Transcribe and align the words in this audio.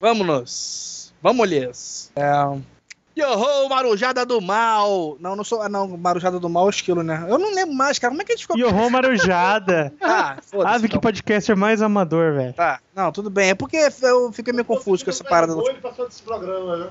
Vamos. 0.00 1.12
Vamos, 1.22 2.10
É... 2.16 2.32
Yoho, 3.18 3.68
Marujada 3.68 4.24
do 4.24 4.40
Mal! 4.40 5.16
Não, 5.20 5.36
não 5.36 5.44
sou. 5.44 5.60
Ah, 5.60 5.68
não, 5.68 5.86
Marujada 5.88 6.40
do 6.40 6.48
Mal 6.48 6.64
é 6.64 6.66
o 6.68 6.70
esquilo, 6.70 7.02
né? 7.02 7.26
Eu 7.28 7.38
não 7.38 7.52
lembro 7.52 7.74
mais, 7.74 7.98
cara. 7.98 8.10
Como 8.10 8.22
é 8.22 8.24
que 8.24 8.32
a 8.32 8.36
gente 8.36 8.42
ficou. 8.46 8.56
Yoho 8.56 8.90
Marujada! 8.90 9.92
ah, 10.00 10.38
foda-se. 10.40 10.74
Ave, 10.74 10.88
que 10.88 10.94
então. 10.96 11.00
podcaster 11.00 11.56
mais 11.56 11.82
amador, 11.82 12.32
velho. 12.34 12.54
Tá, 12.54 12.80
não, 12.94 13.12
tudo 13.12 13.28
bem. 13.28 13.50
É 13.50 13.54
porque 13.54 13.76
eu 14.02 14.32
fiquei 14.32 14.52
meio 14.54 14.64
confuso 14.64 15.04
com 15.04 15.10
essa 15.10 15.24
parada. 15.24 15.54
do- 15.54 15.68
Ele 15.68 15.80
passou 15.80 16.06
desse 16.08 16.22
programa, 16.22 16.76
né? 16.78 16.90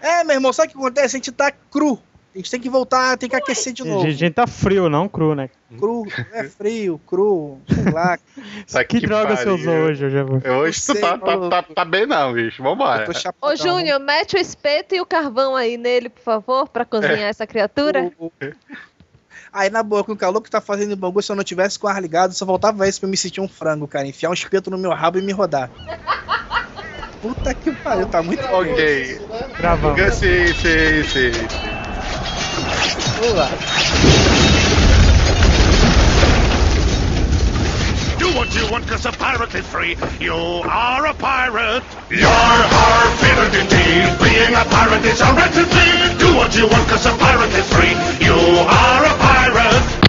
É, 0.00 0.22
meu 0.22 0.36
irmão, 0.36 0.52
sabe 0.52 0.68
o 0.68 0.72
que 0.72 0.78
acontece? 0.78 1.16
A 1.16 1.18
gente 1.18 1.32
tá 1.32 1.50
cru. 1.50 1.98
A 2.34 2.38
gente 2.38 2.50
tem 2.50 2.60
que 2.60 2.68
voltar, 2.68 3.16
tem 3.16 3.28
que 3.28 3.36
aquecer 3.36 3.72
de 3.72 3.82
A 3.82 3.84
novo. 3.84 4.10
gente 4.10 4.34
tá 4.34 4.44
frio, 4.44 4.88
não 4.88 5.08
cru, 5.08 5.36
né? 5.36 5.48
Cru, 5.78 6.04
é 6.32 6.42
frio, 6.42 7.00
cru, 7.06 7.60
sei 7.72 7.92
lá. 7.92 8.18
Tá 8.72 8.82
Que, 8.84 8.98
droga 9.00 9.36
você 9.36 9.48
usou 9.50 9.72
hoje, 9.74 10.10
Jabu? 10.10 10.42
Hoje 10.44 10.80
tu 10.80 10.92
Sei, 10.92 11.00
tá, 11.00 11.16
tá, 11.16 11.48
tá, 11.48 11.62
tá 11.62 11.84
bem 11.84 12.06
não, 12.06 12.32
bicho. 12.32 12.60
Vambora. 12.60 13.06
Ô. 13.40 13.54
Júnior, 13.54 14.00
mete 14.00 14.34
o 14.34 14.38
espeto 14.40 14.96
e 14.96 15.00
o 15.00 15.06
carvão 15.06 15.54
aí 15.54 15.76
nele, 15.76 16.08
por 16.08 16.22
favor, 16.22 16.68
pra 16.68 16.84
cozinhar 16.84 17.20
essa 17.20 17.46
criatura. 17.46 18.10
O- 18.18 18.26
o- 18.26 18.32
Aí, 19.52 19.70
na 19.70 19.84
boa, 19.84 20.02
com 20.02 20.12
o 20.12 20.16
calor 20.16 20.40
que 20.40 20.50
tá 20.50 20.60
fazendo 20.60 20.92
em 20.92 20.96
Bangu, 20.96 21.22
se 21.22 21.30
eu 21.30 21.36
não 21.36 21.44
tivesse 21.44 21.78
com 21.78 21.86
o 21.86 21.90
ar 21.90 22.02
ligado, 22.02 22.34
só 22.34 22.44
voltava 22.44 22.88
esse 22.88 22.98
pra 22.98 23.06
eu 23.06 23.10
me 23.12 23.16
sentir 23.16 23.40
um 23.40 23.46
frango, 23.46 23.86
cara. 23.86 24.04
Enfiar 24.06 24.30
um 24.30 24.34
espeto 24.34 24.70
no 24.70 24.78
meu 24.78 24.90
rabo 24.90 25.18
e 25.18 25.22
me 25.22 25.30
rodar. 25.30 25.70
Puta 27.20 27.54
que 27.54 27.72
pariu, 27.72 28.06
tá 28.06 28.20
muito 28.22 28.44
bom. 28.48 28.60
Ok. 28.62 29.20
Gravamos. 29.56 30.14
Sim, 30.14 30.52
sim, 30.54 31.04
sim. 31.04 31.73
Do 33.14 33.20
what 38.34 38.54
you 38.56 38.70
want, 38.72 38.88
cause 38.88 39.06
a 39.06 39.12
pirate 39.12 39.54
is 39.54 39.64
free. 39.66 39.96
You 40.18 40.34
are 40.34 41.06
a 41.06 41.14
pirate. 41.14 41.84
You're 42.10 42.26
our 42.28 43.10
favorite 43.22 43.54
indeed. 43.54 44.18
Being 44.18 44.54
a 44.54 44.64
pirate 44.64 45.04
is 45.04 45.20
a 45.20 45.32
right 45.32 45.52
to. 45.52 45.64
Do 46.18 46.34
what 46.34 46.56
you 46.56 46.66
want, 46.66 46.88
cause 46.88 47.06
a 47.06 47.12
pirate 47.16 47.54
is 47.54 47.72
free. 47.72 47.94
You 48.26 48.34
are 48.34 49.04
a 49.04 49.14
pirate. 49.18 50.03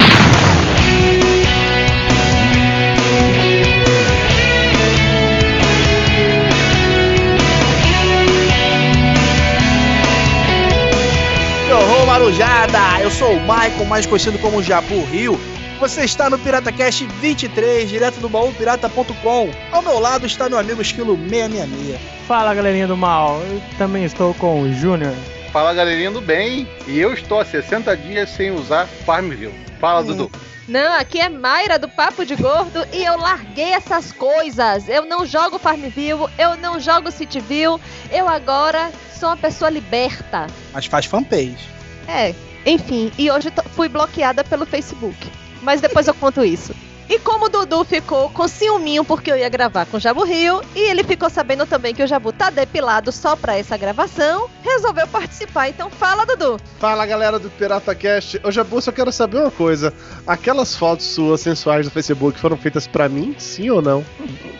Yoho 11.75 12.05
Marujada! 12.05 13.01
Eu 13.01 13.11
sou 13.11 13.33
o 13.33 13.41
Michael, 13.41 13.85
mais 13.85 14.05
conhecido 14.05 14.39
como 14.39 14.63
Jabu 14.63 15.03
Rio. 15.05 15.37
Você 15.77 16.05
está 16.05 16.29
no 16.29 16.39
PirataCast 16.39 17.05
23, 17.19 17.89
direto 17.89 18.21
do 18.21 18.29
baúpirata.com. 18.29 19.49
Ao 19.73 19.81
meu 19.81 19.99
lado 19.99 20.25
está 20.25 20.47
meu 20.47 20.57
amigo 20.57 20.81
Esquilo 20.81 21.17
666. 21.17 21.99
Fala, 22.27 22.53
galerinha 22.53 22.87
do 22.87 22.95
mal. 22.95 23.41
Eu 23.41 23.61
também 23.77 24.05
estou 24.05 24.33
com 24.35 24.61
o 24.61 24.73
Júnior. 24.73 25.13
Fala 25.51 25.73
galerinha 25.73 26.11
do 26.11 26.21
bem. 26.21 26.65
E 26.87 26.97
eu 26.97 27.13
estou 27.13 27.41
há 27.41 27.45
60 27.45 27.95
dias 27.97 28.29
sem 28.29 28.51
usar 28.51 28.87
Farmville. 29.05 29.53
Fala, 29.81 30.01
Hum. 30.01 30.05
Dudu. 30.05 30.31
Não, 30.67 30.93
aqui 30.99 31.19
é 31.19 31.29
Mayra 31.29 31.77
do 31.77 31.87
Papo 31.87 32.25
de 32.25 32.35
Gordo 32.35 32.87
e 32.91 33.03
eu 33.03 33.17
larguei 33.17 33.73
essas 33.73 34.11
coisas. 34.11 34.89
Eu 34.89 35.05
não 35.05 35.25
jogo 35.25 35.59
Farmville, 35.59 36.27
eu 36.39 36.57
não 36.57 36.79
jogo 36.79 37.11
Cityville, 37.11 37.79
eu 38.11 38.27
agora 38.27 38.91
sou 39.19 39.29
uma 39.29 39.37
pessoa 39.37 39.69
liberta. 39.69 40.47
Mas 40.73 40.87
faz 40.87 41.05
fanpage. 41.05 41.69
É, 42.07 42.33
enfim, 42.65 43.11
e 43.17 43.29
hoje 43.29 43.51
fui 43.75 43.87
bloqueada 43.87 44.43
pelo 44.43 44.65
Facebook. 44.65 45.15
Mas 45.61 45.81
depois 45.81 46.07
eu 46.07 46.15
conto 46.15 46.43
isso. 46.43 46.73
E 47.07 47.19
como 47.19 47.45
o 47.45 47.49
Dudu 47.49 47.83
ficou 47.83 48.29
com 48.29 48.47
ciúminho 48.47 49.05
porque 49.05 49.31
eu 49.31 49.37
ia 49.37 49.47
gravar 49.49 49.85
com 49.85 49.97
o 49.97 49.99
Jabu 49.99 50.23
Rio, 50.23 50.61
e 50.75 50.79
ele 50.79 51.03
ficou 51.03 51.29
sabendo 51.29 51.65
também 51.65 51.93
que 51.93 52.01
o 52.03 52.07
Jabu 52.07 52.31
tá 52.31 52.49
depilado 52.49 53.11
só 53.11 53.35
pra 53.35 53.57
essa 53.57 53.77
gravação, 53.77 54.49
resolveu 54.63 55.07
participar. 55.07 55.69
Então 55.69 55.89
fala, 55.89 56.25
Dudu. 56.25 56.59
Fala 56.79 57.05
galera 57.05 57.37
do 57.37 57.49
PirataCast. 57.49 58.41
Ô 58.43 58.51
Jabu, 58.51 58.81
só 58.81 58.91
quero 58.91 59.11
saber 59.11 59.37
uma 59.37 59.51
coisa. 59.51 59.93
Aquelas 60.25 60.75
fotos 60.75 61.05
suas 61.05 61.41
sensuais 61.41 61.85
do 61.85 61.91
Facebook 61.91 62.39
foram 62.39 62.57
feitas 62.57 62.87
pra 62.87 63.07
mim, 63.07 63.35
sim 63.37 63.69
ou 63.69 63.81
não? 63.81 64.03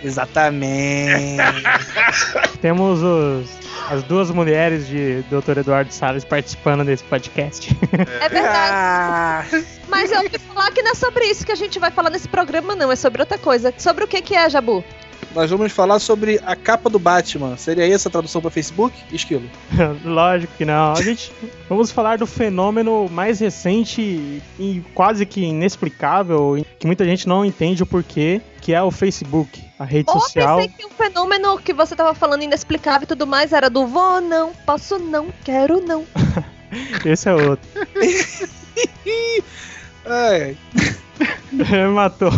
Exatamente. 0.04 1.42
Temos 2.62 3.02
os, 3.02 3.50
as 3.90 4.04
duas 4.04 4.30
mulheres 4.32 4.88
de 4.88 5.24
Dr. 5.24 5.60
Eduardo 5.60 5.92
Salles 5.92 6.24
participando 6.24 6.84
desse 6.84 7.04
podcast. 7.04 7.76
É 8.22 8.30
verdade. 8.30 8.72
Ah, 8.72 9.46
Mas 9.88 10.12
eu 10.12 10.20
ouvi 10.20 10.38
falar 10.38 10.72
que 10.72 10.82
não 10.82 10.92
é 10.92 10.96
sobre 10.96 11.26
isso 11.26 11.46
que 11.46 11.52
a 11.52 11.56
gente 11.56 11.80
vai 11.80 11.92
falar 11.92 12.10
nesse 12.10 12.28
programa, 12.36 12.76
não. 12.76 12.92
É 12.92 12.96
sobre 12.98 13.22
outra 13.22 13.38
coisa. 13.38 13.74
Sobre 13.78 14.04
o 14.04 14.08
que 14.08 14.22
que 14.22 14.36
é, 14.36 14.50
Jabu? 14.50 14.84
nós 15.34 15.52
vamos 15.52 15.74
falar 15.74 16.00
sobre 16.00 16.40
a 16.46 16.56
capa 16.56 16.90
do 16.90 16.98
Batman. 16.98 17.58
Seria 17.58 17.86
essa 17.94 18.08
a 18.08 18.12
tradução 18.12 18.42
para 18.42 18.50
Facebook? 18.50 18.96
Esquilo. 19.12 19.50
Lógico 20.06 20.54
que 20.58 20.64
não. 20.64 20.94
A 20.94 21.02
gente 21.02 21.32
vamos 21.68 21.92
falar 21.92 22.18
do 22.18 22.26
fenômeno 22.26 23.10
mais 23.10 23.42
recente 23.42 24.42
e 24.58 24.84
quase 24.94 25.26
que 25.26 25.42
inexplicável, 25.42 26.58
e 26.58 26.64
que 26.64 26.88
muita 26.88 27.04
gente 27.04 27.28
não 27.28 27.44
entende 27.44 27.84
o 27.84 27.86
porquê, 27.86 28.42
que 28.62 28.74
é 28.74 28.82
o 28.82 28.90
Facebook, 28.92 29.62
a 29.78 29.84
rede 29.84 30.10
Ou 30.10 30.16
eu 30.16 30.22
social. 30.22 30.58
pensei 30.58 30.74
que 30.78 30.86
o 30.86 30.90
fenômeno 30.90 31.58
que 31.58 31.74
você 31.74 31.96
tava 31.98 32.14
falando 32.14 32.44
inexplicável 32.44 33.04
e 33.04 33.08
tudo 33.08 33.28
mais 33.28 33.52
era 33.52 33.70
do 33.70 33.86
vou 33.86 34.22
não, 34.22 34.54
posso 34.66 34.98
não, 34.98 35.28
quero 35.44 35.82
não. 35.82 36.06
Esse 37.06 37.28
é 37.30 37.34
outro. 37.34 37.68
É, 40.08 40.54
Matou. 41.94 42.32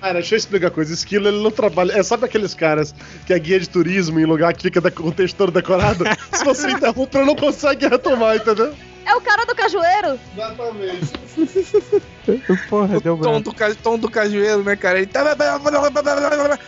Cara, 0.00 0.14
deixa 0.14 0.34
eu 0.34 0.38
explicar 0.38 0.66
uma 0.66 0.72
coisa. 0.72 0.92
Esquilo, 0.92 1.28
ele 1.28 1.42
não 1.42 1.50
trabalha. 1.50 1.92
É, 1.98 2.02
sabe 2.02 2.26
aqueles 2.26 2.52
caras 2.54 2.94
que 3.26 3.32
é 3.32 3.38
guia 3.38 3.58
de 3.58 3.68
turismo 3.68 4.20
em 4.20 4.24
lugar 4.26 4.52
que 4.52 4.62
fica 4.62 4.90
com 4.90 5.04
o 5.08 5.12
texto 5.12 5.36
todo 5.36 5.50
decorado? 5.52 6.04
Se 6.32 6.44
você 6.44 6.70
interrompe, 6.70 7.16
ele 7.16 7.26
não 7.26 7.36
consegue 7.36 7.86
retomar, 7.88 8.36
entendeu? 8.36 8.74
É 9.06 9.14
o 9.14 9.20
cara 9.20 9.44
do 9.46 9.54
cajueiro? 9.54 10.18
Exatamente. 10.34 11.12
Porra, 12.68 13.00
deu 13.00 13.14
o 13.14 13.18
tom 13.18 13.22
branco. 13.32 13.40
do, 13.40 13.54
ca- 13.54 13.74
tom 13.82 13.98
do 13.98 14.10
cajueiro, 14.10 14.62
né, 14.62 14.76
cara? 14.76 14.98
Ele 14.98 15.06
tá- 15.06 15.36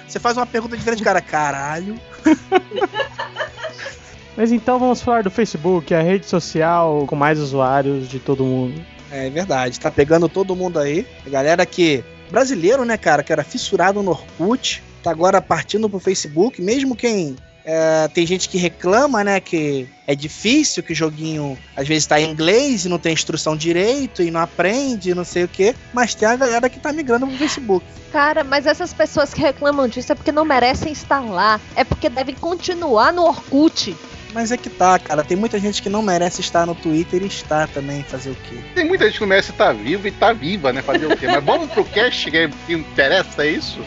Você 0.06 0.18
faz 0.18 0.36
uma 0.36 0.46
pergunta 0.46 0.76
diferente, 0.76 1.02
cara. 1.02 1.20
Caralho. 1.20 1.98
Mas 4.36 4.52
então 4.52 4.78
vamos 4.78 5.00
falar 5.00 5.22
do 5.22 5.30
Facebook, 5.30 5.94
a 5.94 6.02
rede 6.02 6.26
social 6.26 7.04
com 7.06 7.16
mais 7.16 7.38
usuários 7.38 8.08
de 8.08 8.18
todo 8.18 8.44
mundo. 8.44 8.80
É 9.10 9.30
verdade, 9.30 9.80
tá 9.80 9.90
pegando 9.90 10.28
todo 10.28 10.54
mundo 10.56 10.78
aí. 10.78 11.06
A 11.24 11.30
galera 11.30 11.64
que. 11.64 12.04
Brasileiro, 12.30 12.84
né, 12.84 12.96
cara, 12.96 13.22
que 13.22 13.32
era 13.32 13.44
fissurado 13.44 14.02
no 14.02 14.10
Orkut, 14.10 14.82
tá 15.02 15.12
agora 15.12 15.40
partindo 15.40 15.88
pro 15.88 16.00
Facebook, 16.00 16.60
mesmo 16.60 16.96
quem. 16.96 17.36
é, 17.64 18.08
tem 18.08 18.24
gente 18.24 18.48
que 18.48 18.58
reclama, 18.58 19.24
né, 19.24 19.40
que 19.40 19.88
é 20.06 20.14
difícil, 20.14 20.84
que 20.84 20.92
o 20.92 20.96
joguinho 20.96 21.58
às 21.76 21.86
vezes 21.86 22.06
tá 22.06 22.20
em 22.20 22.30
inglês 22.30 22.84
e 22.84 22.88
não 22.88 22.98
tem 22.98 23.12
instrução 23.12 23.56
direito 23.56 24.22
e 24.22 24.30
não 24.30 24.40
aprende, 24.40 25.14
não 25.14 25.24
sei 25.24 25.44
o 25.44 25.48
que. 25.48 25.74
Mas 25.92 26.14
tem 26.14 26.28
a 26.28 26.36
galera 26.36 26.68
que 26.68 26.78
tá 26.78 26.92
migrando 26.92 27.26
pro 27.26 27.36
Facebook. 27.36 27.84
Cara, 28.12 28.44
mas 28.44 28.66
essas 28.66 28.94
pessoas 28.94 29.34
que 29.34 29.40
reclamam 29.40 29.88
disso 29.88 30.12
é 30.12 30.14
porque 30.14 30.30
não 30.30 30.44
merecem 30.44 30.92
estar 30.92 31.20
lá. 31.20 31.60
É 31.74 31.82
porque 31.82 32.08
devem 32.08 32.36
continuar 32.36 33.12
no 33.12 33.24
Orkut. 33.24 33.96
Mas 34.36 34.52
é 34.52 34.56
que 34.58 34.68
tá, 34.68 34.98
cara. 34.98 35.24
Tem 35.24 35.34
muita 35.34 35.58
gente 35.58 35.80
que 35.80 35.88
não 35.88 36.02
merece 36.02 36.42
estar 36.42 36.66
no 36.66 36.74
Twitter 36.74 37.22
e 37.22 37.26
está 37.26 37.66
também, 37.66 38.02
fazer 38.02 38.28
o 38.28 38.34
quê? 38.34 38.58
Tem 38.74 38.84
muita 38.84 39.06
gente 39.06 39.14
que 39.14 39.20
não 39.22 39.28
merece 39.28 39.50
estar 39.50 39.72
vivo 39.72 40.06
e 40.06 40.10
tá 40.10 40.34
viva, 40.34 40.74
né? 40.74 40.82
Fazer 40.82 41.06
o 41.06 41.16
quê? 41.16 41.26
Mas 41.26 41.42
vamos 41.42 41.70
pro 41.70 41.82
cast 41.86 42.30
que 42.30 42.50
interessa 42.68 43.46
é 43.46 43.52
isso? 43.52 43.80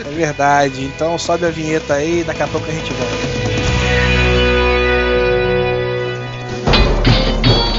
É 0.00 0.10
verdade. 0.10 0.82
Então 0.82 1.16
sobe 1.16 1.46
a 1.46 1.50
vinheta 1.50 1.94
aí, 1.94 2.24
daqui 2.24 2.42
a 2.42 2.48
pouco 2.48 2.68
a 2.68 2.72
gente 2.72 2.92
volta. 2.92 3.14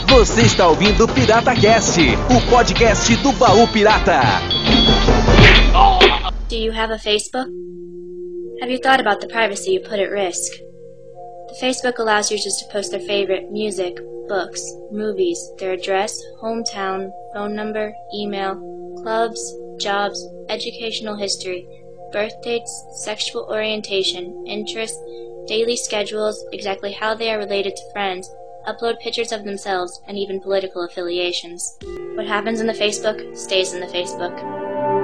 Você 0.08 0.44
está 0.44 0.70
ouvindo 0.70 1.04
o 1.04 1.08
Pirata 1.10 1.54
Cast, 1.54 2.00
o 2.00 2.50
podcast 2.50 3.14
do 3.18 3.34
Baú 3.34 3.68
Pirata. 3.68 4.22
Do 6.48 6.56
you 6.56 6.72
have 6.72 6.94
a 6.94 6.98
Facebook? 6.98 7.50
Have 8.62 8.72
you 8.72 8.80
thought 8.80 9.02
about 9.02 9.20
the 9.20 9.28
privacy 9.28 9.74
you 9.74 9.82
put 9.82 10.00
at 10.00 10.10
risk? 10.10 10.69
Facebook 11.62 11.98
allows 11.98 12.32
users 12.32 12.58
to 12.58 12.72
post 12.72 12.92
their 12.92 13.00
favorite 13.00 13.52
music, 13.52 14.00
books, 14.28 14.62
movies, 14.92 15.52
their 15.58 15.74
address, 15.74 16.22
hometown, 16.42 17.12
phone 17.34 17.56
number, 17.56 17.94
email, 18.14 18.56
clubs, 19.02 19.56
jobs, 19.80 20.28
educational 20.50 21.16
history, 21.16 21.68
birth 22.12 22.40
dates, 22.42 22.86
sexual 22.94 23.48
orientation, 23.50 24.46
interests, 24.48 25.00
daily 25.48 25.76
schedules, 25.76 26.46
exactly 26.52 26.92
how 26.92 27.16
they 27.16 27.32
are 27.32 27.40
related 27.40 27.76
to 27.76 27.92
friends, 27.92 28.30
upload 28.68 29.00
pictures 29.00 29.32
of 29.32 29.44
themselves, 29.44 30.00
and 30.08 30.18
even 30.18 30.40
political 30.40 30.84
affiliations. 30.84 31.78
What 32.16 32.28
happens 32.28 32.62
in 32.62 32.68
the 32.68 32.74
Facebook 32.74 33.36
stays 33.36 33.74
in 33.74 33.80
the 33.80 33.88
Facebook. 33.88 34.99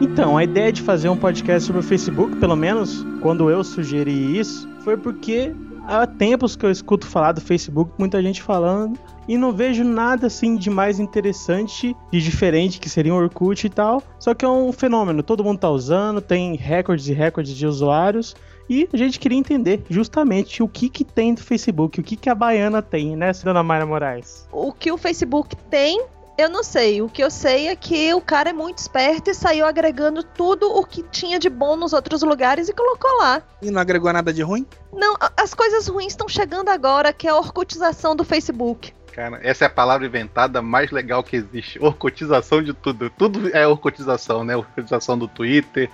Então, 0.00 0.36
a 0.38 0.44
ideia 0.44 0.72
de 0.72 0.80
fazer 0.80 1.08
um 1.08 1.16
podcast 1.16 1.66
sobre 1.66 1.80
o 1.80 1.82
Facebook, 1.82 2.36
pelo 2.36 2.54
menos 2.54 3.04
quando 3.20 3.50
eu 3.50 3.64
sugeri 3.64 4.38
isso, 4.38 4.68
foi 4.84 4.96
porque 4.96 5.52
há 5.88 6.06
tempos 6.06 6.54
que 6.54 6.64
eu 6.64 6.70
escuto 6.70 7.04
falar 7.04 7.32
do 7.32 7.40
Facebook, 7.40 7.90
muita 7.98 8.22
gente 8.22 8.40
falando, 8.40 8.96
e 9.26 9.36
não 9.36 9.52
vejo 9.52 9.82
nada 9.82 10.28
assim 10.28 10.56
de 10.56 10.70
mais 10.70 11.00
interessante 11.00 11.96
e 12.12 12.20
diferente 12.20 12.78
que 12.78 12.88
seria 12.88 13.12
um 13.12 13.16
Orkut 13.16 13.66
e 13.66 13.70
tal. 13.70 14.00
Só 14.20 14.34
que 14.34 14.44
é 14.44 14.48
um 14.48 14.72
fenômeno, 14.72 15.20
todo 15.20 15.42
mundo 15.42 15.58
tá 15.58 15.68
usando, 15.68 16.20
tem 16.20 16.54
recordes 16.54 17.08
e 17.08 17.12
recordes 17.12 17.56
de 17.56 17.66
usuários. 17.66 18.36
E 18.70 18.88
a 18.92 18.96
gente 18.96 19.18
queria 19.18 19.38
entender 19.38 19.82
justamente 19.90 20.62
o 20.62 20.68
que 20.68 20.88
que 20.88 21.02
tem 21.02 21.34
do 21.34 21.42
Facebook, 21.42 21.98
o 21.98 22.04
que 22.04 22.16
que 22.16 22.30
a 22.30 22.34
Baiana 22.34 22.82
tem, 22.82 23.16
né, 23.16 23.32
dona 23.42 23.62
Mayra 23.62 23.86
Moraes? 23.86 24.46
O 24.52 24.72
que 24.72 24.92
o 24.92 24.96
Facebook 24.96 25.56
tem, 25.70 26.04
eu 26.38 26.48
não 26.48 26.62
sei. 26.62 27.02
O 27.02 27.08
que 27.08 27.22
eu 27.22 27.30
sei 27.30 27.66
é 27.66 27.74
que 27.74 28.14
o 28.14 28.20
cara 28.20 28.50
é 28.50 28.52
muito 28.52 28.78
esperto 28.78 29.28
e 29.28 29.34
saiu 29.34 29.66
agregando 29.66 30.22
tudo 30.22 30.70
o 30.70 30.86
que 30.86 31.02
tinha 31.02 31.36
de 31.36 31.50
bom 31.50 31.76
nos 31.76 31.92
outros 31.92 32.22
lugares 32.22 32.68
e 32.68 32.72
colocou 32.72 33.18
lá. 33.18 33.42
E 33.60 33.70
não 33.72 33.80
agregou 33.80 34.12
nada 34.12 34.32
de 34.32 34.40
ruim? 34.40 34.64
Não, 34.92 35.16
as 35.36 35.52
coisas 35.52 35.88
ruins 35.88 36.12
estão 36.12 36.28
chegando 36.28 36.68
agora, 36.68 37.12
que 37.12 37.26
é 37.26 37.30
a 37.30 37.36
orcutização 37.36 38.14
do 38.14 38.24
Facebook. 38.24 38.94
Cara, 39.12 39.40
essa 39.42 39.64
é 39.64 39.66
a 39.66 39.70
palavra 39.70 40.06
inventada 40.06 40.62
mais 40.62 40.92
legal 40.92 41.24
que 41.24 41.34
existe. 41.34 41.76
Orcotização 41.82 42.62
de 42.62 42.72
tudo. 42.72 43.10
Tudo 43.10 43.50
é 43.52 43.66
orcotização, 43.66 44.44
né? 44.44 44.56
Orcotização 44.56 45.18
do 45.18 45.26
Twitter, 45.26 45.90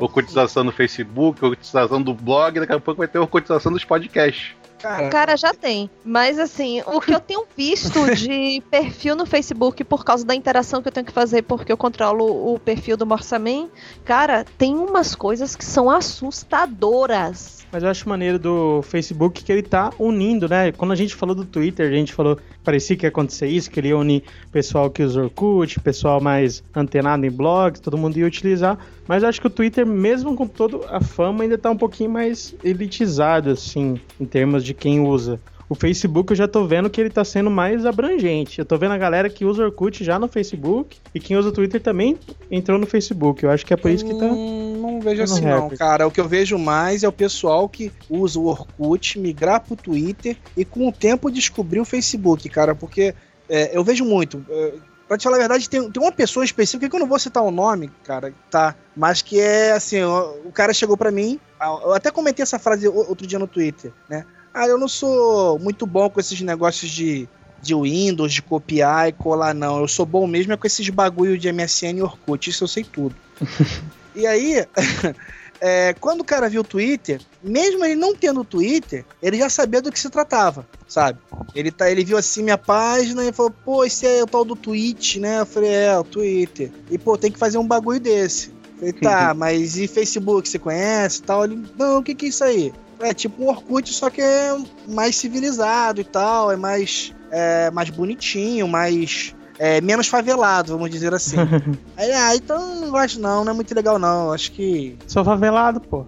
orcotização 0.00 0.64
do 0.64 0.72
Facebook, 0.72 1.44
orcotização 1.44 2.02
do 2.02 2.12
blog, 2.12 2.58
daqui 2.58 2.72
a 2.72 2.80
pouco 2.80 2.98
vai 2.98 3.06
ter 3.06 3.20
orcotização 3.20 3.70
dos 3.70 3.84
podcasts. 3.84 4.56
Cara, 4.84 5.06
O 5.06 5.10
cara 5.10 5.36
já 5.36 5.54
tem. 5.54 5.88
Mas 6.04 6.38
assim, 6.38 6.82
o 6.86 7.00
que 7.00 7.14
eu 7.14 7.18
tenho 7.18 7.44
visto 7.56 8.14
de 8.14 8.62
perfil 8.70 9.16
no 9.16 9.24
Facebook 9.24 9.82
por 9.82 10.04
causa 10.04 10.26
da 10.26 10.34
interação 10.34 10.82
que 10.82 10.88
eu 10.88 10.92
tenho 10.92 11.06
que 11.06 11.12
fazer, 11.12 11.40
porque 11.40 11.72
eu 11.72 11.76
controlo 11.76 12.52
o 12.52 12.58
perfil 12.58 12.94
do 12.94 13.06
Morsaman, 13.06 13.70
cara, 14.04 14.44
tem 14.58 14.74
umas 14.74 15.14
coisas 15.14 15.56
que 15.56 15.64
são 15.64 15.90
assustadoras. 15.90 17.64
Mas 17.72 17.82
eu 17.82 17.88
acho 17.88 18.08
maneiro 18.08 18.38
do 18.38 18.82
Facebook 18.82 19.42
que 19.42 19.50
ele 19.50 19.62
tá 19.62 19.90
unindo, 19.98 20.48
né? 20.48 20.70
Quando 20.70 20.92
a 20.92 20.94
gente 20.94 21.14
falou 21.14 21.34
do 21.34 21.46
Twitter, 21.46 21.88
a 21.90 21.94
gente 21.94 22.12
falou, 22.12 22.38
parecia 22.62 22.94
que 22.94 23.06
ia 23.06 23.08
acontecer 23.08 23.48
isso, 23.48 23.70
que 23.70 23.80
ele 23.80 23.88
ia 23.88 23.96
unir 23.96 24.22
pessoal 24.52 24.90
que 24.90 25.02
usa 25.02 25.22
Orkut, 25.22 25.80
pessoal 25.80 26.20
mais 26.20 26.62
antenado 26.76 27.24
em 27.26 27.30
blogs, 27.30 27.80
todo 27.80 27.96
mundo 27.96 28.16
ia 28.16 28.26
utilizar. 28.26 28.78
Mas 29.06 29.22
eu 29.22 29.28
acho 29.28 29.40
que 29.40 29.46
o 29.46 29.50
Twitter, 29.50 29.86
mesmo 29.86 30.34
com 30.34 30.46
toda 30.46 30.86
a 30.88 31.00
fama, 31.00 31.44
ainda 31.44 31.58
tá 31.58 31.70
um 31.70 31.76
pouquinho 31.76 32.10
mais 32.10 32.54
elitizado, 32.64 33.50
assim, 33.50 34.00
em 34.20 34.24
termos 34.24 34.64
de 34.64 34.74
quem 34.74 35.00
usa. 35.00 35.40
O 35.68 35.74
Facebook 35.74 36.30
eu 36.30 36.36
já 36.36 36.46
tô 36.46 36.66
vendo 36.66 36.90
que 36.90 37.00
ele 37.00 37.10
tá 37.10 37.24
sendo 37.24 37.50
mais 37.50 37.86
abrangente. 37.86 38.58
Eu 38.58 38.64
tô 38.64 38.76
vendo 38.76 38.92
a 38.92 38.98
galera 38.98 39.30
que 39.30 39.44
usa 39.44 39.64
Orkut 39.64 40.04
já 40.04 40.18
no 40.18 40.28
Facebook 40.28 40.98
e 41.14 41.20
quem 41.20 41.36
usa 41.36 41.48
o 41.48 41.52
Twitter 41.52 41.80
também 41.80 42.18
entrou 42.50 42.78
no 42.78 42.86
Facebook. 42.86 43.42
Eu 43.42 43.50
acho 43.50 43.64
que 43.64 43.72
é 43.72 43.76
por 43.76 43.90
isso 43.90 44.04
que 44.04 44.14
tá. 44.14 44.26
Hum, 44.26 44.78
não 44.80 45.00
vejo 45.00 45.22
assim 45.22 45.44
não, 45.44 45.70
cara. 45.70 46.06
O 46.06 46.10
que 46.10 46.20
eu 46.20 46.28
vejo 46.28 46.58
mais 46.58 47.02
é 47.02 47.08
o 47.08 47.12
pessoal 47.12 47.68
que 47.68 47.90
usa 48.10 48.38
o 48.38 48.46
Orkut, 48.46 49.18
migrar 49.18 49.60
pro 49.60 49.74
Twitter 49.74 50.36
e 50.56 50.64
com 50.64 50.86
o 50.86 50.92
tempo 50.92 51.30
descobrir 51.30 51.80
o 51.80 51.84
Facebook, 51.84 52.46
cara, 52.50 52.74
porque 52.74 53.14
é, 53.48 53.76
eu 53.76 53.82
vejo 53.82 54.04
muito. 54.04 54.44
É, 54.50 54.74
pra 55.06 55.18
te 55.18 55.24
falar 55.24 55.36
a 55.36 55.40
verdade, 55.40 55.68
tem, 55.68 55.90
tem 55.90 56.02
uma 56.02 56.12
pessoa 56.12 56.44
específica 56.44 56.88
que 56.88 56.96
eu 56.96 57.00
não 57.00 57.06
vou 57.06 57.18
citar 57.18 57.42
o 57.42 57.50
nome, 57.50 57.90
cara, 58.04 58.32
tá? 58.50 58.74
Mas 58.96 59.22
que 59.22 59.40
é 59.40 59.72
assim, 59.72 60.02
o, 60.02 60.42
o 60.46 60.52
cara 60.52 60.72
chegou 60.72 60.96
pra 60.96 61.10
mim, 61.10 61.38
eu 61.60 61.92
até 61.92 62.10
comentei 62.10 62.42
essa 62.42 62.58
frase 62.58 62.88
outro 62.88 63.26
dia 63.26 63.38
no 63.38 63.46
Twitter, 63.46 63.92
né? 64.08 64.24
Ah, 64.52 64.66
eu 64.68 64.78
não 64.78 64.88
sou 64.88 65.58
muito 65.58 65.86
bom 65.86 66.08
com 66.08 66.20
esses 66.20 66.40
negócios 66.40 66.90
de, 66.90 67.28
de 67.60 67.74
Windows, 67.74 68.32
de 68.32 68.40
copiar 68.40 69.08
e 69.08 69.12
colar, 69.12 69.52
não. 69.52 69.80
Eu 69.80 69.88
sou 69.88 70.06
bom 70.06 70.26
mesmo 70.26 70.52
é 70.52 70.56
com 70.56 70.66
esses 70.66 70.88
bagulho 70.90 71.36
de 71.36 71.52
MSN 71.52 71.98
e 71.98 72.02
Orkut, 72.02 72.48
isso 72.48 72.64
eu 72.64 72.68
sei 72.68 72.84
tudo. 72.84 73.14
E 74.16 74.28
aí, 74.28 74.64
é, 75.66 75.94
quando 75.94 76.20
o 76.20 76.24
cara 76.24 76.46
viu 76.46 76.60
o 76.60 76.64
Twitter, 76.64 77.22
mesmo 77.42 77.82
ele 77.86 77.94
não 77.94 78.14
tendo 78.14 78.40
o 78.42 78.44
Twitter, 78.44 79.02
ele 79.22 79.38
já 79.38 79.48
sabia 79.48 79.80
do 79.80 79.90
que 79.90 79.98
se 79.98 80.10
tratava, 80.10 80.68
sabe? 80.86 81.18
Ele, 81.54 81.70
tá, 81.70 81.90
ele 81.90 82.04
viu 82.04 82.18
assim 82.18 82.42
minha 82.42 82.58
página 82.58 83.24
e 83.24 83.32
falou, 83.32 83.50
pô, 83.64 83.82
esse 83.82 84.06
é 84.06 84.22
o 84.22 84.26
tal 84.26 84.44
do 84.44 84.54
Twitch, 84.54 85.16
né? 85.16 85.40
Eu 85.40 85.46
falei, 85.46 85.72
é, 85.72 85.98
o 85.98 86.04
Twitter. 86.04 86.70
E, 86.90 86.98
pô, 86.98 87.16
tem 87.16 87.32
que 87.32 87.38
fazer 87.38 87.56
um 87.56 87.66
bagulho 87.66 87.98
desse. 87.98 88.48
Eu 88.48 88.78
falei, 88.78 88.92
tá, 88.92 89.32
mas 89.32 89.78
e 89.78 89.88
Facebook, 89.88 90.46
você 90.46 90.58
conhece 90.58 91.20
e 91.20 91.22
tal? 91.22 91.44
Ele, 91.46 91.64
não, 91.78 92.00
o 92.00 92.02
que 92.02 92.14
que 92.14 92.26
é 92.26 92.28
isso 92.28 92.44
aí? 92.44 92.70
É 93.00 93.14
tipo 93.14 93.42
um 93.42 93.48
Orkut, 93.48 93.90
só 93.90 94.10
que 94.10 94.20
é 94.20 94.54
mais 94.86 95.16
civilizado 95.16 95.98
e 95.98 96.04
tal, 96.04 96.52
é 96.52 96.56
mais, 96.56 97.14
é, 97.30 97.70
mais 97.70 97.88
bonitinho, 97.88 98.68
mais... 98.68 99.34
é, 99.58 99.80
menos 99.80 100.08
favelado, 100.08 100.72
vamos 100.72 100.90
dizer 100.90 101.14
assim. 101.14 101.36
Aí, 101.96 102.12
ah, 102.12 102.34
então 102.34 102.76
não 102.76 102.90
gosto 102.90 103.20
não, 103.20 103.44
não 103.44 103.52
é 103.52 103.54
muito 103.54 103.74
legal 103.74 103.98
não. 103.98 104.32
Acho 104.32 104.52
que. 104.52 104.96
Sou 105.06 105.24
favelado, 105.24 105.80
pô. 105.80 106.06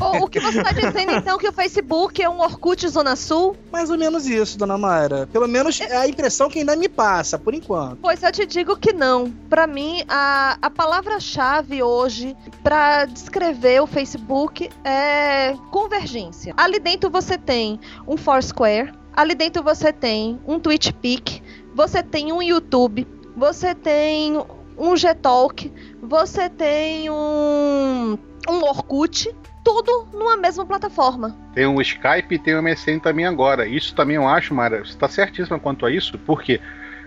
Ô, 0.00 0.24
o 0.24 0.28
que 0.28 0.40
você 0.40 0.62
tá 0.62 0.72
dizendo 0.72 1.12
então 1.12 1.38
que 1.38 1.48
o 1.48 1.52
Facebook 1.52 2.22
é 2.22 2.28
um 2.28 2.40
Orkut 2.40 2.88
Zona 2.88 3.16
Sul? 3.16 3.56
Mais 3.72 3.90
ou 3.90 3.98
menos 3.98 4.26
isso, 4.26 4.58
dona 4.58 4.78
Mayra. 4.78 5.28
Pelo 5.32 5.48
menos 5.48 5.80
é 5.80 5.96
a 5.96 6.08
impressão 6.08 6.48
que 6.48 6.60
ainda 6.60 6.76
me 6.76 6.88
passa, 6.88 7.38
por 7.38 7.54
enquanto. 7.54 7.98
Pois 8.00 8.22
eu 8.22 8.32
te 8.32 8.46
digo 8.46 8.76
que 8.76 8.92
não. 8.92 9.30
Pra 9.48 9.66
mim, 9.66 10.02
a, 10.08 10.56
a 10.60 10.70
palavra-chave 10.70 11.82
hoje 11.82 12.36
pra 12.62 13.04
descrever 13.04 13.80
o 13.80 13.86
Facebook 13.86 14.70
é 14.84 15.54
convergência. 15.70 16.54
Ali 16.56 16.78
dentro 16.78 17.10
você 17.10 17.36
tem 17.36 17.80
um 18.06 18.16
Foursquare, 18.16 18.92
ali 19.14 19.34
dentro 19.34 19.62
você 19.62 19.92
tem 19.92 20.38
um 20.46 20.58
TwitchPic, 20.60 21.42
você 21.78 22.02
tem 22.02 22.32
um 22.32 22.42
YouTube, 22.42 23.06
você 23.36 23.72
tem 23.72 24.36
um 24.76 24.94
Gtalk, 24.96 25.72
você 26.02 26.50
tem 26.50 27.08
um, 27.08 28.18
um 28.48 28.62
Orkut, 28.64 29.32
tudo 29.62 30.08
numa 30.12 30.36
mesma 30.36 30.66
plataforma. 30.66 31.38
Tem 31.54 31.66
o 31.66 31.80
Skype 31.80 32.34
e 32.34 32.38
tem 32.40 32.56
o 32.56 32.62
MSN 32.64 32.98
também 32.98 33.26
agora. 33.26 33.64
Isso 33.64 33.94
também 33.94 34.16
eu 34.16 34.26
acho, 34.26 34.52
Mara, 34.52 34.80
você 34.80 34.90
está 34.90 35.08
certíssima 35.08 35.60
quanto 35.60 35.86
a 35.86 35.92
isso, 35.92 36.18
porque 36.18 36.60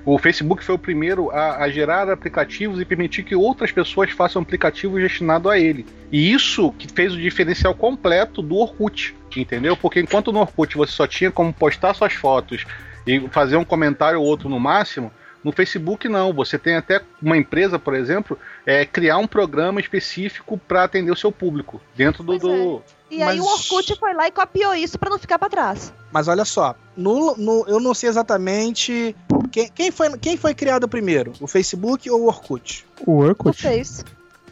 o 0.05 0.17
Facebook 0.17 0.63
foi 0.63 0.75
o 0.75 0.79
primeiro 0.79 1.29
a, 1.31 1.57
a 1.57 1.69
gerar 1.69 2.09
aplicativos 2.09 2.79
e 2.79 2.85
permitir 2.85 3.23
que 3.23 3.35
outras 3.35 3.73
pessoas 3.73 4.11
façam 4.11 4.41
aplicativos 4.41 5.01
destinados 5.01 5.51
a 5.51 5.59
ele. 5.59 5.85
E 6.09 6.31
isso 6.31 6.71
que 6.79 6.87
fez 6.87 7.13
o 7.13 7.17
diferencial 7.17 7.75
completo 7.75 8.41
do 8.41 8.55
Orkut, 8.55 9.13
entendeu? 9.35 9.75
Porque 9.75 9.99
enquanto 9.99 10.31
no 10.31 10.39
Orkut 10.39 10.77
você 10.77 10.93
só 10.93 11.05
tinha 11.05 11.29
como 11.29 11.51
postar 11.51 11.93
suas 11.93 12.13
fotos 12.13 12.65
e 13.05 13.19
fazer 13.29 13.55
um 13.57 13.65
comentário 13.65 14.19
ou 14.19 14.25
outro 14.25 14.47
no 14.49 14.59
máximo, 14.59 15.11
no 15.43 15.51
Facebook 15.51 16.07
não. 16.07 16.31
Você 16.33 16.57
tem 16.59 16.75
até 16.75 17.01
uma 17.21 17.35
empresa, 17.37 17.79
por 17.79 17.93
exemplo, 17.95 18.37
é, 18.65 18.85
criar 18.85 19.17
um 19.17 19.27
programa 19.27 19.79
específico 19.79 20.57
para 20.57 20.83
atender 20.83 21.11
o 21.11 21.15
seu 21.15 21.31
público 21.31 21.81
dentro 21.95 22.23
do, 22.23 22.37
do, 22.37 22.81
E 23.09 23.21
aí 23.23 23.37
Mas- 23.37 23.39
o 23.39 23.45
Orkut 23.45 23.95
foi 23.99 24.13
lá 24.13 24.27
e 24.27 24.31
copiou 24.31 24.73
isso 24.75 24.99
pra 24.99 25.09
não 25.09 25.17
ficar 25.17 25.39
pra 25.39 25.49
trás. 25.49 25.91
Mas 26.11 26.27
olha 26.27 26.45
só, 26.45 26.75
no, 26.95 27.35
no- 27.37 27.65
eu 27.67 27.79
não 27.79 27.93
sei 27.93 28.07
exatamente 28.09 29.15
quem, 29.51 29.69
quem 29.69 29.91
foi, 29.91 30.17
quem 30.17 30.37
foi 30.37 30.53
criado 30.53 30.87
primeiro, 30.87 31.33
o 31.41 31.47
Facebook 31.47 32.09
ou 32.09 32.21
o 32.21 32.27
Orkut? 32.27 32.85
O 33.05 33.11
O 33.13 33.17
Orkut. 33.23 33.61
Face. 33.61 34.03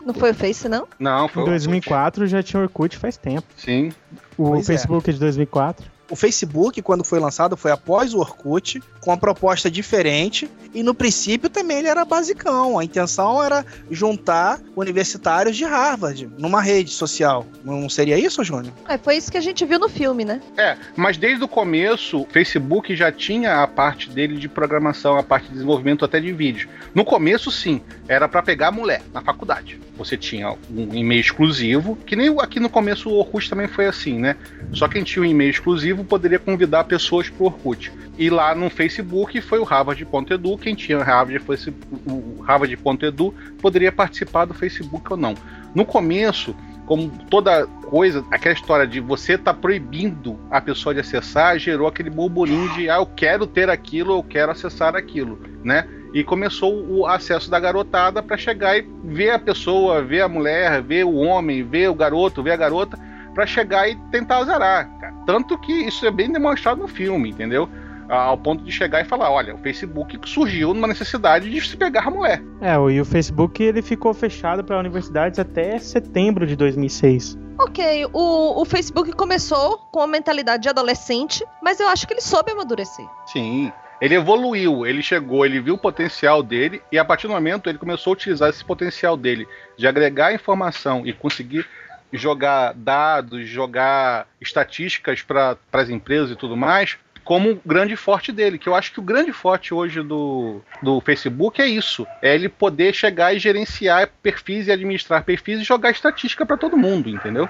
Não 0.06 0.14
foi 0.14 0.32
o 0.32 0.34
Face, 0.34 0.68
não? 0.68 0.88
Não, 0.98 1.26
Em 1.26 1.30
foi 1.30 1.44
o 1.44 1.46
2004 1.46 2.26
já 2.26 2.42
tinha 2.42 2.62
Orkut 2.64 2.98
faz 2.98 3.16
tempo. 3.18 3.46
Sim. 3.58 3.92
O 4.38 4.52
Pois 4.52 4.64
é. 4.70 4.74
Facebook 4.74 5.10
é 5.10 5.14
de 5.14 5.20
2004. 5.20 5.86
O 6.10 6.16
Facebook, 6.16 6.82
quando 6.82 7.04
foi 7.04 7.20
lançado, 7.20 7.56
foi 7.56 7.72
após 7.72 8.14
o 8.14 8.20
Orkut, 8.20 8.82
com 9.00 9.12
uma 9.12 9.18
proposta 9.18 9.70
diferente, 9.70 10.50
e 10.74 10.82
no 10.82 10.94
princípio 10.94 11.50
também 11.50 11.80
ele 11.80 11.88
era 11.88 12.04
basicão. 12.04 12.80
A 12.80 12.84
intenção 12.84 13.44
era 13.44 13.66
juntar 13.92 14.60
universitários 14.76 15.56
de 15.56 15.66
Harvard 15.66 16.30
numa 16.38 16.62
rede 16.62 16.90
social. 16.90 17.46
Não 17.64 17.88
seria 17.90 18.18
isso, 18.18 18.44
Júnior? 18.44 18.74
É, 18.88 18.98
foi 18.98 19.18
isso 19.18 19.32
que 19.32 19.38
a 19.38 19.42
gente 19.42 19.64
viu 19.66 19.78
no 19.78 19.88
filme, 19.88 20.26
né? 20.26 20.42
É, 20.58 20.76
mas 20.96 21.18
desde 21.18 21.44
o 21.44 21.48
começo, 21.48 22.22
o 22.22 22.26
Facebook 22.26 22.96
já 22.96 23.12
tinha 23.12 23.62
a 23.62 23.68
parte 23.68 24.10
dele 24.10 24.38
de 24.38 24.50
programação, 24.50 25.18
a 25.18 25.24
parte 25.24 25.48
de 25.48 25.54
desenvolvimento 25.54 26.04
até 26.04 26.20
de 26.20 26.32
vídeo. 26.34 26.70
No 26.94 27.06
começo, 27.06 27.52
sim, 27.52 27.82
era 28.08 28.28
para 28.28 28.42
pegar 28.42 28.72
mulher 28.72 29.02
na 29.14 29.22
faculdade. 29.22 29.80
Você 30.00 30.18
tinha 30.18 30.56
um 30.72 30.96
e-mail 30.96 31.20
exclusivo, 31.22 31.96
que 32.06 32.16
nem 32.16 32.30
o- 32.30 32.40
aqui 32.40 32.60
no 32.60 32.70
começo 32.70 33.10
o 33.10 33.14
Orkut 33.20 33.50
também 33.50 33.68
foi 33.68 33.86
assim, 33.86 34.18
né? 34.18 34.36
Só 34.74 34.88
quem 34.88 35.04
tinha 35.04 35.22
um 35.22 35.26
e-mail 35.26 35.52
exclusivo 35.52 36.04
poderia 36.06 36.40
convidar 36.40 36.86
pessoas 36.86 37.30
pro 37.30 37.46
Orkut. 37.46 37.92
E 38.18 38.30
lá 38.30 38.56
no 38.56 38.70
Facebook 38.70 39.40
foi 39.42 39.60
o 39.60 39.64
Harvard.edu, 39.64 40.58
quem 40.58 40.74
tinha 40.74 41.04
Harvard, 41.04 41.38
fosse 41.40 41.74
o 42.08 42.42
Harvard.edu 42.42 43.34
poderia 43.62 43.92
participar 43.92 44.46
do 44.46 44.54
Facebook 44.54 45.06
ou 45.12 45.18
não. 45.18 45.36
No 45.76 45.86
começo, 45.86 46.56
como 46.90 47.08
toda 47.30 47.68
coisa, 47.68 48.26
aquela 48.32 48.56
história 48.56 48.88
de 48.88 49.00
você 49.00 49.38
tá 49.38 49.54
proibindo 49.54 50.40
a 50.50 50.60
pessoa 50.60 50.92
de 50.92 51.02
acessar, 51.02 51.60
gerou 51.60 51.88
aquele 51.88 52.10
burburinho 52.10 52.68
de 52.74 52.90
ah, 52.90 52.96
eu 52.96 53.06
quero 53.06 53.46
ter 53.46 53.70
aquilo, 53.70 54.18
eu 54.18 54.24
quero 54.24 54.52
acessar 54.52 54.96
aquilo, 54.96 55.40
né? 55.64 55.88
E 56.16 56.24
começou 56.24 56.84
o 56.90 57.06
acesso 57.06 57.48
da 57.48 57.60
garotada 57.60 58.24
para 58.24 58.36
chegar 58.38 58.76
e 58.76 58.90
ver 59.04 59.30
a 59.30 59.38
pessoa, 59.38 60.02
ver 60.02 60.22
a 60.22 60.28
mulher, 60.28 60.82
ver 60.82 61.04
o 61.06 61.14
homem, 61.14 61.62
ver 61.62 61.92
o 61.92 61.94
garoto, 61.94 62.42
ver 62.42 62.54
a 62.54 62.58
garota, 62.58 62.98
para 63.36 63.46
chegar 63.46 63.88
e 63.88 63.96
tentar 64.12 64.44
zerar. 64.46 64.90
cara. 65.00 65.14
Tanto 65.28 65.60
que 65.60 65.72
isso 65.72 66.08
é 66.08 66.10
bem 66.10 66.32
demonstrado 66.32 66.82
no 66.82 66.88
filme, 66.88 67.30
entendeu? 67.30 67.70
Ao 68.10 68.38
ponto 68.38 68.64
de 68.64 68.72
chegar 68.72 69.02
e 69.02 69.06
falar: 69.06 69.32
olha, 69.32 69.54
o 69.54 69.58
Facebook 69.60 70.20
surgiu 70.26 70.74
numa 70.74 70.88
necessidade 70.88 71.50
de 71.50 71.62
se 71.62 71.78
pegar 71.78 72.08
a 72.08 72.12
mulher. 72.12 72.42
É, 72.60 72.74
e 72.74 73.00
o 73.00 73.06
Facebook 73.06 73.62
ele 73.62 73.82
ficou 73.82 74.14
fechado 74.14 74.64
para 74.64 74.80
universidades 74.80 75.38
até 75.38 75.78
setembro 75.78 76.48
de 76.48 76.56
2006. 76.56 77.38
Ok, 77.60 78.06
o, 78.14 78.62
o 78.62 78.66
Facebook 78.66 79.12
começou 79.12 79.78
com 79.92 80.00
a 80.02 80.08
mentalidade 80.08 80.64
de 80.64 80.70
adolescente, 80.70 81.46
mas 81.62 81.80
eu 81.80 81.88
acho 81.88 82.08
que 82.08 82.14
ele 82.14 82.22
soube 82.22 82.52
amadurecer. 82.52 83.06
Sim. 83.28 83.72
Ele 84.02 84.16
evoluiu, 84.16 84.86
ele 84.88 85.04
chegou, 85.04 85.46
ele 85.46 85.60
viu 85.60 85.74
o 85.74 85.78
potencial 85.78 86.42
dele 86.42 86.82
e 86.90 86.98
a 86.98 87.04
partir 87.04 87.28
do 87.28 87.34
momento 87.34 87.70
ele 87.70 87.78
começou 87.78 88.12
a 88.12 88.14
utilizar 88.14 88.50
esse 88.50 88.64
potencial 88.64 89.18
dele 89.18 89.46
de 89.78 89.86
agregar 89.88 90.34
informação 90.34 91.06
e 91.06 91.12
conseguir 91.12 91.68
jogar 92.14 92.74
dados, 92.74 93.46
jogar 93.48 94.26
estatísticas 94.40 95.22
para 95.22 95.58
as 95.74 95.90
empresas 95.90 96.32
e 96.32 96.36
tudo 96.36 96.56
mais, 96.56 96.98
como 97.30 97.52
um 97.52 97.60
grande 97.64 97.96
forte 97.96 98.32
dele. 98.32 98.58
Que 98.58 98.68
eu 98.68 98.74
acho 98.74 98.92
que 98.92 99.00
o 99.00 99.04
grande 99.04 99.32
forte 99.32 99.72
hoje 99.72 100.02
do, 100.02 100.62
do 100.82 101.00
Facebook 101.00 101.62
é 101.62 101.68
isso: 101.68 102.08
é 102.24 102.34
ele 102.34 102.50
poder 102.50 102.92
chegar 102.92 103.36
e 103.36 103.40
gerenciar 103.40 104.10
perfis 104.24 104.66
e 104.66 104.72
administrar 104.72 105.24
perfis 105.24 105.60
e 105.60 105.64
jogar 105.64 105.92
estatística 105.92 106.44
para 106.44 106.58
todo 106.58 106.76
mundo, 106.76 107.08
entendeu? 107.08 107.48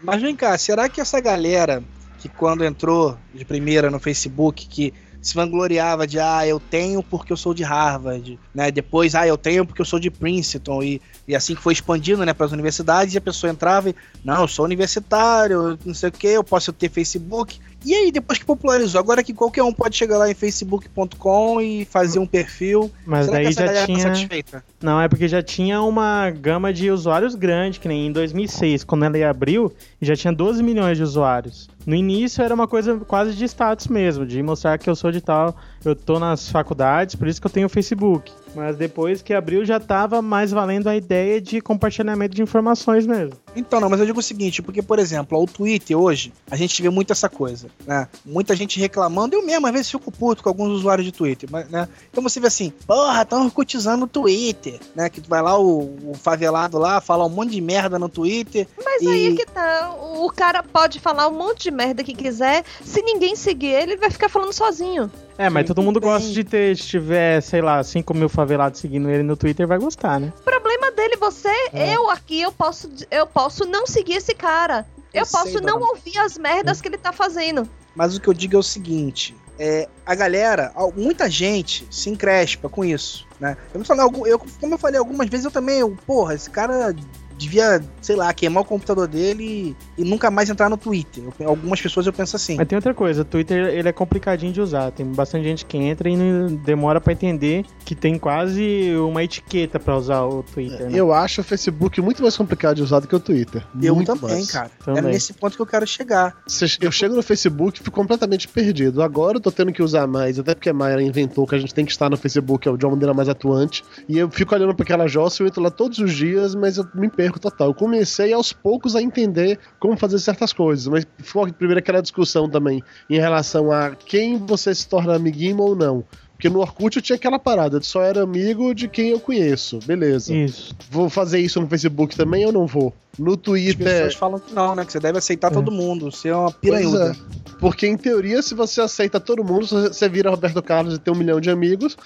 Mas 0.00 0.22
vem 0.22 0.36
cá, 0.36 0.56
será 0.56 0.88
que 0.88 1.00
essa 1.00 1.20
galera 1.20 1.82
que 2.20 2.28
quando 2.28 2.64
entrou 2.64 3.18
de 3.34 3.44
primeira 3.44 3.90
no 3.90 3.98
Facebook, 3.98 4.68
que 4.68 4.94
se 5.20 5.34
vangloriava 5.34 6.06
de 6.06 6.18
ah, 6.20 6.46
eu 6.46 6.60
tenho 6.60 7.02
porque 7.02 7.32
eu 7.32 7.36
sou 7.36 7.52
de 7.52 7.62
Harvard, 7.62 8.38
né? 8.54 8.70
Depois, 8.70 9.14
ah, 9.14 9.26
eu 9.26 9.36
tenho 9.36 9.66
porque 9.66 9.80
eu 9.80 9.86
sou 9.86 9.98
de 9.98 10.10
Princeton 10.10 10.82
e, 10.82 11.00
e 11.26 11.34
assim 11.34 11.54
que 11.54 11.62
foi 11.62 11.72
expandindo, 11.72 12.24
né, 12.24 12.32
para 12.32 12.46
as 12.46 12.52
universidades, 12.52 13.14
e 13.14 13.18
a 13.18 13.20
pessoa 13.20 13.50
entrava 13.50 13.90
e 13.90 13.94
não, 14.24 14.42
eu 14.42 14.48
sou 14.48 14.64
universitário, 14.64 15.78
não 15.84 15.94
sei 15.94 16.08
o 16.08 16.12
que, 16.12 16.26
eu 16.28 16.44
posso 16.44 16.72
ter 16.72 16.88
Facebook. 16.88 17.58
E 17.84 17.94
aí, 17.94 18.10
depois 18.10 18.38
que 18.38 18.44
popularizou, 18.44 18.98
agora 18.98 19.22
que 19.22 19.32
qualquer 19.32 19.62
um 19.62 19.72
pode 19.72 19.96
chegar 19.96 20.18
lá 20.18 20.28
em 20.28 20.34
facebook.com 20.34 21.60
e 21.60 21.84
fazer 21.84 22.18
um 22.18 22.26
perfil. 22.26 22.90
Mas 23.06 23.26
Será 23.26 23.36
daí 23.38 23.52
já 23.52 23.66
galera 23.66 23.86
tinha- 23.86 23.98
tá 23.98 24.02
satisfeita? 24.14 24.64
Não, 24.82 25.00
é 25.00 25.08
porque 25.08 25.28
já 25.28 25.42
tinha 25.42 25.80
uma 25.82 26.30
gama 26.30 26.72
de 26.72 26.90
usuários 26.90 27.34
grande, 27.34 27.78
que 27.78 27.86
nem 27.88 28.06
em 28.08 28.12
2006, 28.12 28.82
quando 28.84 29.04
ela 29.04 29.30
abriu, 29.30 29.72
já 30.02 30.16
tinha 30.16 30.32
12 30.32 30.62
milhões 30.62 30.96
de 30.96 31.02
usuários. 31.04 31.68
No 31.86 31.94
início 31.94 32.42
era 32.42 32.54
uma 32.54 32.68
coisa 32.68 32.98
quase 32.98 33.34
de 33.34 33.44
status 33.44 33.86
mesmo, 33.88 34.26
de 34.26 34.42
mostrar 34.42 34.78
que 34.78 34.90
eu 34.90 34.96
sou 34.96 35.10
de 35.10 35.20
tal, 35.20 35.56
eu 35.84 35.94
tô 35.94 36.18
nas 36.18 36.48
faculdades, 36.50 37.14
por 37.14 37.28
isso 37.28 37.40
que 37.40 37.46
eu 37.46 37.50
tenho 37.50 37.66
o 37.66 37.70
Facebook. 37.70 38.32
Mas 38.54 38.76
depois 38.76 39.20
que 39.22 39.32
abriu 39.34 39.64
já 39.64 39.78
tava 39.78 40.20
mais 40.22 40.50
valendo 40.50 40.88
a 40.88 40.96
ideia 40.96 41.40
de 41.40 41.60
compartilhamento 41.60 42.34
de 42.34 42.42
informações 42.42 43.06
mesmo. 43.06 43.34
Então, 43.54 43.78
não, 43.80 43.88
mas 43.90 44.00
eu 44.00 44.06
digo 44.06 44.20
o 44.20 44.22
seguinte, 44.22 44.62
porque, 44.62 44.82
por 44.82 44.98
exemplo, 44.98 45.38
ó, 45.38 45.42
o 45.42 45.46
Twitter 45.46 45.96
hoje, 45.98 46.32
a 46.50 46.56
gente 46.56 46.80
vê 46.80 46.88
muito 46.88 47.12
essa 47.12 47.28
coisa, 47.28 47.68
né? 47.86 48.08
Muita 48.24 48.56
gente 48.56 48.80
reclamando, 48.80 49.36
eu 49.36 49.44
mesmo 49.44 49.66
às 49.66 49.72
vezes 49.72 49.90
fico 49.90 50.10
puto 50.10 50.42
com 50.42 50.48
alguns 50.48 50.70
usuários 50.70 51.04
de 51.04 51.12
Twitter, 51.12 51.48
mas, 51.52 51.68
né? 51.68 51.86
Então 52.10 52.22
você 52.22 52.40
vê 52.40 52.46
assim, 52.46 52.72
porra, 52.86 53.24
tão 53.24 53.44
orcutizando 53.44 54.06
o 54.06 54.08
Twitter, 54.08 54.80
né? 54.96 55.08
Que 55.10 55.20
tu 55.20 55.28
vai 55.28 55.42
lá, 55.42 55.58
o, 55.58 56.10
o 56.10 56.14
favelado 56.14 56.78
lá, 56.78 57.00
fala 57.00 57.26
um 57.26 57.30
monte 57.30 57.50
de 57.52 57.60
merda 57.60 57.98
no 57.98 58.08
Twitter. 58.08 58.66
Mas 58.82 59.02
E- 59.02 59.08
aí 59.08 59.32
é 59.32 59.36
que 59.36 59.46
tá. 59.46 59.94
O 60.16 60.30
cara 60.30 60.62
pode 60.62 60.98
falar 61.00 61.28
um 61.28 61.32
monte 61.36 61.64
de 61.64 61.70
merda 61.70 62.02
que 62.02 62.14
quiser. 62.14 62.64
Se 62.82 63.02
ninguém 63.02 63.36
seguir 63.36 63.68
ele, 63.68 63.92
ele 63.92 63.96
vai 64.00 64.10
ficar 64.10 64.28
falando 64.28 64.52
sozinho. 64.52 65.10
É, 65.38 65.48
mas 65.48 65.66
todo 65.66 65.80
mundo 65.80 66.00
gosta 66.00 66.28
de 66.30 66.42
ter, 66.42 66.76
se 66.76 66.82
tiver, 66.82 67.40
sei 67.40 67.62
lá, 67.62 67.82
5 67.82 68.12
mil 68.12 68.28
favelados 68.28 68.80
seguindo 68.80 69.08
ele 69.08 69.22
no 69.22 69.36
Twitter, 69.36 69.66
vai 69.68 69.78
gostar, 69.78 70.18
né? 70.18 70.32
O 70.40 70.42
problema 70.42 70.90
dele, 70.90 71.16
você, 71.16 71.48
É. 71.72 71.94
eu 71.96 72.10
aqui, 72.10 72.40
eu 72.42 72.50
posso, 72.50 72.90
eu 73.10 73.24
posso 73.26 73.64
não 73.64 73.86
seguir 73.86 74.14
esse 74.14 74.34
cara. 74.34 74.84
Eu, 75.14 75.22
Eu 75.22 75.26
posso 75.26 75.52
sei, 75.52 75.60
não 75.60 75.78
dona. 75.78 75.86
ouvir 75.92 76.18
as 76.18 76.36
merdas 76.36 76.80
que 76.82 76.88
ele 76.88 76.98
tá 76.98 77.12
fazendo. 77.12 77.68
Mas 77.94 78.16
o 78.16 78.20
que 78.20 78.28
eu 78.28 78.34
digo 78.34 78.56
é 78.56 78.58
o 78.58 78.62
seguinte: 78.62 79.34
é, 79.58 79.88
a 80.04 80.14
galera, 80.14 80.70
al- 80.74 80.92
muita 80.94 81.30
gente 81.30 81.86
se 81.90 82.10
encrespa 82.10 82.68
com 82.68 82.84
isso, 82.84 83.24
né? 83.40 83.56
Eu, 83.72 83.78
não 83.78 83.86
falei, 83.86 84.02
algum- 84.02 84.26
eu, 84.26 84.38
como 84.60 84.74
eu 84.74 84.78
falei 84.78 84.98
algumas 84.98 85.28
vezes, 85.28 85.46
eu 85.46 85.50
também, 85.52 85.78
eu, 85.78 85.96
porra, 86.06 86.34
esse 86.34 86.50
cara 86.50 86.94
devia, 87.38 87.80
sei 88.02 88.16
lá, 88.16 88.32
queimar 88.34 88.62
o 88.62 88.66
computador 88.66 89.06
dele 89.06 89.74
e, 89.96 90.02
e 90.02 90.04
nunca 90.04 90.30
mais 90.30 90.50
entrar 90.50 90.68
no 90.68 90.76
Twitter. 90.76 91.24
Eu- 91.40 91.48
algumas 91.48 91.80
pessoas 91.80 92.06
eu 92.06 92.12
penso 92.12 92.36
assim. 92.36 92.56
Mas 92.56 92.66
tem 92.68 92.76
outra 92.76 92.92
coisa, 92.92 93.22
o 93.22 93.24
Twitter 93.24 93.66
ele 93.68 93.88
é 93.88 93.92
complicadinho 93.92 94.52
de 94.52 94.60
usar. 94.60 94.90
Tem 94.90 95.06
bastante 95.06 95.44
gente 95.44 95.64
que 95.64 95.76
entra 95.76 96.08
e 96.08 96.16
não 96.16 96.54
demora 96.56 97.00
pra 97.00 97.12
entender 97.12 97.64
que 97.84 97.94
tem 97.94 98.18
quase 98.18 98.94
uma 98.96 99.22
etiqueta 99.22 99.78
pra 99.78 99.96
usar 99.96 100.24
o 100.24 100.42
Twitter. 100.42 100.90
Né? 100.90 100.98
Eu 100.98 101.12
acho 101.12 101.40
o 101.40 101.44
Facebook 101.44 102.00
muito 102.00 102.22
mais 102.22 102.36
complicado 102.36 102.76
de 102.76 102.82
usar 102.82 103.00
do 103.00 103.06
que 103.08 103.14
o 103.16 103.20
Twitter. 103.20 103.64
Eu 103.80 103.94
Muito 103.94 104.12
também, 104.14 104.36
mais. 104.36 104.50
cara. 104.50 104.70
Também. 104.84 104.98
É 105.04 105.06
nesse 105.06 105.32
ponto 105.32 105.54
que 105.56 105.62
eu 105.62 105.66
quero 105.66 105.86
chegar. 105.86 106.36
Cê- 106.46 106.66
Eu 106.80 106.90
chego 106.90 107.14
no 107.14 107.22
Facebook 107.22 107.80
e 107.80 107.84
fico 107.84 107.94
completamente 107.94 108.48
perdido. 108.48 109.02
Agora 109.02 109.36
eu 109.36 109.40
tô 109.40 109.50
tendo 109.50 109.72
que 109.72 109.82
usar 109.82 110.06
mais, 110.06 110.38
até 110.38 110.54
porque 110.54 110.68
a 110.70 110.72
Mayra 110.74 111.02
inventou 111.02 111.46
que 111.46 111.54
a 111.54 111.58
gente 111.58 111.74
tem 111.74 111.84
que 111.84 111.92
estar 111.92 112.08
no 112.10 112.16
Facebook 112.16 112.68
de 112.76 112.84
uma 112.84 112.92
maneira 112.92 113.14
mais 113.14 113.28
atuante. 113.28 113.84
E 114.08 114.18
eu 114.18 114.30
fico 114.30 114.54
olhando 114.54 114.74
pra 114.74 114.82
aquela 114.84 115.06
jossa, 115.06 115.42
eu 115.42 115.46
entro 115.46 115.62
lá 115.62 115.70
todos 115.70 115.98
os 115.98 116.12
dias, 116.12 116.54
mas 116.54 116.78
eu 116.78 116.86
me 116.94 117.08
perco 117.08 117.27
total. 117.36 117.68
Eu 117.68 117.74
comecei 117.74 118.32
aos 118.32 118.52
poucos 118.52 118.94
a 118.94 119.02
entender 119.02 119.58
como 119.80 119.96
fazer 119.96 120.18
certas 120.20 120.52
coisas, 120.52 120.86
mas 120.86 121.06
ficou 121.18 121.52
primeiro 121.52 121.80
aquela 121.80 122.00
discussão 122.00 122.48
também 122.48 122.80
em 123.10 123.18
relação 123.18 123.72
a 123.72 123.90
quem 123.90 124.38
você 124.38 124.72
se 124.72 124.88
torna 124.88 125.16
amiguinho 125.16 125.58
ou 125.58 125.74
não. 125.74 126.04
Porque 126.38 126.48
no 126.48 126.60
Orkut 126.60 126.94
eu 126.96 127.02
tinha 127.02 127.16
aquela 127.16 127.36
parada, 127.36 127.80
de 127.80 127.86
só 127.86 128.00
era 128.00 128.22
amigo 128.22 128.72
de 128.72 128.86
quem 128.86 129.08
eu 129.08 129.18
conheço. 129.18 129.80
Beleza. 129.84 130.32
Isso. 130.32 130.72
Vou 130.88 131.10
fazer 131.10 131.40
isso 131.40 131.60
no 131.60 131.66
Facebook 131.66 132.16
também 132.16 132.46
ou 132.46 132.52
não 132.52 132.64
vou? 132.64 132.94
No 133.18 133.32
As 133.32 133.38
Twitter. 133.38 133.76
pessoas 133.84 134.14
falam 134.14 134.38
que 134.38 134.54
não, 134.54 134.72
né? 134.76 134.84
Que 134.84 134.92
você 134.92 135.00
deve 135.00 135.18
aceitar 135.18 135.50
É. 135.50 135.54
todo 135.54 135.72
mundo. 135.72 136.12
Você 136.12 136.28
é 136.28 136.36
uma 136.36 136.52
piranhuda. 136.52 137.16
é. 137.34 137.38
Porque, 137.58 137.88
em 137.88 137.96
teoria, 137.96 138.40
se 138.40 138.54
você 138.54 138.80
aceita 138.80 139.18
todo 139.18 139.42
mundo, 139.42 139.66
se 139.66 139.74
você 139.88 140.08
vira 140.08 140.30
Roberto 140.30 140.62
Carlos 140.62 140.94
e 140.94 140.98
tem 141.00 141.12
um 141.12 141.16
milhão 141.16 141.40
de 141.40 141.50
amigos, 141.50 141.96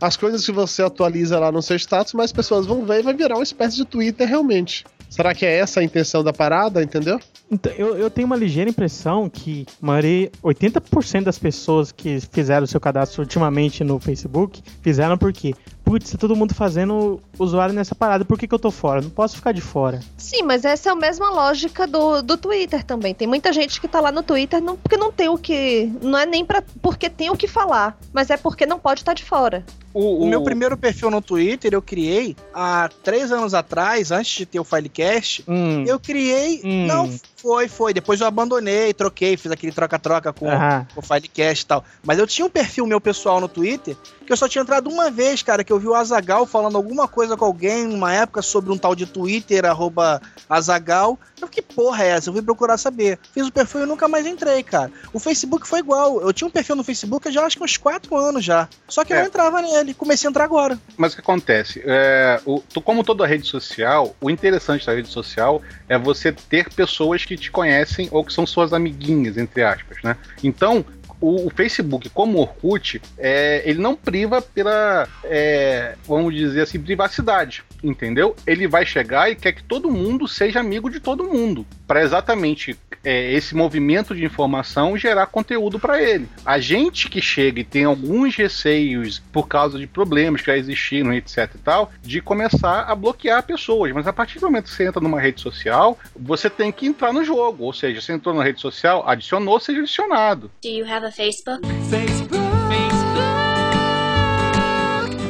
as 0.00 0.16
coisas 0.16 0.42
que 0.46 0.52
você 0.52 0.82
atualiza 0.82 1.38
lá 1.38 1.52
no 1.52 1.60
seu 1.60 1.76
status, 1.76 2.14
mais 2.14 2.32
pessoas 2.32 2.64
vão 2.64 2.86
ver 2.86 3.00
e 3.00 3.02
vai 3.02 3.12
virar 3.12 3.34
uma 3.34 3.42
espécie 3.42 3.76
de 3.76 3.84
Twitter 3.84 4.26
realmente. 4.26 4.86
Será 5.12 5.34
que 5.34 5.44
é 5.44 5.58
essa 5.58 5.80
a 5.80 5.84
intenção 5.84 6.24
da 6.24 6.32
parada, 6.32 6.82
entendeu? 6.82 7.20
Então, 7.50 7.70
eu, 7.72 7.98
eu 7.98 8.08
tenho 8.08 8.24
uma 8.24 8.34
ligeira 8.34 8.70
impressão 8.70 9.28
que 9.28 9.66
a 9.82 9.84
maioria, 9.84 10.32
80% 10.42 11.24
das 11.24 11.38
pessoas 11.38 11.92
que 11.92 12.18
fizeram 12.32 12.66
seu 12.66 12.80
cadastro 12.80 13.20
ultimamente 13.20 13.84
no 13.84 14.00
Facebook 14.00 14.62
fizeram 14.80 15.18
porque, 15.18 15.54
putz, 15.84 16.10
tá 16.10 16.18
todo 16.18 16.36
mundo 16.36 16.54
fazendo 16.54 17.20
usuário 17.38 17.74
nessa 17.74 17.94
parada, 17.94 18.24
por 18.24 18.38
que, 18.38 18.46
que 18.48 18.54
eu 18.54 18.58
tô 18.58 18.70
fora? 18.70 19.00
Não 19.00 19.10
posso 19.10 19.36
ficar 19.36 19.52
de 19.52 19.60
fora. 19.60 20.00
Sim, 20.16 20.42
mas 20.42 20.64
essa 20.64 20.88
é 20.88 20.92
a 20.92 20.96
mesma 20.96 21.30
lógica 21.30 21.86
do, 21.86 22.22
do 22.22 22.36
Twitter 22.36 22.82
também. 22.84 23.14
Tem 23.14 23.26
muita 23.28 23.52
gente 23.52 23.80
que 23.80 23.88
tá 23.88 24.00
lá 24.00 24.10
no 24.12 24.22
Twitter 24.22 24.62
não, 24.62 24.76
porque 24.76 24.96
não 24.96 25.12
tem 25.12 25.28
o 25.28 25.36
que. 25.38 25.92
Não 26.02 26.18
é 26.18 26.26
nem 26.26 26.44
pra, 26.44 26.62
porque 26.80 27.10
tem 27.10 27.30
o 27.30 27.36
que 27.36 27.46
falar, 27.46 27.98
mas 28.12 28.30
é 28.30 28.36
porque 28.36 28.66
não 28.66 28.78
pode 28.78 29.00
estar 29.00 29.14
de 29.14 29.24
fora. 29.24 29.64
O 29.94 30.24
meu 30.26 30.42
primeiro 30.42 30.74
perfil 30.74 31.10
no 31.10 31.20
Twitter 31.20 31.74
eu 31.74 31.82
criei 31.82 32.34
há 32.54 32.88
três 33.02 33.30
anos 33.30 33.52
atrás, 33.52 34.10
antes 34.10 34.34
de 34.38 34.46
ter 34.46 34.58
o 34.58 34.64
Filecast. 34.64 35.44
Hum, 35.46 35.84
Eu 35.86 36.00
criei. 36.00 36.62
Hum. 36.64 36.86
Não, 36.86 37.10
foi, 37.42 37.68
foi. 37.68 37.92
Depois 37.92 38.20
eu 38.20 38.26
abandonei, 38.26 38.94
troquei, 38.94 39.36
fiz 39.36 39.50
aquele 39.50 39.72
troca-troca 39.72 40.32
com, 40.32 40.46
com 40.94 41.00
o 41.00 41.02
Filecast 41.02 41.64
e 41.64 41.66
tal. 41.66 41.84
Mas 42.04 42.18
eu 42.18 42.26
tinha 42.26 42.46
um 42.46 42.50
perfil 42.50 42.86
meu 42.86 43.00
pessoal 43.00 43.40
no 43.40 43.48
Twitter 43.48 43.96
que 44.24 44.32
eu 44.32 44.36
só 44.36 44.48
tinha 44.48 44.62
entrado 44.62 44.88
uma 44.88 45.10
vez, 45.10 45.42
cara, 45.42 45.64
que 45.64 45.72
eu 45.72 45.80
vi 45.80 45.88
o 45.88 45.94
Azagal 45.96 46.46
falando 46.46 46.76
alguma 46.76 47.08
coisa 47.08 47.36
com 47.36 47.44
alguém 47.44 47.88
numa 47.88 48.12
época 48.14 48.40
sobre 48.40 48.70
um 48.72 48.78
tal 48.78 48.94
de 48.94 49.04
Twitter, 49.04 49.64
arroba 49.64 50.22
Azagal. 50.48 51.18
Eu 51.40 51.48
fiquei, 51.48 51.62
que 51.62 51.74
porra 51.74 52.04
é 52.04 52.08
essa? 52.10 52.28
Eu 52.28 52.34
fui 52.34 52.42
procurar 52.42 52.76
saber. 52.78 53.18
Fiz 53.34 53.46
o 53.48 53.52
perfil 53.52 53.82
e 53.82 53.86
nunca 53.86 54.06
mais 54.06 54.24
entrei, 54.26 54.62
cara. 54.62 54.92
O 55.12 55.18
Facebook 55.18 55.66
foi 55.66 55.80
igual. 55.80 56.20
Eu 56.20 56.32
tinha 56.32 56.46
um 56.46 56.50
perfil 56.50 56.76
no 56.76 56.84
Facebook 56.84 57.30
já 57.32 57.44
acho 57.44 57.56
que 57.56 57.64
uns 57.64 57.76
4 57.76 58.16
anos 58.16 58.44
já. 58.44 58.68
Só 58.86 59.04
que 59.04 59.12
eu 59.12 59.16
É. 59.16 59.20
não 59.22 59.26
entrava 59.26 59.60
nele. 59.60 59.92
Comecei 59.92 60.28
a 60.28 60.30
entrar 60.30 60.44
agora. 60.44 60.78
Mas 60.96 61.12
o 61.12 61.16
que 61.16 61.20
acontece? 61.22 61.82
É, 61.84 62.40
o- 62.46 62.60
tu- 62.72 62.80
como 62.80 63.02
toda 63.02 63.26
rede 63.26 63.46
social, 63.48 64.14
o 64.20 64.30
interessante 64.30 64.86
da 64.86 64.94
rede 64.94 65.08
social 65.08 65.60
é 65.88 65.98
você 65.98 66.30
ter 66.30 66.72
pessoas 66.72 67.24
que 67.24 67.31
te 67.36 67.50
conhecem 67.50 68.08
ou 68.10 68.24
que 68.24 68.32
são 68.32 68.46
suas 68.46 68.72
amiguinhas, 68.72 69.36
entre 69.36 69.62
aspas, 69.62 69.98
né? 70.02 70.16
Então, 70.42 70.84
o, 71.22 71.46
o 71.46 71.50
Facebook, 71.50 72.10
como 72.10 72.38
o 72.38 72.40
Orkut, 72.40 73.00
é, 73.16 73.62
ele 73.64 73.80
não 73.80 73.94
priva 73.94 74.42
pela, 74.42 75.08
é, 75.22 75.94
vamos 76.04 76.34
dizer 76.34 76.62
assim, 76.62 76.80
privacidade, 76.80 77.62
entendeu? 77.82 78.34
Ele 78.44 78.66
vai 78.66 78.84
chegar 78.84 79.30
e 79.30 79.36
quer 79.36 79.52
que 79.52 79.62
todo 79.62 79.90
mundo 79.90 80.26
seja 80.26 80.58
amigo 80.58 80.90
de 80.90 80.98
todo 80.98 81.24
mundo, 81.24 81.64
para 81.92 82.02
exatamente 82.02 82.74
é, 83.04 83.34
esse 83.34 83.54
movimento 83.54 84.14
de 84.14 84.24
informação 84.24 84.96
gerar 84.96 85.26
conteúdo 85.26 85.78
para 85.78 86.02
ele. 86.02 86.26
A 86.42 86.58
gente 86.58 87.06
que 87.10 87.20
chega 87.20 87.60
e 87.60 87.64
tem 87.64 87.84
alguns 87.84 88.34
receios 88.34 89.22
por 89.30 89.46
causa 89.46 89.78
de 89.78 89.86
problemas 89.86 90.40
que 90.40 90.46
já 90.46 90.56
existiram, 90.56 91.12
etc 91.12 91.50
e 91.54 91.58
tal, 91.58 91.92
de 92.00 92.22
começar 92.22 92.84
a 92.84 92.94
bloquear 92.94 93.42
pessoas. 93.42 93.92
Mas 93.92 94.06
a 94.06 94.12
partir 94.12 94.38
do 94.38 94.46
momento 94.46 94.70
que 94.70 94.70
você 94.70 94.86
entra 94.86 95.02
numa 95.02 95.20
rede 95.20 95.42
social, 95.42 95.98
você 96.18 96.48
tem 96.48 96.72
que 96.72 96.86
entrar 96.86 97.12
no 97.12 97.22
jogo. 97.22 97.64
Ou 97.64 97.74
seja, 97.74 98.00
você 98.00 98.14
entrou 98.14 98.34
na 98.34 98.42
rede 98.42 98.62
social, 98.62 99.06
adicionou, 99.06 99.60
seja 99.60 99.80
adicionado. 99.80 100.50
Do 100.62 100.70
you 100.70 100.86
have 100.86 101.04
a 101.04 101.12
Facebook? 101.12 101.60
Facebook. 101.90 102.40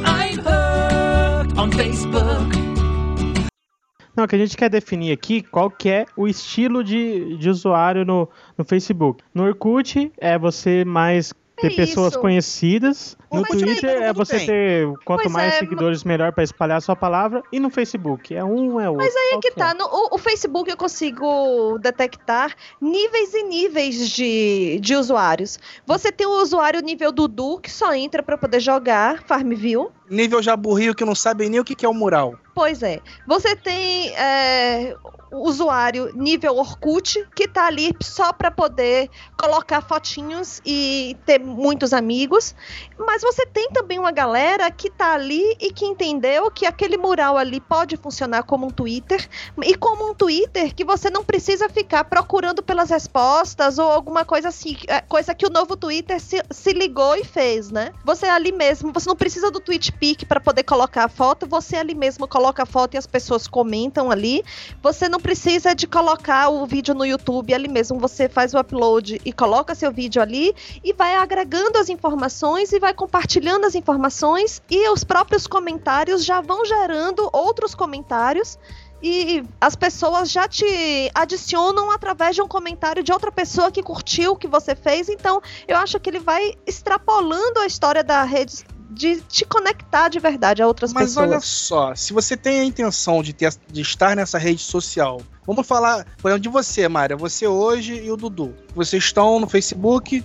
I'm 0.05 0.39
hooked 0.39 1.59
on 1.59 1.71
Facebook. 1.71 2.62
Não, 4.15 4.25
o 4.25 4.27
que 4.27 4.35
a 4.35 4.39
gente 4.39 4.55
quer 4.55 4.69
definir 4.69 5.11
aqui 5.11 5.41
qual 5.41 5.69
que 5.69 5.89
é 5.89 6.05
o 6.15 6.27
estilo 6.27 6.83
de, 6.83 7.37
de 7.37 7.49
usuário 7.49 8.05
no, 8.05 8.29
no 8.57 8.63
Facebook. 8.63 9.23
No 9.33 9.43
Orkut 9.43 10.11
é 10.17 10.37
você 10.37 10.85
mais 10.85 11.33
ter 11.55 11.71
É 11.71 11.75
pessoas 11.75 12.13
isso. 12.13 12.19
conhecidas. 12.19 13.17
No 13.31 13.43
Twitter 13.43 13.89
é 14.03 14.13
você 14.13 14.37
tem. 14.37 14.47
ter 14.47 14.87
quanto 15.05 15.21
Pois 15.23 15.31
mais 15.31 15.53
é, 15.53 15.59
seguidores 15.59 16.03
melhor 16.03 16.31
pra 16.31 16.43
espalhar 16.43 16.77
a 16.77 16.81
sua 16.81 16.95
palavra. 16.95 17.43
E 17.51 17.59
no 17.59 17.69
Facebook 17.69 18.35
é 18.35 18.43
um 18.43 18.79
é 18.79 18.89
outro. 18.89 19.03
Mas 19.05 19.15
aí 19.15 19.33
é 19.35 19.39
que 19.39 19.51
tá. 19.51 19.73
No, 19.73 19.85
o, 19.85 20.15
o 20.15 20.17
Facebook 20.17 20.69
eu 20.69 20.77
consigo 20.77 21.77
detectar 21.79 22.53
níveis 22.81 23.33
e 23.33 23.43
níveis 23.43 24.09
de, 24.09 24.79
de 24.81 24.95
usuários. 24.95 25.59
Você 25.85 26.11
tem 26.11 26.27
o 26.27 26.41
usuário 26.41 26.81
nível 26.81 27.11
Dudu, 27.11 27.59
que 27.59 27.71
só 27.71 27.93
entra 27.93 28.21
pra 28.21 28.37
poder 28.37 28.59
jogar 28.59 29.23
Farmville. 29.23 29.87
Nível 30.09 30.43
Jaburrio 30.43 30.93
que 30.93 31.05
não 31.05 31.15
sabe 31.15 31.49
nem 31.49 31.59
o 31.59 31.63
que 31.63 31.75
que 31.75 31.85
é 31.85 31.89
o 31.89 31.93
mural. 31.93 32.35
Pois 32.53 32.83
é. 32.83 33.01
Você 33.27 33.55
tem 33.55 34.15
é, 34.15 34.95
usuário 35.31 36.11
nível 36.13 36.55
Orkut, 36.57 37.27
que 37.35 37.47
tá 37.47 37.65
ali 37.65 37.91
só 38.01 38.31
para 38.31 38.51
poder 38.51 39.09
colocar 39.37 39.81
fotinhos 39.81 40.61
e 40.65 41.17
ter 41.25 41.39
muitos 41.39 41.93
amigos. 41.93 42.55
Mas 42.97 43.21
você 43.21 43.45
tem 43.45 43.69
também 43.69 43.97
uma 43.97 44.11
galera 44.11 44.69
que 44.69 44.89
tá 44.89 45.13
ali 45.13 45.55
e 45.59 45.71
que 45.71 45.85
entendeu 45.85 46.51
que 46.51 46.65
aquele 46.65 46.97
mural 46.97 47.37
ali 47.37 47.59
pode 47.59 47.97
funcionar 47.97 48.43
como 48.43 48.67
um 48.67 48.69
Twitter. 48.69 49.27
E 49.63 49.75
como 49.75 50.09
um 50.09 50.13
Twitter 50.13 50.73
que 50.73 50.85
você 50.85 51.09
não 51.09 51.23
precisa 51.23 51.67
ficar 51.67 52.03
procurando 52.03 52.61
pelas 52.61 52.89
respostas 52.89 53.79
ou 53.79 53.89
alguma 53.89 54.23
coisa 54.23 54.49
assim. 54.49 54.77
é, 54.87 55.01
Coisa 55.01 55.33
que 55.33 55.45
o 55.45 55.49
novo 55.49 55.75
Twitter 55.75 56.19
se, 56.19 56.41
se 56.51 56.71
ligou 56.71 57.15
e 57.15 57.23
fez, 57.23 57.71
né? 57.71 57.91
Você 58.05 58.27
ali 58.27 58.51
mesmo, 58.51 58.93
você 58.93 59.09
não 59.09 59.15
precisa 59.15 59.49
do 59.49 59.59
TweetPic 59.59 60.25
para 60.25 60.39
poder 60.39 60.63
colocar 60.63 61.05
a 61.05 61.09
foto, 61.09 61.47
você 61.47 61.77
ali 61.77 61.95
mesmo 61.95 62.27
coloca 62.27 62.42
a 62.47 62.65
foto 62.65 62.95
e 62.95 62.97
as 62.97 63.07
pessoas 63.07 63.47
comentam 63.47 64.11
ali. 64.11 64.43
Você 64.81 65.07
não 65.07 65.19
precisa 65.19 65.73
de 65.73 65.87
colocar 65.87 66.49
o 66.49 66.65
vídeo 66.65 66.93
no 66.93 67.05
YouTube 67.05 67.53
ali 67.53 67.67
mesmo, 67.67 67.99
você 67.99 68.27
faz 68.27 68.53
o 68.53 68.59
upload 68.59 69.21
e 69.23 69.31
coloca 69.31 69.75
seu 69.75 69.91
vídeo 69.91 70.21
ali 70.21 70.53
e 70.83 70.93
vai 70.93 71.15
agregando 71.15 71.77
as 71.77 71.89
informações 71.89 72.71
e 72.73 72.79
vai 72.79 72.93
compartilhando 72.93 73.65
as 73.65 73.75
informações 73.75 74.61
e 74.69 74.89
os 74.89 75.03
próprios 75.03 75.47
comentários 75.47 76.25
já 76.25 76.41
vão 76.41 76.65
gerando 76.65 77.29
outros 77.31 77.73
comentários 77.73 78.57
e 79.03 79.43
as 79.59 79.75
pessoas 79.75 80.31
já 80.31 80.47
te 80.47 81.11
adicionam 81.13 81.91
através 81.91 82.35
de 82.35 82.41
um 82.41 82.47
comentário 82.47 83.03
de 83.03 83.11
outra 83.11 83.31
pessoa 83.33 83.69
que 83.69 83.83
curtiu 83.83 84.31
o 84.31 84.35
que 84.37 84.47
você 84.47 84.75
fez. 84.75 85.09
Então, 85.09 85.41
eu 85.67 85.75
acho 85.75 85.99
que 85.99 86.09
ele 86.09 86.19
vai 86.19 86.53
extrapolando 86.65 87.59
a 87.59 87.65
história 87.65 88.01
da 88.01 88.23
rede 88.23 88.63
de 88.89 89.21
te 89.21 89.45
conectar 89.45 90.09
de 90.09 90.19
verdade 90.19 90.61
a 90.61 90.67
outras 90.67 90.93
Mas 90.93 91.09
pessoas. 91.09 91.29
olha 91.29 91.39
só, 91.39 91.95
se 91.95 92.13
você 92.13 92.37
tem 92.37 92.59
a 92.59 92.63
intenção 92.63 93.21
de, 93.23 93.33
ter, 93.33 93.53
de 93.71 93.81
estar 93.81 94.15
nessa 94.15 94.37
rede 94.37 94.61
social, 94.61 95.21
vamos 95.45 95.65
falar, 95.67 96.05
por 96.21 96.29
exemplo, 96.29 96.41
de 96.43 96.49
você, 96.49 96.87
Mária, 96.87 97.15
você 97.15 97.47
hoje 97.47 97.95
e 98.03 98.11
o 98.11 98.17
Dudu. 98.17 98.53
Vocês 98.75 99.03
estão 99.03 99.39
no 99.39 99.47
Facebook, 99.47 100.23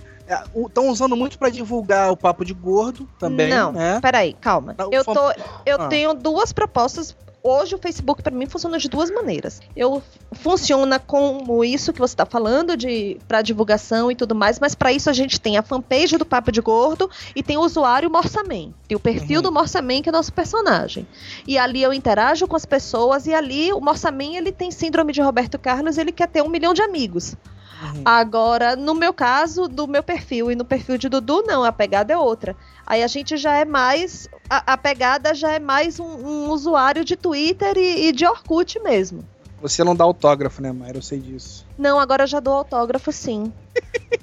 estão 0.67 0.89
usando 0.89 1.15
muito 1.15 1.37
para 1.39 1.49
divulgar 1.49 2.11
o 2.11 2.17
papo 2.17 2.45
de 2.45 2.53
gordo 2.53 3.07
também, 3.17 3.49
Não, 3.49 3.71
né? 3.71 3.99
peraí, 4.01 4.33
calma. 4.33 4.75
Não, 4.77 4.89
Eu, 4.91 5.03
tô, 5.03 5.31
eu 5.65 5.81
Ah. 5.81 5.87
tenho 5.87 6.13
duas 6.13 6.53
propostas. 6.53 7.15
Hoje 7.41 7.73
o 7.73 7.77
Facebook 7.77 8.21
para 8.21 8.35
mim 8.35 8.45
funciona 8.45 8.77
de 8.77 8.89
duas 8.89 9.09
maneiras. 9.09 9.61
Eu 9.75 10.03
funciona 10.33 10.99
como 10.99 11.63
isso 11.63 11.93
que 11.93 11.99
você 11.99 12.13
está 12.13 12.25
falando 12.25 12.75
de 12.75 13.17
para 13.27 13.41
divulgação 13.41 14.11
e 14.11 14.15
tudo 14.15 14.35
mais, 14.35 14.59
mas 14.59 14.75
para 14.75 14.91
isso 14.91 15.09
a 15.09 15.13
gente 15.13 15.39
tem 15.39 15.57
a 15.57 15.63
fanpage 15.63 16.17
do 16.17 16.25
Papo 16.25 16.51
de 16.51 16.59
Gordo 16.59 17.09
e 17.35 17.41
tem 17.41 17.55
o 17.57 17.61
usuário 17.61 18.09
Morsaman. 18.09 18.73
Tem 18.87 18.95
o 18.97 18.99
perfil 18.99 19.37
Uhum. 19.37 19.43
do 19.43 19.51
Morsaman 19.53 20.01
que 20.01 20.09
é 20.09 20.11
nosso 20.11 20.33
personagem. 20.33 21.07
E 21.47 21.57
ali 21.57 21.81
eu 21.81 21.93
interajo 21.93 22.47
com 22.47 22.55
as 22.55 22.65
pessoas 22.65 23.25
e 23.25 23.33
ali 23.33 23.71
o 23.71 23.79
Morsaman 23.79 24.35
ele 24.35 24.51
tem 24.51 24.69
síndrome 24.69 25.13
de 25.13 25.21
Roberto 25.21 25.57
Carlos, 25.57 25.97
ele 25.97 26.11
quer 26.11 26.27
ter 26.27 26.41
um 26.43 26.49
milhão 26.49 26.73
de 26.73 26.81
amigos. 26.81 27.35
Uhum. 27.81 28.01
Agora, 28.03 28.75
no 28.75 28.93
meu 28.93 29.13
caso, 29.13 29.67
do 29.67 29.87
meu 29.87 30.03
perfil 30.03 30.51
e 30.51 30.55
no 30.55 30.65
perfil 30.65 30.97
de 30.97 31.07
Dudu, 31.07 31.43
não, 31.43 31.63
a 31.63 31.71
pegada 31.71 32.13
é 32.13 32.17
outra. 32.17 32.55
Aí 32.85 33.01
a 33.01 33.07
gente 33.07 33.37
já 33.37 33.55
é 33.55 33.65
mais. 33.65 34.27
A, 34.49 34.73
a 34.73 34.77
pegada 34.77 35.33
já 35.33 35.51
é 35.51 35.59
mais 35.59 35.99
um, 35.99 36.05
um 36.05 36.49
usuário 36.49 37.05
de 37.05 37.15
Twitter 37.15 37.77
e, 37.77 38.07
e 38.07 38.11
de 38.11 38.25
Orkut 38.25 38.79
mesmo. 38.81 39.23
Você 39.61 39.83
não 39.83 39.95
dá 39.95 40.03
autógrafo, 40.03 40.61
né, 40.61 40.71
Mária? 40.71 40.97
Eu 40.97 41.01
sei 41.01 41.19
disso. 41.19 41.65
Não, 41.77 41.99
agora 41.99 42.23
eu 42.23 42.27
já 42.27 42.39
dou 42.39 42.53
autógrafo 42.53 43.11
sim. 43.11 43.51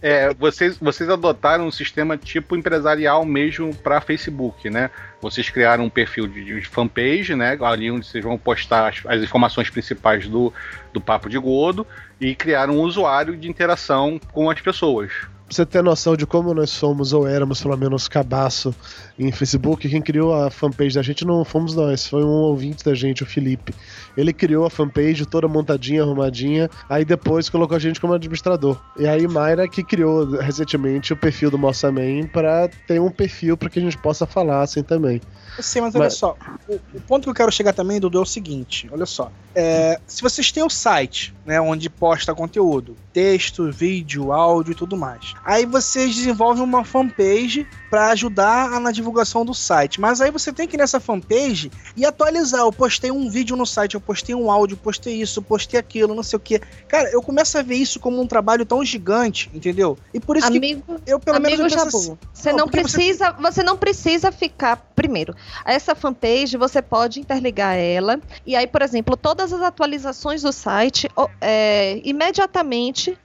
É, 0.00 0.32
vocês, 0.34 0.76
vocês 0.78 1.08
adotaram 1.08 1.66
um 1.66 1.70
sistema 1.70 2.16
tipo 2.16 2.56
empresarial 2.56 3.24
mesmo 3.24 3.74
para 3.74 4.00
Facebook, 4.00 4.68
né? 4.70 4.90
Vocês 5.30 5.50
criaram 5.50 5.84
um 5.84 5.90
perfil 5.90 6.26
de, 6.26 6.44
de 6.44 6.60
fanpage, 6.62 7.34
né? 7.34 7.58
Ali 7.60 7.90
onde 7.90 8.06
vocês 8.06 8.22
vão 8.22 8.38
postar 8.38 8.88
as, 8.88 9.02
as 9.06 9.22
informações 9.22 9.70
principais 9.70 10.28
do, 10.28 10.52
do 10.92 11.00
Papo 11.00 11.28
de 11.28 11.38
Gordo 11.38 11.86
e 12.20 12.34
criaram 12.34 12.76
um 12.78 12.80
usuário 12.80 13.36
de 13.36 13.48
interação 13.48 14.20
com 14.32 14.50
as 14.50 14.60
pessoas. 14.60 15.10
Pra 15.46 15.54
você 15.54 15.64
ter 15.64 15.80
noção 15.80 16.16
de 16.16 16.26
como 16.26 16.52
nós 16.52 16.70
somos, 16.70 17.12
ou 17.12 17.26
éramos 17.26 17.62
pelo 17.62 17.76
menos 17.76 18.08
cabaço 18.08 18.74
em 19.16 19.30
Facebook, 19.30 19.88
quem 19.88 20.02
criou 20.02 20.34
a 20.34 20.50
fanpage 20.50 20.96
da 20.96 21.02
gente 21.02 21.24
não 21.24 21.44
fomos 21.44 21.72
nós, 21.72 22.08
foi 22.08 22.24
um 22.24 22.28
ouvinte 22.28 22.84
da 22.84 22.94
gente, 22.94 23.22
o 23.22 23.26
Felipe. 23.26 23.72
Ele 24.16 24.32
criou 24.32 24.64
a 24.66 24.70
fanpage 24.70 25.26
toda 25.26 25.46
montadinha, 25.48 26.02
arrumadinha, 26.02 26.70
aí 26.88 27.04
depois 27.04 27.48
colocou 27.48 27.76
a 27.76 27.80
gente 27.80 28.00
como 28.00 28.12
administrador. 28.14 28.80
E 28.98 29.06
aí 29.06 29.26
Mayra 29.26 29.68
que 29.68 29.82
criou 29.82 30.24
recentemente 30.38 31.12
o 31.12 31.16
perfil 31.16 31.50
do 31.50 31.58
Mossaman 31.58 32.26
pra 32.26 32.68
ter 32.86 33.00
um 33.00 33.10
perfil 33.10 33.56
pra 33.56 33.68
que 33.68 33.78
a 33.78 33.82
gente 33.82 33.98
possa 33.98 34.26
falar 34.26 34.62
assim 34.62 34.82
também. 34.82 35.20
Eu 35.56 35.62
sei, 35.62 35.80
mas 35.80 35.94
olha 35.94 36.04
Mas- 36.04 36.14
só. 36.14 36.36
O, 36.68 36.74
o 36.94 37.00
ponto 37.00 37.24
que 37.24 37.30
eu 37.30 37.34
quero 37.34 37.50
chegar 37.50 37.72
também, 37.72 37.98
Dudu, 37.98 38.18
é 38.18 38.22
o 38.22 38.26
seguinte: 38.26 38.88
olha 38.92 39.06
só. 39.06 39.30
É, 39.54 39.98
se 40.06 40.20
vocês 40.20 40.52
têm 40.52 40.62
o 40.62 40.68
site, 40.68 41.34
né, 41.46 41.58
onde 41.58 41.88
posta 41.88 42.34
conteúdo, 42.34 42.94
texto, 43.10 43.70
vídeo, 43.72 44.32
áudio 44.32 44.72
e 44.72 44.74
tudo 44.74 44.96
mais. 44.98 45.32
Aí 45.42 45.64
vocês 45.64 46.14
desenvolvem 46.14 46.62
uma 46.62 46.84
fanpage 46.84 47.66
para 47.88 48.08
ajudar 48.10 48.78
na 48.80 48.92
divulgação 48.92 49.46
do 49.46 49.54
site. 49.54 49.98
Mas 49.98 50.20
aí 50.20 50.30
você 50.30 50.52
tem 50.52 50.68
que 50.68 50.76
ir 50.76 50.78
nessa 50.78 51.00
fanpage 51.00 51.70
e 51.96 52.04
atualizar. 52.04 52.60
Eu 52.60 52.72
postei 52.72 53.10
um 53.10 53.30
vídeo 53.30 53.56
no 53.56 53.64
site, 53.64 53.94
eu 53.94 54.00
postei 54.06 54.34
um 54.34 54.50
áudio, 54.50 54.74
eu 54.74 54.78
postei 54.78 55.20
isso, 55.20 55.40
eu 55.40 55.42
postei 55.42 55.78
aquilo, 55.80 56.14
não 56.14 56.22
sei 56.22 56.36
o 56.36 56.40
que. 56.40 56.60
Cara, 56.86 57.10
eu 57.10 57.20
começo 57.20 57.58
a 57.58 57.62
ver 57.62 57.74
isso 57.74 57.98
como 57.98 58.20
um 58.20 58.26
trabalho 58.26 58.64
tão 58.64 58.84
gigante, 58.84 59.50
entendeu? 59.52 59.98
E 60.14 60.20
por 60.20 60.36
isso 60.36 60.46
Amigo, 60.46 60.82
que 61.04 61.10
eu, 61.10 61.18
pelo 61.18 61.40
menos, 61.40 61.58
amigo 61.58 61.62
eu 61.62 61.70
penso 61.70 61.84
Jabu, 61.84 61.96
assim, 61.98 62.18
você 62.32 62.50
Não, 62.50 62.58
não, 62.58 62.64
porque 62.68 62.82
você- 62.82 62.96
precisa, 62.96 63.32
você... 63.32 63.62
não 63.62 63.76
precisa 63.76 64.30
ficar 64.30 64.76
primeiro. 64.94 65.34
Essa 65.64 65.94
fanpage 65.94 66.56
você 66.56 66.80
pode 66.80 67.18
interligar 67.20 67.76
ela 67.76 68.20
e 68.46 68.54
aí, 68.54 68.66
por 68.66 68.82
exemplo, 68.82 69.16
todas 69.16 69.52
as 69.52 69.60
atualizações 69.60 70.42
do 70.42 70.52
site, 70.52 71.08
é, 71.40 72.00
imediatamente 72.04 73.18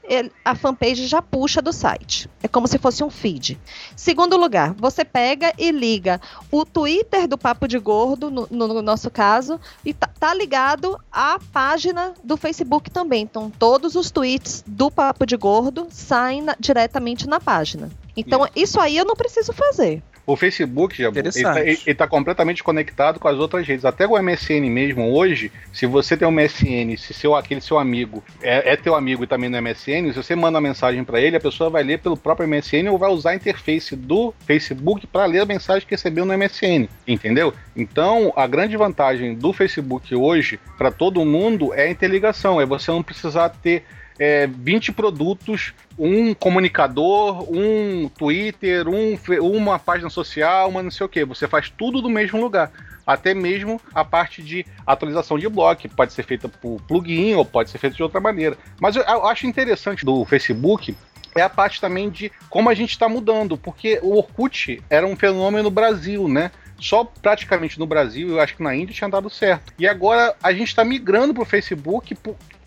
a 0.44 0.56
fanpage 0.56 1.08
já 1.08 1.22
puxa 1.22 1.62
do 1.62 1.72
site. 1.72 2.30
É 2.42 2.48
como 2.48 2.68
se 2.68 2.78
fosse 2.78 3.04
um 3.04 3.10
feed. 3.10 3.60
Segundo 3.96 4.36
lugar, 4.36 4.74
você 4.74 5.06
pega 5.06 5.54
e 5.58 5.72
liga 5.72 6.20
o 6.52 6.66
Twitter 6.66 7.28
do 7.28 7.38
Papo 7.38 7.68
de 7.68 7.78
Gordo, 7.78 8.30
no, 8.30 8.48
no 8.50 8.82
nosso 8.82 9.10
caso, 9.10 9.60
e 9.86 9.94
tá, 9.94 10.10
tá 10.20 10.34
ligado 10.34 10.71
à 11.12 11.40
página 11.52 12.14
do 12.24 12.36
Facebook 12.38 12.90
também. 12.90 13.24
Então, 13.24 13.50
todos 13.50 13.96
os 13.96 14.12
tweets 14.12 14.64
do 14.66 14.90
Papo 14.92 15.26
de 15.26 15.36
Gordo 15.38 15.88
saem 15.90 16.42
na- 16.42 16.56
diretamente 16.60 17.28
na 17.28 17.40
página. 17.40 17.90
Então, 18.16 18.48
isso 18.56 18.80
aí 18.80 18.98
eu 18.98 19.06
não 19.06 19.16
preciso 19.16 19.54
fazer. 19.54 20.04
O 20.26 20.36
Facebook, 20.36 20.98
Jabu, 20.98 21.18
ele 21.18 21.30
Interessante. 21.30 21.86
tá, 21.96 22.06
tá 22.06 22.08
completamente 22.08 22.64
conectado 22.64 23.20
com 23.20 23.28
as 23.28 23.38
outras 23.38 23.68
redes. 23.68 23.86
Até 23.86 24.08
o 24.08 24.22
MSN 24.22 24.70
mesmo, 24.70 25.14
hoje, 25.14 25.52
se 25.74 25.86
você 25.86 26.16
tem 26.16 26.28
um 26.28 26.32
MSN, 26.32 26.96
se 26.98 27.14
seu, 27.14 27.36
aquele 27.36 27.62
seu 27.62 27.78
amigo 27.78 28.24
é, 28.42 28.74
é 28.74 28.76
teu 28.76 28.96
amigo 28.96 29.24
e 29.24 29.28
também 29.28 29.50
no 29.50 29.62
MSN, 29.62 30.12
se 30.12 30.16
você 30.16 30.36
manda 30.36 30.58
uma 30.60 30.68
mensagem 30.68 31.04
para 31.04 31.20
ele, 31.20 31.36
a 31.36 31.40
pessoa 31.40 31.70
vai 31.70 31.84
ler 31.84 32.00
pelo 32.00 32.16
próprio 32.16 32.48
MSN 32.48 32.90
ou 32.90 32.98
vai 32.98 33.10
usar 33.10 33.32
a 33.32 33.36
interface 33.36 33.96
do 33.96 34.34
Facebook 34.46 35.08
para 35.08 35.26
ler 35.26 35.42
a 35.42 35.46
mensagem 35.46 35.88
que 35.88 35.94
recebeu 35.94 36.26
no 36.26 36.38
MSN, 36.38 36.88
entendeu? 37.08 37.54
Então, 37.76 38.32
a 38.36 38.46
grande 38.46 38.78
vantagem 38.78 39.36
do 39.36 39.52
Facebook 39.52 40.14
hoje 40.16 40.60
para 40.78 40.92
todo 40.92 41.26
mundo 41.26 41.74
é 41.74 41.84
a 41.84 41.90
interligação, 41.90 42.62
é 42.62 42.66
você 42.66 42.92
não 42.92 43.04
precisar 43.04 43.50
ter 43.50 43.84
é, 44.20 44.48
20 44.48 44.92
produtos, 44.92 45.74
um 45.98 46.34
comunicador, 46.34 47.46
um 47.52 48.10
Twitter, 48.10 48.88
um, 48.88 49.18
uma 49.42 49.80
página 49.80 50.10
social, 50.10 50.70
uma 50.70 50.84
não 50.84 50.92
sei 50.92 51.06
o 51.06 51.10
que. 51.10 51.26
Você 51.26 51.48
faz 51.48 51.70
tudo 51.70 52.02
do 52.02 52.10
mesmo 52.10 52.40
lugar. 52.40 52.72
Até 53.06 53.34
mesmo 53.34 53.82
a 53.94 54.06
parte 54.06 54.44
de 54.44 54.66
atualização 54.86 55.38
de 55.38 55.48
que 55.80 55.90
pode 55.90 56.14
ser 56.14 56.24
feita 56.24 56.48
por 56.48 56.80
plugin 56.88 57.34
ou 57.34 57.44
pode 57.44 57.70
ser 57.70 57.78
feita 57.78 57.96
de 57.96 58.04
outra 58.04 58.22
maneira. 58.22 58.58
Mas 58.80 58.96
eu, 58.96 59.04
eu 59.04 59.26
acho 59.26 59.48
interessante 59.48 60.06
do 60.06 60.24
Facebook 60.24 60.96
é 61.36 61.42
a 61.42 61.50
parte 61.50 61.80
também 61.80 62.10
de 62.10 62.32
como 62.50 62.70
a 62.70 62.74
gente 62.74 62.92
está 62.92 63.08
mudando, 63.08 63.58
porque 63.58 64.00
o 64.02 64.18
Orkut 64.18 64.82
era 64.90 65.08
um 65.08 65.16
fenômeno 65.16 65.64
no 65.64 65.72
Brasil, 65.72 66.28
né? 66.28 66.52
Só 66.80 67.04
praticamente 67.04 67.80
no 67.80 67.86
Brasil, 67.86 68.30
eu 68.30 68.40
acho 68.40 68.56
que 68.56 68.64
na 68.64 68.76
Índia 68.76 68.96
tinha 68.96 69.10
dado 69.10 69.30
certo. 69.30 69.72
E 69.78 69.88
agora 69.88 70.36
a 70.42 70.52
gente 70.52 70.70
está 70.70 70.84
migrando 70.84 71.34
para 71.34 71.44
o 71.44 71.46
Facebook, 71.46 72.18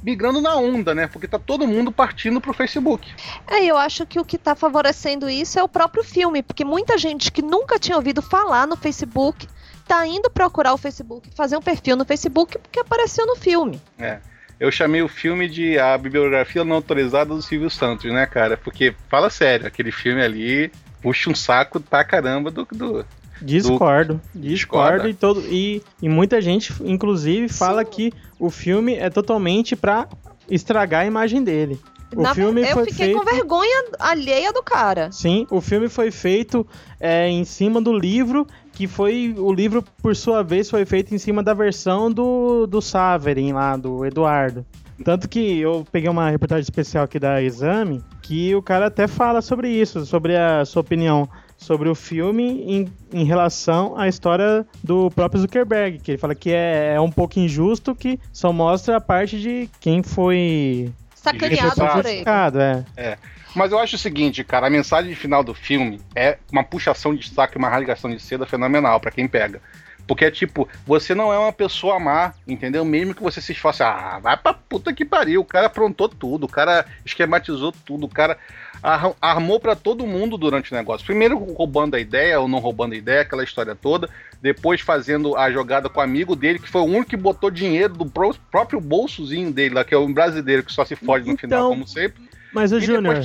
migrando 0.04 0.40
na 0.40 0.54
onda, 0.54 0.94
né? 0.94 1.06
Porque 1.06 1.26
tá 1.26 1.38
todo 1.38 1.66
mundo 1.66 1.90
partindo 1.90 2.40
pro 2.40 2.52
Facebook. 2.52 3.10
É, 3.46 3.64
eu 3.64 3.76
acho 3.76 4.04
que 4.04 4.20
o 4.20 4.24
que 4.24 4.36
está 4.36 4.54
favorecendo 4.54 5.30
isso 5.30 5.58
é 5.58 5.62
o 5.62 5.68
próprio 5.68 6.04
filme, 6.04 6.42
porque 6.42 6.64
muita 6.64 6.98
gente 6.98 7.32
que 7.32 7.40
nunca 7.40 7.78
tinha 7.78 7.96
ouvido 7.96 8.20
falar 8.20 8.66
no 8.66 8.76
Facebook 8.76 9.48
tá 9.88 10.06
indo 10.06 10.30
procurar 10.30 10.74
o 10.74 10.78
Facebook, 10.78 11.30
fazer 11.34 11.56
um 11.56 11.62
perfil 11.62 11.96
no 11.96 12.04
Facebook 12.04 12.58
porque 12.58 12.80
apareceu 12.80 13.26
no 13.26 13.36
filme. 13.36 13.80
É. 13.98 14.18
Eu 14.60 14.70
chamei 14.70 15.02
o 15.02 15.08
filme 15.08 15.48
de 15.48 15.78
a 15.78 15.96
bibliografia 15.98 16.64
não 16.64 16.76
autorizada 16.76 17.34
do 17.34 17.42
Silvio 17.42 17.68
Santos, 17.70 18.10
né, 18.12 18.24
cara? 18.24 18.56
Porque, 18.56 18.94
fala 19.08 19.28
sério, 19.28 19.66
aquele 19.66 19.90
filme 19.90 20.22
ali 20.22 20.70
puxa 21.02 21.28
um 21.28 21.34
saco 21.34 21.80
pra 21.80 22.04
caramba 22.04 22.50
do. 22.50 22.66
do... 22.70 23.06
Discordo, 23.42 24.20
discordo 24.34 25.02
Discorda? 25.04 25.08
e 25.08 25.14
todo 25.14 25.40
e, 25.48 25.82
e 26.00 26.08
muita 26.08 26.40
gente, 26.40 26.72
inclusive, 26.84 27.48
fala 27.48 27.84
que 27.84 28.12
o 28.38 28.50
filme 28.50 28.94
é 28.94 29.10
totalmente 29.10 29.74
pra 29.76 30.08
estragar 30.48 31.02
a 31.02 31.06
imagem 31.06 31.42
dele. 31.42 31.78
O 32.14 32.22
Na 32.22 32.34
filme 32.34 32.62
eu 32.62 32.68
foi 32.68 32.84
fiquei 32.84 33.06
feito, 33.06 33.18
com 33.18 33.24
vergonha 33.24 33.84
alheia 33.98 34.52
do 34.52 34.62
cara. 34.62 35.10
sim, 35.10 35.46
o 35.50 35.60
filme 35.60 35.88
foi 35.88 36.10
feito 36.12 36.64
é, 37.00 37.28
em 37.28 37.44
cima 37.44 37.80
do 37.80 37.92
livro, 37.92 38.46
que 38.72 38.86
foi 38.86 39.34
o 39.36 39.52
livro 39.52 39.82
por 40.00 40.14
sua 40.14 40.42
vez 40.42 40.70
foi 40.70 40.84
feito 40.84 41.12
em 41.14 41.18
cima 41.18 41.42
da 41.42 41.52
versão 41.54 42.10
do 42.10 42.66
do 42.66 42.80
Saverin 42.80 43.52
lá, 43.52 43.76
do 43.76 44.04
Eduardo. 44.04 44.64
Tanto 45.02 45.28
que 45.28 45.58
eu 45.58 45.84
peguei 45.90 46.08
uma 46.08 46.30
reportagem 46.30 46.62
especial 46.62 47.02
aqui 47.04 47.18
da 47.18 47.42
Exame, 47.42 48.00
que 48.22 48.54
o 48.54 48.62
cara 48.62 48.86
até 48.86 49.08
fala 49.08 49.42
sobre 49.42 49.68
isso, 49.68 50.06
sobre 50.06 50.36
a 50.36 50.64
sua 50.64 50.82
opinião 50.82 51.28
sobre 51.64 51.88
o 51.88 51.94
filme 51.94 52.62
em, 52.66 52.92
em 53.12 53.24
relação 53.24 53.98
à 53.98 54.06
história 54.06 54.66
do 54.82 55.10
próprio 55.10 55.40
Zuckerberg, 55.40 55.98
que 55.98 56.12
ele 56.12 56.18
fala 56.18 56.34
que 56.34 56.50
é, 56.50 56.94
é 56.94 57.00
um 57.00 57.10
pouco 57.10 57.38
injusto, 57.38 57.94
que 57.94 58.20
só 58.32 58.52
mostra 58.52 58.98
a 58.98 59.00
parte 59.00 59.40
de 59.40 59.68
quem 59.80 60.02
foi 60.02 60.92
Sacaneado 61.14 61.74
por 61.74 61.84
ele. 61.84 61.94
justificado, 61.94 62.60
é. 62.60 63.16
Mas 63.54 63.72
eu 63.72 63.78
acho 63.78 63.96
o 63.96 63.98
seguinte, 63.98 64.44
cara, 64.44 64.66
a 64.66 64.70
mensagem 64.70 65.14
final 65.14 65.42
do 65.42 65.54
filme 65.54 66.00
é 66.14 66.38
uma 66.52 66.62
puxação 66.62 67.14
de 67.14 67.28
saco 67.28 67.56
e 67.56 67.58
uma 67.58 67.68
rasgação 67.68 68.10
de 68.10 68.20
seda 68.20 68.44
fenomenal 68.44 69.00
pra 69.00 69.10
quem 69.10 69.26
pega. 69.26 69.60
Porque 70.06 70.24
é 70.26 70.30
tipo, 70.30 70.68
você 70.86 71.14
não 71.14 71.32
é 71.32 71.38
uma 71.38 71.52
pessoa 71.52 71.98
má, 71.98 72.34
entendeu? 72.46 72.84
Mesmo 72.84 73.14
que 73.14 73.22
você 73.22 73.40
se 73.40 73.52
esforce, 73.52 73.82
ah, 73.82 74.18
vai 74.22 74.36
pra 74.36 74.52
puta 74.52 74.92
que 74.92 75.04
pariu, 75.04 75.40
o 75.40 75.44
cara 75.44 75.66
aprontou 75.66 76.08
tudo, 76.08 76.44
o 76.44 76.48
cara 76.48 76.84
esquematizou 77.06 77.72
tudo, 77.86 78.04
o 78.04 78.08
cara 78.08 78.36
ar- 78.82 79.12
armou 79.20 79.58
pra 79.58 79.74
todo 79.74 80.06
mundo 80.06 80.36
durante 80.36 80.72
o 80.72 80.76
negócio. 80.76 81.06
Primeiro 81.06 81.38
roubando 81.38 81.94
a 81.96 82.00
ideia 82.00 82.38
ou 82.38 82.46
não 82.48 82.58
roubando 82.58 82.92
a 82.92 82.96
ideia, 82.96 83.22
aquela 83.22 83.42
história 83.44 83.74
toda, 83.74 84.10
depois 84.42 84.80
fazendo 84.82 85.36
a 85.36 85.50
jogada 85.50 85.88
com 85.88 86.00
o 86.00 86.02
amigo 86.02 86.36
dele, 86.36 86.58
que 86.58 86.68
foi 86.68 86.82
o 86.82 86.84
único 86.84 87.06
que 87.10 87.16
botou 87.16 87.50
dinheiro 87.50 87.94
do 87.94 88.04
pró- 88.06 88.34
próprio 88.50 88.80
bolsozinho 88.80 89.50
dele 89.50 89.74
lá, 89.74 89.84
que 89.84 89.94
é 89.94 89.98
um 89.98 90.12
brasileiro 90.12 90.62
que 90.64 90.72
só 90.72 90.84
se 90.84 90.96
fode 90.96 91.30
no 91.30 91.36
final, 91.38 91.58
Então, 91.60 91.70
como 91.70 91.88
sempre. 91.88 92.22
Mas 92.52 92.70
o 92.72 92.78
Júnior, 92.78 93.16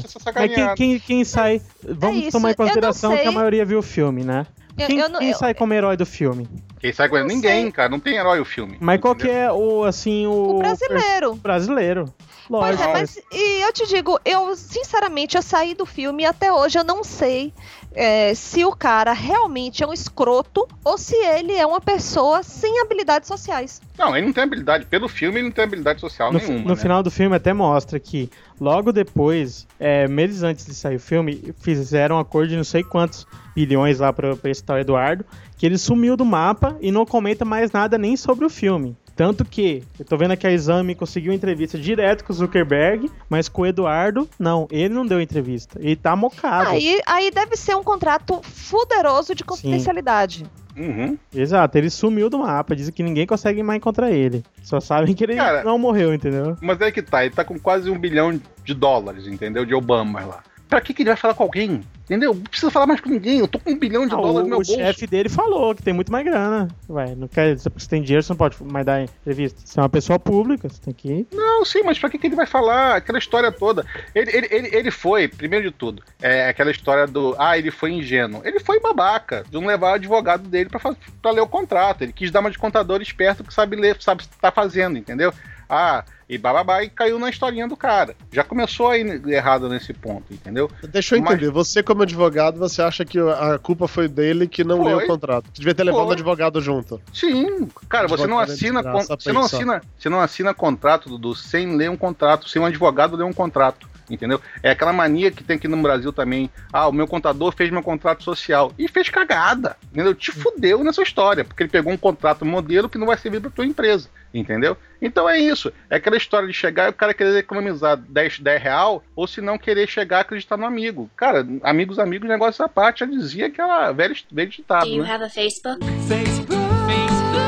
quem, 0.47 0.75
quem, 0.75 0.99
quem 0.99 1.23
sai. 1.23 1.61
Vamos 1.83 2.21
isso, 2.23 2.31
tomar 2.31 2.51
em 2.51 2.55
consideração 2.55 3.11
que 3.15 3.27
a 3.27 3.31
maioria 3.31 3.63
viu 3.63 3.77
o 3.79 3.83
filme, 3.83 4.23
né? 4.23 4.47
Eu- 4.79 4.87
Quem, 4.87 4.97
eu 4.99 5.09
não- 5.09 5.19
quem 5.19 5.29
eu- 5.31 5.37
sai 5.37 5.53
como 5.53 5.73
herói 5.73 5.97
do 5.97 6.05
filme? 6.05 6.47
Quem 6.79 6.93
sai 6.93 7.09
com 7.09 7.17
ele? 7.17 7.27
Não 7.27 7.35
Ninguém, 7.35 7.63
sei. 7.63 7.71
cara. 7.71 7.89
Não 7.89 7.99
tem 7.99 8.15
herói 8.15 8.39
o 8.39 8.45
filme. 8.45 8.77
Mas 8.79 8.99
qual 9.01 9.13
que 9.15 9.29
é 9.29 9.51
o, 9.51 9.83
assim, 9.83 10.25
o... 10.27 10.31
O 10.31 10.59
brasileiro. 10.59 11.35
brasileiro. 11.35 12.05
Pois 12.47 12.79
Lógico. 12.79 12.83
é, 12.89 12.93
mas 12.93 13.19
e 13.31 13.61
eu 13.61 13.71
te 13.71 13.85
digo, 13.87 14.19
eu 14.25 14.55
sinceramente 14.55 15.37
eu 15.37 15.41
saí 15.43 15.75
do 15.75 15.85
filme 15.85 16.23
e 16.23 16.25
até 16.25 16.51
hoje 16.51 16.79
eu 16.79 16.83
não 16.83 17.03
sei 17.03 17.53
é, 17.93 18.33
se 18.33 18.63
o 18.63 18.71
cara 18.71 19.13
realmente 19.13 19.83
é 19.83 19.87
um 19.87 19.93
escroto 19.93 20.67
ou 20.83 20.97
se 20.97 21.15
ele 21.15 21.53
é 21.53 21.65
uma 21.65 21.81
pessoa 21.81 22.43
sem 22.43 22.79
habilidades 22.81 23.27
sociais. 23.27 23.81
Não, 23.97 24.15
ele 24.15 24.27
não 24.27 24.33
tem 24.33 24.43
habilidade. 24.43 24.85
Pelo 24.85 25.07
filme, 25.07 25.39
ele 25.39 25.45
não 25.47 25.51
tem 25.51 25.63
habilidade 25.63 25.99
social 25.99 26.31
No, 26.31 26.39
nenhuma. 26.39 26.59
no 26.59 26.69
né? 26.69 26.75
final 26.75 27.03
do 27.03 27.11
filme 27.11 27.35
até 27.35 27.53
mostra 27.53 27.99
que 27.99 28.29
logo 28.59 28.91
depois, 28.91 29.67
é, 29.79 30.07
meses 30.07 30.43
antes 30.43 30.65
de 30.65 30.73
sair 30.73 30.97
o 30.97 30.99
filme, 30.99 31.53
fizeram 31.59 32.17
um 32.17 32.19
acordo 32.19 32.49
de 32.49 32.57
não 32.57 32.63
sei 32.63 32.83
quantos 32.83 33.25
bilhões 33.55 33.99
lá 33.99 34.13
pra 34.13 34.37
esse 34.45 34.63
tal 34.63 34.77
Eduardo, 34.79 35.25
que 35.57 35.65
ele 35.65 35.77
sumiu 35.77 36.15
do 36.15 36.23
mapa 36.23 36.77
e 36.79 36.91
não 36.91 37.05
comenta 37.05 37.43
mais 37.43 37.71
nada 37.71 37.97
nem 37.97 38.15
sobre 38.15 38.45
o 38.45 38.49
filme. 38.49 38.95
Tanto 39.19 39.43
que, 39.43 39.83
eu 39.99 40.05
tô 40.05 40.15
vendo 40.15 40.31
aqui 40.31 40.47
a 40.47 40.51
Exame 40.51 40.95
conseguiu 40.95 41.33
entrevista 41.33 41.77
direto 41.77 42.23
com 42.23 42.31
o 42.31 42.35
Zuckerberg, 42.37 43.11
mas 43.29 43.49
com 43.49 43.63
o 43.63 43.65
Eduardo, 43.65 44.29
não, 44.39 44.65
ele 44.71 44.93
não 44.93 45.05
deu 45.05 45.19
entrevista. 45.19 45.77
Ele 45.77 45.97
tá 45.97 46.15
mocado. 46.15 46.69
Aí, 46.69 47.01
aí 47.05 47.29
deve 47.29 47.57
ser 47.57 47.75
um 47.75 47.83
contrato 47.83 48.39
fuderoso 48.41 49.35
de 49.35 49.43
confidencialidade. 49.43 50.45
Uhum. 50.73 51.17
Exato, 51.35 51.77
ele 51.77 51.89
sumiu 51.89 52.29
do 52.29 52.39
mapa, 52.39 52.73
dizem 52.73 52.93
que 52.93 53.03
ninguém 53.03 53.27
consegue 53.27 53.61
mais 53.61 53.75
encontrar 53.75 54.09
ele. 54.09 54.41
Só 54.63 54.79
sabem 54.79 55.13
que 55.13 55.25
ele 55.25 55.35
Cara- 55.35 55.65
não 55.65 55.77
morreu, 55.77 56.13
entendeu? 56.13 56.55
Mas 56.61 56.79
é 56.79 56.89
que 56.89 57.01
tá, 57.01 57.25
ele 57.25 57.35
tá 57.35 57.43
com 57.43 57.59
quase 57.59 57.89
um 57.89 57.99
bilhão 57.99 58.39
de 58.63 58.73
dólares, 58.73 59.27
entendeu? 59.27 59.65
De 59.65 59.75
Obama 59.75 60.21
lá. 60.21 60.43
Pra 60.69 60.79
que, 60.79 60.93
que 60.93 61.01
ele 61.01 61.09
vai 61.09 61.17
falar 61.17 61.33
com 61.33 61.43
alguém? 61.43 61.81
Entendeu? 62.09 62.33
Não 62.33 62.41
precisa 62.41 62.71
falar 62.71 62.87
mais 62.87 62.99
com 62.99 63.07
ninguém. 63.09 63.37
Eu 63.37 63.47
tô 63.47 63.59
com 63.59 63.69
um 63.69 63.77
bilhão 63.77 64.07
de 64.07 64.13
Ah, 64.15 64.17
dólares 64.17 64.39
no 64.39 64.45
o 64.45 64.49
meu 64.49 64.57
o 64.57 64.63
bolso. 64.65 64.73
chefe 64.75 65.05
dele 65.05 65.29
falou 65.29 65.75
que 65.75 65.83
tem 65.83 65.93
muito 65.93 66.11
mais 66.11 66.25
grana. 66.25 66.67
Ué, 66.89 67.13
não 67.15 67.27
quer 67.27 67.53
dizer 67.55 67.69
porque 67.69 67.83
você 67.83 67.89
tem 67.89 68.01
dinheiro, 68.01 68.23
você 68.23 68.33
não 68.33 68.37
pode 68.37 68.55
mais 68.63 68.83
dar 68.83 69.03
entrevista. 69.03 69.61
Você 69.63 69.79
é 69.79 69.83
uma 69.83 69.89
pessoa 69.89 70.17
pública, 70.17 70.67
você 70.67 70.81
tem 70.81 70.93
que. 70.93 71.27
Não, 71.31 71.63
sim, 71.63 71.83
mas 71.83 71.99
pra 71.99 72.09
que, 72.09 72.17
que 72.17 72.25
ele 72.25 72.35
vai 72.35 72.47
falar 72.47 72.95
aquela 72.95 73.19
história 73.19 73.51
toda? 73.51 73.85
Ele, 74.15 74.31
ele, 74.35 74.47
ele, 74.49 74.75
ele 74.75 74.91
foi, 74.91 75.27
primeiro 75.27 75.69
de 75.69 75.71
tudo, 75.77 76.01
é 76.19 76.49
aquela 76.49 76.71
história 76.71 77.05
do. 77.05 77.35
Ah, 77.37 77.57
ele 77.59 77.69
foi 77.69 77.91
ingênuo. 77.91 78.41
Ele 78.43 78.59
foi 78.59 78.79
babaca 78.79 79.43
de 79.47 79.53
não 79.53 79.67
levar 79.67 79.91
o 79.91 79.93
advogado 79.95 80.47
dele 80.49 80.67
pra, 80.69 80.79
fa- 80.79 80.95
pra 81.21 81.29
ler 81.29 81.41
o 81.41 81.47
contrato. 81.47 82.01
Ele 82.03 82.11
quis 82.13 82.31
dar 82.31 82.39
uma 82.39 82.49
de 82.49 82.57
contador 82.57 83.01
esperto 83.03 83.43
que 83.43 83.53
sabe 83.53 83.75
ler, 83.75 83.97
sabe 83.99 84.23
o 84.23 84.27
que 84.27 84.35
tá 84.39 84.51
fazendo, 84.51 84.97
entendeu? 84.97 85.31
Ah, 85.69 86.03
e 86.27 86.37
bababá, 86.37 86.83
e 86.83 86.89
caiu 86.89 87.19
na 87.19 87.29
historinha 87.29 87.67
do 87.67 87.75
cara. 87.77 88.15
Já 88.31 88.43
começou 88.43 88.89
aí 88.89 89.01
errado 89.27 89.69
nesse 89.69 89.93
ponto, 89.93 90.33
entendeu? 90.33 90.69
Deixa 90.91 91.15
eu 91.15 91.21
Mas- 91.21 91.33
entender, 91.33 91.51
você 91.51 91.81
como 91.83 92.03
advogado, 92.03 92.57
você 92.59 92.81
acha 92.81 93.03
que 93.05 93.19
a 93.19 93.57
culpa 93.59 93.87
foi 93.87 94.07
dele 94.07 94.47
que 94.47 94.63
não 94.63 94.77
Foi. 94.77 94.87
leu 94.87 94.97
o 94.99 95.07
contrato? 95.07 95.45
Que 95.51 95.59
devia 95.59 95.73
ter 95.75 95.83
levado 95.83 96.01
Foi. 96.01 96.09
o 96.09 96.13
advogado 96.13 96.61
junto. 96.61 97.01
Sim, 97.13 97.67
cara, 97.87 98.07
você 98.07 98.27
não 98.27 98.39
é 98.39 98.43
assina, 98.43 98.83
con- 98.83 99.03
você 99.03 99.31
não 99.33 99.41
assina, 99.41 99.81
você 99.97 100.09
não 100.09 100.19
assina 100.21 100.53
contrato, 100.53 101.09
Dudu, 101.09 101.35
sem 101.35 101.75
ler 101.75 101.89
um 101.89 101.97
contrato, 101.97 102.47
sem 102.47 102.61
um 102.61 102.65
advogado 102.65 103.15
ler 103.15 103.23
um 103.25 103.33
contrato, 103.33 103.88
entendeu? 104.09 104.41
É 104.63 104.71
aquela 104.71 104.93
mania 104.93 105.31
que 105.31 105.43
tem 105.43 105.57
aqui 105.57 105.67
no 105.67 105.81
Brasil 105.81 106.11
também. 106.11 106.49
Ah, 106.71 106.87
o 106.87 106.91
meu 106.91 107.07
contador 107.07 107.53
fez 107.53 107.69
meu 107.69 107.83
contrato 107.83 108.23
social 108.23 108.71
e 108.77 108.87
fez 108.87 109.09
cagada, 109.09 109.75
entendeu? 109.91 110.13
Te 110.15 110.31
fudeu 110.31 110.83
nessa 110.83 111.01
história, 111.01 111.43
porque 111.43 111.63
ele 111.63 111.69
pegou 111.69 111.91
um 111.93 111.97
contrato 111.97 112.45
modelo 112.45 112.89
que 112.89 112.97
não 112.97 113.07
vai 113.07 113.17
servir 113.17 113.41
para 113.41 113.49
tua 113.51 113.65
empresa, 113.65 114.09
entendeu? 114.33 114.77
Então 115.01 115.29
é 115.29 115.39
isso, 115.39 115.71
é 115.89 115.95
aquela 115.95 116.17
história 116.17 116.47
de 116.47 116.53
chegar 116.53 116.87
e 116.87 116.89
o 116.89 116.93
cara 116.93 117.13
querer 117.13 117.37
economizar 117.37 117.97
10, 117.97 118.39
10 118.39 118.61
real, 118.61 119.03
ou 119.15 119.27
se 119.27 119.41
não 119.41 119.57
querer 119.57 119.87
chegar 119.87 120.17
e 120.17 120.21
acreditar 120.21 120.57
no 120.57 120.65
amigo. 120.65 121.09
Cara, 121.15 121.45
amigos, 121.63 121.99
amigos, 121.99 122.27
negócio 122.27 122.63
à 122.63 122.69
parte, 122.69 122.99
já 122.99 123.05
dizia 123.05 123.47
aquela 123.47 123.91
velha, 123.91 124.15
velho 124.31 124.49
ditado, 124.49 124.85
Do 124.85 124.95
you 124.95 125.03
né? 125.03 125.11
have 125.13 125.23
a 125.23 125.29
Facebook? 125.29 125.79
Facebook. 126.07 126.49
Facebook. 126.87 127.39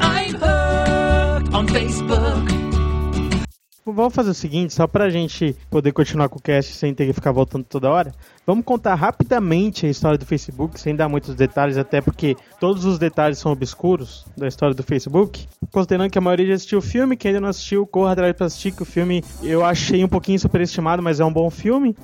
I'm 0.00 0.34
hooked 0.34 1.54
on 1.54 1.66
Facebook. 1.66 2.57
Vamos 3.92 4.14
fazer 4.14 4.30
o 4.30 4.34
seguinte, 4.34 4.74
só 4.74 4.86
pra 4.86 5.10
gente 5.10 5.56
poder 5.70 5.92
continuar 5.92 6.28
com 6.28 6.38
o 6.38 6.42
cast 6.42 6.74
sem 6.74 6.94
ter 6.94 7.06
que 7.06 7.12
ficar 7.12 7.32
voltando 7.32 7.64
toda 7.64 7.90
hora. 7.90 8.12
Vamos 8.46 8.64
contar 8.64 8.94
rapidamente 8.94 9.84
a 9.84 9.90
história 9.90 10.16
do 10.16 10.24
Facebook, 10.24 10.80
sem 10.80 10.96
dar 10.96 11.08
muitos 11.08 11.34
detalhes, 11.34 11.76
até 11.76 12.00
porque 12.00 12.36
todos 12.58 12.84
os 12.84 12.98
detalhes 12.98 13.38
são 13.38 13.52
obscuros 13.52 14.24
da 14.36 14.48
história 14.48 14.74
do 14.74 14.82
Facebook. 14.82 15.46
Considerando 15.70 16.10
que 16.10 16.16
a 16.16 16.20
maioria 16.20 16.46
já 16.46 16.54
assistiu 16.54 16.78
o 16.78 16.82
filme, 16.82 17.16
quem 17.16 17.30
ainda 17.30 17.40
não 17.40 17.48
assistiu, 17.48 17.86
corra 17.86 18.12
atrás 18.12 18.34
pra 18.34 18.46
assistir, 18.46 18.72
que 18.72 18.82
o 18.82 18.86
filme 18.86 19.22
eu 19.42 19.64
achei 19.64 20.02
um 20.02 20.08
pouquinho 20.08 20.38
superestimado, 20.38 21.02
mas 21.02 21.20
é 21.20 21.24
um 21.24 21.32
bom 21.32 21.50
filme. 21.50 21.94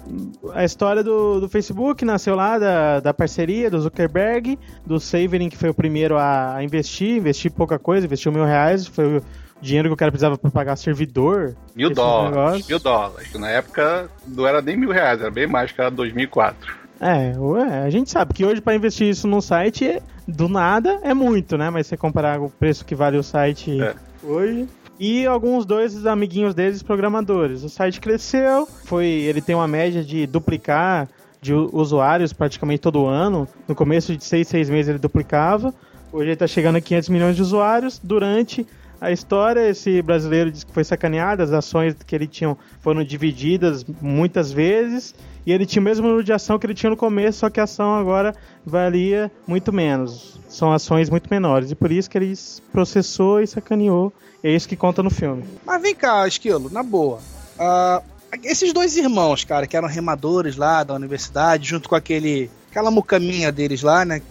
A 0.52 0.64
história 0.64 1.02
do, 1.02 1.40
do 1.40 1.48
Facebook 1.48 2.04
nasceu 2.04 2.34
lá 2.34 2.58
da, 2.58 3.00
da 3.00 3.14
parceria 3.14 3.70
do 3.70 3.80
Zuckerberg, 3.80 4.58
do 4.84 5.00
Saverin, 5.00 5.48
que 5.48 5.56
foi 5.56 5.70
o 5.70 5.74
primeiro 5.74 6.18
a, 6.18 6.62
investir, 6.62 7.16
investir 7.16 7.50
pouca 7.50 7.78
coisa, 7.78 8.06
investiu 8.06 8.30
mil 8.30 8.44
reais, 8.44 8.86
foi 8.86 9.22
dinheiro 9.64 9.88
que 9.88 9.94
o 9.94 9.96
cara 9.96 10.10
precisava 10.12 10.36
pra 10.38 10.50
pagar 10.50 10.76
servidor. 10.76 11.56
Mil 11.74 11.90
dólares, 11.90 12.66
mil 12.68 12.78
dólares. 12.78 13.32
Na 13.34 13.50
época 13.50 14.08
não 14.26 14.46
era 14.46 14.60
nem 14.62 14.76
mil 14.76 14.90
reais, 14.90 15.20
era 15.20 15.30
bem 15.30 15.46
mais, 15.46 15.72
que 15.72 15.80
era 15.80 15.90
2004. 15.90 16.84
É, 17.00 17.34
ué, 17.38 17.82
a 17.82 17.90
gente 17.90 18.10
sabe 18.10 18.32
que 18.32 18.44
hoje 18.44 18.60
pra 18.60 18.74
investir 18.74 19.08
isso 19.08 19.26
num 19.26 19.40
site, 19.40 20.00
do 20.28 20.48
nada, 20.48 21.00
é 21.02 21.12
muito, 21.12 21.58
né? 21.58 21.68
Mas 21.70 21.86
se 21.86 21.90
você 21.90 21.96
comparar 21.96 22.40
o 22.40 22.48
preço 22.48 22.84
que 22.84 22.94
vale 22.94 23.16
o 23.18 23.22
site 23.22 23.80
É. 23.82 23.94
hoje. 24.22 24.68
E 24.98 25.26
alguns 25.26 25.66
dois 25.66 26.06
amiguinhos 26.06 26.54
deles, 26.54 26.80
programadores. 26.82 27.64
O 27.64 27.68
site 27.68 28.00
cresceu, 28.00 28.68
foi, 28.84 29.06
ele 29.06 29.40
tem 29.40 29.54
uma 29.54 29.66
média 29.66 30.04
de 30.04 30.24
duplicar 30.26 31.08
de 31.42 31.52
usuários 31.52 32.32
praticamente 32.32 32.80
todo 32.80 33.06
ano. 33.06 33.46
No 33.66 33.74
começo 33.74 34.16
de 34.16 34.22
seis, 34.24 34.46
seis 34.46 34.70
meses 34.70 34.88
ele 34.90 34.98
duplicava. 34.98 35.74
Hoje 36.12 36.28
ele 36.30 36.36
tá 36.36 36.46
chegando 36.46 36.76
a 36.76 36.80
500 36.80 37.08
milhões 37.08 37.34
de 37.36 37.42
usuários. 37.42 38.00
Durante 38.02 38.64
a 39.04 39.12
história, 39.12 39.68
esse 39.68 40.00
brasileiro 40.00 40.50
disse 40.50 40.64
que 40.64 40.72
foi 40.72 40.82
sacaneado, 40.82 41.42
as 41.42 41.52
ações 41.52 41.94
que 42.06 42.14
ele 42.14 42.26
tinha 42.26 42.56
foram 42.80 43.04
divididas 43.04 43.84
muitas 44.00 44.50
vezes. 44.50 45.14
E 45.46 45.52
ele 45.52 45.66
tinha 45.66 45.82
o 45.82 45.84
mesmo 45.84 46.06
número 46.06 46.24
de 46.24 46.32
ação 46.32 46.58
que 46.58 46.64
ele 46.64 46.72
tinha 46.72 46.88
no 46.88 46.96
começo, 46.96 47.40
só 47.40 47.50
que 47.50 47.60
a 47.60 47.64
ação 47.64 47.94
agora 47.96 48.34
valia 48.64 49.30
muito 49.46 49.70
menos. 49.70 50.40
São 50.48 50.72
ações 50.72 51.10
muito 51.10 51.28
menores. 51.30 51.70
E 51.70 51.74
por 51.74 51.92
isso 51.92 52.08
que 52.08 52.16
ele 52.16 52.34
processou 52.72 53.42
e 53.42 53.46
sacaneou. 53.46 54.10
É 54.42 54.50
isso 54.50 54.66
que 54.66 54.74
conta 54.74 55.02
no 55.02 55.10
filme. 55.10 55.44
Mas 55.66 55.82
vem 55.82 55.94
cá, 55.94 56.26
Esquilo, 56.26 56.70
na 56.70 56.82
boa. 56.82 57.20
Ah, 57.58 58.02
esses 58.42 58.72
dois 58.72 58.96
irmãos, 58.96 59.44
cara, 59.44 59.66
que 59.66 59.76
eram 59.76 59.86
remadores 59.86 60.56
lá 60.56 60.82
da 60.82 60.94
universidade, 60.94 61.68
junto 61.68 61.90
com 61.90 61.94
aquele. 61.94 62.50
aquela 62.70 62.90
mucaminha 62.90 63.52
deles 63.52 63.82
lá, 63.82 64.02
né? 64.02 64.22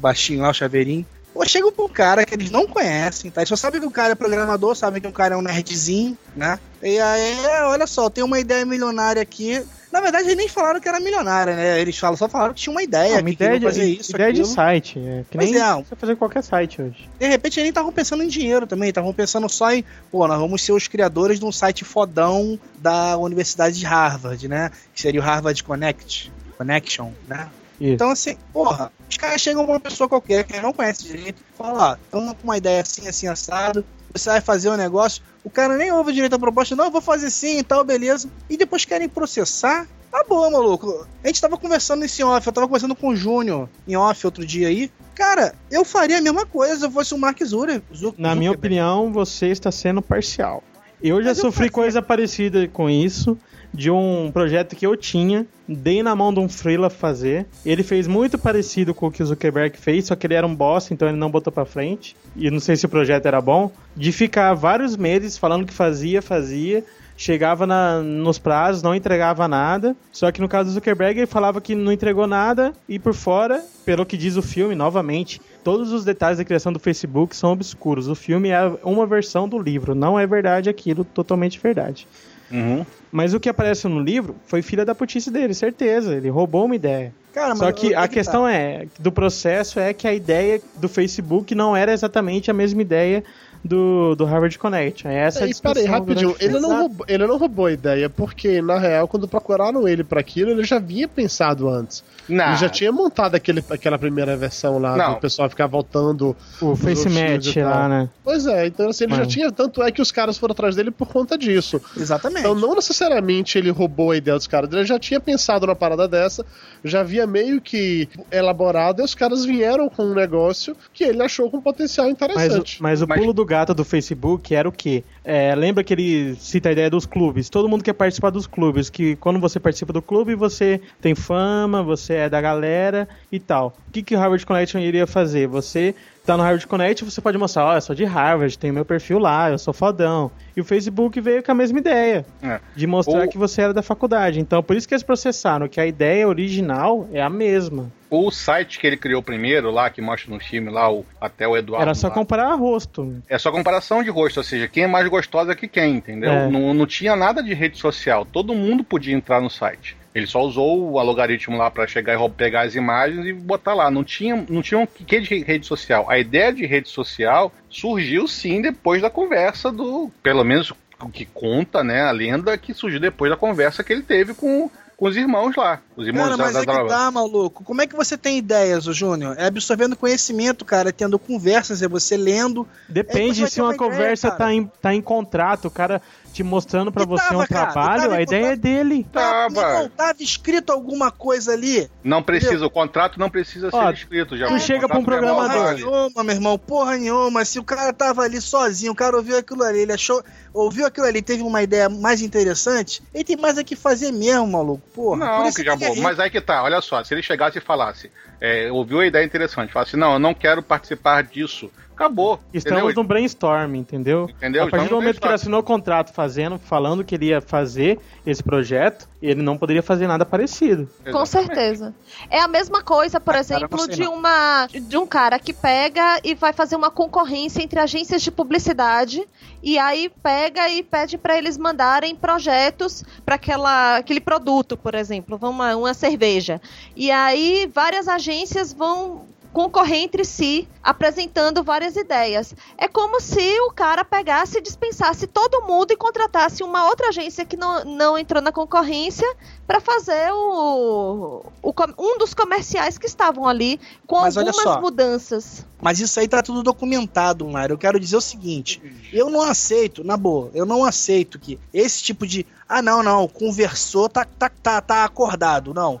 baixinho 0.00 0.42
lá, 0.42 0.50
o 0.50 0.54
chaveirinho. 0.54 1.06
Pô, 1.40 1.48
chegam 1.48 1.72
pra 1.72 1.84
um 1.86 1.88
cara 1.88 2.22
que 2.26 2.34
eles 2.34 2.50
não 2.50 2.66
conhecem, 2.66 3.30
tá? 3.30 3.40
Eles 3.40 3.48
só 3.48 3.56
sabem 3.56 3.80
que 3.80 3.86
o 3.86 3.90
cara 3.90 4.12
é 4.12 4.14
programador, 4.14 4.76
sabem 4.76 5.00
que 5.00 5.08
o 5.08 5.12
cara 5.12 5.34
é 5.34 5.38
um 5.38 5.40
nerdzinho, 5.40 6.14
né? 6.36 6.60
E 6.82 7.00
aí, 7.00 7.34
olha 7.64 7.86
só, 7.86 8.10
tem 8.10 8.22
uma 8.22 8.38
ideia 8.38 8.66
milionária 8.66 9.22
aqui. 9.22 9.64
Na 9.90 10.02
verdade, 10.02 10.26
eles 10.26 10.36
nem 10.36 10.48
falaram 10.48 10.78
que 10.78 10.86
era 10.86 11.00
milionária, 11.00 11.56
né? 11.56 11.80
Eles 11.80 11.96
falam, 11.96 12.14
só 12.14 12.28
falaram 12.28 12.52
que 12.52 12.60
tinha 12.60 12.70
uma 12.70 12.82
ideia, 12.82 13.16
Ah, 13.16 13.20
uma 13.22 13.30
ideia, 13.30 13.58
de, 13.58 13.64
fazer 13.64 13.86
isso, 13.86 14.10
ideia 14.12 14.34
de 14.34 14.46
site. 14.46 14.98
É, 14.98 15.24
que 15.30 15.38
Pois 15.38 15.50
nem 15.50 15.62
é. 15.62 15.74
você 15.76 15.96
fazer 15.96 16.16
qualquer 16.16 16.44
site 16.44 16.82
hoje. 16.82 17.08
De 17.18 17.26
repente, 17.26 17.54
eles 17.54 17.64
nem 17.64 17.70
estavam 17.70 17.90
pensando 17.90 18.22
em 18.22 18.28
dinheiro 18.28 18.66
também, 18.66 18.90
estavam 18.90 19.14
pensando 19.14 19.48
só 19.48 19.72
em, 19.72 19.82
pô, 20.12 20.28
nós 20.28 20.38
vamos 20.38 20.60
ser 20.60 20.72
os 20.72 20.88
criadores 20.88 21.40
de 21.40 21.46
um 21.46 21.52
site 21.52 21.86
fodão 21.86 22.60
da 22.76 23.16
Universidade 23.16 23.78
de 23.78 23.86
Harvard, 23.86 24.46
né? 24.46 24.70
Que 24.94 25.00
seria 25.00 25.22
o 25.22 25.24
Harvard 25.24 25.64
Connect, 25.64 26.30
Connection, 26.58 27.12
né? 27.26 27.48
Isso. 27.80 27.94
Então, 27.94 28.10
assim, 28.10 28.36
porra, 28.52 28.92
os 29.10 29.16
caras 29.16 29.40
chegam 29.40 29.64
pra 29.64 29.74
uma 29.74 29.80
pessoa 29.80 30.08
qualquer 30.08 30.44
que 30.44 30.58
não 30.60 30.72
conhece 30.72 31.04
direito, 31.04 31.42
fala, 31.58 31.90
ó, 31.90 31.94
estamos 31.94 32.32
com 32.34 32.44
uma 32.44 32.56
ideia 32.56 32.80
assim, 32.80 33.08
assim, 33.08 33.26
assado, 33.26 33.84
você 34.14 34.30
vai 34.30 34.40
fazer 34.40 34.70
um 34.70 34.76
negócio, 34.76 35.22
o 35.42 35.50
cara 35.50 35.76
nem 35.76 35.92
ouve 35.92 36.12
direito 36.12 36.34
a 36.34 36.38
proposta, 36.38 36.76
não, 36.76 36.86
eu 36.86 36.90
vou 36.90 37.00
fazer 37.00 37.30
sim 37.30 37.58
e 37.58 37.62
tal, 37.62 37.84
beleza. 37.84 38.28
E 38.48 38.56
depois 38.56 38.84
querem 38.84 39.08
processar. 39.08 39.86
Tá 40.10 40.24
bom, 40.28 40.50
maluco. 40.50 41.06
A 41.22 41.26
gente 41.28 41.40
tava 41.40 41.56
conversando 41.56 42.00
nesse 42.00 42.22
off, 42.22 42.44
eu 42.44 42.52
tava 42.52 42.66
conversando 42.66 42.96
com 42.96 43.08
o 43.08 43.16
Júnior 43.16 43.68
em 43.86 43.96
off 43.96 44.26
outro 44.26 44.44
dia 44.44 44.68
aí. 44.68 44.90
Cara, 45.14 45.54
eu 45.70 45.84
faria 45.84 46.18
a 46.18 46.20
mesma 46.20 46.44
coisa 46.46 46.76
se 46.76 46.84
eu 46.84 46.90
fosse 46.90 47.14
o 47.14 47.18
Mark 47.18 47.38
Zucker. 47.44 47.82
Na 48.18 48.34
minha 48.34 48.50
opinião, 48.50 49.12
você 49.12 49.46
está 49.46 49.70
sendo 49.70 50.02
parcial. 50.02 50.64
Eu 51.02 51.22
já 51.22 51.30
Mas 51.30 51.38
eu 51.38 51.44
sofri 51.44 51.58
fazia. 51.64 51.72
coisa 51.72 52.02
parecida 52.02 52.66
com 52.68 52.90
isso, 52.90 53.38
de 53.72 53.90
um 53.90 54.30
projeto 54.32 54.74
que 54.74 54.86
eu 54.86 54.96
tinha, 54.96 55.46
dei 55.68 56.02
na 56.02 56.14
mão 56.16 56.32
de 56.34 56.40
um 56.40 56.48
freela 56.48 56.90
fazer. 56.90 57.46
Ele 57.64 57.82
fez 57.82 58.06
muito 58.08 58.36
parecido 58.38 58.92
com 58.92 59.06
o 59.06 59.10
que 59.10 59.22
o 59.22 59.26
Zuckerberg 59.26 59.78
fez, 59.78 60.06
só 60.06 60.16
que 60.16 60.26
ele 60.26 60.34
era 60.34 60.46
um 60.46 60.54
boss, 60.54 60.90
então 60.90 61.08
ele 61.08 61.16
não 61.16 61.30
botou 61.30 61.52
pra 61.52 61.64
frente. 61.64 62.16
E 62.36 62.50
não 62.50 62.60
sei 62.60 62.76
se 62.76 62.86
o 62.86 62.88
projeto 62.88 63.26
era 63.26 63.40
bom. 63.40 63.70
De 63.96 64.10
ficar 64.12 64.52
vários 64.54 64.96
meses 64.96 65.38
falando 65.38 65.66
que 65.66 65.72
fazia, 65.72 66.20
fazia. 66.20 66.84
Chegava 67.16 67.66
na- 67.66 68.00
nos 68.00 68.38
prazos, 68.38 68.82
não 68.82 68.94
entregava 68.94 69.46
nada. 69.46 69.94
Só 70.10 70.32
que 70.32 70.40
no 70.40 70.48
caso 70.48 70.70
do 70.70 70.72
Zuckerberg, 70.72 71.20
ele 71.20 71.26
falava 71.26 71.60
que 71.60 71.74
não 71.74 71.92
entregou 71.92 72.26
nada. 72.26 72.72
E 72.88 72.98
por 72.98 73.12
fora, 73.12 73.62
pelo 73.84 74.06
que 74.06 74.16
diz 74.16 74.36
o 74.36 74.42
filme, 74.42 74.74
novamente, 74.74 75.38
todos 75.62 75.92
os 75.92 76.02
detalhes 76.02 76.38
da 76.38 76.44
criação 76.46 76.72
do 76.72 76.78
Facebook 76.78 77.36
são 77.36 77.52
obscuros. 77.52 78.08
O 78.08 78.14
filme 78.14 78.48
é 78.48 78.72
uma 78.82 79.06
versão 79.06 79.46
do 79.46 79.58
livro, 79.58 79.94
não 79.94 80.18
é 80.18 80.26
verdade 80.26 80.70
aquilo, 80.70 81.04
totalmente 81.04 81.60
verdade. 81.60 82.08
Uhum. 82.50 82.86
Mas 83.12 83.34
o 83.34 83.40
que 83.40 83.48
aparece 83.48 83.88
no 83.88 84.00
livro 84.00 84.36
foi 84.46 84.62
filha 84.62 84.84
da 84.84 84.94
putice 84.94 85.30
dele, 85.30 85.52
certeza. 85.52 86.14
Ele 86.14 86.28
roubou 86.28 86.64
uma 86.64 86.76
ideia. 86.76 87.12
Cara, 87.32 87.54
Só 87.54 87.70
que 87.70 87.94
a 87.94 88.08
questão 88.08 88.46
é, 88.46 88.86
do 88.98 89.12
processo 89.12 89.78
é 89.78 89.92
que 89.92 90.06
a 90.06 90.12
ideia 90.12 90.60
do 90.76 90.88
Facebook 90.88 91.54
não 91.54 91.76
era 91.76 91.92
exatamente 91.92 92.50
a 92.50 92.54
mesma 92.54 92.82
ideia 92.82 93.22
do, 93.62 94.14
do 94.14 94.24
Harvard 94.24 94.58
Connect. 94.58 95.06
É 95.06 95.14
essa 95.14 95.44
a 95.44 95.48
E 95.48 95.54
peraí, 95.54 95.84
rapidinho, 95.84 96.34
ele 96.40 96.58
não, 96.58 96.80
roubou, 96.80 97.06
ele 97.08 97.26
não 97.26 97.36
roubou 97.38 97.66
a 97.66 97.72
ideia, 97.72 98.08
porque 98.08 98.62
na 98.62 98.78
real, 98.78 99.06
quando 99.06 99.28
procuraram 99.28 99.86
ele 99.86 100.02
pra 100.02 100.20
aquilo, 100.20 100.50
ele 100.50 100.64
já 100.64 100.76
havia 100.76 101.06
pensado 101.06 101.68
antes. 101.68 102.02
Não. 102.28 102.46
Ele 102.48 102.56
já 102.56 102.68
tinha 102.68 102.92
montado 102.92 103.34
aquele, 103.34 103.62
aquela 103.70 103.98
primeira 103.98 104.36
versão 104.36 104.78
lá, 104.78 104.96
Não. 104.96 105.14
do 105.14 105.20
pessoal 105.20 105.48
ficar 105.50 105.66
voltando. 105.66 106.36
O 106.60 106.76
Face 106.76 107.08
Match 107.08 107.56
lá, 107.56 107.72
tal. 107.72 107.88
né? 107.88 108.08
Pois 108.24 108.46
é, 108.46 108.66
então 108.66 108.88
assim, 108.88 109.04
ele 109.04 109.12
já 109.12 109.18
Mano. 109.18 109.30
tinha. 109.30 109.50
Tanto 109.52 109.82
é 109.82 109.90
que 109.90 110.00
os 110.00 110.12
caras 110.12 110.38
foram 110.38 110.52
atrás 110.52 110.76
dele 110.76 110.90
por 110.90 111.08
conta 111.08 111.36
disso. 111.36 111.80
Exatamente. 111.96 112.40
Então, 112.40 112.54
não 112.54 112.74
necessariamente 112.74 113.58
ele 113.58 113.70
roubou 113.70 114.12
a 114.12 114.16
ideia 114.16 114.36
dos 114.36 114.46
caras, 114.46 114.72
ele 114.72 114.84
já 114.84 114.98
tinha 114.98 115.18
pensado 115.20 115.66
numa 115.66 115.74
parada 115.76 116.06
dessa, 116.06 116.46
já 116.84 117.00
havia 117.00 117.26
meio 117.26 117.60
que 117.60 118.08
elaborado, 118.30 119.00
e 119.02 119.04
os 119.04 119.14
caras 119.14 119.44
vieram 119.44 119.88
com 119.88 120.04
um 120.04 120.14
negócio 120.14 120.76
que 120.94 121.04
ele 121.04 121.22
achou 121.22 121.50
com 121.50 121.60
potencial 121.60 122.06
Mas, 122.06 122.12
o- 122.12 122.14
interessante. 122.14 122.82
mas 122.82 123.02
o 123.02 123.06
Mas- 123.08 123.18
pulo 123.20 123.32
do 123.32 123.44
gato 123.50 123.74
do 123.74 123.84
Facebook 123.84 124.54
era 124.54 124.68
o 124.68 124.72
quê? 124.72 125.02
É, 125.24 125.54
lembra 125.56 125.82
que 125.82 125.92
ele 125.92 126.36
cita 126.36 126.68
a 126.68 126.72
ideia 126.72 126.88
dos 126.88 127.04
clubes? 127.04 127.50
Todo 127.50 127.68
mundo 127.68 127.82
quer 127.82 127.92
participar 127.92 128.30
dos 128.30 128.46
clubes, 128.46 128.88
que 128.88 129.16
quando 129.16 129.40
você 129.40 129.58
participa 129.58 129.92
do 129.92 130.00
clube, 130.00 130.36
você 130.36 130.80
tem 131.00 131.16
fama, 131.16 131.82
você 131.82 132.14
é 132.14 132.28
da 132.28 132.40
galera 132.40 133.08
e 133.30 133.40
tal. 133.40 133.76
O 133.88 133.90
que, 133.90 134.02
que 134.04 134.14
o 134.14 134.18
Harvard 134.18 134.46
Connection 134.46 134.78
iria 134.78 135.04
fazer? 135.04 135.48
Você 135.48 135.96
tá 136.24 136.36
no 136.36 136.42
Harvard 136.42 136.66
Connect, 136.66 137.04
você 137.04 137.20
pode 137.20 137.36
mostrar, 137.38 137.64
ó, 137.66 137.74
eu 137.74 137.80
sou 137.80 137.94
de 137.94 138.04
Harvard, 138.04 138.58
tem 138.58 138.70
meu 138.70 138.84
perfil 138.84 139.18
lá, 139.18 139.50
eu 139.50 139.58
sou 139.58 139.72
fodão. 139.74 140.30
E 140.56 140.60
o 140.60 140.64
Facebook 140.64 141.20
veio 141.20 141.42
com 141.42 141.52
a 141.52 141.54
mesma 141.54 141.78
ideia, 141.78 142.24
É. 142.42 142.60
de 142.76 142.86
mostrar 142.86 143.22
Ou- 143.22 143.28
que 143.28 143.38
você 143.38 143.62
era 143.62 143.72
da 143.74 143.82
faculdade. 143.82 144.38
Então, 144.40 144.62
por 144.62 144.76
isso 144.76 144.86
que 144.86 144.94
eles 144.94 145.02
processaram, 145.02 145.68
que 145.68 145.80
a 145.80 145.86
ideia 145.86 146.26
original 146.28 147.08
é 147.12 147.20
a 147.22 147.30
mesma. 147.30 147.90
O 148.08 148.30
site 148.30 148.78
que 148.80 148.86
ele 148.86 148.96
criou 148.96 149.22
primeiro, 149.22 149.70
lá, 149.70 149.88
que 149.88 150.02
mostra 150.02 150.32
no 150.34 150.40
filme, 150.40 150.68
lá, 150.70 150.92
o, 150.92 151.04
até 151.20 151.46
o 151.46 151.56
Eduardo. 151.56 151.82
Era 151.84 151.94
só 151.94 152.08
lá, 152.08 152.14
comparar 152.14 152.54
rosto. 152.54 153.22
É 153.28 153.38
só 153.38 153.52
comparação 153.52 154.02
de 154.02 154.10
rosto, 154.10 154.38
ou 154.38 154.44
seja, 154.44 154.66
quem 154.66 154.82
é 154.84 154.86
mais 154.88 155.06
gostosa 155.08 155.54
que 155.54 155.68
quem, 155.68 155.96
entendeu? 155.96 156.30
É. 156.30 156.48
Não, 156.48 156.74
não 156.74 156.86
tinha 156.86 157.14
nada 157.14 157.40
de 157.42 157.54
rede 157.54 157.78
social, 157.78 158.24
todo 158.24 158.52
mundo 158.54 158.82
podia 158.82 159.14
entrar 159.14 159.40
no 159.40 159.48
site. 159.48 159.96
Ele 160.14 160.26
só 160.26 160.42
usou 160.42 160.90
o 160.90 160.98
algoritmo 160.98 161.56
lá 161.56 161.70
para 161.70 161.86
chegar 161.86 162.20
e 162.20 162.30
pegar 162.30 162.62
as 162.62 162.74
imagens 162.74 163.24
e 163.26 163.32
botar 163.32 163.74
lá. 163.74 163.90
Não 163.90 164.02
tinha, 164.02 164.44
não 164.48 164.60
tinha 164.60 164.80
um 164.80 164.86
que 164.86 165.20
de 165.20 165.38
rede 165.42 165.66
social. 165.66 166.10
A 166.10 166.18
ideia 166.18 166.52
de 166.52 166.66
rede 166.66 166.88
social 166.88 167.52
surgiu 167.68 168.26
sim 168.26 168.60
depois 168.60 169.00
da 169.00 169.08
conversa 169.08 169.70
do, 169.70 170.10
pelo 170.22 170.42
menos 170.44 170.72
o 171.00 171.08
que 171.08 171.24
conta, 171.24 171.82
né, 171.82 172.02
a 172.02 172.10
lenda 172.10 172.56
que 172.58 172.74
surgiu 172.74 173.00
depois 173.00 173.30
da 173.30 173.36
conversa 173.36 173.82
que 173.82 173.92
ele 173.92 174.02
teve 174.02 174.34
com, 174.34 174.70
com 174.96 175.06
os 175.06 175.16
irmãos 175.16 175.56
lá, 175.56 175.80
os 175.96 176.06
irmãos 176.06 176.24
Cara, 176.24 176.36
da, 176.36 176.44
mas 176.44 176.52
da 176.52 176.60
é 176.60 176.66
que 176.66 176.72
droga. 176.72 176.88
tá, 176.90 177.10
maluco. 177.10 177.64
Como 177.64 177.80
é 177.80 177.86
que 177.86 177.96
você 177.96 178.18
tem 178.18 178.36
ideias, 178.36 178.86
ô 178.86 178.92
Júnior? 178.92 179.34
É 179.38 179.46
absorvendo 179.46 179.96
conhecimento, 179.96 180.64
cara, 180.64 180.92
tendo 180.92 181.18
conversas, 181.18 181.80
é 181.82 181.88
você 181.88 182.16
lendo. 182.18 182.68
Depende 182.88 183.36
você 183.36 183.40
vai 183.40 183.50
se 183.50 183.60
uma 183.60 183.68
uma 183.68 183.74
ideia, 183.76 183.90
conversa 183.90 184.28
cara. 184.28 184.38
tá, 184.38 184.52
em, 184.52 184.70
tá 184.82 184.94
em 184.94 185.00
contrato, 185.00 185.68
o 185.68 185.70
cara 185.70 186.02
te 186.32 186.42
mostrando 186.42 186.90
pra 186.92 187.02
E 187.02 187.06
você 187.06 187.28
tava, 187.28 187.42
um 187.42 187.46
cara, 187.46 187.72
trabalho, 187.72 188.12
a 188.12 188.22
ideia 188.22 188.52
é 188.52 188.56
dele. 188.56 189.06
Tava. 189.12 189.80
Não, 189.80 189.88
tava 189.88 190.22
escrito 190.22 190.70
alguma 190.70 191.10
coisa 191.10 191.52
ali. 191.52 191.90
Não 192.02 192.22
precisa, 192.22 192.64
o 192.64 192.70
contrato 192.70 193.18
não 193.18 193.28
precisa 193.28 193.68
Ó, 193.72 193.86
ser 193.86 193.94
escrito 193.94 194.36
já. 194.36 194.46
tu 194.48 194.58
chega 194.58 194.88
pra 194.88 194.98
um 194.98 195.04
verbal 195.04 195.36
programador. 195.36 195.62
Porra 195.62 195.74
nenhuma, 195.74 196.24
meu 196.24 196.34
irmão, 196.34 196.58
porra 196.58 196.96
nenhuma. 196.96 197.44
Se 197.44 197.58
o 197.58 197.64
cara 197.64 197.92
tava 197.92 198.22
ali 198.22 198.40
sozinho, 198.40 198.92
o 198.92 198.94
cara 198.94 199.16
ouviu 199.16 199.36
aquilo 199.36 199.62
ali, 199.62 199.80
ele 199.80 199.92
achou. 199.92 200.22
Ouviu 200.52 200.86
aquilo 200.86 201.06
ali, 201.06 201.22
teve 201.22 201.42
uma 201.42 201.62
ideia 201.62 201.88
mais 201.88 202.22
interessante, 202.22 203.02
ele 203.14 203.24
tem 203.24 203.36
mais 203.36 203.56
a 203.56 203.64
que 203.64 203.76
fazer 203.76 204.10
mesmo, 204.10 204.46
maluco. 204.46 204.82
Porra. 204.94 205.18
por 205.18 205.26
Não, 205.26 205.46
isso 205.48 205.56
que 205.58 205.64
já 205.64 205.74
é. 205.74 206.00
Mas 206.00 206.18
aí 206.18 206.30
que 206.30 206.40
tá, 206.40 206.62
olha 206.62 206.80
só, 206.80 207.02
se 207.04 207.14
ele 207.14 207.22
chegasse 207.22 207.58
e 207.58 207.60
falasse, 207.60 208.10
é, 208.40 208.70
ouviu 208.72 209.00
a 209.00 209.06
ideia 209.06 209.24
interessante, 209.24 209.72
falasse, 209.72 209.96
não, 209.96 210.14
eu 210.14 210.18
não 210.18 210.34
quero 210.34 210.62
participar 210.62 211.22
disso, 211.22 211.70
acabou. 212.00 212.40
Estamos 212.52 212.82
entendeu? 212.84 213.02
no 213.02 213.08
brainstorm, 213.08 213.74
entendeu? 213.74 214.28
Entendeu? 214.30 214.62
A 214.62 214.70
partir 214.70 214.84
Estamos 214.84 214.88
do 214.88 214.96
momento 214.96 215.20
que 215.20 215.26
ele 215.26 215.34
assinou 215.34 215.60
o 215.60 215.62
contrato 215.62 216.12
fazendo, 216.12 216.58
falando 216.58 217.04
que 217.04 217.14
ele 217.14 217.26
ia 217.26 217.40
fazer 217.40 218.00
esse 218.26 218.42
projeto, 218.42 219.06
ele 219.22 219.42
não 219.42 219.58
poderia 219.58 219.82
fazer 219.82 220.06
nada 220.06 220.24
parecido. 220.24 220.88
Com 221.04 221.22
Exatamente. 221.22 221.28
certeza. 221.28 221.94
É 222.30 222.40
a 222.40 222.48
mesma 222.48 222.82
coisa, 222.82 223.20
por 223.20 223.34
exemplo, 223.34 223.86
de 223.86 224.00
não. 224.00 224.14
uma 224.14 224.66
de 224.66 224.96
um 224.96 225.06
cara 225.06 225.38
que 225.38 225.52
pega 225.52 226.20
e 226.24 226.34
vai 226.34 226.52
fazer 226.52 226.76
uma 226.76 226.90
concorrência 226.90 227.62
entre 227.62 227.78
agências 227.78 228.22
de 228.22 228.30
publicidade 228.30 229.22
e 229.62 229.78
aí 229.78 230.10
pega 230.22 230.68
e 230.70 230.82
pede 230.82 231.18
para 231.18 231.36
eles 231.36 231.58
mandarem 231.58 232.16
projetos 232.16 233.04
para 233.24 233.34
aquela 233.34 233.96
aquele 233.96 234.20
produto, 234.20 234.76
por 234.76 234.94
exemplo, 234.94 235.38
uma, 235.42 235.76
uma 235.76 235.94
cerveja. 235.94 236.60
E 236.96 237.10
aí 237.10 237.70
várias 237.72 238.08
agências 238.08 238.72
vão 238.72 239.26
concorrer 239.52 239.98
entre 239.98 240.24
si, 240.24 240.68
apresentando 240.82 241.62
várias 241.62 241.96
ideias. 241.96 242.54
É 242.78 242.86
como 242.86 243.20
se 243.20 243.60
o 243.62 243.72
cara 243.72 244.04
pegasse 244.04 244.58
e 244.58 244.62
dispensasse 244.62 245.26
todo 245.26 245.62
mundo 245.62 245.92
e 245.92 245.96
contratasse 245.96 246.62
uma 246.62 246.88
outra 246.88 247.08
agência 247.08 247.44
que 247.44 247.56
não, 247.56 247.84
não 247.84 248.18
entrou 248.18 248.40
na 248.40 248.52
concorrência 248.52 249.26
para 249.66 249.80
fazer 249.80 250.32
o, 250.32 251.44
o 251.62 251.74
um 251.98 252.18
dos 252.18 252.34
comerciais 252.34 252.98
que 252.98 253.06
estavam 253.06 253.46
ali 253.46 253.80
com 254.06 254.20
Mas 254.20 254.36
algumas 254.36 254.80
mudanças. 254.80 255.66
Mas 255.80 255.98
isso 256.00 256.20
aí 256.20 256.28
tá 256.28 256.42
tudo 256.42 256.62
documentado, 256.62 257.46
Mário. 257.48 257.74
Eu 257.74 257.78
quero 257.78 257.98
dizer 257.98 258.16
o 258.16 258.20
seguinte: 258.20 258.82
eu 259.12 259.30
não 259.30 259.42
aceito, 259.42 260.04
na 260.04 260.16
boa, 260.16 260.50
eu 260.54 260.66
não 260.66 260.84
aceito 260.84 261.38
que 261.38 261.58
esse 261.72 262.02
tipo 262.02 262.26
de. 262.26 262.46
Ah, 262.68 262.80
não, 262.82 263.02
não, 263.02 263.26
conversou, 263.26 264.08
tá, 264.08 264.24
tá, 264.24 264.48
tá, 264.48 264.80
tá 264.80 265.04
acordado. 265.04 265.74
Não. 265.74 266.00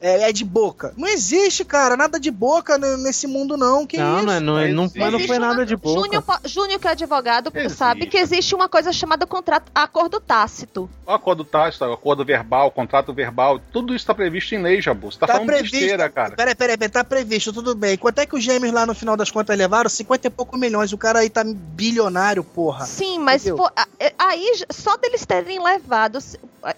É, 0.00 0.28
é 0.28 0.32
de 0.32 0.44
boca. 0.44 0.92
Não 0.96 1.08
existe, 1.08 1.64
cara, 1.64 1.96
nada 1.96 2.20
de 2.20 2.30
boca 2.30 2.76
ne- 2.76 2.96
nesse 2.98 3.26
mundo, 3.26 3.56
não. 3.56 3.86
Que 3.86 3.96
não, 3.96 4.16
isso? 4.18 4.26
não, 4.26 4.32
é- 4.32 4.40
não, 4.40 4.58
é- 4.58 4.68
não, 4.72 4.84
Existe 4.84 4.98
mas 5.00 5.12
não 5.12 5.20
foi 5.20 5.38
uma- 5.38 5.48
nada 5.48 5.64
de 5.66 5.74
boca. 5.76 6.00
Júnior, 6.00 6.24
Júnior, 6.44 6.80
que 6.80 6.86
é 6.88 6.90
advogado, 6.90 7.50
Existe. 7.54 7.78
sabe 7.78 8.06
que 8.06 8.18
existe 8.18 8.54
uma 8.54 8.68
coisa 8.68 8.92
chamada 8.92 9.26
contrato, 9.26 9.70
acordo 9.74 10.20
tácito. 10.20 10.88
O 11.06 11.10
acordo 11.10 11.44
tácito, 11.44 11.84
acordo 11.84 12.24
verbal, 12.24 12.70
contrato 12.70 13.12
verbal, 13.14 13.58
tudo 13.72 13.94
isso 13.94 14.04
tá 14.06 14.14
previsto 14.14 14.54
em 14.54 14.62
lei, 14.62 14.82
Jabu. 14.82 15.10
Você 15.10 15.18
tá, 15.18 15.26
falando 15.26 15.46
besteira, 15.46 16.08
cara. 16.10 16.34
Peraí, 16.36 16.54
peraí, 16.54 16.76
peraí, 16.76 16.90
tá 16.92 17.02
previsto, 17.04 17.52
tudo 17.52 17.74
bem. 17.74 17.96
Quanto 17.96 18.18
é 18.18 18.26
que 18.26 18.36
os 18.36 18.42
gêmeos 18.42 18.74
lá 18.74 18.84
no 18.84 18.94
final 18.94 19.16
das 19.16 19.30
contas 19.30 19.56
levaram? 19.56 19.88
50 19.88 20.26
e 20.26 20.30
pouco 20.30 20.56
milhões. 20.58 20.92
O 20.92 20.98
cara 20.98 21.20
aí 21.20 21.30
tá 21.30 21.42
bilionário, 21.44 22.42
porra. 22.44 22.84
Sim, 22.86 23.18
mas 23.20 23.46
é- 23.46 24.12
aí 24.18 24.52
só 24.70 24.96
deles 24.96 25.24
terem 25.24 25.62
levado 25.62 26.18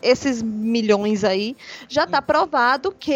esses 0.03 0.43
milhões 0.43 1.25
aí, 1.25 1.57
já 1.89 2.07
tá 2.07 2.21
provado 2.21 2.93
que 2.93 3.08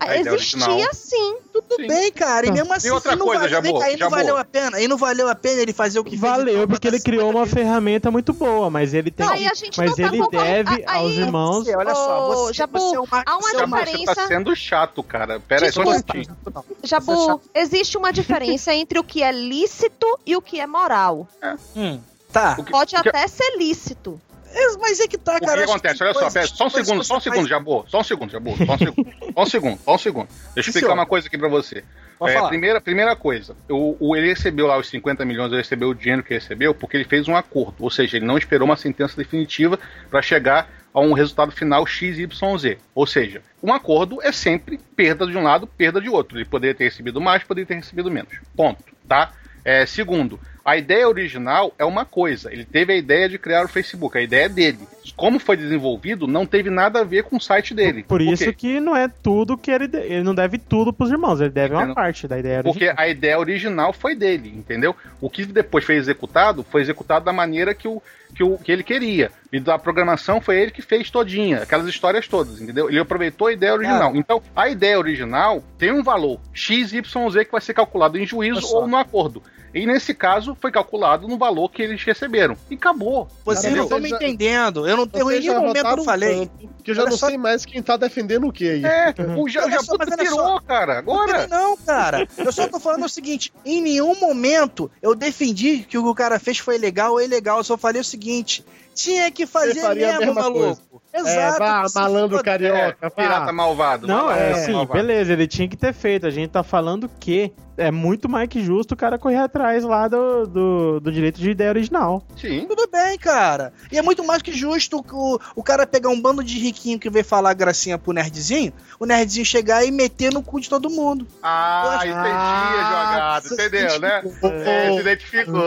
A 0.00 0.16
ideia 0.16 0.36
Existia 0.36 0.64
original. 0.68 0.94
sim. 0.94 1.36
Tudo 1.52 1.74
Sim. 1.74 1.88
bem, 1.88 2.12
cara. 2.12 2.46
E 2.46 2.52
mesmo 2.52 2.72
assim, 2.72 2.88
outra 2.90 3.16
não 3.16 3.26
coisa, 3.26 3.40
vale- 3.40 3.50
Jabô, 3.52 3.62
vem 3.62 3.78
cá, 3.80 3.90
e 3.90 3.96
não 3.96 4.08
valeu 4.10 4.36
a 4.36 4.44
pena. 4.44 4.80
E 4.80 4.86
não 4.86 4.96
valeu 4.96 5.28
a 5.28 5.34
pena 5.34 5.60
ele 5.60 5.72
fazer 5.72 5.98
o 5.98 6.04
que 6.04 6.10
fez. 6.10 6.20
Valeu, 6.20 6.54
então, 6.54 6.68
porque 6.68 6.86
ele 6.86 7.00
criou 7.00 7.28
uma 7.30 7.44
50 7.44 7.56
ferramenta 7.56 8.08
muito 8.08 8.32
boa, 8.32 8.70
mas 8.70 8.94
ele 8.94 9.10
tem. 9.10 9.26
Aí 9.28 9.48
a 9.48 9.54
gente 9.54 9.76
mas 9.76 9.96
não 9.96 9.96
tá 9.96 10.02
ele 10.14 10.28
deve 10.28 10.84
Aí- 10.86 10.98
aos 11.04 11.14
irmãos. 11.16 11.64
Você, 11.64 11.74
olha 11.76 11.94
só, 11.96 12.28
você, 12.28 12.52
Jabu, 12.52 12.78
você 12.78 12.94
é 12.96 13.00
uma, 13.00 13.22
há 13.26 13.36
uma 13.36 13.40
você 13.42 13.56
é 13.56 13.66
você 13.66 13.66
tá 13.66 13.84
diferença- 13.86 14.26
sendo 14.28 14.54
chato, 14.54 15.02
cara. 15.02 15.40
Pera 15.40 15.66
aí, 15.66 15.72
só 15.72 15.80
um 15.82 15.84
minutinho. 15.90 16.36
Não, 16.54 16.64
Jabu, 16.84 17.40
existe 17.52 17.98
uma 17.98 18.12
diferença 18.12 18.72
entre 18.72 19.00
o 19.00 19.04
que 19.04 19.20
é 19.24 19.32
lícito 19.32 20.06
e 20.24 20.36
o 20.36 20.40
que 20.40 20.60
é 20.60 20.66
moral. 20.68 21.26
Hum, 21.74 21.98
tá. 22.32 22.54
Que- 22.54 22.70
Pode 22.70 22.94
o 22.94 23.02
que- 23.02 23.08
até 23.08 23.26
ser 23.26 23.56
lícito. 23.58 24.20
É, 24.54 24.76
Mas 24.78 24.98
é 25.00 25.06
que 25.06 25.18
tá, 25.18 25.36
O 25.36 25.40
que 25.40 25.46
cara. 25.46 25.64
acontece? 25.64 25.98
que 25.98 26.04
Olha 26.04 26.14
só, 26.14 26.30
pera, 26.30 26.46
só 26.46 26.66
um 26.66 26.70
segundo, 26.70 27.04
só 27.04 27.16
um 27.16 27.20
segundo, 27.20 27.36
faz- 27.40 27.48
Jabô. 27.48 27.84
Só 27.88 28.00
um 28.00 28.04
segundo, 28.04 28.30
Jabô. 28.30 28.56
Só 28.56 28.74
um 28.74 28.78
segundo. 28.78 29.12
Só 29.34 29.42
um 29.42 29.46
segundo, 29.46 29.78
só 29.84 29.94
um 29.94 29.98
segundo. 29.98 30.28
Deixa 30.54 30.70
eu 30.70 30.72
explicar 30.72 30.94
uma 30.94 31.06
coisa 31.06 31.26
aqui 31.26 31.36
pra 31.38 31.48
você. 31.48 31.84
É, 32.20 32.48
primeira, 32.48 32.80
primeira 32.80 33.14
coisa, 33.14 33.54
o, 33.68 33.96
o- 34.00 34.16
ele 34.16 34.28
recebeu 34.28 34.66
lá 34.66 34.76
os 34.76 34.88
50 34.88 35.24
milhões, 35.24 35.48
ele 35.52 35.60
recebeu 35.60 35.90
o 35.90 35.94
dinheiro 35.94 36.22
que 36.22 36.34
recebeu 36.34 36.74
porque 36.74 36.96
ele 36.96 37.04
fez 37.04 37.28
um 37.28 37.36
acordo. 37.36 37.76
Ou 37.78 37.90
seja, 37.90 38.16
ele 38.16 38.26
não 38.26 38.36
esperou 38.38 38.66
uma 38.66 38.76
sentença 38.76 39.16
definitiva 39.16 39.78
para 40.10 40.20
chegar 40.22 40.68
a 40.92 41.00
um 41.00 41.12
resultado 41.12 41.52
final 41.52 41.86
XYZ. 41.86 42.76
Ou 42.94 43.06
seja, 43.06 43.42
um 43.62 43.72
acordo 43.72 44.20
é 44.22 44.32
sempre 44.32 44.80
perda 44.96 45.26
de 45.26 45.36
um 45.36 45.42
lado, 45.42 45.66
perda 45.66 46.00
de 46.00 46.08
outro. 46.08 46.38
Ele 46.38 46.44
poderia 46.44 46.74
ter 46.74 46.84
recebido 46.84 47.20
mais, 47.20 47.44
poderia 47.44 47.66
ter 47.66 47.74
recebido 47.74 48.10
menos. 48.10 48.32
Ponto. 48.56 48.82
Tá? 49.06 49.30
É, 49.64 49.84
segundo, 49.86 50.40
a 50.68 50.76
ideia 50.76 51.08
original 51.08 51.72
é 51.78 51.84
uma 51.84 52.04
coisa. 52.04 52.52
Ele 52.52 52.62
teve 52.62 52.92
a 52.92 52.96
ideia 52.96 53.26
de 53.26 53.38
criar 53.38 53.64
o 53.64 53.68
Facebook, 53.68 54.18
a 54.18 54.20
ideia 54.20 54.44
é 54.44 54.48
dele. 54.50 54.80
Como 55.16 55.38
foi 55.38 55.56
desenvolvido, 55.56 56.26
não 56.26 56.44
teve 56.46 56.70
nada 56.70 57.00
a 57.00 57.04
ver 57.04 57.24
com 57.24 57.36
o 57.36 57.40
site 57.40 57.74
dele. 57.74 58.02
Por 58.02 58.20
isso 58.20 58.52
que 58.52 58.80
não 58.80 58.96
é 58.96 59.08
tudo 59.08 59.56
que 59.56 59.70
ele. 59.70 59.86
de- 59.88 59.98
Ele 59.98 60.22
não 60.22 60.34
deve 60.34 60.58
tudo 60.58 60.92
pros 60.92 61.10
irmãos, 61.10 61.40
ele 61.40 61.50
deve 61.50 61.72
uma 61.74 61.80
Entendeu? 61.82 61.94
parte 61.94 62.26
da 62.28 62.38
ideia 62.38 62.62
Porque 62.62 62.84
original. 62.86 63.04
a 63.04 63.08
ideia 63.08 63.38
original 63.38 63.92
foi 63.92 64.14
dele, 64.14 64.52
entendeu? 64.56 64.94
O 65.20 65.28
que 65.30 65.44
depois 65.44 65.84
foi 65.84 65.96
executado, 65.96 66.64
foi 66.70 66.80
executado 66.82 67.24
da 67.24 67.32
maneira 67.32 67.74
que, 67.74 67.86
o, 67.88 68.02
que, 68.34 68.42
o, 68.42 68.58
que 68.58 68.70
ele 68.72 68.82
queria. 68.82 69.30
E 69.52 69.58
da 69.60 69.78
programação 69.78 70.40
foi 70.40 70.60
ele 70.60 70.70
que 70.70 70.82
fez 70.82 71.10
todinha, 71.10 71.62
aquelas 71.62 71.86
histórias 71.86 72.28
todas, 72.28 72.60
entendeu? 72.60 72.88
Ele 72.88 72.98
aproveitou 72.98 73.46
a 73.48 73.52
ideia 73.52 73.72
original. 73.72 74.14
Então, 74.14 74.42
a 74.54 74.68
ideia 74.68 74.98
original 74.98 75.62
tem 75.78 75.90
um 75.92 76.02
valor 76.02 76.38
XYZ 76.52 77.00
que 77.44 77.52
vai 77.52 77.60
ser 77.60 77.74
calculado 77.74 78.18
em 78.18 78.26
juízo 78.26 78.66
ou 78.74 78.86
no 78.86 78.96
acordo. 78.96 79.42
E 79.74 79.84
nesse 79.86 80.14
caso, 80.14 80.56
foi 80.58 80.70
calculado 80.72 81.28
no 81.28 81.36
valor 81.36 81.68
que 81.70 81.82
eles 81.82 82.02
receberam. 82.02 82.56
E 82.70 82.74
acabou. 82.74 83.28
Vocês 83.44 83.64
Cara, 83.74 83.76
não 83.76 83.82
você 83.88 83.94
estão 83.96 84.00
me 84.00 84.10
entendendo. 84.10 84.88
Eu 84.88 84.96
não 84.98 85.06
tenho 85.06 85.30
em 85.30 85.40
nenhum 85.40 85.60
momento 85.60 85.86
eu 85.86 86.04
falei. 86.04 86.46
tanto 86.46 86.68
que 86.84 86.90
eu 86.90 86.94
já 86.94 87.02
Olha 87.02 87.10
não 87.10 87.16
só- 87.18 87.26
sei 87.28 87.36
mais 87.38 87.64
quem 87.64 87.82
tá 87.82 87.96
defendendo 87.96 88.46
o 88.46 88.52
que 88.52 88.68
aí. 88.68 88.84
É, 88.84 89.14
o 89.38 89.48
Ja- 89.48 89.64
Olha 89.64 89.80
o 89.80 89.84
só, 89.84 89.96
pirou, 89.98 90.36
só. 90.36 90.60
cara. 90.60 91.02
Não, 91.02 91.12
Agora. 91.20 91.46
não, 91.48 91.76
cara. 91.76 92.28
Eu 92.36 92.52
só 92.52 92.66
tô 92.68 92.78
falando 92.80 93.04
o 93.04 93.08
seguinte: 93.08 93.52
em 93.64 93.80
nenhum 93.82 94.14
momento 94.20 94.90
eu 95.02 95.14
defendi 95.14 95.78
que 95.88 95.98
o 95.98 96.02
que 96.02 96.08
o 96.08 96.14
cara 96.14 96.38
fez 96.38 96.58
foi 96.58 96.78
legal 96.78 97.12
ou 97.12 97.22
ilegal. 97.22 97.58
Eu 97.58 97.64
só 97.64 97.76
falei 97.76 98.00
o 98.00 98.04
seguinte: 98.04 98.64
tinha 98.98 99.30
que 99.30 99.46
fazer 99.46 99.94
mesmo, 99.94 100.34
maluco. 100.34 101.02
Exato. 101.14 101.28
É, 101.28 101.58
vá, 101.58 101.86
malandro 101.94 102.42
carioca, 102.42 102.96
É, 103.00 103.10
pirata 103.10 103.52
malvado. 103.52 104.06
Não, 104.06 104.26
malvado, 104.26 104.40
é 104.40 104.54
sim, 104.54 104.72
malvado. 104.72 104.92
beleza, 105.00 105.32
ele 105.32 105.46
tinha 105.46 105.68
que 105.68 105.76
ter 105.76 105.92
feito. 105.94 106.26
A 106.26 106.30
gente 106.30 106.50
tá 106.50 106.62
falando 106.62 107.08
que 107.18 107.52
é 107.76 107.90
muito 107.92 108.28
mais 108.28 108.48
que 108.48 108.62
justo 108.62 108.92
o 108.92 108.96
cara 108.96 109.16
correr 109.18 109.36
atrás 109.38 109.84
lá 109.84 110.08
do, 110.08 110.46
do, 110.46 111.00
do 111.00 111.12
direito 111.12 111.40
de 111.40 111.50
ideia 111.50 111.70
original. 111.70 112.22
Sim. 112.36 112.66
Tudo 112.68 112.88
bem, 112.90 113.16
cara. 113.18 113.72
E 113.90 113.96
é 113.98 114.02
muito 114.02 114.24
mais 114.24 114.42
que 114.42 114.52
justo 114.52 115.02
o, 115.12 115.40
o 115.56 115.62
cara 115.62 115.86
pegar 115.86 116.08
um 116.10 116.20
bando 116.20 116.42
de 116.42 116.58
riquinho 116.58 116.98
que 116.98 117.08
veio 117.08 117.24
falar 117.24 117.54
gracinha 117.54 117.96
pro 117.96 118.12
nerdzinho, 118.12 118.72
o 118.98 119.06
nerdzinho 119.06 119.46
chegar 119.46 119.84
e 119.84 119.90
meter 119.92 120.32
no 120.32 120.42
cu 120.42 120.60
de 120.60 120.68
todo 120.68 120.90
mundo. 120.90 121.26
Ah, 121.42 122.00
Eu 122.02 122.10
entendi 122.10 122.28
acho- 122.28 122.28
a 122.28 122.82
jogada, 122.82 123.18
Ah, 123.18 123.40
entendeu, 123.54 123.90
se 123.90 123.98
né? 124.00 124.22
É, 124.66 124.92
se 124.92 125.00
identificou. 125.00 125.62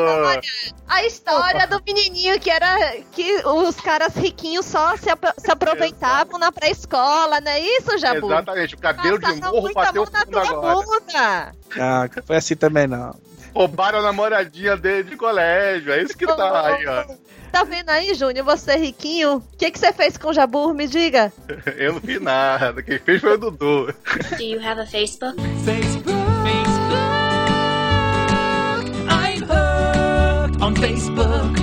A 0.87 1.05
história 1.05 1.65
do 1.67 1.81
menininho 1.85 2.37
que 2.39 2.49
era 2.49 2.97
que 3.13 3.20
os 3.45 3.75
caras 3.77 4.15
riquinhos 4.15 4.65
só 4.65 4.95
se, 4.97 5.09
apro- 5.09 5.33
se 5.37 5.51
aproveitavam 5.51 6.37
na 6.39 6.51
pré-escola, 6.51 7.39
não 7.41 7.51
é 7.51 7.59
isso, 7.59 7.97
Jabu? 7.97 8.27
Exatamente, 8.27 8.75
o 8.75 8.77
cabelo 8.77 9.17
de 9.19 9.25
Passaram 9.25 9.51
morro 9.51 9.61
muita 9.61 9.81
bateu 9.81 10.07
na 10.11 10.25
tua 10.25 10.41
agora. 10.49 10.75
bunda. 10.85 11.55
Ah, 11.79 12.09
foi 12.25 12.35
assim 12.37 12.55
também 12.55 12.87
não. 12.87 13.15
Roubaram 13.53 13.99
a 13.99 14.01
namoradinha 14.01 14.77
dele 14.77 15.09
de 15.09 15.17
colégio, 15.17 15.91
é 15.91 16.01
isso 16.01 16.17
que 16.17 16.25
tá 16.25 16.67
aí, 16.67 16.87
ó. 16.87 17.03
Tá 17.51 17.65
vendo 17.65 17.89
aí, 17.89 18.13
Júnior? 18.13 18.45
Você 18.45 18.77
riquinho? 18.77 19.37
O 19.37 19.57
que, 19.57 19.69
que 19.69 19.77
você 19.77 19.91
fez 19.91 20.15
com 20.15 20.29
o 20.29 20.33
Jabu? 20.33 20.73
Me 20.73 20.87
diga. 20.87 21.33
Eu 21.77 21.93
não 21.93 21.99
fiz 21.99 22.21
nada, 22.21 22.81
quem 22.81 22.97
fez 22.97 23.19
foi 23.19 23.33
o 23.33 23.37
Dudu. 23.37 23.93
Do 24.37 24.41
you 24.41 24.57
have 24.65 24.79
a 24.79 24.85
Facebook? 24.87 25.35
Facebook. 25.65 26.09
Facebook. 26.45 27.01
I'm 29.09 29.41
hooked 29.43 30.61
on 30.63 30.75
Facebook. 30.75 31.60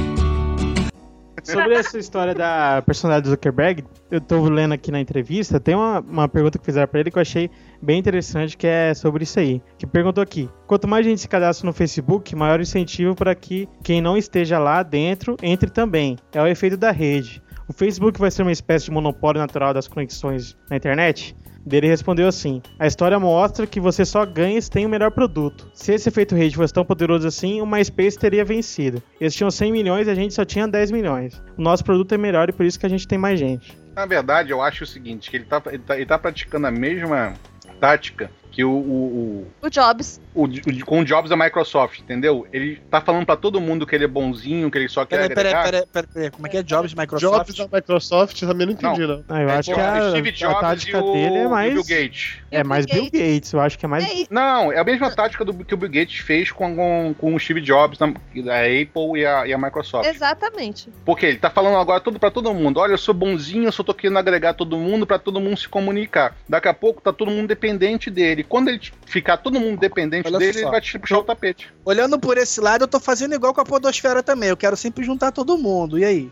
Sobre 1.52 1.74
essa 1.74 1.98
história 1.98 2.34
da 2.34 2.82
personalidade 2.82 3.24
do 3.24 3.30
Zuckerberg, 3.30 3.82
eu 4.10 4.20
tô 4.20 4.42
lendo 4.48 4.74
aqui 4.74 4.90
na 4.90 5.00
entrevista, 5.00 5.58
tem 5.58 5.74
uma, 5.74 6.00
uma 6.00 6.28
pergunta 6.28 6.58
que 6.58 6.64
fizeram 6.64 6.86
pra 6.86 7.00
ele 7.00 7.10
que 7.10 7.16
eu 7.16 7.22
achei 7.22 7.50
bem 7.80 7.98
interessante, 7.98 8.56
que 8.56 8.66
é 8.66 8.92
sobre 8.92 9.24
isso 9.24 9.38
aí. 9.38 9.62
Que 9.78 9.86
perguntou 9.86 10.22
aqui: 10.22 10.48
quanto 10.66 10.86
mais 10.86 11.06
gente 11.06 11.20
se 11.22 11.28
cadastra 11.28 11.66
no 11.66 11.72
Facebook, 11.72 12.36
maior 12.36 12.60
incentivo 12.60 13.14
para 13.14 13.34
que 13.34 13.68
quem 13.82 14.02
não 14.02 14.16
esteja 14.16 14.58
lá 14.58 14.82
dentro 14.82 15.36
entre 15.42 15.70
também. 15.70 16.16
É 16.32 16.42
o 16.42 16.46
efeito 16.46 16.76
da 16.76 16.90
rede. 16.90 17.42
O 17.66 17.72
Facebook 17.72 18.18
vai 18.18 18.30
ser 18.30 18.42
uma 18.42 18.52
espécie 18.52 18.86
de 18.86 18.90
monopólio 18.90 19.40
natural 19.40 19.72
das 19.72 19.88
conexões 19.88 20.56
na 20.70 20.76
internet? 20.76 21.34
Dele 21.64 21.86
respondeu 21.86 22.28
assim: 22.28 22.62
A 22.78 22.86
história 22.86 23.18
mostra 23.18 23.66
que 23.66 23.80
você 23.80 24.04
só 24.04 24.24
ganha 24.24 24.60
se 24.60 24.70
tem 24.70 24.86
o 24.86 24.88
melhor 24.88 25.10
produto. 25.10 25.70
Se 25.74 25.92
esse 25.92 26.08
efeito 26.08 26.34
rede 26.34 26.56
fosse 26.56 26.72
tão 26.72 26.84
poderoso 26.84 27.26
assim, 27.26 27.60
o 27.60 27.66
MySpace 27.66 28.18
teria 28.18 28.44
vencido. 28.44 29.02
Eles 29.20 29.34
tinham 29.34 29.50
100 29.50 29.72
milhões 29.72 30.06
e 30.06 30.10
a 30.10 30.14
gente 30.14 30.34
só 30.34 30.44
tinha 30.44 30.66
10 30.66 30.90
milhões. 30.90 31.42
O 31.56 31.62
nosso 31.62 31.84
produto 31.84 32.14
é 32.14 32.18
melhor 32.18 32.48
e 32.48 32.52
por 32.52 32.64
isso 32.64 32.78
que 32.78 32.86
a 32.86 32.90
gente 32.90 33.06
tem 33.06 33.18
mais 33.18 33.38
gente. 33.38 33.76
Na 33.94 34.06
verdade, 34.06 34.50
eu 34.50 34.62
acho 34.62 34.84
o 34.84 34.86
seguinte, 34.86 35.30
que 35.30 35.36
ele 35.36 35.44
tá, 35.44 35.62
ele 35.66 35.78
tá, 35.78 35.96
ele 35.96 36.06
tá 36.06 36.18
praticando 36.18 36.66
a 36.66 36.70
mesma 36.70 37.34
tática 37.80 38.30
que 38.50 38.64
o, 38.64 38.70
o, 38.70 39.46
O 39.62 39.70
Jobs. 39.70 40.20
O, 40.38 40.44
o, 40.44 40.84
com 40.86 41.00
o 41.00 41.04
Jobs 41.04 41.28
da 41.30 41.36
Microsoft, 41.36 42.00
entendeu? 42.00 42.46
Ele 42.52 42.76
tá 42.90 43.00
falando 43.00 43.26
pra 43.26 43.36
todo 43.36 43.60
mundo 43.60 43.86
que 43.86 43.94
ele 43.94 44.04
é 44.04 44.08
bonzinho, 44.08 44.70
que 44.70 44.78
ele 44.78 44.88
só 44.88 45.04
quer 45.04 45.16
Peraí, 45.16 45.34
peraí, 45.34 45.52
agregar. 45.52 45.64
peraí, 45.64 45.86
peraí, 45.92 46.08
peraí. 46.14 46.30
Como 46.30 46.46
é 46.46 46.50
que 46.50 46.56
é 46.56 46.62
Jobs, 46.62 46.94
Microsoft? 46.94 47.46
Jobs 47.48 47.56
da 47.70 47.76
Microsoft, 47.76 48.40
também 48.40 48.66
não 48.66 48.74
entendi, 48.74 49.06
não. 49.06 49.24
Ah, 49.28 49.42
eu 49.42 49.48
É, 49.48 49.56
acho 49.56 49.74
que 49.74 49.80
a, 49.80 50.10
Steve 50.10 50.28
a 50.28 50.32
Jobs 50.32 50.60
tática 50.60 51.04
o, 51.04 51.12
dele 51.12 51.36
é 51.36 51.48
mais. 51.48 51.72
Bill 51.72 51.84
Gates. 51.84 52.36
É 52.50 52.64
mais 52.64 52.86
Bill 52.86 53.10
Bill 53.10 53.34
Gates, 53.34 53.52
eu 53.52 53.60
acho 53.60 53.78
que 53.78 53.84
é 53.84 53.88
mais. 53.88 54.04
É. 54.04 54.26
Não, 54.30 54.72
é 54.72 54.78
a 54.78 54.84
mesma 54.84 55.10
tática 55.10 55.44
do, 55.44 55.52
que 55.64 55.74
o 55.74 55.76
Bill 55.76 55.90
Gates 55.90 56.18
fez 56.20 56.50
com, 56.52 56.74
com, 56.74 57.14
com 57.18 57.34
o 57.34 57.40
Steve 57.40 57.60
Jobs, 57.60 57.98
da, 57.98 58.06
da 58.06 58.60
Apple 58.60 59.18
e 59.20 59.26
a, 59.26 59.46
e 59.46 59.52
a 59.52 59.58
Microsoft. 59.58 60.08
Exatamente. 60.08 60.88
Porque 61.04 61.26
ele 61.26 61.38
tá 61.38 61.50
falando 61.50 61.76
agora 61.76 62.00
tudo 62.00 62.18
para 62.18 62.30
todo 62.30 62.52
mundo. 62.54 62.78
Olha, 62.78 62.92
eu 62.92 62.98
sou 62.98 63.14
bonzinho, 63.14 63.64
eu 63.66 63.72
só 63.72 63.82
tô 63.82 63.94
querendo 63.94 64.18
agregar 64.18 64.54
todo 64.54 64.76
mundo 64.76 65.06
para 65.06 65.18
todo 65.18 65.40
mundo 65.40 65.56
se 65.58 65.68
comunicar. 65.68 66.36
Daqui 66.48 66.68
a 66.68 66.74
pouco 66.74 67.00
tá 67.00 67.12
todo 67.12 67.30
mundo 67.30 67.48
dependente 67.48 68.10
dele. 68.10 68.44
Quando 68.44 68.68
ele 68.68 68.80
ficar 69.06 69.36
todo 69.38 69.58
mundo 69.58 69.78
dependente 69.80 70.27
Olha 70.28 70.38
dele, 70.38 70.52
só. 70.54 70.58
ele 70.60 70.70
vai 70.70 70.80
te 70.80 70.98
puxar 70.98 71.18
o 71.18 71.24
tapete. 71.24 71.72
Olhando 71.84 72.18
por 72.18 72.36
esse 72.38 72.60
lado, 72.60 72.82
eu 72.84 72.88
tô 72.88 72.98
fazendo 73.00 73.34
igual 73.34 73.52
com 73.54 73.60
a 73.60 73.64
Podosfera 73.64 74.22
também. 74.22 74.48
Eu 74.48 74.56
quero 74.56 74.76
sempre 74.76 75.04
juntar 75.04 75.32
todo 75.32 75.58
mundo. 75.58 75.98
E 75.98 76.04
aí? 76.04 76.30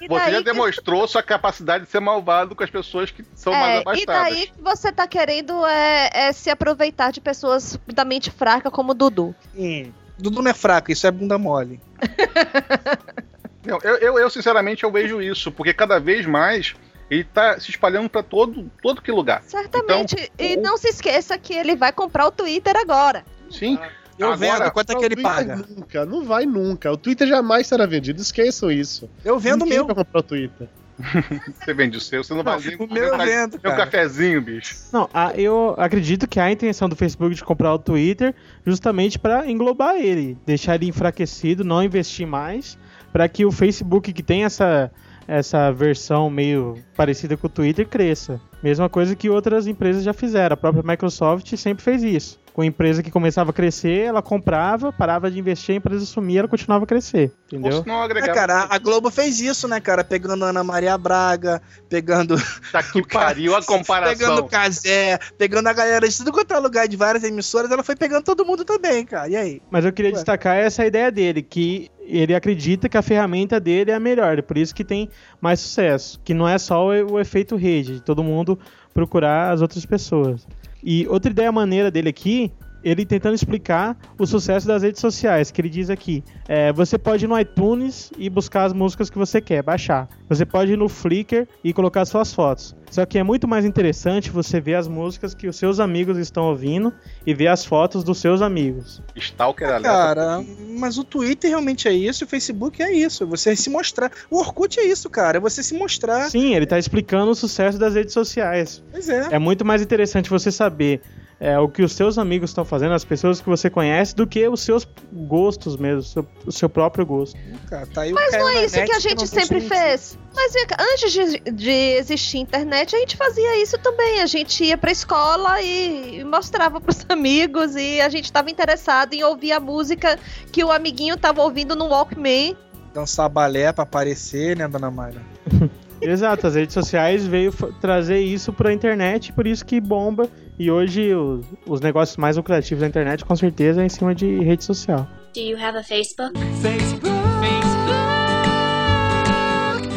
E 0.00 0.08
Você 0.08 0.18
já 0.18 0.30
daí 0.30 0.34
que- 0.38 0.42
demonstrou 0.44 1.06
sua 1.08 1.22
capacidade 1.22 1.84
de 1.84 1.90
ser 1.90 2.00
malvado 2.00 2.54
com 2.54 2.62
as 2.64 2.70
pessoas 2.70 3.10
que 3.10 3.24
são 3.34 3.52
mais 3.52 3.72
É, 3.72 3.76
e 3.78 3.80
abastadas. 3.80 4.22
daí 4.34 4.46
que 4.48 4.60
você 4.62 4.92
tá 4.92 5.06
querendo 5.06 5.64
é, 5.64 6.10
é 6.12 6.32
se 6.32 6.50
aproveitar 6.50 7.10
de 7.12 7.20
pessoas 7.20 7.78
da 7.86 8.04
mente 8.04 8.30
fraca 8.30 8.70
como 8.70 8.90
o 8.92 8.94
Dudu. 8.94 9.34
Hum, 9.56 9.90
Dudu 10.18 10.42
não 10.42 10.50
é 10.50 10.54
fraco, 10.54 10.90
isso 10.92 11.06
é 11.06 11.10
bunda 11.10 11.38
mole. 11.38 11.80
Não, 13.64 13.78
eu, 13.82 13.96
eu, 13.96 14.18
eu, 14.18 14.28
sinceramente, 14.28 14.84
eu 14.84 14.92
vejo 14.92 15.22
isso, 15.22 15.50
porque 15.50 15.72
cada 15.72 15.98
vez 15.98 16.26
mais 16.26 16.74
ele 17.10 17.24
tá 17.24 17.58
se 17.60 17.70
espalhando 17.70 18.08
para 18.08 18.22
todo, 18.22 18.70
todo 18.82 19.00
que 19.02 19.10
lugar. 19.12 19.42
Certamente. 19.44 20.14
Então, 20.34 20.46
e 20.46 20.56
o- 20.56 20.62
não 20.62 20.76
se 20.76 20.88
esqueça 20.88 21.36
que 21.38 21.52
ele 21.54 21.76
vai 21.76 21.92
comprar 21.92 22.26
o 22.26 22.30
Twitter 22.30 22.76
agora. 22.76 23.24
Sim. 23.50 23.78
Eu 24.18 24.32
Agora, 24.32 24.58
vendo, 24.58 24.70
quanto 24.72 24.92
é 24.92 24.94
que 24.96 25.04
ele 25.04 25.16
paga? 25.22 25.56
Nunca, 25.56 26.04
não 26.06 26.24
vai 26.24 26.46
nunca. 26.46 26.90
O 26.92 26.96
Twitter 26.96 27.26
jamais 27.26 27.66
será 27.66 27.84
vendido, 27.84 28.22
esqueçam 28.22 28.70
isso. 28.70 29.10
Eu 29.24 29.38
vendo 29.40 29.62
o 29.62 29.64
Ninguém 29.64 29.78
meu. 29.78 29.86
vai 29.86 29.94
comprar 29.96 30.20
o 30.20 30.22
Twitter. 30.22 30.68
Você 31.58 31.74
vende 31.74 31.96
o 31.98 32.00
seu, 32.00 32.22
você 32.22 32.32
não 32.34 32.44
vai 32.44 32.60
nem 32.60 32.76
O 32.76 32.86
meu 32.86 33.02
eu 33.06 33.14
um 33.14 33.18
vendo, 33.18 33.56
um 33.56 33.58
cara. 33.58 33.76
cafezinho, 33.84 34.40
bicho. 34.40 34.76
Não, 34.92 35.10
a- 35.12 35.32
eu 35.34 35.74
acredito 35.76 36.28
que 36.28 36.38
há 36.38 36.44
a 36.44 36.52
intenção 36.52 36.88
do 36.88 36.94
Facebook 36.94 37.34
de 37.34 37.42
comprar 37.42 37.74
o 37.74 37.78
Twitter 37.80 38.32
justamente 38.64 39.18
para 39.18 39.50
englobar 39.50 39.96
ele, 39.96 40.38
deixar 40.46 40.76
ele 40.76 40.86
enfraquecido, 40.86 41.64
não 41.64 41.82
investir 41.82 42.24
mais, 42.28 42.78
para 43.12 43.28
que 43.28 43.44
o 43.44 43.50
Facebook 43.50 44.12
que 44.12 44.22
tem 44.22 44.44
essa 44.44 44.88
essa 45.26 45.70
versão 45.72 46.28
meio 46.30 46.76
parecida 46.96 47.36
com 47.36 47.46
o 47.46 47.50
Twitter 47.50 47.86
cresça. 47.86 48.40
Mesma 48.62 48.88
coisa 48.88 49.16
que 49.16 49.30
outras 49.30 49.66
empresas 49.66 50.04
já 50.04 50.12
fizeram. 50.12 50.54
A 50.54 50.56
própria 50.56 50.82
Microsoft 50.82 51.54
sempre 51.56 51.82
fez 51.84 52.02
isso. 52.02 52.43
Com 52.54 52.62
a 52.62 52.66
empresa 52.66 53.02
que 53.02 53.10
começava 53.10 53.50
a 53.50 53.52
crescer, 53.52 54.02
ela 54.02 54.22
comprava, 54.22 54.92
parava 54.92 55.28
de 55.28 55.36
investir, 55.36 55.74
a 55.74 55.78
empresa 55.78 56.06
sumia, 56.06 56.38
ela 56.38 56.48
continuava 56.48 56.84
a 56.84 56.86
crescer, 56.86 57.32
entendeu? 57.46 57.82
não 57.84 58.04
É, 58.04 58.28
cara, 58.32 58.68
a 58.70 58.78
Globo 58.78 59.10
fez 59.10 59.40
isso, 59.40 59.66
né, 59.66 59.80
cara? 59.80 60.04
Pegando 60.04 60.44
a 60.44 60.50
Ana 60.50 60.62
Maria 60.62 60.96
Braga, 60.96 61.60
pegando. 61.88 62.36
Tá 62.70 62.80
que 62.80 63.02
pariu 63.12 63.56
a 63.56 63.60
Pegando 63.60 63.78
comparação. 63.78 64.36
o 64.38 64.48
Casé, 64.48 65.18
pegando 65.36 65.66
a 65.66 65.72
galera 65.72 66.08
de 66.08 66.16
tudo 66.16 66.30
quanto 66.30 66.54
é 66.54 66.58
lugar 66.60 66.86
de 66.86 66.96
várias 66.96 67.24
emissoras, 67.24 67.72
ela 67.72 67.82
foi 67.82 67.96
pegando 67.96 68.22
todo 68.22 68.44
mundo 68.44 68.64
também, 68.64 69.04
cara. 69.04 69.28
E 69.28 69.34
aí? 69.34 69.60
Mas 69.68 69.84
eu 69.84 69.92
queria 69.92 70.12
Ué. 70.12 70.14
destacar 70.14 70.56
essa 70.56 70.86
ideia 70.86 71.10
dele, 71.10 71.42
que 71.42 71.90
ele 72.02 72.36
acredita 72.36 72.88
que 72.88 72.96
a 72.96 73.02
ferramenta 73.02 73.58
dele 73.58 73.90
é 73.90 73.94
a 73.94 74.00
melhor, 74.00 74.40
por 74.42 74.56
isso 74.56 74.72
que 74.72 74.84
tem 74.84 75.10
mais 75.40 75.58
sucesso. 75.58 76.20
Que 76.22 76.32
não 76.32 76.48
é 76.48 76.56
só 76.56 76.86
o, 76.86 77.14
o 77.14 77.20
efeito 77.20 77.56
rede, 77.56 77.94
de 77.94 78.00
todo 78.00 78.22
mundo 78.22 78.56
procurar 78.92 79.50
as 79.50 79.60
outras 79.60 79.84
pessoas. 79.84 80.46
E 80.84 81.08
outra 81.08 81.30
ideia 81.30 81.50
maneira 81.50 81.90
dele 81.90 82.10
aqui, 82.10 82.52
ele 82.84 83.06
tentando 83.06 83.34
explicar 83.34 83.96
o 84.18 84.26
sucesso 84.26 84.66
das 84.66 84.82
redes 84.82 85.00
sociais, 85.00 85.50
que 85.50 85.60
ele 85.60 85.70
diz 85.70 85.88
aqui, 85.88 86.22
é, 86.46 86.72
você 86.72 86.98
pode 86.98 87.24
ir 87.24 87.28
no 87.28 87.38
iTunes 87.38 88.12
e 88.18 88.28
buscar 88.28 88.64
as 88.64 88.72
músicas 88.72 89.08
que 89.08 89.16
você 89.16 89.40
quer, 89.40 89.62
baixar. 89.62 90.08
Você 90.28 90.44
pode 90.44 90.72
ir 90.72 90.76
no 90.76 90.88
Flickr 90.88 91.48
e 91.62 91.72
colocar 91.72 92.04
suas 92.04 92.32
fotos. 92.32 92.76
Só 92.90 93.04
que 93.04 93.18
é 93.18 93.22
muito 93.22 93.48
mais 93.48 93.64
interessante 93.64 94.30
você 94.30 94.60
ver 94.60 94.76
as 94.76 94.86
músicas 94.86 95.34
que 95.34 95.48
os 95.48 95.56
seus 95.56 95.80
amigos 95.80 96.16
estão 96.16 96.44
ouvindo 96.44 96.92
e 97.26 97.34
ver 97.34 97.48
as 97.48 97.64
fotos 97.64 98.04
dos 98.04 98.18
seus 98.18 98.40
amigos. 98.40 99.02
Stalker 99.16 99.66
alerta. 99.66 99.88
Cara, 99.88 100.44
mas 100.78 100.96
o 100.96 101.02
Twitter 101.02 101.50
realmente 101.50 101.88
é 101.88 101.92
isso, 101.92 102.24
o 102.24 102.28
Facebook 102.28 102.80
é 102.82 102.92
isso. 102.92 103.26
Você 103.26 103.56
se 103.56 103.68
mostrar. 103.68 104.12
O 104.30 104.38
Orkut 104.38 104.78
é 104.78 104.84
isso, 104.84 105.10
cara. 105.10 105.38
É 105.38 105.40
você 105.40 105.62
se 105.62 105.74
mostrar. 105.74 106.30
Sim, 106.30 106.54
ele 106.54 106.66
tá 106.66 106.78
explicando 106.78 107.32
o 107.32 107.34
sucesso 107.34 107.78
das 107.78 107.94
redes 107.94 108.12
sociais. 108.12 108.82
Pois 108.92 109.08
é. 109.08 109.28
É 109.32 109.38
muito 109.38 109.64
mais 109.64 109.82
interessante 109.82 110.30
você 110.30 110.52
saber 110.52 111.00
é, 111.40 111.58
o 111.58 111.68
que 111.68 111.82
os 111.82 111.92
seus 111.92 112.16
amigos 112.16 112.50
estão 112.50 112.64
fazendo, 112.64 112.94
as 112.94 113.04
pessoas 113.04 113.40
que 113.40 113.48
você 113.48 113.68
conhece, 113.68 114.14
do 114.14 114.26
que 114.26 114.48
os 114.48 114.60
seus 114.60 114.86
gostos 115.12 115.76
mesmo, 115.76 116.00
o 116.00 116.02
seu, 116.02 116.26
o 116.46 116.52
seu 116.52 116.68
próprio 116.68 117.04
gosto. 117.04 117.38
Cara, 117.68 117.86
tá 117.86 118.02
aí 118.02 118.12
o 118.12 118.14
Mas 118.14 118.32
não 118.32 118.48
é 118.48 118.64
isso 118.64 118.82
que 118.82 118.92
a 118.92 119.00
gente 119.00 119.26
sempre 119.26 119.60
fez. 119.60 120.18
Mas 120.34 120.52
vem 120.52 120.66
cá, 120.66 120.76
antes 120.80 121.12
de, 121.12 121.38
de 121.52 121.70
existir 121.70 122.38
internet, 122.38 122.94
a 122.94 122.98
gente 122.98 123.16
fazia 123.16 123.62
isso 123.62 123.78
também. 123.78 124.20
A 124.20 124.26
gente 124.26 124.64
ia 124.64 124.76
pra 124.76 124.90
escola 124.90 125.60
e, 125.60 126.20
e 126.20 126.24
mostrava 126.24 126.80
pros 126.80 127.04
amigos 127.08 127.76
e 127.76 128.00
a 128.00 128.08
gente 128.08 128.32
tava 128.32 128.50
interessado 128.50 129.14
em 129.14 129.22
ouvir 129.22 129.52
a 129.52 129.60
música 129.60 130.18
que 130.50 130.64
o 130.64 130.72
amiguinho 130.72 131.16
tava 131.16 131.42
ouvindo 131.42 131.76
no 131.76 131.86
Walkman. 131.86 132.56
Dançar 132.92 133.28
balé 133.28 133.72
pra 133.72 133.82
aparecer, 133.82 134.56
né, 134.56 134.68
dona 134.68 134.90
Mayra? 134.90 135.20
Exato, 136.00 136.46
as 136.46 136.54
redes 136.54 136.74
sociais 136.74 137.26
veio 137.26 137.52
trazer 137.80 138.20
isso 138.20 138.52
pra 138.52 138.72
internet, 138.72 139.32
por 139.32 139.46
isso 139.46 139.64
que 139.64 139.80
bomba. 139.80 140.28
E 140.58 140.70
hoje 140.70 141.12
os, 141.14 141.44
os 141.66 141.80
negócios 141.80 142.16
mais 142.16 142.36
lucrativos 142.36 142.80
da 142.80 142.86
internet, 142.86 143.24
com 143.24 143.34
certeza, 143.34 143.82
é 143.82 143.86
em 143.86 143.88
cima 143.88 144.14
de 144.14 144.38
rede 144.40 144.62
social. 144.62 145.06
Do 145.34 145.40
you 145.40 145.58
have 145.58 145.76
a 145.76 145.82
Facebook? 145.82 146.38
Facebook. 146.62 147.10
Facebook. 147.40 147.94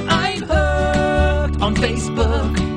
I'm 0.10 0.42
hooked 0.42 1.64
on 1.64 1.76
Facebook. 1.76 2.68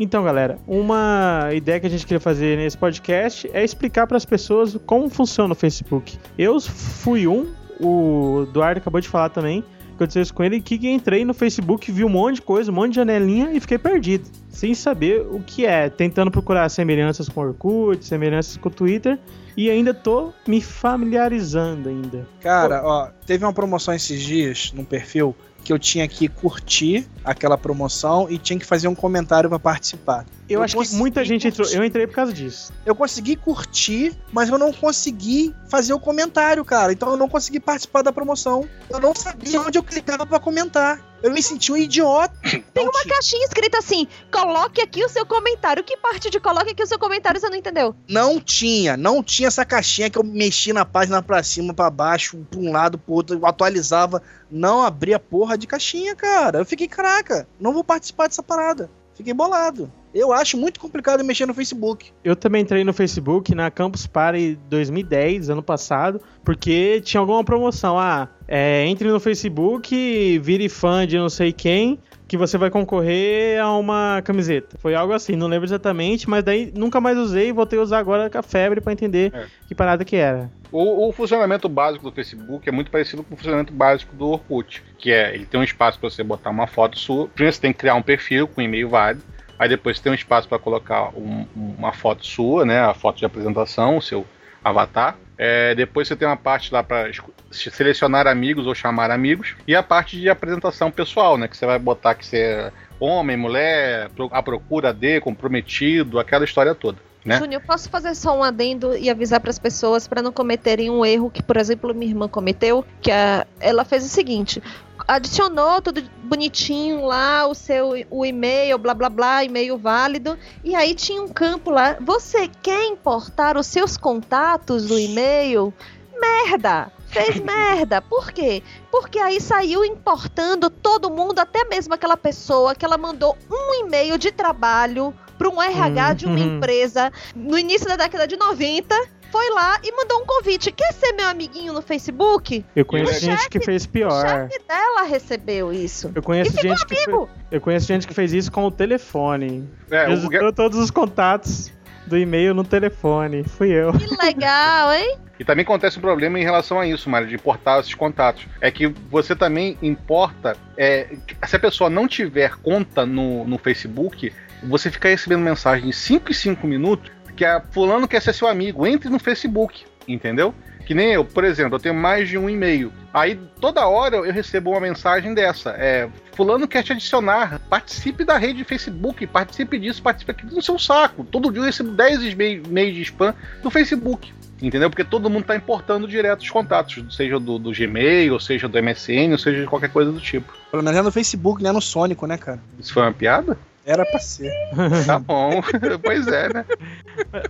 Então, 0.00 0.24
galera, 0.24 0.58
uma 0.66 1.50
ideia 1.54 1.78
que 1.78 1.86
a 1.86 1.90
gente 1.90 2.04
queria 2.04 2.18
fazer 2.18 2.58
nesse 2.58 2.76
podcast 2.76 3.48
é 3.52 3.62
explicar 3.62 4.08
para 4.08 4.16
as 4.16 4.24
pessoas 4.24 4.76
como 4.84 5.08
funciona 5.08 5.52
o 5.52 5.56
Facebook. 5.56 6.18
Eu 6.36 6.60
fui 6.60 7.28
um, 7.28 7.46
o 7.78 8.46
Eduardo 8.48 8.78
acabou 8.78 9.00
de 9.00 9.08
falar 9.08 9.28
também, 9.28 9.62
aconteceu 10.02 10.22
isso 10.22 10.34
com 10.34 10.42
ele, 10.42 10.60
que 10.60 10.88
entrei 10.88 11.24
no 11.24 11.32
Facebook, 11.34 11.90
vi 11.90 12.04
um 12.04 12.08
monte 12.08 12.36
de 12.36 12.42
coisa, 12.42 12.70
um 12.70 12.74
monte 12.74 12.90
de 12.90 12.96
janelinha 12.96 13.52
e 13.52 13.60
fiquei 13.60 13.78
perdido, 13.78 14.28
sem 14.48 14.74
saber 14.74 15.20
o 15.30 15.40
que 15.40 15.64
é, 15.64 15.88
tentando 15.88 16.30
procurar 16.30 16.68
semelhanças 16.68 17.28
com 17.28 17.40
o 17.40 17.44
Orkut, 17.44 18.04
semelhanças 18.04 18.56
com 18.56 18.68
o 18.68 18.72
Twitter, 18.72 19.18
e 19.56 19.70
ainda 19.70 19.92
tô 19.92 20.32
me 20.46 20.60
familiarizando 20.60 21.88
ainda. 21.88 22.26
Cara, 22.40 22.82
ó, 22.84 23.08
teve 23.26 23.44
uma 23.44 23.52
promoção 23.52 23.94
esses 23.94 24.20
dias 24.22 24.72
num 24.74 24.84
perfil 24.84 25.34
que 25.64 25.72
eu 25.72 25.78
tinha 25.78 26.06
que 26.08 26.28
curtir 26.28 27.06
aquela 27.24 27.56
promoção 27.56 28.26
e 28.28 28.36
tinha 28.38 28.58
que 28.58 28.66
fazer 28.66 28.88
um 28.88 28.94
comentário 28.94 29.48
pra 29.48 29.58
participar. 29.58 30.26
Eu, 30.48 30.58
Eu 30.58 30.62
acho 30.64 30.76
que 30.76 30.94
muita 30.94 31.24
gente 31.24 31.46
entrou, 31.46 31.64
curtir. 31.66 31.78
eu 31.78 31.84
entrei 31.84 32.06
por 32.06 32.14
causa 32.14 32.32
disso. 32.32 32.72
Eu 32.84 32.94
consegui 32.94 33.36
curtir, 33.36 34.12
mas 34.32 34.48
eu 34.48 34.58
não 34.58 34.72
consegui 34.72 35.54
fazer 35.68 35.92
o 35.92 36.00
comentário, 36.00 36.64
cara. 36.64 36.92
Então 36.92 37.10
eu 37.10 37.16
não 37.16 37.28
consegui 37.28 37.60
participar 37.60 38.02
da 38.02 38.12
promoção. 38.12 38.68
Eu 38.90 39.00
não 39.00 39.14
sabia 39.14 39.60
onde 39.60 39.78
eu 39.78 39.82
clicava 39.82 40.26
pra 40.26 40.38
comentar. 40.38 41.00
Eu 41.22 41.30
me 41.30 41.42
senti 41.42 41.70
um 41.70 41.76
idiota. 41.76 42.34
Tem 42.74 42.84
uma 42.84 43.04
caixinha 43.04 43.44
escrita 43.44 43.78
assim: 43.78 44.08
coloque 44.30 44.80
aqui 44.80 45.04
o 45.04 45.08
seu 45.08 45.24
comentário. 45.24 45.84
Que 45.84 45.96
parte 45.96 46.30
de 46.30 46.40
coloque 46.40 46.72
aqui 46.72 46.82
o 46.82 46.86
seu 46.86 46.98
comentário 46.98 47.40
você 47.40 47.48
não 47.48 47.56
entendeu? 47.56 47.94
Não 48.08 48.40
tinha, 48.40 48.96
não 48.96 49.22
tinha 49.22 49.48
essa 49.48 49.64
caixinha 49.64 50.10
que 50.10 50.18
eu 50.18 50.24
mexia 50.24 50.74
na 50.74 50.84
página 50.84 51.22
pra 51.22 51.42
cima, 51.42 51.72
pra 51.72 51.90
baixo, 51.90 52.44
pra 52.50 52.58
um 52.58 52.72
lado, 52.72 52.98
pro 52.98 53.14
outro, 53.14 53.36
eu 53.36 53.46
atualizava. 53.46 54.22
Não 54.50 54.82
abria 54.82 55.18
porra 55.18 55.56
de 55.56 55.66
caixinha, 55.66 56.14
cara. 56.14 56.58
Eu 56.58 56.66
fiquei, 56.66 56.88
caraca, 56.88 57.46
não 57.60 57.72
vou 57.72 57.84
participar 57.84 58.26
dessa 58.26 58.42
parada. 58.42 58.90
Fiquei 59.14 59.32
bolado. 59.32 59.90
Eu 60.14 60.32
acho 60.32 60.56
muito 60.58 60.78
complicado 60.78 61.24
mexer 61.24 61.46
no 61.46 61.54
Facebook. 61.54 62.10
Eu 62.22 62.36
também 62.36 62.62
entrei 62.62 62.84
no 62.84 62.92
Facebook 62.92 63.54
na 63.54 63.70
Campus 63.70 64.06
Party 64.06 64.58
2010, 64.68 65.48
ano 65.48 65.62
passado, 65.62 66.20
porque 66.44 67.00
tinha 67.00 67.20
alguma 67.20 67.42
promoção. 67.42 67.98
Ah, 67.98 68.28
é, 68.46 68.84
entre 68.86 69.08
no 69.08 69.18
Facebook, 69.18 70.38
vire 70.38 70.68
fã 70.68 71.06
de 71.06 71.16
não 71.16 71.30
sei 71.30 71.52
quem, 71.52 71.98
que 72.28 72.36
você 72.36 72.58
vai 72.58 72.70
concorrer 72.70 73.60
a 73.60 73.76
uma 73.76 74.20
camiseta. 74.22 74.76
Foi 74.78 74.94
algo 74.94 75.12
assim, 75.14 75.34
não 75.36 75.46
lembro 75.46 75.66
exatamente, 75.66 76.28
mas 76.28 76.44
daí 76.44 76.70
nunca 76.76 77.00
mais 77.00 77.16
usei 77.16 77.48
e 77.48 77.52
voltei 77.52 77.78
a 77.78 77.82
usar 77.82 77.98
agora 77.98 78.28
com 78.28 78.38
a 78.38 78.42
febre 78.42 78.80
pra 78.80 78.92
entender 78.92 79.32
É. 79.34 79.46
que 79.66 79.74
parada 79.74 80.04
que 80.04 80.16
era. 80.16 80.50
O, 80.70 81.08
o 81.08 81.12
funcionamento 81.12 81.68
básico 81.68 82.04
do 82.04 82.14
Facebook 82.14 82.68
é 82.68 82.72
muito 82.72 82.90
parecido 82.90 83.22
com 83.22 83.34
o 83.34 83.36
funcionamento 83.36 83.72
básico 83.72 84.14
do 84.16 84.28
Orkut, 84.28 84.82
que 84.98 85.10
é 85.12 85.34
ele 85.34 85.46
tem 85.46 85.60
um 85.60 85.64
espaço 85.64 85.98
para 85.98 86.08
você 86.10 86.22
botar 86.22 86.50
uma 86.50 86.66
foto 86.66 86.98
sua. 86.98 87.28
Primeiro 87.28 87.54
você 87.54 87.60
tem 87.60 87.72
que 87.72 87.78
criar 87.78 87.94
um 87.94 88.02
perfil 88.02 88.48
com 88.48 88.60
e-mail 88.60 88.88
válido. 88.88 89.22
Aí 89.58 89.68
depois 89.68 90.00
tem 90.00 90.10
um 90.10 90.14
espaço 90.14 90.48
para 90.48 90.58
colocar 90.58 91.10
um- 91.16 91.46
uma 91.54 91.92
foto 91.92 92.26
sua, 92.26 92.64
né, 92.64 92.80
a 92.80 92.94
foto 92.94 93.18
de 93.18 93.24
apresentação, 93.24 93.96
o 93.98 94.02
seu 94.02 94.26
avatar. 94.64 95.16
É, 95.38 95.74
depois 95.74 96.06
você 96.06 96.14
tem 96.14 96.26
uma 96.28 96.36
parte 96.36 96.72
lá 96.72 96.82
para 96.82 97.10
selecionar 97.50 98.26
amigos 98.26 98.66
ou 98.66 98.74
chamar 98.74 99.10
amigos 99.10 99.56
e 99.66 99.74
a 99.74 99.82
parte 99.82 100.20
de 100.20 100.28
apresentação 100.28 100.90
pessoal, 100.90 101.36
né, 101.36 101.48
que 101.48 101.56
você 101.56 101.66
vai 101.66 101.78
botar 101.78 102.14
que 102.14 102.24
você 102.24 102.38
é 102.38 102.72
homem, 103.00 103.36
mulher, 103.36 104.08
à 104.30 104.42
procura 104.42 104.92
de, 104.92 105.20
comprometido, 105.20 106.20
aquela 106.20 106.44
história 106.44 106.74
toda. 106.74 106.98
Né? 107.24 107.38
Júnior, 107.38 107.62
posso 107.64 107.88
fazer 107.88 108.14
só 108.16 108.36
um 108.36 108.42
adendo 108.42 108.96
e 108.96 109.08
avisar 109.08 109.38
para 109.38 109.50
as 109.50 109.58
pessoas 109.58 110.08
para 110.08 110.22
não 110.22 110.32
cometerem 110.32 110.90
um 110.90 111.06
erro 111.06 111.30
que, 111.30 111.40
por 111.42 111.56
exemplo, 111.56 111.94
minha 111.94 112.10
irmã 112.10 112.26
cometeu, 112.28 112.84
que 113.00 113.12
a, 113.12 113.46
ela 113.60 113.84
fez 113.84 114.04
o 114.04 114.08
seguinte: 114.08 114.60
adicionou 115.06 115.80
tudo 115.80 116.02
bonitinho 116.24 117.04
lá, 117.04 117.46
o 117.46 117.54
seu 117.54 117.92
o 118.10 118.24
e-mail, 118.24 118.78
blá 118.78 118.94
blá 118.94 119.08
blá, 119.08 119.44
e-mail 119.44 119.76
válido, 119.76 120.38
e 120.64 120.74
aí 120.74 120.94
tinha 120.94 121.22
um 121.22 121.28
campo 121.28 121.70
lá. 121.70 121.96
Você 122.00 122.48
quer 122.48 122.84
importar 122.84 123.56
os 123.56 123.66
seus 123.66 123.96
contatos 123.96 124.86
do 124.86 124.98
e-mail? 124.98 125.72
Merda! 126.18 126.92
Fez 127.08 127.38
merda. 127.44 128.00
Por 128.00 128.32
quê? 128.32 128.62
Porque 128.90 129.18
aí 129.18 129.40
saiu 129.40 129.84
importando 129.84 130.70
todo 130.70 131.10
mundo, 131.10 131.38
até 131.38 131.64
mesmo 131.64 131.92
aquela 131.94 132.16
pessoa 132.16 132.74
que 132.74 132.84
ela 132.84 132.96
mandou 132.96 133.36
um 133.50 133.84
e-mail 133.84 134.16
de 134.16 134.32
trabalho 134.32 135.14
para 135.42 135.50
um 135.50 135.60
RH 135.60 136.14
de 136.14 136.26
uma 136.26 136.36
Uhum. 136.38 136.56
empresa 136.56 137.12
no 137.34 137.58
início 137.58 137.86
da 137.88 137.96
década 137.96 138.26
de 138.28 138.36
90. 138.36 138.94
Foi 139.32 139.48
lá 139.50 139.78
e 139.82 139.90
mandou 139.96 140.20
um 140.22 140.26
convite. 140.26 140.70
Quer 140.70 140.92
ser 140.92 141.12
meu 141.12 141.26
amiguinho 141.26 141.72
no 141.72 141.80
Facebook? 141.82 142.64
Eu 142.76 142.84
conheço 142.84 143.12
o 143.12 143.18
gente 143.18 143.48
que 143.48 143.58
fez 143.60 143.84
O 143.84 143.88
pior. 143.88 144.20
chefe 144.20 144.60
dela 144.68 145.02
recebeu 145.04 145.72
isso. 145.72 146.12
Eu 146.14 146.22
conheço 146.22 146.50
E 146.50 146.54
ficou 146.54 146.70
gente 146.70 146.86
que 146.86 146.94
fez, 146.94 147.08
amigo. 147.08 147.28
eu 147.50 147.60
conheço 147.60 147.86
gente 147.86 148.06
que 148.06 148.12
fez 148.14 148.32
isso 148.34 148.52
com 148.52 148.64
o 148.66 148.70
telefone. 148.70 149.66
É, 149.90 150.06
o- 150.08 150.52
todos 150.52 150.78
os 150.78 150.90
contatos 150.90 151.72
do 152.06 152.16
e-mail 152.18 152.52
no 152.52 152.62
telefone. 152.62 153.42
Fui 153.44 153.70
eu. 153.70 153.92
Que 153.94 154.06
legal, 154.22 154.92
hein? 154.92 155.16
E 155.40 155.44
também 155.46 155.62
acontece 155.62 155.98
um 155.98 156.02
problema 156.02 156.38
em 156.38 156.42
relação 156.44 156.78
a 156.78 156.86
isso, 156.86 157.08
Mário, 157.08 157.26
de 157.26 157.34
importar 157.34 157.80
esses 157.80 157.94
contatos. 157.94 158.46
É 158.60 158.70
que 158.70 158.86
você 159.10 159.34
também 159.34 159.78
importa. 159.82 160.56
é, 160.76 161.08
se 161.46 161.56
a 161.56 161.58
pessoa 161.58 161.88
não 161.88 162.06
tiver 162.06 162.56
conta 162.56 163.06
no, 163.06 163.44
no 163.46 163.56
Facebook, 163.56 164.30
você 164.62 164.90
fica 164.90 165.08
recebendo 165.08 165.40
mensagem 165.40 165.86
de 165.86 165.92
5 165.92 166.30
em 166.30 166.34
5 166.34 166.66
minutos 166.66 167.10
que 167.36 167.44
a 167.44 167.60
fulano 167.60 168.06
quer 168.06 168.20
ser 168.20 168.32
seu 168.32 168.46
amigo. 168.48 168.86
Entre 168.86 169.08
no 169.08 169.18
Facebook, 169.18 169.84
entendeu? 170.06 170.54
Que 170.84 170.94
nem 170.94 171.12
eu, 171.12 171.24
por 171.24 171.44
exemplo, 171.44 171.76
eu 171.76 171.80
tenho 171.80 171.94
mais 171.94 172.28
de 172.28 172.36
um 172.36 172.50
e-mail. 172.50 172.92
Aí 173.14 173.38
toda 173.60 173.86
hora 173.86 174.16
eu 174.16 174.32
recebo 174.32 174.70
uma 174.70 174.80
mensagem 174.80 175.32
dessa. 175.32 175.70
É, 175.70 176.08
fulano 176.34 176.66
quer 176.66 176.82
te 176.82 176.92
adicionar. 176.92 177.60
Participe 177.70 178.24
da 178.24 178.36
rede 178.36 178.64
Facebook, 178.64 179.26
participe 179.26 179.78
disso, 179.78 180.02
participe 180.02 180.32
aqui 180.32 180.46
no 180.46 180.62
seu 180.62 180.78
saco. 180.78 181.24
Todo 181.24 181.52
dia 181.52 181.60
eu 181.60 181.66
recebo 181.66 181.90
10 181.92 182.24
e-mails 182.24 182.94
de 182.94 183.02
spam 183.02 183.34
do 183.62 183.70
Facebook. 183.70 184.32
Entendeu? 184.60 184.88
Porque 184.88 185.02
todo 185.02 185.28
mundo 185.28 185.44
tá 185.44 185.56
importando 185.56 186.06
direto 186.06 186.42
os 186.42 186.50
contatos, 186.50 187.16
seja 187.16 187.38
do, 187.38 187.58
do 187.58 187.72
Gmail, 187.72 188.38
seja 188.38 188.68
do 188.68 188.80
MSN, 188.80 189.32
ou 189.32 189.38
seja 189.38 189.60
de 189.60 189.66
qualquer 189.66 189.90
coisa 189.90 190.12
do 190.12 190.20
tipo. 190.20 190.52
Pelo 190.70 190.84
menos 190.84 190.98
é 190.98 191.02
no 191.02 191.10
Facebook, 191.10 191.60
né? 191.60 191.72
No 191.72 191.82
Sônico, 191.82 192.26
né, 192.26 192.38
cara? 192.38 192.60
Isso 192.78 192.92
foi 192.92 193.02
uma 193.02 193.12
piada? 193.12 193.58
Era 193.84 194.04
pra 194.06 194.18
ser. 194.18 194.52
Tá 195.06 195.18
bom. 195.18 195.60
pois 196.02 196.26
é, 196.28 196.52
né? 196.52 196.64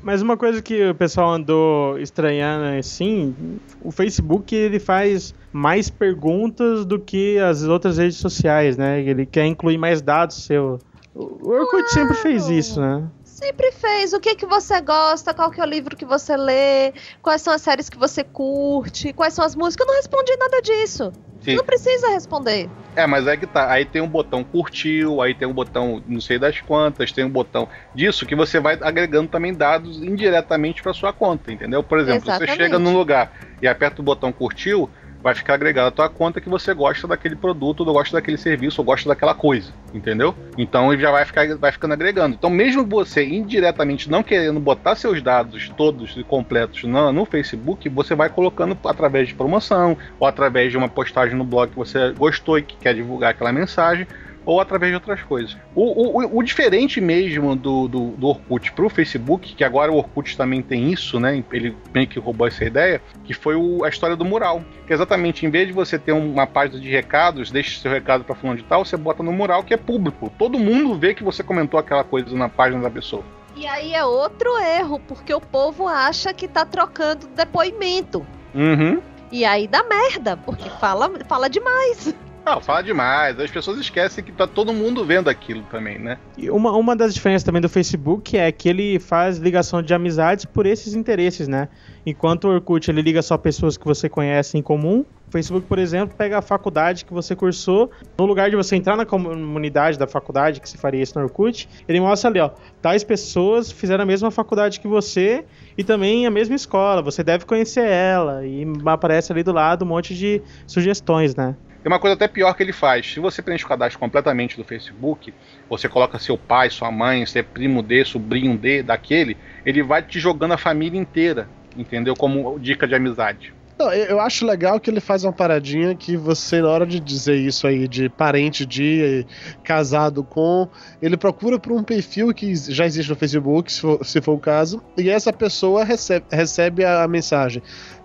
Mas 0.02 0.22
uma 0.22 0.36
coisa 0.36 0.62
que 0.62 0.90
o 0.90 0.94
pessoal 0.94 1.32
andou 1.34 1.98
estranhando 1.98 2.78
assim, 2.78 3.34
o 3.82 3.90
Facebook 3.90 4.54
ele 4.54 4.78
faz 4.78 5.34
mais 5.52 5.90
perguntas 5.90 6.84
do 6.86 6.98
que 6.98 7.38
as 7.38 7.62
outras 7.64 7.98
redes 7.98 8.16
sociais, 8.16 8.76
né? 8.76 9.00
Ele 9.02 9.26
quer 9.26 9.46
incluir 9.46 9.78
mais 9.78 10.00
dados 10.00 10.44
seu. 10.44 10.78
O 11.14 11.50
Orkut 11.50 11.90
sempre 11.92 12.14
fez 12.16 12.48
isso, 12.48 12.80
né? 12.80 13.02
Sempre 13.42 13.72
fez. 13.72 14.12
O 14.12 14.20
que 14.20 14.36
que 14.36 14.46
você 14.46 14.80
gosta? 14.80 15.34
Qual 15.34 15.50
que 15.50 15.60
é 15.60 15.64
o 15.64 15.66
livro 15.66 15.96
que 15.96 16.04
você 16.04 16.36
lê? 16.36 16.92
Quais 17.20 17.42
são 17.42 17.52
as 17.52 17.60
séries 17.60 17.90
que 17.90 17.98
você 17.98 18.22
curte? 18.22 19.12
Quais 19.12 19.34
são 19.34 19.44
as 19.44 19.56
músicas? 19.56 19.84
Eu 19.84 19.92
não 19.92 19.98
respondi 20.00 20.36
nada 20.38 20.62
disso. 20.62 21.12
Sim. 21.40 21.56
Não 21.56 21.64
precisa 21.64 22.10
responder. 22.10 22.68
É, 22.94 23.04
mas 23.04 23.26
é 23.26 23.36
que 23.36 23.44
tá. 23.44 23.68
Aí 23.68 23.84
tem 23.84 24.00
um 24.00 24.06
botão 24.06 24.44
curtiu, 24.44 25.20
aí 25.20 25.34
tem 25.34 25.48
um 25.48 25.52
botão 25.52 26.00
não 26.06 26.20
sei 26.20 26.38
das 26.38 26.60
quantas, 26.60 27.10
tem 27.10 27.24
um 27.24 27.30
botão 27.30 27.66
disso 27.92 28.24
que 28.24 28.36
você 28.36 28.60
vai 28.60 28.78
agregando 28.80 29.28
também 29.28 29.52
dados 29.52 30.00
indiretamente 30.00 30.80
para 30.80 30.92
sua 30.92 31.12
conta, 31.12 31.50
entendeu? 31.50 31.82
Por 31.82 31.98
exemplo, 31.98 32.28
Exatamente. 32.28 32.52
você 32.52 32.62
chega 32.62 32.78
num 32.78 32.96
lugar 32.96 33.32
e 33.60 33.66
aperta 33.66 34.00
o 34.00 34.04
botão 34.04 34.30
curtiu, 34.30 34.88
vai 35.22 35.34
ficar 35.34 35.54
agregado 35.54 35.88
à 35.88 35.90
tua 35.90 36.08
conta 36.08 36.40
que 36.40 36.48
você 36.48 36.74
gosta 36.74 37.06
daquele 37.06 37.36
produto, 37.36 37.80
ou 37.80 37.92
gosta 37.92 38.16
daquele 38.16 38.36
serviço, 38.36 38.80
ou 38.80 38.84
gosta 38.84 39.08
daquela 39.08 39.34
coisa, 39.34 39.72
entendeu? 39.94 40.34
Então 40.58 40.92
ele 40.92 41.00
já 41.00 41.10
vai 41.10 41.24
ficar 41.24 41.56
vai 41.56 41.72
ficando 41.72 41.92
agregando. 41.92 42.34
Então 42.34 42.50
mesmo 42.50 42.84
você 42.84 43.24
indiretamente 43.24 44.10
não 44.10 44.22
querendo 44.22 44.58
botar 44.58 44.96
seus 44.96 45.22
dados 45.22 45.70
todos 45.76 46.16
e 46.16 46.24
completos 46.24 46.84
no, 46.84 47.12
no 47.12 47.24
Facebook, 47.24 47.88
você 47.88 48.14
vai 48.14 48.28
colocando 48.28 48.76
através 48.84 49.28
de 49.28 49.34
promoção, 49.34 49.96
ou 50.18 50.26
através 50.26 50.70
de 50.70 50.78
uma 50.78 50.88
postagem 50.88 51.36
no 51.36 51.44
blog 51.44 51.70
que 51.70 51.76
você 51.76 52.12
gostou 52.12 52.58
e 52.58 52.62
que 52.62 52.76
quer 52.76 52.94
divulgar 52.94 53.30
aquela 53.30 53.52
mensagem, 53.52 54.06
ou 54.44 54.60
através 54.60 54.90
de 54.90 54.94
outras 54.96 55.22
coisas. 55.22 55.56
O, 55.74 55.82
o, 55.82 56.22
o- 56.24 56.38
o 56.38 56.42
diferente 56.42 57.00
mesmo 57.00 57.54
do, 57.56 57.88
do, 57.88 58.06
do 58.12 58.26
Orkut 58.28 58.72
pro 58.72 58.88
Facebook, 58.88 59.54
que 59.54 59.62
agora 59.64 59.90
o 59.92 59.96
Orkut 59.96 60.36
também 60.36 60.62
tem 60.62 60.90
isso, 60.92 61.18
né? 61.20 61.42
Ele 61.52 61.76
meio 61.94 62.06
que 62.06 62.18
roubou 62.18 62.46
essa 62.46 62.64
ideia, 62.64 63.00
que 63.24 63.32
foi 63.34 63.54
o- 63.56 63.84
a 63.84 63.88
história 63.88 64.16
do 64.16 64.24
mural. 64.24 64.62
Que 64.86 64.92
exatamente, 64.92 65.46
em 65.46 65.50
vez 65.50 65.66
de 65.68 65.72
você 65.72 65.98
ter 65.98 66.12
uma 66.12 66.46
página 66.46 66.80
de 66.80 66.88
recados, 66.90 67.50
deixe 67.50 67.80
seu 67.80 67.90
recado 67.90 68.24
para 68.24 68.34
fulano 68.34 68.58
de 68.58 68.64
tal, 68.64 68.84
você 68.84 68.96
bota 68.96 69.22
no 69.22 69.32
mural 69.32 69.62
que 69.62 69.72
é 69.74 69.76
público. 69.76 70.30
Todo 70.38 70.58
mundo 70.58 70.94
vê 70.98 71.14
que 71.14 71.22
você 71.24 71.42
comentou 71.42 71.78
aquela 71.78 72.04
coisa 72.04 72.34
na 72.36 72.48
página 72.48 72.82
da 72.82 72.90
pessoa. 72.90 73.22
E 73.54 73.66
aí 73.66 73.92
é 73.94 74.02
outro 74.04 74.48
erro, 74.58 74.98
porque 75.06 75.32
o 75.34 75.40
povo 75.40 75.86
acha 75.86 76.32
que 76.32 76.48
tá 76.48 76.64
trocando 76.64 77.26
depoimento. 77.28 78.26
Uhum. 78.54 79.00
E 79.30 79.44
aí 79.44 79.66
dá 79.68 79.82
merda, 79.84 80.36
porque 80.36 80.68
fala, 80.70 81.10
fala 81.28 81.48
demais. 81.48 82.14
Não, 82.44 82.60
fala 82.60 82.82
demais. 82.82 83.38
As 83.38 83.50
pessoas 83.50 83.78
esquecem 83.78 84.22
que 84.22 84.32
tá 84.32 84.46
todo 84.46 84.72
mundo 84.72 85.04
vendo 85.04 85.30
aquilo 85.30 85.62
também, 85.70 85.98
né? 85.98 86.18
E 86.36 86.50
uma, 86.50 86.72
uma 86.72 86.96
das 86.96 87.14
diferenças 87.14 87.44
também 87.44 87.62
do 87.62 87.68
Facebook 87.68 88.36
é 88.36 88.50
que 88.50 88.68
ele 88.68 88.98
faz 88.98 89.38
ligação 89.38 89.82
de 89.82 89.94
amizades 89.94 90.44
por 90.44 90.66
esses 90.66 90.94
interesses, 90.94 91.46
né? 91.46 91.68
Enquanto 92.04 92.44
o 92.44 92.50
Orkut 92.50 92.90
ele 92.90 93.02
liga 93.02 93.22
só 93.22 93.38
pessoas 93.38 93.76
que 93.76 93.84
você 93.84 94.08
conhece 94.08 94.58
em 94.58 94.62
comum, 94.62 95.04
Facebook, 95.32 95.66
por 95.66 95.78
exemplo, 95.78 96.14
pega 96.14 96.38
a 96.38 96.42
faculdade 96.42 97.06
que 97.06 97.12
você 97.12 97.34
cursou, 97.34 97.90
no 98.18 98.26
lugar 98.26 98.50
de 98.50 98.56
você 98.56 98.76
entrar 98.76 98.96
na 98.96 99.06
comunidade 99.06 99.98
da 99.98 100.06
faculdade, 100.06 100.60
que 100.60 100.68
se 100.68 100.76
faria 100.76 101.02
isso 101.02 101.18
no 101.18 101.24
Orkut, 101.24 101.66
ele 101.88 101.98
mostra 102.00 102.28
ali, 102.28 102.38
ó, 102.38 102.50
tais 102.82 103.02
pessoas 103.02 103.72
fizeram 103.72 104.02
a 104.02 104.06
mesma 104.06 104.30
faculdade 104.30 104.78
que 104.78 104.86
você 104.86 105.44
e 105.76 105.82
também 105.82 106.26
a 106.26 106.30
mesma 106.30 106.54
escola, 106.54 107.00
você 107.00 107.24
deve 107.24 107.46
conhecer 107.46 107.86
ela, 107.86 108.44
e 108.46 108.66
aparece 108.84 109.32
ali 109.32 109.42
do 109.42 109.52
lado 109.52 109.86
um 109.86 109.88
monte 109.88 110.14
de 110.14 110.42
sugestões, 110.66 111.34
né? 111.34 111.56
Tem 111.82 111.90
uma 111.90 111.98
coisa 111.98 112.14
até 112.14 112.28
pior 112.28 112.54
que 112.54 112.62
ele 112.62 112.72
faz. 112.72 113.12
Se 113.12 113.18
você 113.18 113.42
preenche 113.42 113.64
o 113.64 113.68
cadastro 113.68 113.98
completamente 113.98 114.56
do 114.56 114.62
Facebook, 114.62 115.34
você 115.68 115.88
coloca 115.88 116.16
seu 116.18 116.38
pai, 116.38 116.70
sua 116.70 116.92
mãe, 116.92 117.26
você 117.26 117.40
é 117.40 117.42
primo 117.42 117.82
de, 117.82 118.04
sobrinho 118.04 118.56
de, 118.56 118.82
daquele, 118.82 119.36
ele 119.66 119.82
vai 119.82 120.00
te 120.02 120.20
jogando 120.20 120.52
a 120.52 120.58
família 120.58 121.00
inteira, 121.00 121.48
entendeu? 121.76 122.14
Como 122.14 122.56
dica 122.60 122.86
de 122.86 122.94
amizade. 122.94 123.52
Não, 123.82 123.92
eu 123.92 124.20
acho 124.20 124.46
legal 124.46 124.78
que 124.78 124.88
ele 124.88 125.00
faz 125.00 125.24
uma 125.24 125.32
paradinha 125.32 125.92
que 125.92 126.16
você, 126.16 126.62
na 126.62 126.68
hora 126.68 126.86
de 126.86 127.00
dizer 127.00 127.34
isso 127.34 127.66
aí, 127.66 127.88
de 127.88 128.08
parente 128.08 128.64
de, 128.64 129.26
casado 129.64 130.22
com, 130.22 130.68
ele 131.00 131.16
procura 131.16 131.58
por 131.58 131.72
um 131.72 131.82
perfil 131.82 132.32
que 132.32 132.54
já 132.54 132.86
existe 132.86 133.08
no 133.08 133.16
Facebook, 133.16 133.72
se 133.72 133.80
for, 133.80 134.06
se 134.06 134.20
for 134.20 134.34
o 134.34 134.38
caso, 134.38 134.80
e 134.96 135.10
essa 135.10 135.32
pessoa 135.32 135.82
recebe, 135.82 136.24
recebe 136.30 136.84
a 136.84 137.08
mensagem. 137.08 137.60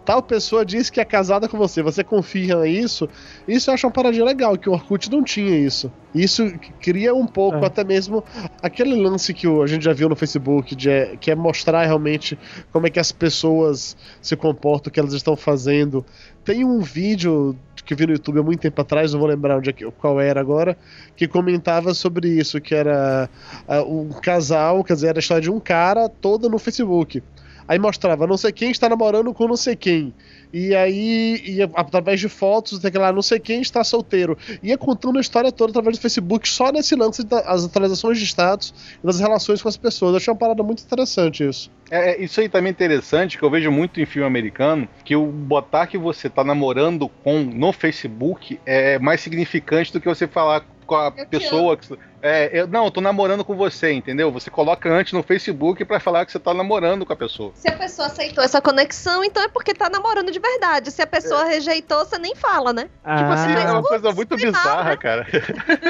Tal 0.07 0.21
pessoa 0.23 0.65
diz 0.65 0.89
que 0.89 1.01
é 1.01 1.03
casada 1.03 1.49
com 1.49 1.57
você, 1.57 1.83
você 1.83 2.01
confia 2.01 2.55
nisso? 2.61 3.09
Isso 3.45 3.69
eu 3.69 3.73
acho 3.73 3.85
uma 3.85 3.91
paradinha 3.91 4.23
legal, 4.23 4.57
que 4.57 4.69
o 4.69 4.71
Orkut 4.71 5.11
não 5.11 5.21
tinha 5.21 5.59
isso. 5.59 5.91
Isso 6.15 6.49
cria 6.79 7.13
um 7.13 7.27
pouco, 7.27 7.57
É. 7.57 7.65
até 7.67 7.83
mesmo 7.83 8.23
aquele 8.63 8.95
lance 8.95 9.33
que 9.33 9.45
a 9.45 9.67
gente 9.67 9.83
já 9.83 9.91
viu 9.91 10.07
no 10.07 10.15
Facebook, 10.15 10.73
de, 10.77 10.89
é- 10.89 11.17
que 11.19 11.29
é 11.29 11.35
mostrar 11.35 11.83
realmente 11.85 12.39
como 12.71 12.87
é 12.87 12.89
que 12.89 13.01
as 13.01 13.11
pessoas 13.11 13.97
se 14.21 14.33
comportam, 14.37 14.89
o 14.89 14.93
que 14.93 14.97
elas 15.01 15.11
estão 15.11 15.35
fazendo. 15.35 16.05
Tem 16.45 16.63
um 16.63 16.79
vídeo 16.79 17.53
que 17.85 17.93
eu 17.93 17.97
vi 17.97 18.05
no 18.07 18.13
YouTube 18.13 18.39
há 18.39 18.43
muito 18.43 18.61
tempo 18.61 18.79
atrás, 18.81 19.11
não 19.11 19.19
vou 19.19 19.27
lembrar 19.27 19.57
onde 19.57 19.71
é 19.71 19.73
que, 19.73 19.91
qual 19.91 20.21
era 20.21 20.39
agora, 20.39 20.77
que 21.17 21.27
comentava 21.27 21.93
sobre 21.93 22.29
isso, 22.29 22.61
que 22.61 22.73
era 22.73 23.29
ah, 23.67 23.81
um 23.83 24.07
casal, 24.21 24.85
quer 24.85 24.93
dizer, 24.93 25.07
era 25.07 25.19
a 25.19 25.21
história 25.21 25.41
de 25.41 25.51
um 25.51 25.59
cara 25.59 26.07
toda 26.07 26.47
no 26.47 26.57
Facebook. 26.57 27.21
Aí 27.67 27.77
mostrava, 27.77 28.25
não 28.25 28.37
sei 28.37 28.51
quem 28.51 28.71
está 28.71 28.87
namorando 28.87 29.33
com 29.33 29.47
não 29.47 29.57
sei 29.57 29.75
quem. 29.75 30.13
E 30.53 30.73
aí, 30.73 31.41
ia, 31.45 31.69
através 31.75 32.19
de 32.19 32.29
fotos, 32.29 32.79
tem 32.79 32.89
que 32.89 32.97
lá, 32.97 33.11
não 33.11 33.21
sei 33.21 33.39
quem 33.39 33.61
está 33.61 33.83
solteiro. 33.83 34.37
Ia 34.63 34.77
contando 34.77 35.17
a 35.17 35.21
história 35.21 35.51
toda 35.51 35.71
através 35.71 35.97
do 35.97 36.01
Facebook, 36.01 36.47
só 36.47 36.71
nesse 36.71 36.95
lance 36.95 37.23
das 37.23 37.65
atualizações 37.65 38.17
de 38.17 38.25
status 38.25 38.73
e 39.03 39.05
das 39.05 39.19
relações 39.19 39.61
com 39.61 39.67
as 39.67 39.75
pessoas. 39.75 40.11
Eu 40.11 40.17
achei 40.17 40.31
uma 40.31 40.39
parada 40.39 40.63
muito 40.63 40.83
interessante 40.83 41.43
isso. 41.43 41.69
É, 41.91 42.11
é, 42.11 42.23
isso 42.23 42.39
aí 42.39 42.47
também 42.47 42.69
é 42.69 42.71
interessante, 42.71 43.37
que 43.37 43.43
eu 43.43 43.49
vejo 43.49 43.71
muito 43.71 43.99
em 43.99 44.05
filme 44.05 44.25
americano, 44.25 44.87
que 45.03 45.15
o 45.15 45.25
botar 45.25 45.87
que 45.87 45.97
você 45.97 46.29
tá 46.29 46.43
namorando 46.43 47.09
com 47.23 47.39
no 47.39 47.73
Facebook 47.73 48.59
é 48.65 48.97
mais 48.99 49.19
significante 49.21 49.91
do 49.91 49.99
que 49.99 50.07
você 50.07 50.27
falar 50.27 50.65
com 50.87 50.95
a 50.95 51.11
pessoa. 51.11 51.77
Que, 51.77 51.99
é, 52.21 52.61
eu, 52.61 52.67
não, 52.67 52.85
eu 52.85 52.91
tô 52.91 53.01
namorando 53.01 53.43
com 53.43 53.55
você, 53.55 53.91
entendeu? 53.91 54.31
Você 54.31 54.49
coloca 54.49 54.89
antes 54.89 55.13
no 55.13 55.21
Facebook 55.21 55.85
pra 55.85 55.99
falar 55.99 56.25
que 56.25 56.31
você 56.31 56.39
tá 56.39 56.53
namorando 56.53 57.05
com 57.05 57.13
a 57.13 57.15
pessoa. 57.15 57.51
Se 57.53 57.69
a 57.69 57.77
pessoa 57.77 58.07
aceitou 58.07 58.43
essa 58.43 58.59
conexão, 58.59 59.23
então 59.23 59.43
é 59.43 59.47
porque 59.49 59.73
tá 59.73 59.89
namorando 59.89 60.31
de 60.31 60.39
verdade. 60.39 60.89
Se 60.89 61.01
a 61.01 61.07
pessoa 61.07 61.43
rejeitou, 61.43 61.99
você 61.99 62.17
nem 62.17 62.33
fala, 62.35 62.73
né? 62.73 62.83
Tipo 62.83 63.31
assim, 63.31 63.51
é 63.51 63.71
uma 63.71 63.83
coisa 63.83 64.11
muito 64.11 64.35
bizarra, 64.35 64.91
né? 64.91 64.97
cara. 64.97 65.27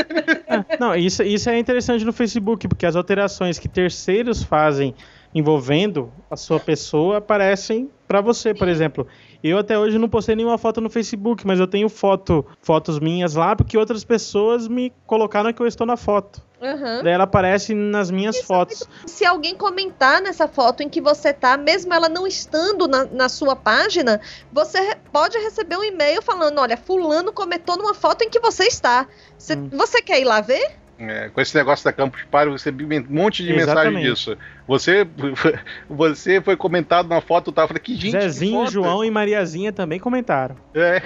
Não, 0.79 0.95
isso, 0.95 1.23
isso 1.23 1.49
é 1.49 1.57
interessante 1.57 2.03
no 2.03 2.11
Facebook, 2.11 2.67
porque 2.67 2.85
as 2.85 2.95
alterações 2.95 3.59
que 3.59 3.69
terceiros 3.69 4.43
fazem 4.43 4.95
envolvendo 5.33 6.11
a 6.31 6.35
sua 6.35 6.59
pessoa 6.59 7.17
aparecem 7.17 7.89
pra 8.07 8.21
você, 8.21 8.53
por 8.53 8.67
exemplo. 8.67 9.07
Eu 9.43 9.57
até 9.57 9.77
hoje 9.77 9.97
não 9.97 10.09
postei 10.09 10.35
nenhuma 10.35 10.57
foto 10.57 10.81
no 10.81 10.89
Facebook, 10.89 11.45
mas 11.45 11.59
eu 11.59 11.67
tenho 11.67 11.89
foto, 11.89 12.45
fotos 12.61 12.99
minhas 12.99 13.35
lá 13.35 13.55
porque 13.55 13.77
outras 13.77 14.03
pessoas 14.03 14.67
me 14.67 14.91
colocaram 15.05 15.53
que 15.53 15.61
eu 15.61 15.67
estou 15.67 15.85
na 15.85 15.95
foto. 15.97 16.41
Uhum. 16.59 17.03
Daí 17.03 17.13
ela 17.13 17.25
aparece 17.25 17.75
nas 17.75 18.09
minhas 18.09 18.41
fotos. 18.41 18.83
Se 19.05 19.23
alguém 19.23 19.53
comentar 19.55 20.19
nessa 20.21 20.47
foto 20.47 20.81
em 20.81 20.89
que 20.89 20.99
você 20.99 21.31
tá, 21.31 21.55
mesmo 21.55 21.93
ela 21.93 22.09
não 22.09 22.25
estando 22.25 22.88
na, 22.88 23.05
na 23.05 23.29
sua 23.29 23.55
página, 23.55 24.19
você 24.51 24.95
pode 25.13 25.38
receber 25.38 25.77
um 25.77 25.83
e-mail 25.83 26.19
falando: 26.21 26.59
olha, 26.59 26.75
fulano 26.75 27.31
comentou 27.31 27.77
numa 27.77 27.93
foto 27.93 28.23
em 28.23 28.29
que 28.29 28.39
você 28.39 28.63
está. 28.63 29.07
Você, 29.38 29.53
Hum. 29.53 29.69
você 29.71 30.01
quer 30.01 30.19
ir 30.19 30.25
lá 30.25 30.41
ver? 30.41 30.77
É, 30.99 31.29
com 31.29 31.39
esse 31.39 31.55
negócio 31.55 31.85
da 31.85 31.93
Campus 31.93 32.23
Party, 32.23 32.47
eu 32.47 32.53
recebi 32.53 32.83
um 32.83 33.05
monte 33.07 33.43
de 33.43 33.53
mensagem 33.53 33.71
Exatamente. 33.73 34.09
disso. 34.09 34.37
Você, 34.67 35.07
você 35.87 36.41
foi 36.41 36.57
comentado 36.57 37.07
na 37.07 37.21
foto, 37.21 37.51
tá? 37.51 37.63
Eu 37.63 37.67
falei, 37.67 37.81
que 37.81 37.95
gente. 37.95 38.13
que 38.13 38.21
Zezinho, 38.21 38.61
foto. 38.61 38.71
João 38.71 39.05
e 39.05 39.11
Mariazinha 39.11 39.71
também 39.71 39.99
comentaram. 39.99 40.55
É. 40.73 41.01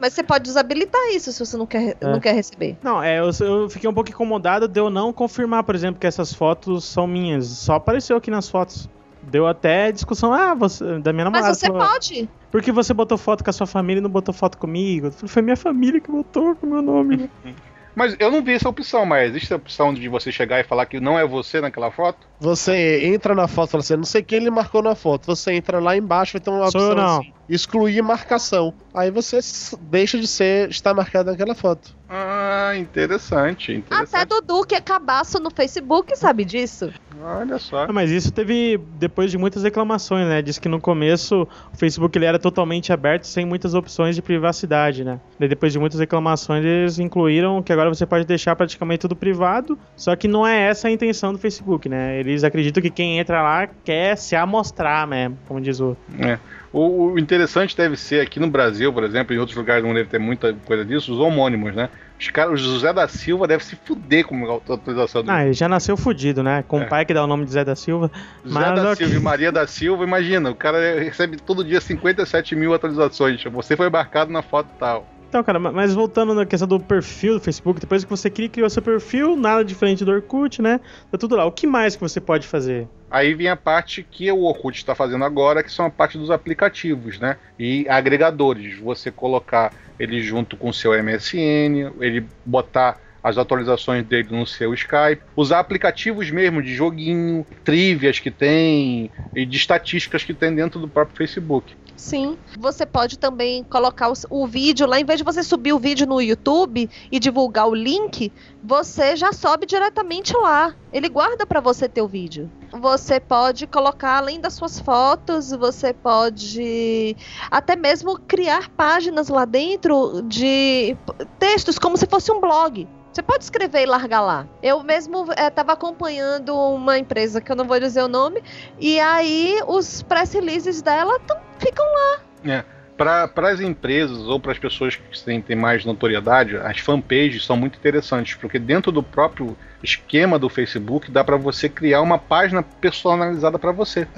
Mas 0.00 0.12
você 0.12 0.22
pode 0.22 0.44
desabilitar 0.44 1.00
isso 1.12 1.32
se 1.32 1.44
você 1.44 1.56
não 1.56 1.66
quer, 1.66 1.96
É. 2.00 2.06
não 2.06 2.20
quer 2.20 2.32
receber. 2.32 2.76
Não, 2.82 3.02
é, 3.02 3.18
eu, 3.18 3.30
eu 3.40 3.68
fiquei 3.68 3.90
um 3.90 3.94
pouco 3.94 4.10
incomodado 4.10 4.68
de 4.68 4.78
eu 4.78 4.88
não 4.88 5.12
confirmar, 5.12 5.64
por 5.64 5.74
exemplo, 5.74 6.00
que 6.00 6.06
essas 6.06 6.32
fotos 6.32 6.84
são 6.84 7.06
minhas. 7.06 7.46
Só 7.46 7.74
apareceu 7.74 8.16
aqui 8.16 8.30
nas 8.30 8.48
fotos. 8.48 8.88
Deu 9.20 9.46
até 9.46 9.90
discussão, 9.90 10.32
ah, 10.32 10.54
você, 10.54 10.98
da 10.98 11.12
minha 11.12 11.24
namorada. 11.24 11.48
Mas 11.48 11.58
você 11.58 11.66
falou, 11.66 11.82
pode. 11.86 12.28
Por 12.52 12.62
que 12.62 12.70
você 12.70 12.94
botou 12.94 13.18
foto 13.18 13.42
com 13.42 13.50
a 13.50 13.52
sua 13.52 13.66
família 13.66 13.98
e 13.98 14.02
não 14.02 14.10
botou 14.10 14.32
foto 14.34 14.58
comigo? 14.58 15.06
Eu 15.06 15.12
falei, 15.12 15.28
Foi 15.28 15.42
minha 15.42 15.56
família 15.56 16.00
que 16.00 16.10
botou 16.10 16.54
com 16.54 16.66
o 16.66 16.70
meu 16.70 16.82
nome. 16.82 17.28
Mas 17.94 18.16
eu 18.18 18.30
não 18.30 18.42
vi 18.42 18.52
essa 18.52 18.68
opção, 18.68 19.06
mas 19.06 19.30
existe 19.30 19.52
a 19.52 19.56
opção 19.56 19.94
de 19.94 20.08
você 20.08 20.32
chegar 20.32 20.60
e 20.60 20.64
falar 20.64 20.86
que 20.86 20.98
não 20.98 21.18
é 21.18 21.26
você 21.26 21.60
naquela 21.60 21.90
foto? 21.90 22.26
Você 22.40 23.04
entra 23.06 23.34
na 23.34 23.46
foto 23.46 23.68
e 23.68 23.72
fala 23.72 23.82
assim, 23.82 23.96
não 23.96 24.04
sei 24.04 24.22
quem 24.22 24.38
ele 24.38 24.50
marcou 24.50 24.82
na 24.82 24.94
foto. 24.94 25.26
Você 25.26 25.52
entra 25.52 25.78
lá 25.78 25.96
embaixo, 25.96 26.32
vai 26.32 26.40
ter 26.40 26.50
uma 26.50 26.70
Sou 26.70 26.80
eu 26.80 26.90
opção 26.90 27.04
não. 27.04 27.18
assim, 27.20 27.32
excluir 27.48 28.02
marcação. 28.02 28.74
Aí 28.92 29.10
você 29.10 29.38
deixa 29.82 30.18
de 30.18 30.26
ser, 30.26 30.68
estar 30.70 30.94
marcado 30.94 31.30
naquela 31.30 31.54
foto. 31.54 31.94
Ah, 32.08 32.72
interessante, 32.76 33.72
Até 33.72 33.96
interessante. 33.96 34.28
Dudu, 34.28 34.64
que 34.64 34.74
é 34.74 34.80
cabaço 34.80 35.40
no 35.40 35.50
Facebook, 35.50 36.16
sabe 36.16 36.44
disso? 36.44 36.92
Olha 37.20 37.58
só. 37.58 37.84
Ah, 37.84 37.92
mas 37.92 38.10
isso 38.10 38.30
teve 38.30 38.78
depois 38.98 39.30
de 39.30 39.38
muitas 39.38 39.62
reclamações, 39.62 40.28
né? 40.28 40.42
Diz 40.42 40.58
que 40.58 40.68
no 40.68 40.80
começo 40.80 41.48
o 41.72 41.76
Facebook 41.76 42.16
ele 42.16 42.26
era 42.26 42.38
totalmente 42.38 42.92
aberto, 42.92 43.24
sem 43.24 43.44
muitas 43.44 43.74
opções 43.74 44.14
de 44.14 44.22
privacidade, 44.22 45.02
né? 45.02 45.18
Daí 45.38 45.48
depois 45.48 45.72
de 45.72 45.78
muitas 45.78 45.98
reclamações, 45.98 46.64
eles 46.64 46.98
incluíram 46.98 47.62
que 47.62 47.72
agora 47.72 47.88
você 47.88 48.06
pode 48.06 48.24
deixar 48.26 48.54
praticamente 48.54 49.00
tudo 49.00 49.16
privado, 49.16 49.78
só 49.96 50.14
que 50.14 50.28
não 50.28 50.46
é 50.46 50.68
essa 50.68 50.88
a 50.88 50.90
intenção 50.90 51.32
do 51.32 51.38
Facebook, 51.38 51.88
né? 51.88 52.20
Eles 52.20 52.44
acreditam 52.44 52.82
que 52.82 52.90
quem 52.90 53.18
entra 53.18 53.42
lá 53.42 53.66
quer 53.66 54.16
se 54.16 54.36
amostrar 54.36 55.06
mesmo, 55.08 55.38
como 55.46 55.60
diz 55.60 55.80
o. 55.80 55.96
É. 56.18 56.38
O, 56.74 57.12
o 57.12 57.18
interessante 57.20 57.76
deve 57.76 57.96
ser 57.96 58.20
aqui 58.20 58.40
no 58.40 58.48
Brasil, 58.50 58.92
por 58.92 59.04
exemplo, 59.04 59.32
em 59.32 59.38
outros 59.38 59.56
lugares 59.56 59.84
não 59.84 59.94
deve 59.94 60.08
ter 60.08 60.18
muita 60.18 60.52
coisa 60.66 60.84
disso, 60.84 61.12
os 61.12 61.20
homônimos, 61.20 61.72
né? 61.72 61.88
Os 62.18 62.30
caras, 62.30 62.54
o 62.54 62.56
José 62.56 62.92
da 62.92 63.06
Silva 63.06 63.46
deve 63.46 63.64
se 63.64 63.76
fuder 63.76 64.24
com 64.24 64.50
a 64.50 64.74
atualização 64.74 65.22
do 65.22 65.30
Ah, 65.30 65.44
ele 65.44 65.52
já 65.52 65.68
nasceu 65.68 65.96
fudido, 65.96 66.42
né? 66.42 66.64
Com 66.66 66.80
É. 66.80 66.84
o 66.84 66.88
pai 66.88 67.04
que 67.04 67.14
dá 67.14 67.22
o 67.22 67.26
nome 67.28 67.44
de 67.44 67.52
Zé 67.52 67.64
da 67.64 67.76
Silva. 67.76 68.10
José 68.44 68.58
Mas 68.58 68.74
da 68.82 68.90
ok. 68.90 69.06
Silva 69.06 69.14
e 69.14 69.22
Maria 69.22 69.52
da 69.52 69.66
Silva, 69.68 70.02
imagina, 70.02 70.50
o 70.50 70.54
cara 70.54 70.98
recebe 70.98 71.36
todo 71.36 71.62
dia 71.64 71.80
57 71.80 72.56
mil 72.56 72.74
atualizações. 72.74 73.40
Você 73.44 73.76
foi 73.76 73.88
marcado 73.88 74.32
na 74.32 74.42
foto 74.42 74.68
tal. 74.78 75.06
Então, 75.34 75.42
cara, 75.42 75.58
ma- 75.58 75.72
mas 75.72 75.92
voltando 75.92 76.32
na 76.32 76.46
questão 76.46 76.68
do 76.68 76.78
perfil 76.78 77.34
do 77.34 77.40
Facebook, 77.40 77.80
depois 77.80 78.04
que 78.04 78.08
você 78.10 78.30
cria, 78.30 78.48
criou 78.48 78.70
seu 78.70 78.80
perfil, 78.80 79.34
nada 79.34 79.64
diferente 79.64 80.04
do 80.04 80.12
Orkut, 80.12 80.62
né? 80.62 80.78
Tá 81.10 81.18
tudo 81.18 81.34
lá. 81.34 81.44
O 81.44 81.50
que 81.50 81.66
mais 81.66 81.96
que 81.96 82.00
você 82.02 82.20
pode 82.20 82.46
fazer? 82.46 82.86
Aí 83.10 83.34
vem 83.34 83.48
a 83.48 83.56
parte 83.56 84.06
que 84.08 84.30
o 84.30 84.42
Orkut 84.44 84.78
está 84.78 84.94
fazendo 84.94 85.24
agora, 85.24 85.64
que 85.64 85.72
são 85.72 85.86
a 85.86 85.90
parte 85.90 86.16
dos 86.16 86.30
aplicativos, 86.30 87.18
né? 87.18 87.36
E 87.58 87.84
agregadores. 87.88 88.78
Você 88.78 89.10
colocar 89.10 89.72
ele 89.98 90.22
junto 90.22 90.56
com 90.56 90.68
o 90.68 90.72
seu 90.72 90.94
MSN, 90.94 91.92
ele 91.98 92.24
botar 92.46 93.00
as 93.20 93.36
atualizações 93.36 94.04
dele 94.06 94.28
no 94.30 94.46
seu 94.46 94.72
Skype, 94.72 95.22
usar 95.34 95.58
aplicativos 95.58 96.30
mesmo 96.30 96.62
de 96.62 96.74
joguinho, 96.76 97.44
trivias 97.64 98.20
que 98.20 98.30
tem 98.30 99.10
e 99.34 99.44
de 99.44 99.56
estatísticas 99.56 100.22
que 100.22 100.32
tem 100.32 100.54
dentro 100.54 100.78
do 100.78 100.86
próprio 100.86 101.16
Facebook. 101.16 101.74
Sim. 101.96 102.36
Você 102.58 102.84
pode 102.84 103.18
também 103.18 103.64
colocar 103.64 104.10
o, 104.10 104.14
o 104.30 104.46
vídeo 104.46 104.86
lá, 104.86 104.98
em 104.98 105.04
vez 105.04 105.18
de 105.18 105.24
você 105.24 105.42
subir 105.42 105.72
o 105.72 105.78
vídeo 105.78 106.06
no 106.06 106.20
YouTube 106.20 106.90
e 107.10 107.18
divulgar 107.18 107.68
o 107.68 107.74
link, 107.74 108.32
você 108.62 109.16
já 109.16 109.32
sobe 109.32 109.66
diretamente 109.66 110.36
lá. 110.36 110.74
Ele 110.92 111.08
guarda 111.08 111.46
para 111.46 111.60
você 111.60 111.88
ter 111.88 112.02
o 112.02 112.08
vídeo. 112.08 112.50
Você 112.72 113.20
pode 113.20 113.66
colocar 113.66 114.18
além 114.18 114.40
das 114.40 114.54
suas 114.54 114.78
fotos, 114.78 115.50
você 115.50 115.92
pode 115.92 117.16
até 117.50 117.76
mesmo 117.76 118.18
criar 118.18 118.70
páginas 118.70 119.28
lá 119.28 119.44
dentro 119.44 120.22
de 120.22 120.96
textos 121.38 121.78
como 121.78 121.96
se 121.96 122.06
fosse 122.06 122.30
um 122.32 122.40
blog. 122.40 122.88
Você 123.14 123.22
pode 123.22 123.44
escrever 123.44 123.82
e 123.82 123.86
largar 123.86 124.20
lá. 124.22 124.44
Eu 124.60 124.82
mesmo 124.82 125.24
estava 125.32 125.72
acompanhando 125.74 126.52
uma 126.52 126.98
empresa 126.98 127.40
que 127.40 127.52
eu 127.52 127.54
não 127.54 127.64
vou 127.64 127.78
dizer 127.78 128.02
o 128.02 128.08
nome, 128.08 128.42
e 128.76 128.98
aí 128.98 129.60
os 129.68 130.02
press 130.02 130.32
releases 130.32 130.82
dela 130.82 131.20
tão- 131.20 131.38
ficam 131.60 131.86
lá. 131.86 132.64
Para 132.96 133.50
as 133.50 133.60
empresas 133.60 134.18
ou 134.18 134.40
para 134.40 134.50
as 134.50 134.58
pessoas 134.58 134.96
que 134.96 135.24
têm, 135.24 135.40
têm 135.40 135.54
mais 135.56 135.84
notoriedade, 135.84 136.56
as 136.56 136.78
fanpages 136.78 137.44
são 137.44 137.56
muito 137.56 137.76
interessantes, 137.78 138.34
porque 138.34 138.58
dentro 138.58 138.90
do 138.90 139.02
próprio 139.02 139.56
esquema 139.82 140.36
do 140.38 140.48
Facebook 140.48 141.10
dá 141.10 141.22
para 141.22 141.36
você 141.36 141.68
criar 141.68 142.00
uma 142.02 142.18
página 142.18 142.62
personalizada 142.62 143.58
para 143.60 143.70
você. 143.70 144.08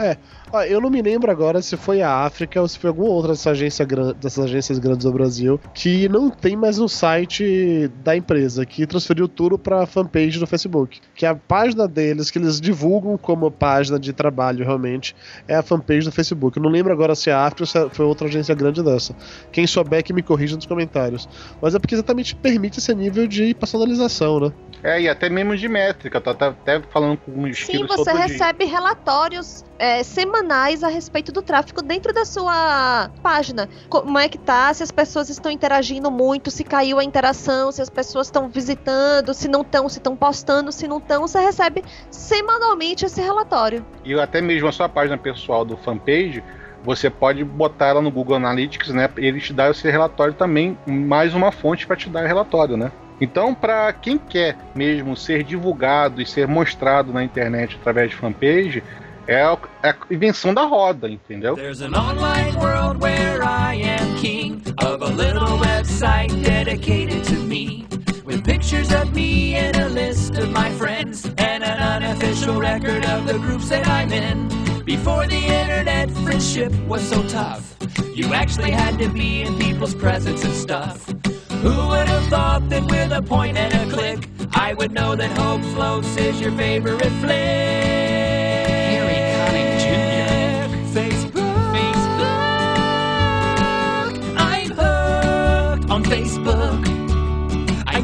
Eu 0.65 0.81
não 0.81 0.91
me 0.91 1.03
lembro 1.03 1.31
agora 1.31 1.61
se 1.61 1.77
foi 1.77 2.03
a 2.03 2.25
África 2.25 2.61
ou 2.61 2.69
se 2.69 2.79
foi 2.79 2.89
alguma 2.89 3.09
outra 3.11 3.33
dessa 3.33 3.51
agência 3.51 3.87
dessas 3.87 4.45
agências 4.45 4.79
grandes 4.79 5.05
do 5.05 5.13
Brasil 5.13 5.61
que 5.75 6.09
não 6.09 6.31
tem 6.31 6.57
mais 6.57 6.79
um 6.79 6.89
site 6.89 7.89
da 8.03 8.17
empresa, 8.17 8.65
que 8.65 8.87
transferiu 8.87 9.29
tudo 9.29 9.59
pra 9.59 9.87
fanpage 9.87 10.39
do 10.39 10.47
Facebook. 10.47 11.01
Que 11.15 11.27
a 11.27 11.35
página 11.35 11.87
deles, 11.87 12.31
que 12.31 12.39
eles 12.39 12.61
divulgam 12.61 13.19
como 13.19 13.51
página 13.51 13.99
de 13.99 14.13
trabalho 14.13 14.65
realmente, 14.65 15.15
é 15.47 15.57
a 15.57 15.63
fanpage 15.63 16.07
do 16.07 16.13
Facebook. 16.13 16.57
Eu 16.57 16.63
não 16.63 16.71
lembro 16.71 16.93
agora 16.93 17.15
se 17.15 17.31
é 17.31 17.33
a 17.33 17.45
África 17.45 17.63
ou 17.63 17.67
se 17.67 17.95
foi 17.95 18.07
outra 18.07 18.27
agência 18.27 18.55
grande 18.55 18.83
dessa. 18.83 19.15
Quem 19.53 19.67
souber 19.67 20.03
que 20.03 20.13
me 20.13 20.23
corrija 20.23 20.57
nos 20.57 20.67
comentários. 20.67 21.29
Mas 21.61 21.75
é 21.75 21.79
porque 21.79 21.95
exatamente 21.95 22.35
permite 22.35 22.79
esse 22.79 22.95
nível 22.95 23.27
de 23.27 23.55
personalização, 23.55 24.41
né? 24.41 24.53
É, 24.83 25.01
e 25.01 25.09
até 25.09 25.29
mesmo 25.29 25.57
de 25.57 25.69
métrica, 25.69 26.21
tá, 26.21 26.35
tá 26.35 26.49
até 26.49 26.81
falando 26.81 27.17
com 27.19 27.33
um 27.33 27.45
Sim, 27.45 27.51
estilo 27.51 27.89
você 27.89 28.13
recebe 28.13 28.65
relatórios 28.65 29.65
é, 29.79 30.03
semanais 30.03 30.46
a 30.55 30.89
respeito 30.89 31.33
do 31.33 31.43
tráfego 31.43 31.83
dentro 31.83 32.13
da 32.13 32.25
sua 32.25 33.11
página. 33.23 33.69
Como 33.89 34.19
é 34.19 34.29
que 34.29 34.39
tá, 34.39 34.73
se 34.73 34.83
as 34.83 34.91
pessoas 34.91 35.29
estão 35.29 35.51
interagindo 35.51 36.11
muito, 36.11 36.51
se 36.51 36.63
caiu 36.65 36.99
a 36.99 37.05
interação, 37.05 37.73
se 37.73 37.83
as 37.83 37.91
pessoas 37.91 38.29
estão 38.29 38.49
visitando, 38.49 39.35
se 39.35 39.49
não 39.49 39.63
estão, 39.63 39.89
se 39.89 39.99
estão 39.99 40.15
postando, 40.15 40.71
se 40.71 40.87
não 40.87 40.99
estão, 40.99 41.27
você 41.27 41.41
recebe 41.41 41.85
semanalmente 42.11 43.05
esse 43.05 43.21
relatório. 43.21 43.85
E 44.05 44.15
até 44.15 44.41
mesmo 44.41 44.69
a 44.69 44.73
sua 44.73 44.89
página 44.89 45.19
pessoal 45.19 45.65
do 45.65 45.77
fanpage, 45.77 46.43
você 46.85 47.11
pode 47.11 47.43
botar 47.45 47.89
ela 47.89 48.01
no 48.01 48.11
Google 48.11 48.37
Analytics, 48.37 48.91
né? 48.91 49.11
Ele 49.17 49.41
te 49.41 49.53
dá 49.53 49.71
esse 49.71 49.91
relatório 49.91 50.35
também, 50.35 50.79
mais 50.87 51.35
uma 51.35 51.51
fonte 51.51 51.87
para 51.87 51.97
te 51.97 52.09
dar 52.09 52.25
relatório, 52.27 52.77
né? 52.77 52.93
Então, 53.21 53.55
para 53.55 53.93
quem 53.93 54.19
quer 54.19 54.57
mesmo 54.75 55.17
ser 55.17 55.43
divulgado 55.43 56.21
e 56.21 56.27
ser 56.27 56.47
mostrado 56.47 57.13
na 57.13 57.25
internet 57.25 57.77
através 57.81 58.11
de 58.11 58.17
fanpage, 58.17 58.83
é 59.27 59.43
a, 59.43 59.59
é 59.83 59.91
a 59.91 59.97
invenção 60.11 60.55
da 60.55 60.65
roda, 60.65 61.09
entendeu? 61.09 61.57
There's 61.57 61.81
an 61.81 61.95
online 61.95 62.57
world 62.59 63.01
where 63.01 63.43
I 63.43 63.75
am 63.75 64.17
king 64.19 64.63
of 64.79 65.03
a 65.03 65.09
little 65.09 65.59
website 65.59 66.31
dedicated 66.43 67.25
to 67.25 67.35
me. 67.35 67.87
With 68.25 68.45
pictures 68.45 68.93
of 68.93 69.15
me 69.15 69.55
and 69.55 69.77
a 69.77 69.89
list 69.89 70.37
of 70.37 70.51
my 70.51 70.71
friends 70.73 71.27
and 71.39 71.63
an 71.63 71.79
unofficial 71.79 72.59
record 72.59 73.05
of 73.05 73.27
the 73.27 73.39
groups 73.39 73.69
that 73.69 73.87
I'm 73.87 74.13
in. 74.13 74.49
Before 74.85 75.27
the 75.27 75.37
internet, 75.37 76.11
friendship 76.11 76.73
was 76.87 77.03
so 77.09 77.23
tough. 77.29 77.77
You 78.15 78.33
actually 78.35 78.71
had 78.71 78.99
to 78.99 79.09
be 79.09 79.43
in 79.43 79.59
people's 79.59 79.95
presence 79.95 80.45
and 80.45 80.55
stuff. 80.55 81.07
Who 81.63 81.89
would 81.89 82.09
have 82.09 82.27
thought 82.29 82.69
that 82.69 82.85
with 82.85 83.13
a 83.13 83.23
point 83.23 83.57
and 83.57 83.75
a 83.75 83.93
click, 83.93 84.29
I 84.53 84.75
would 84.75 84.93
know 84.93 85.17
that 85.17 85.37
Hope 85.39 85.63
Floats 85.75 86.17
is 86.17 86.41
your 86.41 86.53
favorite 86.53 87.13
flick? 87.21 88.46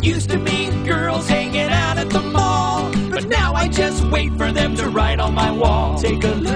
Used 0.02 0.30
to 0.30 0.38
meet 0.38 0.84
girls 0.84 1.28
hanging 1.28 1.70
out 1.70 1.96
at 1.96 2.10
the 2.10 2.20
mall, 2.20 2.90
but 3.08 3.28
now 3.28 3.54
I 3.54 3.68
just 3.68 4.02
wait 4.06 4.32
for 4.36 4.50
them 4.50 4.74
to 4.74 4.88
write 4.88 5.20
on 5.20 5.32
my 5.32 5.52
wall. 5.52 5.96
Take 5.96 6.24
a 6.24 6.34
look. 6.34 6.52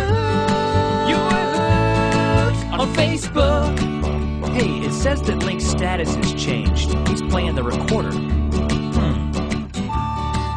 You're 1.09 1.31
hooked 1.31 2.65
on 2.75 2.93
Facebook. 2.95 3.79
Hey, 4.49 4.85
it 4.85 4.93
says 4.93 5.23
that 5.23 5.45
Link's 5.45 5.65
status 5.65 6.17
has 6.17 6.35
changed. 6.35 6.93
He's 7.07 7.23
playing 7.23 7.55
the 7.55 7.63
recorder. 7.63 8.11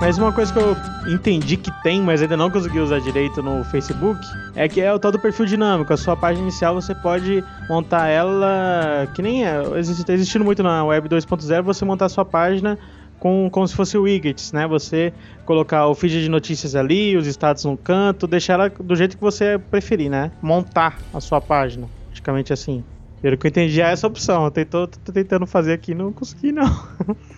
Mas 0.01 0.17
uma 0.17 0.31
coisa 0.31 0.51
que 0.51 0.59
eu 0.59 0.75
entendi 1.13 1.57
que 1.57 1.71
tem, 1.83 2.01
mas 2.01 2.21
ainda 2.21 2.37
não 2.37 2.49
consegui 2.49 2.79
usar 2.79 2.99
direito 2.99 3.41
no 3.41 3.63
Facebook, 3.65 4.19
é 4.55 4.67
que 4.67 4.81
é 4.81 4.93
o 4.93 4.99
tal 4.99 5.11
do 5.11 5.19
perfil 5.19 5.45
dinâmico. 5.45 5.91
A 5.93 5.97
sua 5.97 6.15
página 6.15 6.43
inicial 6.43 6.75
você 6.75 6.93
pode 6.93 7.43
montar 7.69 8.07
ela 8.07 9.07
que 9.13 9.21
nem 9.21 9.45
é, 9.45 9.61
existe, 9.77 10.05
tá 10.05 10.13
existindo 10.13 10.45
muito 10.45 10.63
na 10.63 10.83
Web 10.85 11.09
2.0, 11.09 11.61
você 11.61 11.85
montar 11.85 12.05
a 12.05 12.09
sua 12.09 12.25
página 12.25 12.77
com, 13.19 13.49
como 13.51 13.67
se 13.67 13.75
fosse 13.75 13.97
widgets, 13.97 14.51
né? 14.51 14.65
Você 14.67 15.13
colocar 15.45 15.87
o 15.87 15.95
feed 15.95 16.21
de 16.21 16.29
notícias 16.29 16.75
ali, 16.75 17.17
os 17.17 17.27
status 17.27 17.65
no 17.65 17.77
canto, 17.77 18.25
deixar 18.25 18.53
ela 18.53 18.69
do 18.69 18.95
jeito 18.95 19.17
que 19.17 19.23
você 19.23 19.59
preferir, 19.59 20.09
né? 20.09 20.31
Montar 20.41 20.97
a 21.13 21.19
sua 21.19 21.41
página, 21.41 21.87
praticamente 22.07 22.53
assim. 22.53 22.83
Pelo 23.21 23.37
que 23.37 23.47
eu 23.47 23.49
entendi, 23.49 23.81
é 23.81 23.91
essa 23.91 24.07
opção. 24.07 24.45
Eu 24.45 24.65
tô, 24.65 24.87
tô 24.87 25.11
tentando 25.11 25.45
fazer 25.45 25.73
aqui, 25.73 25.93
não 25.93 26.11
consegui 26.13 26.51
não. 26.51 26.67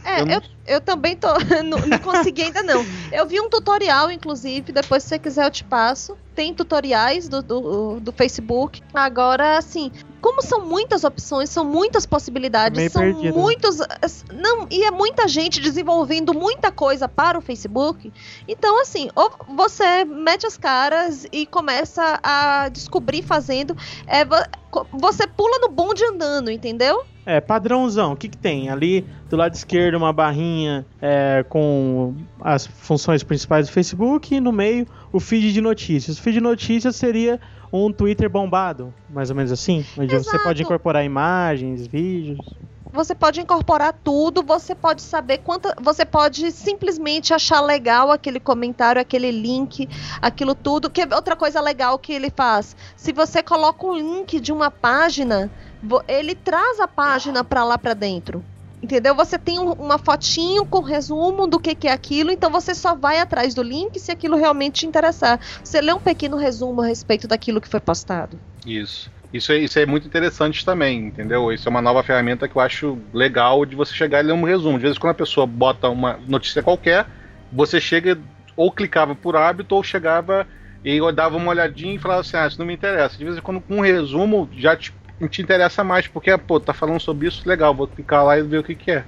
É, 0.03 0.21
Eu 0.21 0.27
eu, 0.27 0.41
eu, 0.65 0.81
também 0.81 1.15
tô. 1.15 1.27
não, 1.65 1.77
não 1.79 1.99
consegui 1.99 2.43
ainda 2.43 2.61
não. 2.63 2.85
Eu 3.11 3.27
vi 3.27 3.39
um 3.39 3.49
tutorial, 3.49 4.11
inclusive, 4.11 4.71
depois 4.71 5.03
se 5.03 5.09
você 5.09 5.19
quiser 5.19 5.45
eu 5.45 5.51
te 5.51 5.63
passo. 5.63 6.15
Tem 6.35 6.53
tutoriais 6.53 7.27
do, 7.27 7.41
do, 7.41 7.99
do 7.99 8.11
Facebook. 8.11 8.81
Agora, 8.93 9.57
assim, 9.57 9.91
como 10.21 10.41
são 10.41 10.65
muitas 10.65 11.03
opções, 11.03 11.49
são 11.49 11.65
muitas 11.65 12.05
possibilidades, 12.05 12.77
Meio 12.77 12.91
são 12.91 13.01
perdido, 13.01 13.37
muitos. 13.37 13.79
Não, 14.31 14.67
e 14.69 14.83
é 14.83 14.91
muita 14.91 15.27
gente 15.27 15.59
desenvolvendo 15.59 16.33
muita 16.33 16.71
coisa 16.71 17.09
para 17.09 17.37
o 17.37 17.41
Facebook. 17.41 18.13
Então, 18.47 18.79
assim, 18.81 19.09
ou 19.15 19.31
você 19.55 20.05
mete 20.05 20.45
as 20.45 20.57
caras 20.57 21.25
e 21.31 21.45
começa 21.45 22.19
a 22.21 22.69
descobrir 22.69 23.23
fazendo. 23.23 23.75
É, 24.05 24.23
você 24.93 25.25
pula 25.27 25.59
no 25.59 25.69
bonde 25.69 26.03
andando, 26.05 26.51
entendeu? 26.51 27.03
É, 27.25 27.39
padrãozão. 27.39 28.13
O 28.13 28.15
que, 28.15 28.29
que 28.29 28.37
tem? 28.37 28.69
Ali 28.69 29.05
do 29.29 29.35
lado 29.35 29.53
esquerdo, 29.53 29.95
uma 29.95 30.13
barrinha 30.13 30.85
é, 31.01 31.43
com 31.47 32.15
as 32.39 32.65
funções 32.65 33.23
principais 33.23 33.67
do 33.67 33.73
Facebook 33.73 34.33
e 34.33 34.39
no 34.39 34.51
meio 34.51 34.87
o 35.11 35.19
feed 35.19 35.53
de 35.53 35.61
notícias. 35.61 36.17
O 36.17 36.21
feed 36.21 36.35
de 36.35 36.41
notícias 36.41 36.95
seria 36.95 37.39
um 37.71 37.91
Twitter 37.91 38.29
bombado, 38.29 38.93
mais 39.09 39.29
ou 39.29 39.35
menos 39.35 39.51
assim, 39.51 39.85
onde 39.97 40.13
você 40.13 40.29
Exato. 40.29 40.43
pode 40.43 40.61
incorporar 40.63 41.05
imagens, 41.05 41.87
vídeos. 41.87 42.39
você 42.91 43.15
pode 43.15 43.39
incorporar 43.39 43.93
tudo, 44.03 44.43
você 44.43 44.75
pode 44.75 45.01
saber 45.01 45.37
quanta. 45.37 45.73
Você 45.81 46.05
pode 46.05 46.51
simplesmente 46.51 47.33
achar 47.33 47.61
legal 47.61 48.11
aquele 48.11 48.39
comentário, 48.39 49.01
aquele 49.01 49.31
link, 49.31 49.87
aquilo 50.21 50.53
tudo. 50.53 50.89
Que 50.89 51.03
outra 51.13 51.35
coisa 51.35 51.61
legal 51.61 51.97
que 51.97 52.11
ele 52.11 52.29
faz. 52.29 52.75
Se 52.97 53.13
você 53.13 53.41
coloca 53.41 53.85
um 53.85 53.95
link 53.95 54.39
de 54.39 54.51
uma 54.51 54.69
página, 54.69 55.49
ele 56.07 56.35
traz 56.35 56.79
a 56.81 56.87
página 56.87 57.43
para 57.43 57.63
lá 57.63 57.77
para 57.77 57.93
dentro. 57.93 58.43
Entendeu? 58.81 59.13
Você 59.15 59.37
tem 59.37 59.59
um- 59.59 59.73
uma 59.73 59.97
fotinho 59.99 60.65
com 60.65 60.81
resumo 60.81 61.45
do 61.47 61.59
que, 61.59 61.75
que 61.75 61.87
é 61.87 61.91
aquilo, 61.91 62.31
então 62.31 62.49
você 62.49 62.73
só 62.73 62.95
vai 62.95 63.19
atrás 63.19 63.53
do 63.53 63.61
link 63.61 63.99
se 63.99 64.11
aquilo 64.11 64.35
realmente 64.35 64.79
te 64.81 64.85
interessar. 64.87 65.39
Você 65.63 65.79
lê 65.79 65.93
um 65.93 65.99
pequeno 65.99 66.35
resumo 66.37 66.81
a 66.81 66.87
respeito 66.87 67.27
daquilo 67.27 67.61
que 67.61 67.67
foi 67.67 67.79
postado. 67.79 68.39
Isso. 68.65 69.11
Isso 69.31 69.51
é, 69.53 69.59
isso 69.59 69.79
é 69.79 69.85
muito 69.85 70.05
interessante 70.05 70.65
também, 70.65 71.05
entendeu? 71.07 71.53
Isso 71.53 71.67
é 71.67 71.69
uma 71.69 71.81
nova 71.81 72.03
ferramenta 72.03 72.49
que 72.49 72.55
eu 72.55 72.61
acho 72.61 72.97
legal 73.13 73.65
de 73.65 73.75
você 73.75 73.93
chegar 73.93 74.19
e 74.19 74.27
ler 74.27 74.33
um 74.33 74.43
resumo. 74.43 74.77
De 74.77 74.83
vez 74.83 74.97
em 74.97 74.99
quando 74.99 75.11
a 75.11 75.15
pessoa 75.15 75.47
bota 75.47 75.87
uma 75.87 76.19
notícia 76.27 76.61
qualquer, 76.61 77.05
você 77.51 77.79
chega 77.79 78.17
ou 78.57 78.71
clicava 78.71 79.15
por 79.15 79.37
hábito 79.37 79.73
ou 79.73 79.83
chegava 79.83 80.45
e 80.83 80.99
dava 81.13 81.37
uma 81.37 81.51
olhadinha 81.51 81.95
e 81.95 81.99
falava 81.99 82.21
assim, 82.21 82.35
ah, 82.35 82.47
isso 82.47 82.59
não 82.59 82.65
me 82.65 82.73
interessa. 82.73 83.17
De 83.17 83.23
vez 83.23 83.37
em 83.37 83.41
quando 83.41 83.61
com 83.61 83.77
um 83.77 83.81
resumo 83.81 84.49
já 84.53 84.75
te, 84.75 84.91
te 85.29 85.41
interessa 85.41 85.83
mais, 85.83 86.07
porque, 86.07 86.35
pô, 86.37 86.59
tá 86.59 86.73
falando 86.73 86.99
sobre 86.99 87.27
isso, 87.27 87.47
legal, 87.47 87.73
vou 87.75 87.87
clicar 87.87 88.23
lá 88.25 88.37
e 88.37 88.43
ver 88.43 88.59
o 88.59 88.63
que 88.63 88.75
que 88.75 88.91
é. 88.91 89.05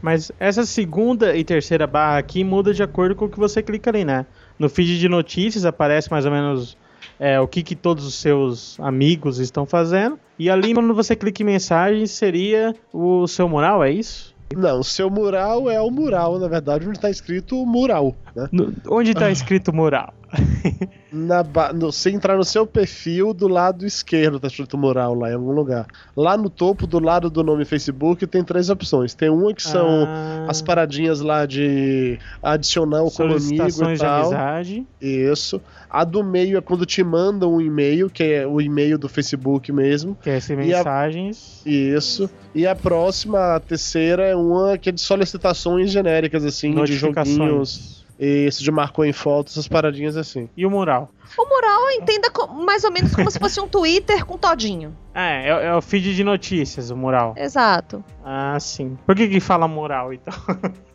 Mas 0.00 0.30
essa 0.38 0.64
segunda 0.64 1.36
e 1.36 1.42
terceira 1.42 1.86
barra 1.86 2.18
aqui 2.18 2.44
muda 2.44 2.72
de 2.72 2.82
acordo 2.82 3.16
com 3.16 3.24
o 3.24 3.28
que 3.28 3.38
você 3.38 3.62
clica 3.62 3.90
ali, 3.90 4.04
né? 4.04 4.26
No 4.58 4.68
feed 4.68 4.98
de 4.98 5.08
notícias 5.08 5.64
aparece 5.64 6.10
mais 6.10 6.24
ou 6.24 6.30
menos 6.30 6.76
é, 7.18 7.40
o 7.40 7.48
que, 7.48 7.64
que 7.64 7.74
todos 7.74 8.04
os 8.06 8.14
seus 8.14 8.78
amigos 8.78 9.38
estão 9.40 9.66
fazendo. 9.66 10.18
E 10.38 10.48
ali, 10.48 10.72
quando 10.72 10.94
você 10.94 11.16
clica 11.16 11.42
em 11.42 11.46
mensagens, 11.46 12.12
seria 12.12 12.72
o 12.92 13.26
seu 13.26 13.48
mural, 13.48 13.82
é 13.82 13.90
isso? 13.90 14.36
Não, 14.56 14.78
o 14.80 14.84
seu 14.84 15.10
mural 15.10 15.68
é 15.68 15.80
o 15.80 15.90
mural, 15.90 16.38
na 16.38 16.46
verdade, 16.48 16.88
onde 16.88 17.00
tá 17.00 17.10
escrito 17.10 17.66
mural, 17.66 18.16
né? 18.36 18.48
No- 18.52 18.72
onde 18.88 19.12
tá 19.14 19.28
escrito 19.32 19.72
mural? 19.74 20.14
Na 21.10 21.42
ba- 21.42 21.72
no- 21.72 21.90
se 21.90 22.10
entrar 22.10 22.36
no 22.36 22.44
seu 22.44 22.66
perfil, 22.66 23.32
do 23.32 23.48
lado 23.48 23.86
esquerdo 23.86 24.38
tá 24.38 24.46
escrito 24.46 24.76
mural 24.76 25.14
lá 25.14 25.30
em 25.30 25.34
algum 25.34 25.52
lugar. 25.52 25.86
Lá 26.14 26.36
no 26.36 26.50
topo, 26.50 26.86
do 26.86 26.98
lado 26.98 27.30
do 27.30 27.42
nome 27.42 27.64
Facebook, 27.64 28.26
tem 28.26 28.44
três 28.44 28.68
opções. 28.68 29.14
Tem 29.14 29.30
uma 29.30 29.54
que 29.54 29.62
são 29.62 30.04
Ah, 30.06 30.44
as 30.48 30.60
paradinhas 30.60 31.20
lá 31.22 31.46
de 31.46 32.18
adicionar 32.42 33.02
o 33.02 33.10
como 33.10 33.30
amigo 33.32 33.38
e 33.54 33.56
solicitações 33.56 33.98
de 33.98 34.04
tal. 34.04 34.20
amizade. 34.26 34.86
Isso. 35.00 35.60
A 35.88 36.04
do 36.04 36.22
meio 36.22 36.58
é 36.58 36.60
quando 36.60 36.84
te 36.84 37.02
mandam 37.02 37.54
um 37.54 37.60
e-mail, 37.62 38.10
que 38.10 38.22
é 38.22 38.46
o 38.46 38.60
e-mail 38.60 38.98
do 38.98 39.08
Facebook 39.08 39.72
mesmo. 39.72 40.14
Que 40.22 40.28
é 40.28 40.38
E 40.38 40.52
a- 40.52 40.56
mensagens. 40.78 41.62
Isso. 41.64 42.28
E 42.54 42.66
a 42.66 42.76
próxima, 42.76 43.54
a 43.56 43.60
terceira, 43.60 44.24
é 44.24 44.36
uma 44.36 44.76
que 44.76 44.90
é 44.90 44.92
de 44.92 45.00
solicitações 45.00 45.90
genéricas, 45.90 46.44
assim, 46.44 46.74
de 46.84 46.92
joguinhos. 46.94 47.97
Notificações. 48.18 48.48
Isso, 48.48 48.64
de 48.64 48.70
marcou 48.70 49.04
em 49.04 49.12
fotos, 49.12 49.54
essas 49.54 49.68
paradinhas 49.68 50.16
assim. 50.16 50.48
E 50.56 50.66
o 50.66 50.70
mural? 50.70 51.10
O 51.36 51.44
mural 51.48 51.90
entenda 51.92 52.30
mais 52.64 52.84
ou 52.84 52.90
menos 52.92 53.14
como 53.14 53.30
se 53.30 53.38
fosse 53.38 53.60
um 53.60 53.68
Twitter 53.68 54.24
com 54.24 54.38
todinho. 54.38 54.96
É, 55.14 55.48
é, 55.48 55.66
é 55.66 55.74
o 55.74 55.82
feed 55.82 56.14
de 56.14 56.22
notícias, 56.22 56.90
o 56.90 56.96
mural. 56.96 57.34
Exato. 57.36 58.04
Ah, 58.24 58.56
sim. 58.60 58.96
Por 59.04 59.16
que 59.16 59.26
que 59.26 59.40
fala 59.40 59.66
mural, 59.66 60.12
então? 60.12 60.32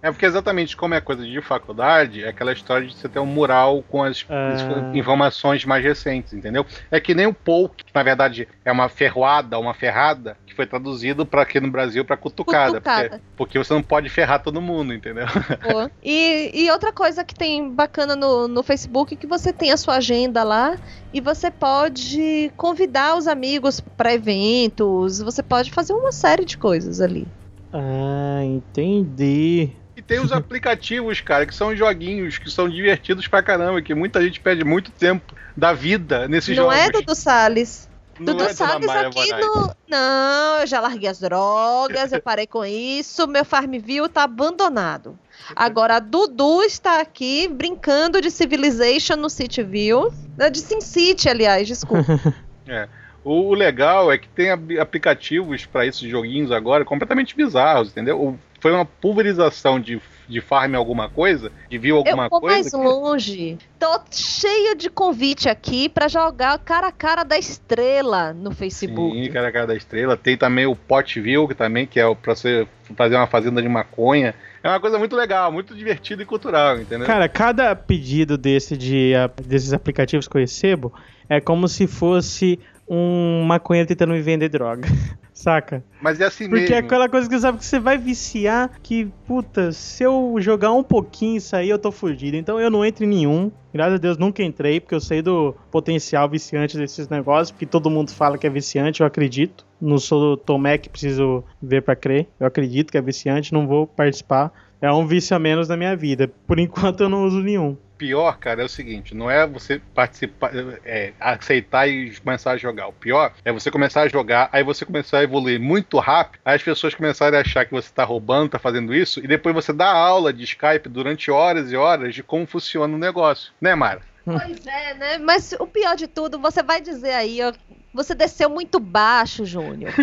É 0.02 0.12
porque 0.12 0.26
exatamente 0.26 0.76
como 0.78 0.94
é 0.94 1.02
coisa 1.02 1.26
de 1.26 1.42
faculdade, 1.42 2.24
é 2.24 2.30
aquela 2.30 2.52
história 2.54 2.88
de 2.88 2.96
você 2.96 3.10
ter 3.10 3.20
um 3.20 3.26
mural 3.26 3.84
com 3.90 4.04
as 4.04 4.26
Ah. 4.30 4.92
informações 4.94 5.66
mais 5.66 5.84
recentes, 5.84 6.34
entendeu? 6.34 6.66
É 6.92 7.00
que 7.00 7.14
nem 7.14 7.26
o 7.28 7.34
poke, 7.34 7.84
que 7.84 7.92
na 7.94 8.04
verdade 8.04 8.48
é 8.64 8.72
uma 8.72 8.88
ferroada, 8.88 9.60
uma 9.60 9.74
ferrada, 9.74 10.38
que 10.46 10.54
foi 10.54 10.66
traduzido 10.68 11.26
para 11.26 11.42
aqui 11.42 11.60
no 11.60 11.70
Brasil 11.72 12.06
para 12.06 12.16
cutucada, 12.18 12.74
Cutucada. 12.76 13.10
Porque, 13.10 13.22
porque 13.38 13.58
você 13.58 13.74
não 13.74 13.84
pode 13.84 14.10
ferrar 14.10 14.42
todo 14.42 14.62
mundo, 14.62 14.94
entendeu? 14.94 15.26
Boa. 15.70 15.92
E, 16.04 16.52
e 16.54 16.72
outra 16.72 16.92
coisa 16.94 17.24
que 17.24 17.34
tem 17.34 17.70
bacana 17.70 18.16
no, 18.16 18.48
no 18.48 18.62
Facebook 18.64 19.14
é 19.14 19.18
que 19.18 19.28
você 19.28 19.52
tem 19.52 19.72
a 19.72 19.78
sua 19.78 19.96
agenda 19.96 20.23
lá 20.32 20.78
e 21.14 21.20
você 21.20 21.52
pode 21.52 22.52
convidar 22.56 23.18
os 23.18 23.28
amigos 23.28 23.80
para 23.80 24.14
eventos, 24.14 25.20
você 25.20 25.44
pode 25.44 25.72
fazer 25.72 25.94
uma 25.94 26.12
série 26.12 26.46
de 26.46 26.58
coisas 26.58 27.02
ali. 27.02 27.28
Ah, 27.72 28.42
entendi. 28.44 29.70
E 29.96 30.02
tem 30.02 30.20
os 30.20 30.32
aplicativos, 30.34 31.22
cara, 31.22 31.46
que 31.46 31.56
são 31.56 31.76
joguinhos 31.76 32.38
que 32.38 32.50
são 32.50 32.70
divertidos 32.70 33.28
pra 33.28 33.44
caramba, 33.44 33.82
que 33.82 33.94
muita 33.94 34.22
gente 34.22 34.40
perde 34.40 34.64
muito 34.64 34.92
tempo 34.92 35.34
da 35.56 35.74
vida 35.74 36.28
nesses 36.28 36.56
Não 36.56 36.66
jogos. 36.66 36.78
é, 36.80 36.90
Dudu 36.92 37.16
Salles? 37.16 37.90
Não 38.20 38.26
Dudu 38.34 38.44
é, 38.44 38.54
Salles 38.54 38.90
aqui 38.90 39.32
no. 39.34 39.76
Não, 39.90 40.60
eu 40.60 40.68
já 40.68 40.80
larguei 40.80 41.10
as 41.10 41.20
drogas, 41.20 42.12
eu 42.12 42.22
parei 42.22 42.46
com 42.46 42.64
isso, 42.64 43.28
meu 43.28 43.44
Farmville 43.44 44.08
tá 44.10 44.24
abandonado. 44.24 45.18
Agora 45.56 45.96
a 45.96 46.00
Dudu 46.00 46.62
está 46.64 47.02
aqui 47.02 47.48
brincando 47.48 48.22
de 48.22 48.30
Civilization 48.32 49.16
no 49.16 49.30
Cityville. 49.30 50.10
né, 50.38 50.50
De 50.50 50.60
SimCity, 50.60 51.28
aliás, 51.30 51.68
desculpa. 51.68 52.06
É. 52.66 52.88
O, 53.26 53.50
o 53.50 53.54
legal 53.54 54.10
é 54.10 54.18
que 54.18 54.28
tem 54.30 54.50
aplicativos 54.80 55.66
para 55.66 55.86
esses 55.86 56.02
joguinhos 56.10 56.50
agora 56.52 56.86
completamente 56.86 57.36
bizarros, 57.36 57.90
entendeu? 57.90 58.22
O- 58.22 58.40
Foi 58.62 58.72
uma 58.72 58.86
pulverização 58.86 59.80
de, 59.80 60.02
de 60.28 60.40
farm 60.42 60.76
alguma 60.76 61.10
coisa, 61.10 61.52
de 61.70 61.78
viu 61.78 61.98
alguma 61.98 62.26
Eu 62.26 62.30
vou 62.30 62.42
coisa. 62.42 62.56
mais 62.56 62.70
que- 62.72 62.78
longe. 62.78 63.58
Tô 63.80 64.00
cheio 64.12 64.76
de 64.76 64.90
convite 64.90 65.50
aqui 65.50 65.90
pra 65.90 66.08
jogar 66.08 66.58
cara 66.60 66.88
a 66.88 66.92
cara 66.92 67.24
da 67.24 67.38
estrela 67.38 68.34
no 68.34 68.52
Facebook. 68.52 69.16
Sim, 69.16 69.32
cara, 69.32 69.52
cara 69.52 69.68
da 69.68 69.76
estrela. 69.76 70.16
Tem 70.18 70.38
também 70.38 70.66
o 70.66 70.76
Potville, 70.76 71.48
que 71.48 71.56
também 71.56 71.86
que 71.86 72.00
é 72.00 72.16
pra 72.16 72.36
você 72.36 72.68
fazer 72.96 73.16
uma 73.16 73.28
fazenda 73.28 73.62
de 73.62 73.68
maconha. 73.70 74.34
É 74.64 74.70
uma 74.70 74.80
coisa 74.80 74.98
muito 74.98 75.16
legal, 75.16 75.52
muito 75.52 75.76
divertida 75.76 76.24
e 76.24 76.26
cultural, 76.26 76.80
entendeu? 76.80 77.06
Cara, 77.06 77.28
cada 77.28 77.76
pedido 77.76 78.38
desse 78.38 78.78
de, 78.78 79.14
a- 79.16 79.30
desses 79.46 79.74
aplicativos 79.74 80.28
que 80.28 80.38
eu 80.38 80.42
recebo 80.42 80.94
é 81.28 81.42
como 81.42 81.68
se 81.68 81.86
fosse 81.88 82.60
um 82.88 83.44
maconheiro 83.44 83.88
tentando 83.88 84.14
me 84.14 84.22
vender 84.22 84.50
droga. 84.50 84.88
Saca? 85.34 85.84
Mas 86.02 86.22
é 86.22 86.26
assim 86.26 86.48
Porque 86.48 86.66
é 86.66 86.76
mesmo. 86.76 86.86
aquela 86.86 87.10
coisa 87.10 87.28
que 87.28 87.40
sabe 87.40 87.58
que 87.58 87.66
você 87.66 87.80
vai 87.80 87.98
viciar 87.98 88.70
que, 88.84 89.12
puta, 89.26 89.72
se 89.72 90.04
eu 90.04 90.36
jogar 90.40 90.72
um 90.72 90.84
pouquinho 90.84 91.38
isso 91.38 91.56
aí, 91.56 91.70
eu 91.70 91.80
tô 91.80 91.92
fugido. 91.92 92.38
Então 92.38 92.60
eu 92.60 92.70
não 92.70 92.86
entro 92.86 93.04
em 93.04 93.08
nenhum. 93.08 93.52
Graças 93.74 93.96
a 93.96 93.98
Deus 93.98 94.18
nunca 94.18 94.44
entrei, 94.44 94.80
porque 94.80 94.94
eu 94.94 95.02
sei 95.02 95.22
do 95.22 95.56
potencial 95.72 96.30
viciante 96.30 96.78
desses 96.78 97.10
negócios, 97.10 97.50
porque 97.52 97.66
todo 97.66 97.90
mundo 97.90 98.12
fala 98.12 98.38
que 98.38 98.46
é 98.46 98.50
viciante, 98.50 99.02
eu 99.02 99.08
acredito. 99.08 99.66
Não 99.82 99.98
sou 99.98 100.38
Tomé 100.38 100.78
que 100.78 100.88
preciso 100.88 101.44
ver 101.62 101.82
pra 101.82 101.96
crer. 101.96 102.28
Eu 102.40 102.46
acredito 102.46 102.92
que 102.92 102.98
é 102.98 103.02
viciante, 103.02 103.52
não 103.52 103.68
vou 103.68 103.88
participar. 103.88 104.54
É 104.80 104.92
um 104.92 105.08
vício 105.08 105.36
a 105.36 105.40
menos 105.40 105.68
na 105.68 105.76
minha 105.76 105.96
vida. 105.96 106.32
Por 106.46 106.60
enquanto 106.60 107.02
eu 107.02 107.10
não 107.10 107.26
uso 107.26 107.40
nenhum. 107.42 107.76
Pior, 108.04 108.38
cara, 108.38 108.62
é 108.62 108.66
o 108.66 108.70
seguinte: 108.70 109.16
não 109.16 109.32
é 109.32 109.48
você 109.48 109.80
participar, 109.96 110.52
é, 110.84 111.14
aceitar 111.18 111.88
e 111.88 112.14
começar 112.20 112.52
a 112.52 112.58
jogar. 112.58 112.88
O 112.88 112.94
pior 112.94 113.34
é 113.46 113.52
você 113.52 113.72
começar 113.72 114.02
a 114.02 114.08
jogar, 114.10 114.50
aí 114.52 114.62
você 114.62 114.86
começar 114.86 115.20
a 115.20 115.24
evoluir 115.24 115.58
muito 115.58 115.98
rápido, 116.00 116.42
aí 116.44 116.56
as 116.56 116.64
pessoas 116.64 116.94
começarem 116.94 117.40
a 117.40 117.42
achar 117.42 117.66
que 117.66 117.72
você 117.72 117.90
tá 117.94 118.04
roubando, 118.04 118.50
tá 118.50 118.60
fazendo 118.60 118.94
isso, 118.94 119.22
e 119.22 119.28
depois 119.28 119.56
você 119.56 119.72
dá 119.72 119.90
aula 119.90 120.34
de 120.34 120.44
Skype 120.44 120.90
durante 120.90 121.32
horas 121.32 121.72
e 121.72 121.78
horas 121.78 122.14
de 122.14 122.22
como 122.22 122.46
funciona 122.46 122.94
o 122.94 123.00
negócio. 123.00 123.54
Né, 123.62 123.74
Mara? 123.74 124.02
Pois 124.26 124.68
é, 124.68 124.94
né? 124.96 125.18
Mas 125.18 125.54
o 125.58 125.66
pior 125.66 125.96
de 125.96 126.08
tudo, 126.08 126.38
você 126.40 126.62
vai 126.62 126.82
dizer 126.82 127.14
aí, 127.14 127.40
ó. 127.42 127.54
Você 127.94 128.16
desceu 128.16 128.50
muito 128.50 128.80
baixo, 128.80 129.46
Júnior. 129.46 129.94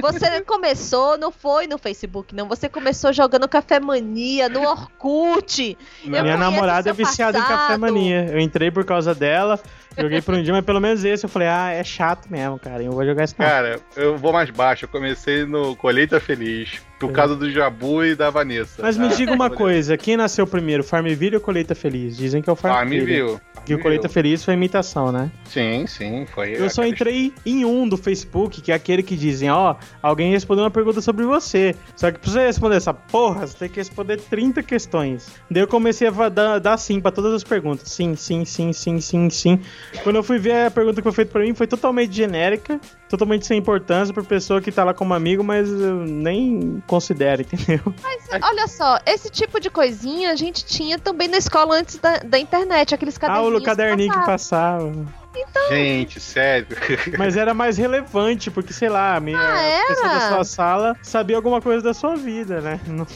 Você 0.00 0.40
começou, 0.46 1.18
não 1.18 1.32
foi 1.32 1.66
no 1.66 1.78
Facebook, 1.78 2.34
não. 2.34 2.46
Você 2.48 2.68
começou 2.68 3.12
jogando 3.12 3.48
Café 3.48 3.80
Mania, 3.80 4.48
no 4.48 4.62
Orkut. 4.62 5.76
Minha 6.04 6.36
namorada 6.36 6.90
é 6.90 6.92
viciada 6.92 7.38
em 7.38 7.42
café 7.42 7.76
mania. 7.76 8.26
Eu 8.30 8.38
entrei 8.38 8.70
por 8.70 8.84
causa 8.84 9.14
dela, 9.14 9.58
joguei 9.98 10.22
por 10.22 10.34
um 10.34 10.42
dia, 10.42 10.52
mas 10.52 10.64
pelo 10.64 10.80
menos 10.80 11.04
esse 11.04 11.26
eu 11.26 11.30
falei, 11.30 11.48
ah, 11.48 11.70
é 11.70 11.82
chato 11.82 12.30
mesmo, 12.30 12.58
cara. 12.58 12.82
Eu 12.82 12.92
vou 12.92 13.04
jogar 13.04 13.24
esse 13.24 13.34
não. 13.36 13.46
Cara, 13.46 13.80
eu 13.96 14.16
vou 14.16 14.32
mais 14.32 14.48
baixo. 14.50 14.84
Eu 14.84 14.88
comecei 14.88 15.44
no 15.44 15.74
Colheita 15.74 16.20
Feliz, 16.20 16.80
por 17.00 17.12
causa 17.12 17.34
do 17.34 17.50
Jabu 17.50 18.04
e 18.04 18.14
da 18.14 18.28
Vanessa. 18.28 18.82
Mas 18.82 18.98
me 18.98 19.08
tá? 19.08 19.14
diga 19.14 19.32
uma 19.32 19.48
coisa, 19.48 19.96
quem 19.96 20.18
nasceu 20.18 20.46
primeiro, 20.46 20.84
Farmville 20.84 21.36
ou 21.36 21.40
Colheita 21.40 21.74
Feliz? 21.74 22.16
Dizem 22.16 22.42
que 22.42 22.50
é 22.50 22.52
o 22.52 22.56
Farmville. 22.56 23.00
Farmville. 23.00 23.40
Que 23.64 23.74
o 23.74 23.78
Colheita 23.78 24.08
Feliz 24.08 24.44
foi 24.44 24.54
imitação, 24.54 25.10
né? 25.10 25.30
Sim, 25.44 25.86
sim, 25.86 26.26
foi. 26.26 26.54
Eu 26.54 26.68
só 26.68 26.84
entrei 26.84 27.32
em 27.44 27.64
um 27.64 27.88
do 27.88 27.96
Facebook, 27.96 28.60
que 28.60 28.72
é 28.72 28.74
aquele 28.74 29.02
que 29.02 29.16
dizem, 29.16 29.50
ó, 29.50 29.76
alguém 30.02 30.30
respondeu 30.30 30.64
uma 30.64 30.70
pergunta 30.70 31.00
sobre 31.00 31.24
você. 31.24 31.74
Só 31.96 32.10
que 32.10 32.18
pra 32.18 32.30
você 32.30 32.46
responder 32.46 32.76
essa 32.76 32.92
porra, 32.92 33.46
você 33.46 33.56
tem 33.56 33.68
que 33.68 33.76
responder 33.76 34.18
30 34.18 34.62
questões. 34.62 35.30
Daí 35.50 35.62
eu 35.62 35.68
comecei 35.68 36.06
a 36.08 36.28
dar, 36.28 36.58
dar 36.58 36.76
sim 36.76 37.00
pra 37.00 37.10
todas 37.10 37.32
as 37.32 37.44
perguntas. 37.44 37.90
Sim, 37.90 38.14
sim, 38.14 38.44
sim, 38.44 38.72
sim, 38.72 39.00
sim, 39.00 39.30
sim. 39.30 39.60
Quando 40.02 40.16
eu 40.16 40.22
fui 40.22 40.38
ver 40.38 40.66
a 40.66 40.70
pergunta 40.70 40.96
que 40.96 41.02
foi 41.02 41.12
feita 41.12 41.32
pra 41.32 41.42
mim, 41.42 41.54
foi 41.54 41.66
totalmente 41.66 42.12
genérica, 42.12 42.80
totalmente 43.08 43.46
sem 43.46 43.58
importância 43.58 44.12
pra 44.12 44.22
pessoa 44.22 44.60
que 44.60 44.72
tá 44.72 44.84
lá 44.84 44.94
como 44.94 45.14
amigo, 45.14 45.44
mas 45.44 45.70
eu 45.70 46.04
nem 46.06 46.82
considera, 46.90 47.42
entendeu? 47.46 47.80
Mas 48.02 48.42
olha 48.42 48.66
só, 48.66 48.98
esse 49.06 49.30
tipo 49.30 49.60
de 49.60 49.70
coisinha 49.70 50.32
a 50.32 50.34
gente 50.34 50.64
tinha 50.64 50.98
também 50.98 51.28
na 51.28 51.36
escola 51.38 51.76
antes 51.76 51.96
da, 51.98 52.18
da 52.18 52.38
internet, 52.38 52.92
aqueles 52.94 53.16
Ah, 53.16 53.20
caderninhos. 53.20 53.60
o 53.62 53.64
caderninho 53.64 54.12
que 54.12 54.26
passavam. 54.26 55.06
passava. 55.06 55.20
Gente, 55.68 56.18
sério. 56.18 56.66
Mas 57.16 57.36
era 57.36 57.54
mais 57.54 57.78
relevante, 57.78 58.50
porque, 58.50 58.72
sei 58.72 58.88
lá, 58.88 59.14
a 59.14 59.20
minha 59.20 59.38
Ah, 59.38 59.84
pessoa 59.86 60.08
da 60.08 60.20
sua 60.28 60.44
sala 60.44 60.96
sabia 61.02 61.36
alguma 61.36 61.60
coisa 61.62 61.80
da 61.82 61.94
sua 61.94 62.16
vida, 62.16 62.60
né? 62.60 62.80
No, 62.86 63.06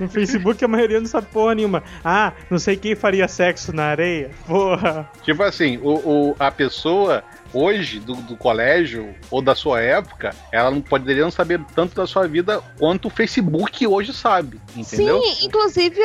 no 0.00 0.08
Facebook 0.08 0.64
a 0.64 0.68
maioria 0.68 0.98
não 0.98 1.06
sabe 1.06 1.28
porra 1.28 1.54
nenhuma. 1.54 1.84
Ah, 2.04 2.32
não 2.50 2.58
sei 2.58 2.76
quem 2.76 2.96
faria 2.96 3.28
sexo 3.28 3.72
na 3.72 3.84
areia. 3.84 4.32
Porra. 4.46 5.08
Tipo 5.22 5.44
assim, 5.44 5.76
o, 5.78 6.30
o- 6.30 6.36
a 6.40 6.50
pessoa 6.50 7.22
hoje 7.52 8.00
do, 8.00 8.14
do 8.16 8.36
colégio 8.36 9.14
ou 9.30 9.40
da 9.42 9.54
sua 9.54 9.80
época, 9.80 10.34
ela 10.52 10.70
não 10.70 10.80
poderia 10.80 11.22
não 11.22 11.30
saber 11.30 11.60
tanto 11.74 11.94
da 11.94 12.06
sua 12.06 12.26
vida 12.26 12.62
quanto 12.78 13.06
o 13.08 13.10
Facebook 13.10 13.86
hoje 13.86 14.12
sabe, 14.12 14.60
entendeu? 14.76 15.20
Sim, 15.22 15.46
inclusive 15.46 16.00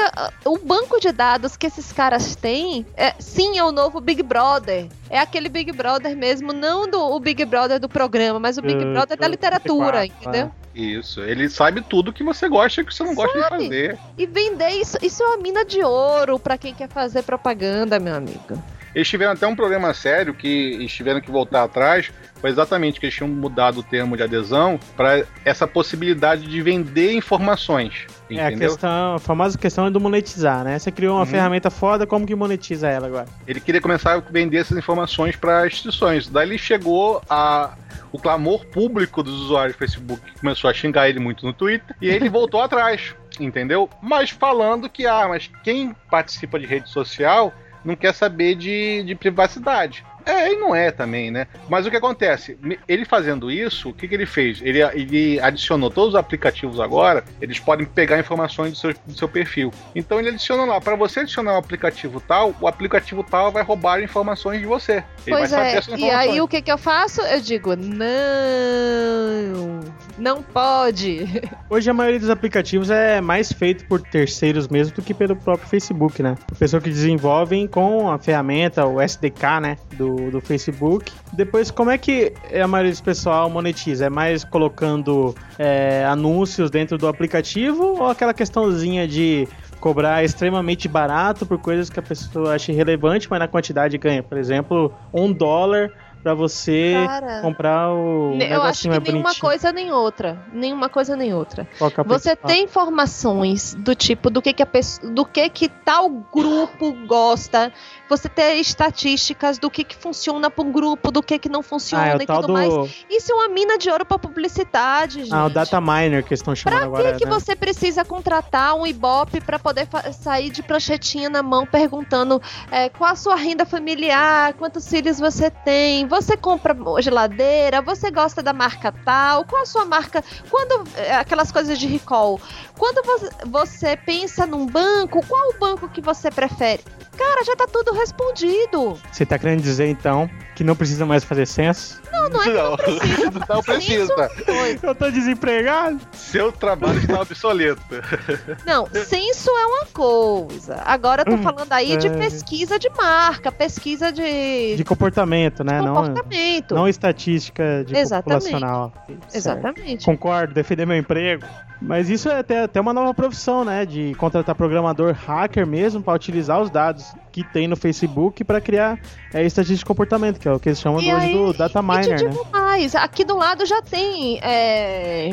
o 0.45 0.57
banco 0.57 0.99
de 0.99 1.11
dados 1.11 1.55
que 1.57 1.67
esses 1.67 1.91
caras 1.91 2.35
têm, 2.35 2.85
é, 2.95 3.13
sim, 3.19 3.57
é 3.57 3.63
o 3.63 3.71
novo 3.71 3.99
Big 3.99 4.21
Brother. 4.23 4.87
É 5.09 5.19
aquele 5.19 5.49
Big 5.49 5.71
Brother 5.73 6.15
mesmo, 6.15 6.53
não 6.53 6.89
do 6.89 6.99
o 6.99 7.19
Big 7.19 7.43
Brother 7.45 7.79
do 7.79 7.89
programa, 7.89 8.39
mas 8.39 8.57
o 8.57 8.61
Big 8.61 8.79
Do- 8.83 8.93
Brother 8.93 9.17
da 9.17 9.27
do 9.27 9.31
literatura, 9.31 10.01
24, 10.01 10.29
entendeu? 10.29 10.51
Isso, 10.73 11.19
ele 11.21 11.49
sabe 11.49 11.81
tudo 11.81 12.13
que 12.13 12.23
você 12.23 12.47
gosta 12.47 12.79
e 12.79 12.85
que 12.85 12.93
você 12.95 13.03
não 13.03 13.13
gosta 13.13 13.37
de 13.37 13.49
fazer. 13.49 13.97
E 14.17 14.25
vender 14.25 14.69
isso, 14.69 14.97
isso 15.01 15.21
é 15.21 15.25
uma 15.25 15.37
mina 15.37 15.65
de 15.65 15.83
ouro 15.83 16.39
pra 16.39 16.57
quem 16.57 16.73
quer 16.73 16.87
fazer 16.87 17.23
propaganda, 17.23 17.99
meu 17.99 18.15
amigo. 18.15 18.61
Eles 18.93 19.07
tiveram 19.07 19.31
até 19.33 19.47
um 19.47 19.55
problema 19.55 19.93
sério 19.93 20.33
que 20.33 20.73
eles 20.73 20.91
tiveram 20.93 21.21
que 21.21 21.31
voltar 21.31 21.63
atrás. 21.63 22.11
Foi 22.41 22.49
exatamente 22.49 22.99
que 22.99 23.05
eles 23.05 23.15
tinham 23.15 23.29
mudado 23.29 23.79
o 23.79 23.83
termo 23.83 24.17
de 24.17 24.23
adesão 24.23 24.79
para 24.97 25.23
essa 25.45 25.67
possibilidade 25.67 26.47
de 26.47 26.61
vender 26.61 27.13
informações. 27.13 28.07
É 28.29 28.39
a 28.39 28.47
Entendeu? 28.49 28.69
questão, 28.69 29.15
a 29.15 29.19
famosa 29.19 29.57
questão 29.57 29.85
é 29.85 29.91
do 29.91 29.99
monetizar, 29.99 30.63
né? 30.63 30.77
Você 30.79 30.91
criou 30.91 31.15
uma 31.15 31.21
Uhum. 31.21 31.25
ferramenta 31.27 31.69
foda, 31.69 32.07
como 32.07 32.25
que 32.25 32.33
monetiza 32.35 32.87
ela 32.87 33.07
agora? 33.07 33.27
Ele 33.47 33.59
queria 33.59 33.79
começar 33.79 34.15
a 34.15 34.19
vender 34.19 34.57
essas 34.57 34.77
informações 34.77 35.35
para 35.35 35.67
instituições. 35.67 36.27
Daí 36.27 36.47
ele 36.47 36.57
chegou 36.57 37.21
a 37.29 37.75
o 38.13 38.19
clamor 38.19 38.65
público 38.65 39.23
dos 39.23 39.33
usuários 39.43 39.73
do 39.75 39.79
Facebook 39.79 40.21
que 40.33 40.39
começou 40.41 40.69
a 40.69 40.73
xingar 40.73 41.07
ele 41.07 41.17
muito 41.19 41.45
no 41.45 41.53
Twitter 41.53 41.95
e 42.01 42.09
ele 42.09 42.27
voltou 42.27 42.61
atrás, 42.61 43.15
entendeu? 43.39 43.89
Mas 44.01 44.29
falando 44.31 44.89
que 44.89 45.05
ah, 45.07 45.27
mas 45.29 45.49
quem 45.63 45.95
participa 46.09 46.59
de 46.59 46.65
rede 46.65 46.89
social 46.89 47.53
não 47.84 47.95
quer 47.95 48.13
saber 48.13 48.55
de, 48.55 49.03
de 49.03 49.15
privacidade. 49.15 50.05
É, 50.26 50.51
e 50.51 50.55
não 50.55 50.76
é 50.76 50.91
também, 50.91 51.32
né? 51.32 51.47
Mas 51.69 51.86
o 51.86 51.91
que 51.91 51.97
acontece? 51.97 52.57
Ele 52.88 53.05
fazendo 53.05 53.51
isso, 53.51 53.89
o 53.89 53.93
que, 53.93 54.07
que 54.07 54.15
ele 54.15 54.26
fez? 54.26 54.61
Ele, 54.61 54.82
ele 54.82 55.39
adicionou 55.39 55.89
todos 55.89 56.13
os 56.13 56.19
aplicativos 56.19 56.80
agora, 56.80 57.24
eles 57.41 57.59
podem 57.59 57.86
pegar 57.86 58.19
informações 58.19 58.72
do 58.72 58.78
seu, 58.78 58.93
do 59.05 59.17
seu 59.17 59.28
perfil. 59.28 59.72
Então 59.95 60.19
ele 60.19 60.30
adiciona 60.30 60.65
lá, 60.65 60.82
para 60.82 60.95
você 60.95 61.22
adicionar 61.22 61.53
um 61.53 61.57
aplicativo 61.57 62.22
tal, 62.22 62.53
o 62.59 62.67
aplicativo 62.67 63.24
tal 63.24 63.51
vai 63.51 63.63
roubar 63.63 64.01
informações 64.01 64.59
de 64.59 64.65
você. 64.65 65.03
Ele 65.26 65.38
pois 65.38 65.51
vai 65.51 65.76
é, 65.76 65.82
e 65.97 66.09
aí 66.09 66.41
o 66.41 66.47
que 66.47 66.61
que 66.61 66.72
eu 66.72 66.78
faço? 66.78 67.22
Eu 67.22 67.41
digo, 67.41 67.76
não, 67.76 69.80
não 70.17 70.43
pode. 70.43 71.26
Hoje 71.69 71.89
a 71.89 71.93
maioria 71.93 72.19
dos 72.19 72.30
aplicativos 72.30 72.89
é 72.89 73.22
mais 73.22 73.51
feito 73.51 73.86
por 73.86 74.01
terceiros 74.01 74.67
mesmo 74.67 74.95
do 74.95 75.01
que 75.01 75.13
pelo 75.13 75.36
próprio 75.36 75.67
Facebook, 75.67 76.22
né? 76.22 76.36
Pessoas 76.57 76.84
que 76.84 76.89
desenvolvem 76.89 77.67
com 77.67 78.09
a 78.09 78.17
ferramenta, 78.17 78.86
o 78.86 79.01
SDK, 79.01 79.59
né, 79.61 79.78
do, 79.93 80.11
do 80.32 80.41
Facebook. 80.41 81.12
Depois, 81.34 81.72
como 81.72 81.89
é 81.89 81.97
que 81.97 82.34
a 82.62 82.68
maioria 82.68 82.93
do 82.93 83.03
pessoal 83.03 83.49
monetiza? 83.49 84.05
É 84.05 84.09
mais 84.09 84.43
colocando 84.43 85.36
é, 85.57 86.05
anúncios 86.05 86.70
dentro 86.70 86.97
do 86.97 87.07
aplicativo 87.07 87.97
ou 87.99 88.07
aquela 88.07 88.34
questãozinha 88.34 89.07
de 89.07 89.47
cobrar 89.80 90.24
extremamente 90.24 90.88
barato 90.88 91.45
por 91.45 91.57
coisas 91.57 91.89
que 91.89 91.99
a 91.99 92.03
pessoa 92.03 92.53
acha 92.53 92.72
irrelevante, 92.72 93.28
mas 93.30 93.39
na 93.39 93.47
quantidade 93.47 93.97
ganha? 93.97 94.22
Por 94.22 94.38
exemplo, 94.38 94.93
um 95.12 95.34
dólar 95.34 95.91
pra 96.22 96.34
você 96.34 96.93
Cara, 97.07 97.41
comprar 97.41 97.91
o 97.93 98.38
eu 98.39 98.61
acho 98.63 98.84
que 98.84 98.88
nenhuma 98.89 99.05
bonitinho. 99.24 99.41
coisa 99.41 99.72
nem 99.72 99.91
outra. 99.91 100.39
Nenhuma 100.53 100.89
coisa 100.89 101.15
nem 101.15 101.34
outra. 101.34 101.67
É 101.80 102.03
Você 102.03 102.36
tem 102.36 102.63
informações 102.65 103.74
do 103.74 103.95
tipo 103.95 104.30
do 104.30 104.41
que, 104.41 104.53
que 104.53 104.63
a 104.63 104.65
pessoa, 104.65 105.11
do 105.11 105.26
que 105.26 105.49
que 105.49 105.67
tal 105.69 106.09
grupo 106.09 106.93
gosta. 107.07 107.72
Você 108.09 108.28
tem 108.28 108.59
estatísticas 108.59 109.57
do 109.57 109.69
que 109.69 109.84
que 109.84 109.95
funciona 109.95 110.49
para 110.49 110.63
um 110.65 110.72
grupo, 110.72 111.11
do 111.11 111.24
que 111.24 111.39
que 111.39 111.47
não 111.47 111.63
funciona 111.63 112.03
Ah, 112.03 112.09
é 112.09 112.24
e 112.24 112.26
tudo 112.26 112.47
do. 112.47 112.53
mais. 112.53 113.05
Isso 113.09 113.32
é 113.32 113.36
uma 113.36 113.47
mina 113.47 113.78
de 113.78 113.89
ouro 113.89 114.05
para 114.05 114.19
publicidade, 114.19 115.19
gente. 115.24 115.34
Ah, 115.34 115.45
o 115.45 115.49
data 115.49 115.80
miner 115.80 116.24
que 116.24 116.34
estão 116.34 116.53
chamando 116.55 116.78
Pra 116.80 116.88
agora. 116.88 117.11
que, 117.13 117.19
que 117.19 117.26
né? 117.26 117.32
você 117.32 117.55
precisa 117.55 118.03
contratar 118.03 118.76
um 118.76 118.86
Ibope 118.86 119.39
para 119.41 119.57
poder 119.57 119.88
sair 120.13 120.49
de 120.49 120.61
pranchetinha 120.61 121.30
na 121.30 121.41
mão 121.41 121.65
perguntando 121.65 122.41
é, 122.69 122.89
qual 122.89 123.11
a 123.11 123.15
sua 123.15 123.36
renda 123.36 123.65
familiar, 123.65 124.53
quantos 124.55 124.88
filhos 124.89 125.17
você 125.19 125.49
tem, 125.49 126.05
você 126.12 126.36
compra 126.36 126.76
geladeira, 126.99 127.82
você 127.82 128.12
gosta 128.12 128.43
da 128.43 128.51
marca 128.51 128.93
tal, 129.05 129.45
qual 129.45 129.62
a 129.62 129.66
sua 129.66 129.86
marca, 129.86 130.22
quando 130.49 130.84
é, 130.97 131.16
aquelas 131.16 131.53
coisas 131.53 131.80
de 131.80 131.88
recall, 131.88 132.38
quando 132.78 133.01
você, 133.45 133.95
pensa 133.95 134.45
num 134.45 134.66
banco, 134.66 135.26
qual 135.26 135.51
o 135.51 135.57
banco 135.57 135.88
que 135.88 136.01
você 136.01 136.30
prefere? 136.30 136.84
Cara, 137.18 137.43
já 137.43 137.55
tá 137.55 137.68
tudo 137.68 137.93
respondido. 137.93 138.99
Você 139.12 139.26
tá 139.26 139.38
querendo 139.38 139.62
dizer 139.62 139.88
então 139.88 140.30
que 140.55 140.64
não 140.64 140.76
precisa 140.76 141.05
mais 141.05 141.24
fazer 141.24 141.45
censo? 141.45 142.01
Não, 142.12 142.30
não 142.30 142.41
é 142.41 142.43
que 142.43 142.51
não 142.51 142.78
precisa. 142.78 143.45
Não 143.49 143.64
precisa. 143.64 144.30
Eu 144.84 144.95
tô 144.95 145.09
desempregado? 145.12 145.99
Seu 146.12 146.51
trabalho 146.51 146.99
está 146.99 147.22
obsoleto. 147.22 147.82
Não, 148.66 148.88
censo 148.88 149.49
é 149.49 149.66
uma 149.66 149.86
coisa. 149.88 150.82
Agora 150.86 151.24
eu 151.26 151.26
tô 151.26 151.38
falando 151.43 151.72
aí 151.72 151.97
de 151.97 152.07
é. 152.07 152.09
pesquisa 152.09 152.78
de 152.78 152.89
marca, 152.89 153.51
pesquisa 153.51 154.12
de, 154.12 154.76
De 154.76 154.84
comportamento, 154.84 155.64
né? 155.64 155.82
Não, 155.82 156.00
comportamento. 156.07 156.75
não 156.75 156.87
estatística 156.87 157.83
de 157.85 157.95
Exatamente. 157.95 158.43
populacional. 158.43 158.93
Certo. 159.07 159.35
Exatamente. 159.35 160.05
Concordo, 160.05 160.53
defender 160.53 160.85
meu 160.85 160.97
emprego. 160.97 161.45
Mas 161.81 162.09
isso 162.09 162.29
é 162.29 162.39
até, 162.39 162.63
até 162.63 162.79
uma 162.79 162.93
nova 162.93 163.13
profissão, 163.13 163.65
né? 163.65 163.85
De 163.85 164.13
contratar 164.15 164.53
programador 164.53 165.13
hacker 165.13 165.65
mesmo 165.65 166.01
para 166.01 166.13
utilizar 166.13 166.61
os 166.61 166.69
dados 166.69 167.11
que 167.32 167.43
tem 167.43 167.67
no 167.67 167.75
Facebook 167.75 168.43
para 168.43 168.59
criar 168.59 168.99
é, 169.34 169.43
estatística 169.45 169.79
de 169.79 169.86
comportamento, 169.86 170.39
que 170.39 170.47
é 170.47 170.51
o 170.51 170.59
que 170.59 170.69
eles 170.69 170.79
chamam 170.79 170.99
E 171.01 171.13
hoje 171.13 171.25
aí- 171.27 171.34
do 171.34 171.53
data 171.53 171.79
E 171.79 171.82
te 171.82 171.88
miner, 171.88 172.23
né? 172.23 172.29
digo 172.29 172.47
mais, 172.51 172.95
aqui 172.95 173.23
do 173.23 173.38
lado 173.38 173.65
já 173.65 173.82
tem, 173.82 174.39
é, 174.41 175.29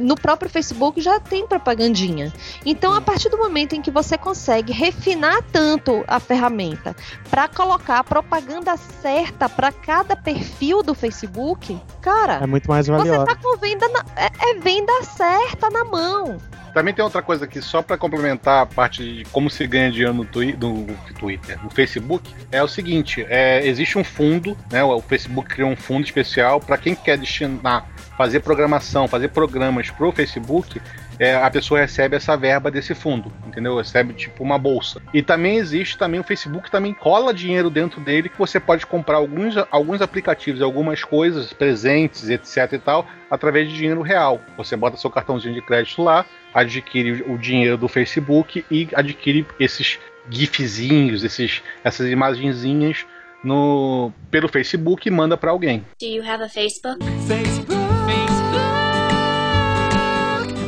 no 0.00 0.14
próprio 0.14 0.48
Facebook 0.48 1.00
já 1.00 1.18
tem 1.18 1.46
propagandinha. 1.46 2.32
Então, 2.64 2.92
a 2.94 3.00
partir 3.00 3.28
do 3.28 3.36
momento 3.38 3.74
em 3.74 3.82
que 3.82 3.90
você 3.90 4.16
consegue 4.16 4.72
refinar 4.72 5.42
tanto 5.52 6.04
a 6.06 6.20
ferramenta 6.20 6.94
para 7.30 7.48
colocar 7.48 7.98
a 7.98 8.04
propaganda 8.04 8.76
certa 8.76 9.48
para 9.48 9.72
cada 9.72 10.14
perfil 10.16 10.82
do 10.82 10.94
Facebook, 10.94 11.78
cara, 12.00 12.34
É 12.42 12.46
muito 12.46 12.68
mais 12.70 12.86
você 12.86 13.24
tá 13.24 13.34
com 13.36 13.56
venda 13.58 13.88
na, 13.88 14.04
é, 14.16 14.50
é 14.50 14.54
venda 14.60 14.92
certa 15.02 15.68
na 15.70 15.84
mão. 15.84 16.38
Também 16.74 16.92
tem 16.92 17.04
outra 17.04 17.22
coisa 17.22 17.44
aqui, 17.44 17.62
só 17.62 17.80
para 17.80 17.96
complementar 17.96 18.62
a 18.62 18.66
parte 18.66 19.02
de 19.04 19.24
como 19.26 19.48
se 19.48 19.64
ganha 19.64 19.92
dinheiro 19.92 20.12
no, 20.12 20.24
twi 20.24 20.56
no 20.60 20.86
Twitter, 21.18 21.62
no 21.62 21.70
Facebook, 21.70 22.28
é 22.50 22.60
o 22.60 22.66
seguinte: 22.66 23.24
é, 23.28 23.64
existe 23.64 23.96
um 23.96 24.02
fundo, 24.02 24.58
né? 24.72 24.82
O 24.82 25.00
Facebook 25.00 25.48
criou 25.48 25.70
um 25.70 25.76
fundo 25.76 26.04
especial 26.04 26.60
para 26.60 26.76
quem 26.76 26.96
quer 26.96 27.16
destinar, 27.16 27.88
fazer 28.18 28.40
programação, 28.40 29.06
fazer 29.06 29.28
programas 29.28 29.88
pro 29.88 30.10
Facebook. 30.10 30.82
é, 31.18 31.36
a 31.36 31.50
pessoa 31.50 31.80
recebe 31.80 32.16
essa 32.16 32.36
verba 32.36 32.70
desse 32.70 32.94
fundo, 32.94 33.32
entendeu? 33.46 33.76
Recebe 33.76 34.12
tipo 34.12 34.42
uma 34.42 34.58
bolsa. 34.58 35.00
E 35.12 35.22
também 35.22 35.56
existe 35.56 35.96
também 35.96 36.20
o 36.20 36.24
Facebook 36.24 36.70
também 36.70 36.92
cola 36.92 37.32
dinheiro 37.32 37.70
dentro 37.70 38.00
dele 38.00 38.28
que 38.28 38.38
você 38.38 38.58
pode 38.58 38.84
comprar 38.86 39.18
alguns, 39.18 39.54
alguns 39.70 40.02
aplicativos, 40.02 40.60
algumas 40.60 41.04
coisas, 41.04 41.52
presentes, 41.52 42.28
etc 42.28 42.72
e 42.72 42.78
tal, 42.78 43.06
através 43.30 43.68
de 43.68 43.76
dinheiro 43.76 44.02
real. 44.02 44.40
Você 44.56 44.76
bota 44.76 44.96
seu 44.96 45.10
cartãozinho 45.10 45.54
de 45.54 45.62
crédito 45.62 46.02
lá, 46.02 46.24
adquire 46.54 47.24
o 47.26 47.36
dinheiro 47.36 47.76
do 47.76 47.88
Facebook 47.88 48.64
e 48.70 48.88
adquire 48.94 49.44
esses 49.58 49.98
gifzinhos, 50.30 51.24
esses, 51.24 51.62
essas 51.82 52.08
imagenzinhas 52.08 53.04
no 53.42 54.10
pelo 54.30 54.48
Facebook 54.48 55.06
e 55.06 55.10
manda 55.10 55.36
para 55.36 55.50
alguém. 55.50 55.84
Do 56.00 56.06
you 56.06 56.22
have 56.22 56.42
a 56.42 56.48
Facebook? 56.48 57.04
Facebook. 57.26 57.74
Facebook. 58.06 58.64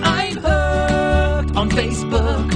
I'm 0.02 0.36
hooked 0.36 1.56
on 1.56 1.70
Facebook. 1.70 2.54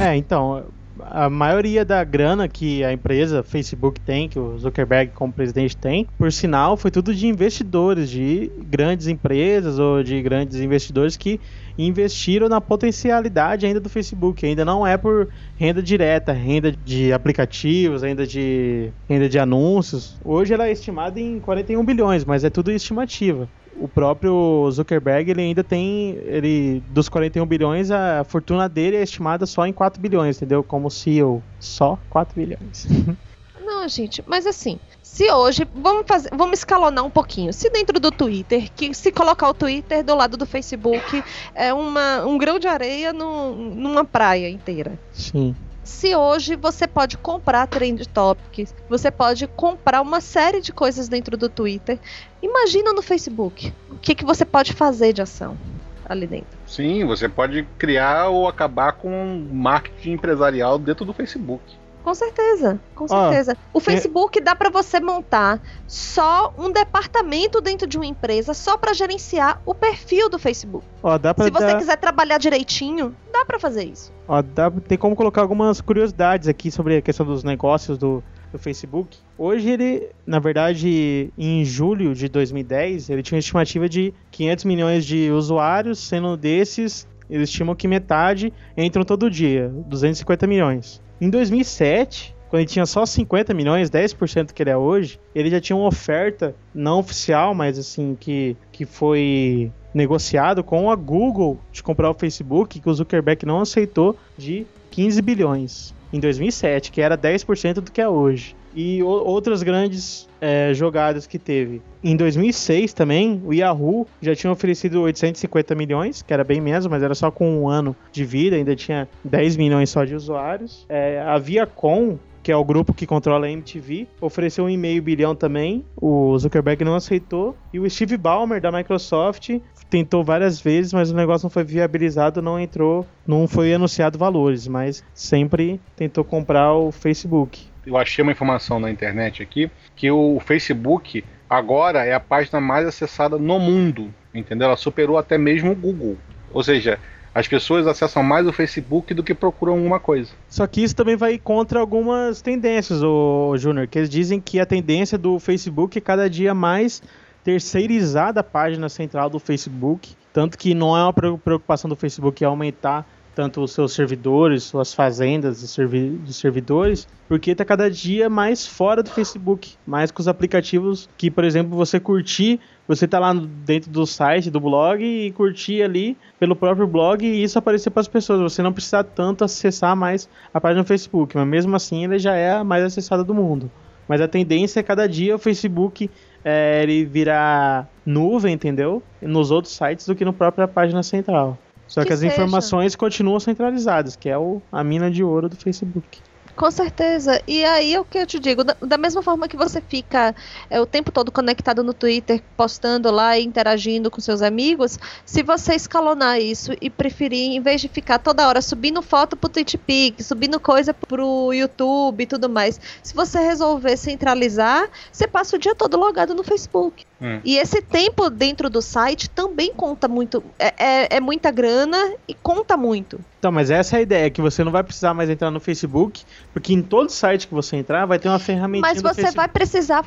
É, 0.00 0.16
então, 0.16 0.66
a 1.14 1.30
maioria 1.30 1.84
da 1.84 2.02
grana 2.02 2.48
que 2.48 2.82
a 2.82 2.92
empresa 2.92 3.44
Facebook 3.44 4.00
tem, 4.00 4.28
que 4.28 4.36
o 4.36 4.58
Zuckerberg 4.58 5.12
como 5.14 5.32
presidente 5.32 5.76
tem, 5.76 6.08
por 6.18 6.32
sinal, 6.32 6.76
foi 6.76 6.90
tudo 6.90 7.14
de 7.14 7.28
investidores, 7.28 8.10
de 8.10 8.50
grandes 8.66 9.06
empresas 9.06 9.78
ou 9.78 10.02
de 10.02 10.20
grandes 10.20 10.60
investidores 10.60 11.16
que 11.16 11.40
investiram 11.78 12.48
na 12.48 12.60
potencialidade 12.60 13.64
ainda 13.64 13.78
do 13.78 13.88
Facebook. 13.88 14.44
Ainda 14.44 14.64
não 14.64 14.84
é 14.84 14.96
por 14.96 15.28
renda 15.56 15.80
direta, 15.80 16.32
renda 16.32 16.72
de 16.72 17.12
aplicativos, 17.12 18.02
renda 18.02 18.26
de, 18.26 18.90
renda 19.08 19.28
de 19.28 19.38
anúncios. 19.38 20.16
Hoje 20.24 20.52
ela 20.52 20.66
é 20.66 20.72
estimada 20.72 21.20
em 21.20 21.38
41 21.38 21.84
bilhões, 21.84 22.24
mas 22.24 22.42
é 22.42 22.50
tudo 22.50 22.72
estimativa. 22.72 23.48
O 23.80 23.88
próprio 23.88 24.68
Zuckerberg, 24.70 25.30
ele 25.30 25.40
ainda 25.42 25.64
tem, 25.64 26.10
ele 26.26 26.82
dos 26.90 27.08
41 27.08 27.44
bilhões, 27.46 27.90
a 27.90 28.24
fortuna 28.24 28.68
dele 28.68 28.96
é 28.96 29.02
estimada 29.02 29.46
só 29.46 29.66
em 29.66 29.72
4 29.72 30.00
bilhões, 30.00 30.36
entendeu? 30.36 30.62
Como 30.62 30.90
CEO, 30.90 31.42
só 31.58 31.98
4 32.10 32.34
bilhões. 32.34 32.86
Não, 33.66 33.88
gente, 33.88 34.22
mas 34.26 34.46
assim, 34.46 34.78
se 35.02 35.30
hoje, 35.32 35.66
vamos 35.74 36.04
fazer, 36.06 36.28
vamos 36.34 36.58
escalonar 36.58 37.02
um 37.04 37.10
pouquinho. 37.10 37.50
Se 37.52 37.70
dentro 37.70 37.98
do 37.98 38.10
Twitter, 38.10 38.70
que 38.70 38.92
se 38.92 39.10
colocar 39.10 39.48
o 39.48 39.54
Twitter 39.54 40.04
do 40.04 40.14
lado 40.14 40.36
do 40.36 40.44
Facebook, 40.44 41.22
é 41.54 41.72
uma, 41.72 42.26
um 42.26 42.36
grão 42.36 42.58
de 42.58 42.68
areia 42.68 43.10
no- 43.12 43.54
numa 43.54 44.04
praia 44.04 44.50
inteira. 44.50 44.98
Sim. 45.12 45.54
Se 45.84 46.16
hoje 46.16 46.56
você 46.56 46.86
pode 46.86 47.18
comprar 47.18 47.66
trend 47.66 48.08
topics, 48.08 48.74
você 48.88 49.10
pode 49.10 49.46
comprar 49.46 50.00
uma 50.00 50.20
série 50.20 50.62
de 50.62 50.72
coisas 50.72 51.08
dentro 51.08 51.36
do 51.36 51.48
Twitter, 51.48 52.00
imagina 52.42 52.94
no 52.94 53.02
Facebook. 53.02 53.70
O 53.90 53.96
que, 53.96 54.14
que 54.14 54.24
você 54.24 54.46
pode 54.46 54.72
fazer 54.72 55.12
de 55.12 55.20
ação 55.20 55.58
ali 56.06 56.26
dentro? 56.26 56.58
Sim, 56.66 57.04
você 57.04 57.28
pode 57.28 57.64
criar 57.78 58.28
ou 58.28 58.48
acabar 58.48 58.92
com 58.92 59.46
marketing 59.52 60.12
empresarial 60.12 60.78
dentro 60.78 61.04
do 61.04 61.12
Facebook. 61.12 61.62
Com 62.04 62.14
certeza, 62.14 62.78
com 62.94 63.06
Ó, 63.08 63.30
certeza. 63.30 63.56
o 63.72 63.80
Facebook 63.80 64.38
dá 64.40 64.54
para 64.54 64.68
você 64.68 65.00
montar 65.00 65.60
só 65.88 66.52
um 66.58 66.70
departamento 66.70 67.60
dentro 67.62 67.86
de 67.86 67.96
uma 67.96 68.04
empresa 68.04 68.52
só 68.52 68.76
para 68.76 68.92
gerenciar 68.92 69.60
o 69.64 69.74
perfil 69.74 70.28
do 70.28 70.38
Facebook. 70.38 70.84
Ó, 71.02 71.16
dá 71.16 71.32
pra 71.32 71.46
Se 71.46 71.50
você 71.50 71.66
dar- 71.66 71.78
quiser 71.78 71.96
trabalhar 71.96 72.36
direitinho, 72.38 73.16
dá 73.32 73.42
para 73.44 73.58
fazer 73.58 73.84
isso. 73.84 74.12
Ó, 74.28 74.42
dá- 74.42 74.70
tem 74.70 74.98
como 74.98 75.16
colocar 75.16 75.40
algumas 75.40 75.80
curiosidades 75.80 76.46
aqui 76.46 76.70
sobre 76.70 76.98
a 76.98 77.02
questão 77.02 77.24
dos 77.24 77.42
negócios 77.42 77.96
do, 77.96 78.22
do 78.52 78.58
Facebook. 78.58 79.16
Hoje 79.38 79.70
ele, 79.70 80.10
na 80.26 80.38
verdade, 80.38 81.32
em 81.38 81.64
julho 81.64 82.14
de 82.14 82.28
2010, 82.28 83.08
ele 83.08 83.22
tinha 83.22 83.36
uma 83.36 83.40
estimativa 83.40 83.88
de 83.88 84.12
500 84.30 84.64
milhões 84.66 85.06
de 85.06 85.30
usuários, 85.30 85.98
sendo 86.00 86.36
desses, 86.36 87.08
eles 87.30 87.48
estimam 87.48 87.74
que 87.74 87.88
metade 87.88 88.52
entram 88.76 89.04
todo 89.04 89.30
dia, 89.30 89.68
250 89.86 90.46
milhões. 90.46 91.02
Em 91.24 91.30
2007, 91.30 92.36
quando 92.50 92.60
ele 92.60 92.68
tinha 92.68 92.84
só 92.84 93.06
50 93.06 93.54
milhões, 93.54 93.90
10% 93.90 94.52
que 94.52 94.62
ele 94.62 94.68
é 94.68 94.76
hoje, 94.76 95.18
ele 95.34 95.48
já 95.48 95.58
tinha 95.58 95.74
uma 95.74 95.88
oferta 95.88 96.54
não 96.74 96.98
oficial, 96.98 97.54
mas 97.54 97.78
assim, 97.78 98.14
que, 98.20 98.54
que 98.70 98.84
foi 98.84 99.72
negociado 99.94 100.62
com 100.62 100.90
a 100.90 100.94
Google 100.94 101.58
de 101.72 101.82
comprar 101.82 102.10
o 102.10 102.14
Facebook, 102.14 102.78
que 102.78 102.90
o 102.90 102.92
Zuckerberg 102.92 103.46
não 103.46 103.62
aceitou, 103.62 104.18
de 104.36 104.66
15 104.90 105.22
bilhões 105.22 105.94
em 106.12 106.20
2007, 106.20 106.92
que 106.92 107.00
era 107.00 107.16
10% 107.16 107.80
do 107.80 107.90
que 107.90 108.02
é 108.02 108.08
hoje. 108.08 108.54
E 108.74 109.02
outras 109.02 109.62
grandes 109.62 110.28
é, 110.40 110.74
jogadas 110.74 111.26
que 111.26 111.38
teve. 111.38 111.80
Em 112.02 112.16
2006 112.16 112.92
também, 112.92 113.40
o 113.44 113.54
Yahoo 113.54 114.06
já 114.20 114.34
tinha 114.34 114.52
oferecido 114.52 115.00
850 115.02 115.74
milhões, 115.74 116.22
que 116.22 116.34
era 116.34 116.44
bem 116.44 116.60
menos, 116.60 116.86
mas 116.86 117.02
era 117.02 117.14
só 117.14 117.30
com 117.30 117.62
um 117.62 117.68
ano 117.68 117.96
de 118.12 118.24
vida, 118.24 118.56
ainda 118.56 118.74
tinha 118.74 119.08
10 119.22 119.56
milhões 119.56 119.90
só 119.90 120.04
de 120.04 120.14
usuários. 120.14 120.84
É, 120.88 121.20
a 121.20 121.38
Viacom, 121.38 122.18
que 122.42 122.52
é 122.52 122.56
o 122.56 122.64
grupo 122.64 122.92
que 122.92 123.06
controla 123.06 123.46
a 123.46 123.50
MTV, 123.50 124.06
ofereceu 124.20 124.64
um 124.64 124.68
e 124.68 124.76
meio 124.76 125.02
bilhão 125.02 125.34
também. 125.34 125.82
O 125.96 126.36
Zuckerberg 126.38 126.84
não 126.84 126.94
aceitou. 126.94 127.56
E 127.72 127.80
o 127.80 127.88
Steve 127.88 128.18
Ballmer, 128.18 128.60
da 128.60 128.70
Microsoft, 128.70 129.50
tentou 129.88 130.22
várias 130.22 130.60
vezes, 130.60 130.92
mas 130.92 131.10
o 131.10 131.14
negócio 131.14 131.46
não 131.46 131.50
foi 131.50 131.64
viabilizado, 131.64 132.42
não 132.42 132.60
entrou, 132.60 133.06
não 133.26 133.48
foi 133.48 133.72
anunciado 133.72 134.18
valores, 134.18 134.68
mas 134.68 135.02
sempre 135.14 135.80
tentou 135.96 136.22
comprar 136.22 136.74
o 136.74 136.92
Facebook. 136.92 137.73
Eu 137.86 137.96
achei 137.96 138.22
uma 138.22 138.32
informação 138.32 138.80
na 138.80 138.90
internet 138.90 139.42
aqui 139.42 139.70
que 139.94 140.10
o 140.10 140.40
Facebook 140.40 141.24
agora 141.48 142.04
é 142.04 142.14
a 142.14 142.20
página 142.20 142.60
mais 142.60 142.86
acessada 142.86 143.38
no 143.38 143.58
mundo, 143.58 144.12
entendeu? 144.34 144.68
Ela 144.68 144.76
superou 144.76 145.18
até 145.18 145.36
mesmo 145.36 145.72
o 145.72 145.74
Google. 145.74 146.16
Ou 146.52 146.62
seja, 146.62 146.98
as 147.34 147.46
pessoas 147.48 147.86
acessam 147.86 148.22
mais 148.22 148.46
o 148.46 148.52
Facebook 148.52 149.12
do 149.12 149.22
que 149.22 149.34
procuram 149.34 149.74
alguma 149.74 150.00
coisa. 150.00 150.30
Só 150.48 150.66
que 150.66 150.82
isso 150.82 150.96
também 150.96 151.16
vai 151.16 151.36
contra 151.36 151.80
algumas 151.80 152.40
tendências, 152.40 153.02
o 153.02 153.56
Júnior, 153.56 153.86
que 153.86 153.98
eles 153.98 154.08
dizem 154.08 154.40
que 154.40 154.58
a 154.60 154.66
tendência 154.66 155.18
do 155.18 155.38
Facebook 155.38 155.98
é 155.98 156.00
cada 156.00 156.30
dia 156.30 156.54
mais 156.54 157.02
terceirizar 157.42 158.32
da 158.32 158.42
página 158.42 158.88
central 158.88 159.28
do 159.28 159.38
Facebook, 159.38 160.14
tanto 160.32 160.56
que 160.56 160.74
não 160.74 160.96
é 160.96 161.02
uma 161.02 161.12
pre- 161.12 161.36
preocupação 161.38 161.88
do 161.88 161.94
Facebook 161.96 162.42
aumentar 162.44 163.06
tanto 163.34 163.60
os 163.62 163.72
seus 163.72 163.92
servidores, 163.92 164.62
suas 164.62 164.94
fazendas 164.94 165.60
de, 165.60 165.68
servi- 165.68 166.18
de 166.24 166.32
servidores, 166.32 167.08
porque 167.28 167.50
está 167.50 167.64
cada 167.64 167.90
dia 167.90 168.30
mais 168.30 168.66
fora 168.66 169.02
do 169.02 169.10
Facebook, 169.10 169.74
mais 169.86 170.10
com 170.10 170.20
os 170.20 170.28
aplicativos 170.28 171.08
que, 171.16 171.30
por 171.30 171.44
exemplo, 171.44 171.76
você 171.76 171.98
curtir, 171.98 172.60
você 172.86 173.08
tá 173.08 173.18
lá 173.18 173.34
dentro 173.34 173.90
do 173.90 174.06
site, 174.06 174.50
do 174.50 174.60
blog 174.60 175.02
e 175.02 175.32
curtir 175.32 175.82
ali 175.82 176.16
pelo 176.38 176.54
próprio 176.54 176.86
blog 176.86 177.24
e 177.24 177.42
isso 177.42 177.58
aparecer 177.58 177.90
para 177.90 178.00
as 178.00 178.08
pessoas. 178.08 178.40
Você 178.40 178.62
não 178.62 178.72
precisa 178.72 179.02
tanto 179.02 179.44
acessar 179.44 179.96
mais 179.96 180.28
a 180.52 180.60
página 180.60 180.82
do 180.82 180.86
Facebook, 180.86 181.36
mas 181.36 181.46
mesmo 181.46 181.74
assim 181.74 182.04
ele 182.04 182.18
já 182.18 182.34
é 182.34 182.52
a 182.52 182.64
mais 182.64 182.84
acessada 182.84 183.24
do 183.24 183.34
mundo. 183.34 183.70
Mas 184.06 184.20
a 184.20 184.28
tendência 184.28 184.80
é 184.80 184.82
cada 184.82 185.08
dia 185.08 185.34
o 185.34 185.38
Facebook 185.38 186.10
é, 186.44 186.82
ele 186.82 187.06
virar 187.06 187.88
nuvem, 188.04 188.52
entendeu? 188.52 189.02
Nos 189.22 189.50
outros 189.50 189.74
sites 189.74 190.06
do 190.06 190.14
que 190.14 190.26
na 190.26 190.32
própria 190.32 190.68
página 190.68 191.02
central. 191.02 191.56
Só 191.94 192.00
que, 192.00 192.08
Que 192.08 192.12
as 192.12 192.18
seja. 192.18 192.32
informações 192.32 192.96
continuam 192.96 193.38
centralizadas, 193.38 194.16
que 194.16 194.28
é 194.28 194.36
o, 194.36 194.60
a 194.72 194.82
mina 194.82 195.08
de 195.08 195.22
ouro 195.22 195.48
do 195.48 195.54
Facebook. 195.54 196.18
Com 196.56 196.68
certeza. 196.68 197.40
E 197.46 197.64
aí 197.64 197.94
é 197.94 198.00
o 198.00 198.04
que 198.04 198.18
eu 198.18 198.26
te 198.26 198.40
digo, 198.40 198.64
da, 198.64 198.76
da 198.80 198.98
mesma 198.98 199.22
forma 199.22 199.46
que 199.46 199.56
você 199.56 199.80
fica 199.80 200.34
é, 200.68 200.80
o 200.80 200.86
tempo 200.86 201.12
todo 201.12 201.30
conectado 201.30 201.84
no 201.84 201.94
Twitter, 201.94 202.42
postando 202.56 203.12
lá 203.12 203.38
e 203.38 203.44
interagindo 203.44 204.10
com 204.10 204.20
seus 204.20 204.42
amigos, 204.42 204.98
se 205.24 205.44
você 205.44 205.76
escalonar 205.76 206.40
isso 206.40 206.72
e 206.80 206.90
preferir, 206.90 207.52
em 207.52 207.60
vez 207.60 207.80
de 207.80 207.86
ficar 207.86 208.18
toda 208.18 208.48
hora 208.48 208.60
subindo 208.60 209.00
foto 209.00 209.36
pro 209.36 209.48
TweetPic, 209.48 210.20
subindo 210.24 210.58
coisa 210.58 210.92
pro 210.92 211.52
YouTube 211.52 212.22
e 212.22 212.26
tudo 212.26 212.48
mais, 212.48 212.80
se 213.04 213.14
você 213.14 213.38
resolver 213.38 213.96
centralizar, 213.96 214.88
você 215.12 215.28
passa 215.28 215.54
o 215.54 215.58
dia 215.60 215.76
todo 215.76 215.96
logado 215.96 216.34
no 216.34 216.42
Facebook. 216.42 217.04
Hum. 217.20 217.40
E 217.44 217.56
esse 217.56 217.80
tempo 217.80 218.28
dentro 218.28 218.68
do 218.68 218.82
site 218.82 219.30
também 219.30 219.72
conta 219.72 220.08
muito, 220.08 220.42
é, 220.58 220.74
é, 220.76 221.16
é 221.16 221.20
muita 221.20 221.50
grana 221.50 221.96
e 222.28 222.34
conta 222.34 222.76
muito. 222.76 223.20
Então, 223.38 223.52
mas 223.52 223.70
essa 223.70 223.96
é 223.96 223.98
a 223.98 224.02
ideia, 224.02 224.30
que 224.30 224.40
você 224.40 224.64
não 224.64 224.72
vai 224.72 224.82
precisar 224.82 225.12
mais 225.12 225.28
entrar 225.28 225.50
no 225.50 225.60
Facebook, 225.60 226.24
porque 226.52 226.72
em 226.72 226.82
todo 226.82 227.10
site 227.10 227.46
que 227.46 227.52
você 227.52 227.76
entrar 227.76 228.06
vai 228.06 228.18
ter 228.18 228.28
uma 228.28 228.38
ferramentinha 228.38 228.90
Mas 228.94 229.02
você 229.02 229.30
vai 229.32 229.48
precisar 229.48 230.02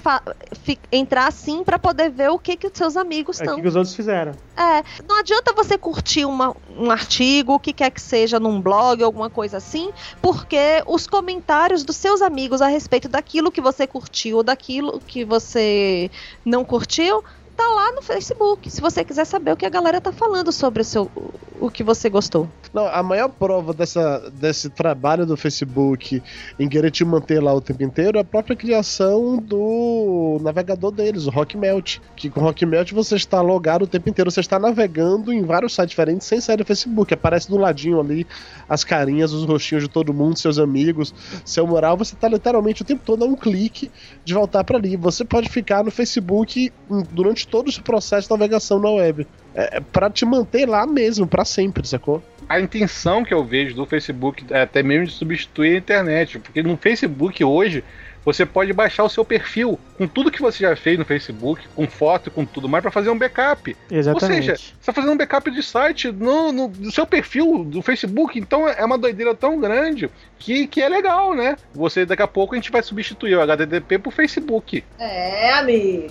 entrar 0.92 1.28
assim 1.28 1.64
pra 1.64 1.78
poder 1.78 2.10
ver 2.10 2.30
o 2.30 2.40
que 2.40 2.58
que 2.58 2.66
os 2.68 2.74
seus 2.74 2.98
amigos 2.98 3.40
É 3.40 3.44
estão. 3.44 3.60
o 3.60 3.62
que 3.62 3.68
os 3.68 3.76
outros 3.76 3.96
fizeram. 3.96 4.32
É, 4.56 4.84
não 5.08 5.20
adianta 5.20 5.54
você 5.54 5.78
curtir 5.78 6.26
uma- 6.26 6.56
um 6.78 6.90
artigo, 6.90 7.54
o 7.54 7.60
que 7.60 7.74
quer 7.74 7.92
que 7.92 8.02
seja, 8.02 8.40
num 8.40 8.60
blog, 8.60 9.04
alguma 9.04 9.30
coisa 9.30 9.58
assim, 9.58 9.92
porque 10.20 10.82
os 10.88 11.06
comentários 11.06 11.84
dos 11.84 11.96
seus 11.96 12.24
amigos 12.24 12.60
a 12.60 12.68
respeito 12.68 13.08
daquilo 13.08 13.52
que 13.52 13.62
você 13.62 13.86
curtiu 13.86 14.38
ou 14.38 14.44
daquilo 14.44 15.00
que 15.00 15.24
você 15.24 16.10
não 16.44 16.66
curtiu, 16.66 16.97
infantil 17.00 17.22
tá 17.58 17.68
lá 17.74 17.92
no 17.92 18.02
Facebook. 18.02 18.70
Se 18.70 18.80
você 18.80 19.04
quiser 19.04 19.26
saber 19.26 19.52
o 19.52 19.58
que 19.58 19.66
a 19.66 19.70
galera 19.70 20.00
tá 20.00 20.12
falando 20.12 20.52
sobre 20.52 20.82
o, 20.82 20.86
seu, 20.86 21.12
o 21.60 21.72
que 21.72 21.84
você 21.84 22.08
gostou. 22.08 22.48
Não, 22.72 22.86
a 22.86 23.02
maior 23.02 23.30
prova 23.30 23.74
dessa, 23.74 24.30
desse 24.32 24.70
trabalho 24.70 25.26
do 25.26 25.36
Facebook 25.36 26.22
em 26.60 26.70
querer 26.70 26.92
te 26.92 27.04
manter 27.04 27.42
lá 27.42 27.54
o 27.54 27.60
tempo 27.60 27.82
inteiro 27.82 28.18
é 28.18 28.22
a 28.22 28.26
própria 28.26 28.56
criação 28.56 29.38
do 29.38 30.38
navegador 30.42 30.92
deles, 30.92 31.26
o 31.26 31.32
Rockmelt. 31.32 31.98
Que 32.16 32.30
com 32.30 32.40
o 32.40 32.44
Rockmelt 32.44 32.92
você 32.92 33.16
está 33.16 33.42
logado 33.42 33.84
o 33.84 33.88
tempo 33.88 34.08
inteiro, 34.08 34.30
você 34.30 34.42
está 34.42 34.60
navegando 34.60 35.34
em 35.34 35.42
vários 35.44 35.74
sites 35.74 35.90
diferentes 35.90 36.28
sem 36.28 36.40
sair 36.40 36.58
do 36.58 36.66
Facebook. 36.66 37.12
Aparece 37.14 37.50
do 37.50 37.58
ladinho 37.58 38.00
ali 38.00 38.28
as 38.70 38.84
carinhas, 38.84 39.32
os 39.34 39.46
rostinhos 39.46 39.84
de 39.84 39.90
todo 39.90 40.14
mundo, 40.14 40.38
seus 40.38 40.60
amigos, 40.60 41.14
seu 41.44 41.66
moral. 41.66 41.98
Você 41.98 42.14
está 42.14 42.28
literalmente 42.28 42.84
o 42.84 42.86
tempo 42.86 43.02
todo 43.04 43.24
a 43.24 43.28
um 43.28 43.36
clique 43.36 43.90
de 44.24 44.34
voltar 44.34 44.64
para 44.64 44.78
ali. 44.78 44.96
Você 44.96 45.26
pode 45.26 45.50
ficar 45.50 45.84
no 45.84 45.90
Facebook 45.90 46.72
hum, 46.90 47.04
todo 47.50 47.72
seu 47.72 47.84
processo 47.84 48.28
de 48.28 48.34
navegação 48.34 48.80
na 48.80 48.90
web. 48.90 49.28
É, 49.56 49.78
é 49.78 49.80
para 49.80 50.10
te 50.10 50.26
manter 50.26 50.68
lá 50.68 50.86
mesmo, 50.86 51.28
para 51.28 51.44
sempre, 51.44 51.88
sacou? 51.88 52.22
A 52.48 52.60
intenção 52.60 53.24
que 53.24 53.34
eu 53.34 53.44
vejo 53.44 53.76
do 53.76 53.86
Facebook 53.86 54.46
é 54.50 54.62
até 54.62 54.82
mesmo 54.82 55.08
de 55.08 55.14
substituir 55.14 55.76
a 55.76 55.78
internet, 55.78 56.40
porque 56.40 56.64
no 56.64 56.78
Facebook 56.78 57.44
hoje 57.44 57.84
você 58.28 58.46
pode 58.46 58.74
baixar 58.74 59.06
o 59.06 59.10
seu 59.10 59.24
perfil 59.24 59.80
com 59.98 60.06
tudo 60.06 60.30
que 60.30 60.42
você 60.42 60.60
já 60.60 60.76
fez 60.76 61.00
no 61.00 61.06
Facebook, 61.06 61.66
com 61.74 61.88
foto, 61.88 62.30
com 62.30 62.46
tudo 62.46 62.68
mais, 62.68 62.82
para 62.82 62.92
fazer 62.92 63.10
um 63.10 63.18
backup. 63.18 63.74
Exatamente. 63.90 64.24
Ou 64.26 64.36
seja, 64.36 64.56
você 64.58 64.74
está 64.82 64.92
fazendo 64.92 65.14
um 65.14 65.18
backup 65.18 65.50
de 65.50 65.64
site 65.64 66.12
no, 66.12 66.52
no, 66.52 66.68
no 66.68 66.92
seu 66.92 67.08
perfil 67.08 67.64
do 67.64 67.82
Facebook, 67.82 68.38
então 68.38 68.68
é 68.68 68.84
uma 68.84 68.98
doideira 68.98 69.34
tão 69.34 69.58
grande 69.62 70.10
que, 70.38 70.68
que 70.68 70.82
é 70.82 70.90
legal, 70.90 71.34
né? 71.34 71.56
Você 71.74 72.06
daqui 72.06 72.22
a 72.22 72.28
pouco 72.28 72.54
a 72.54 72.58
gente 72.58 72.70
vai 72.70 72.84
substituir 72.84 73.36
o 73.38 73.42
HTTP 73.42 73.98
pro 73.98 74.12
Facebook. 74.12 74.84
É, 75.00 75.54
amigo. 75.54 76.08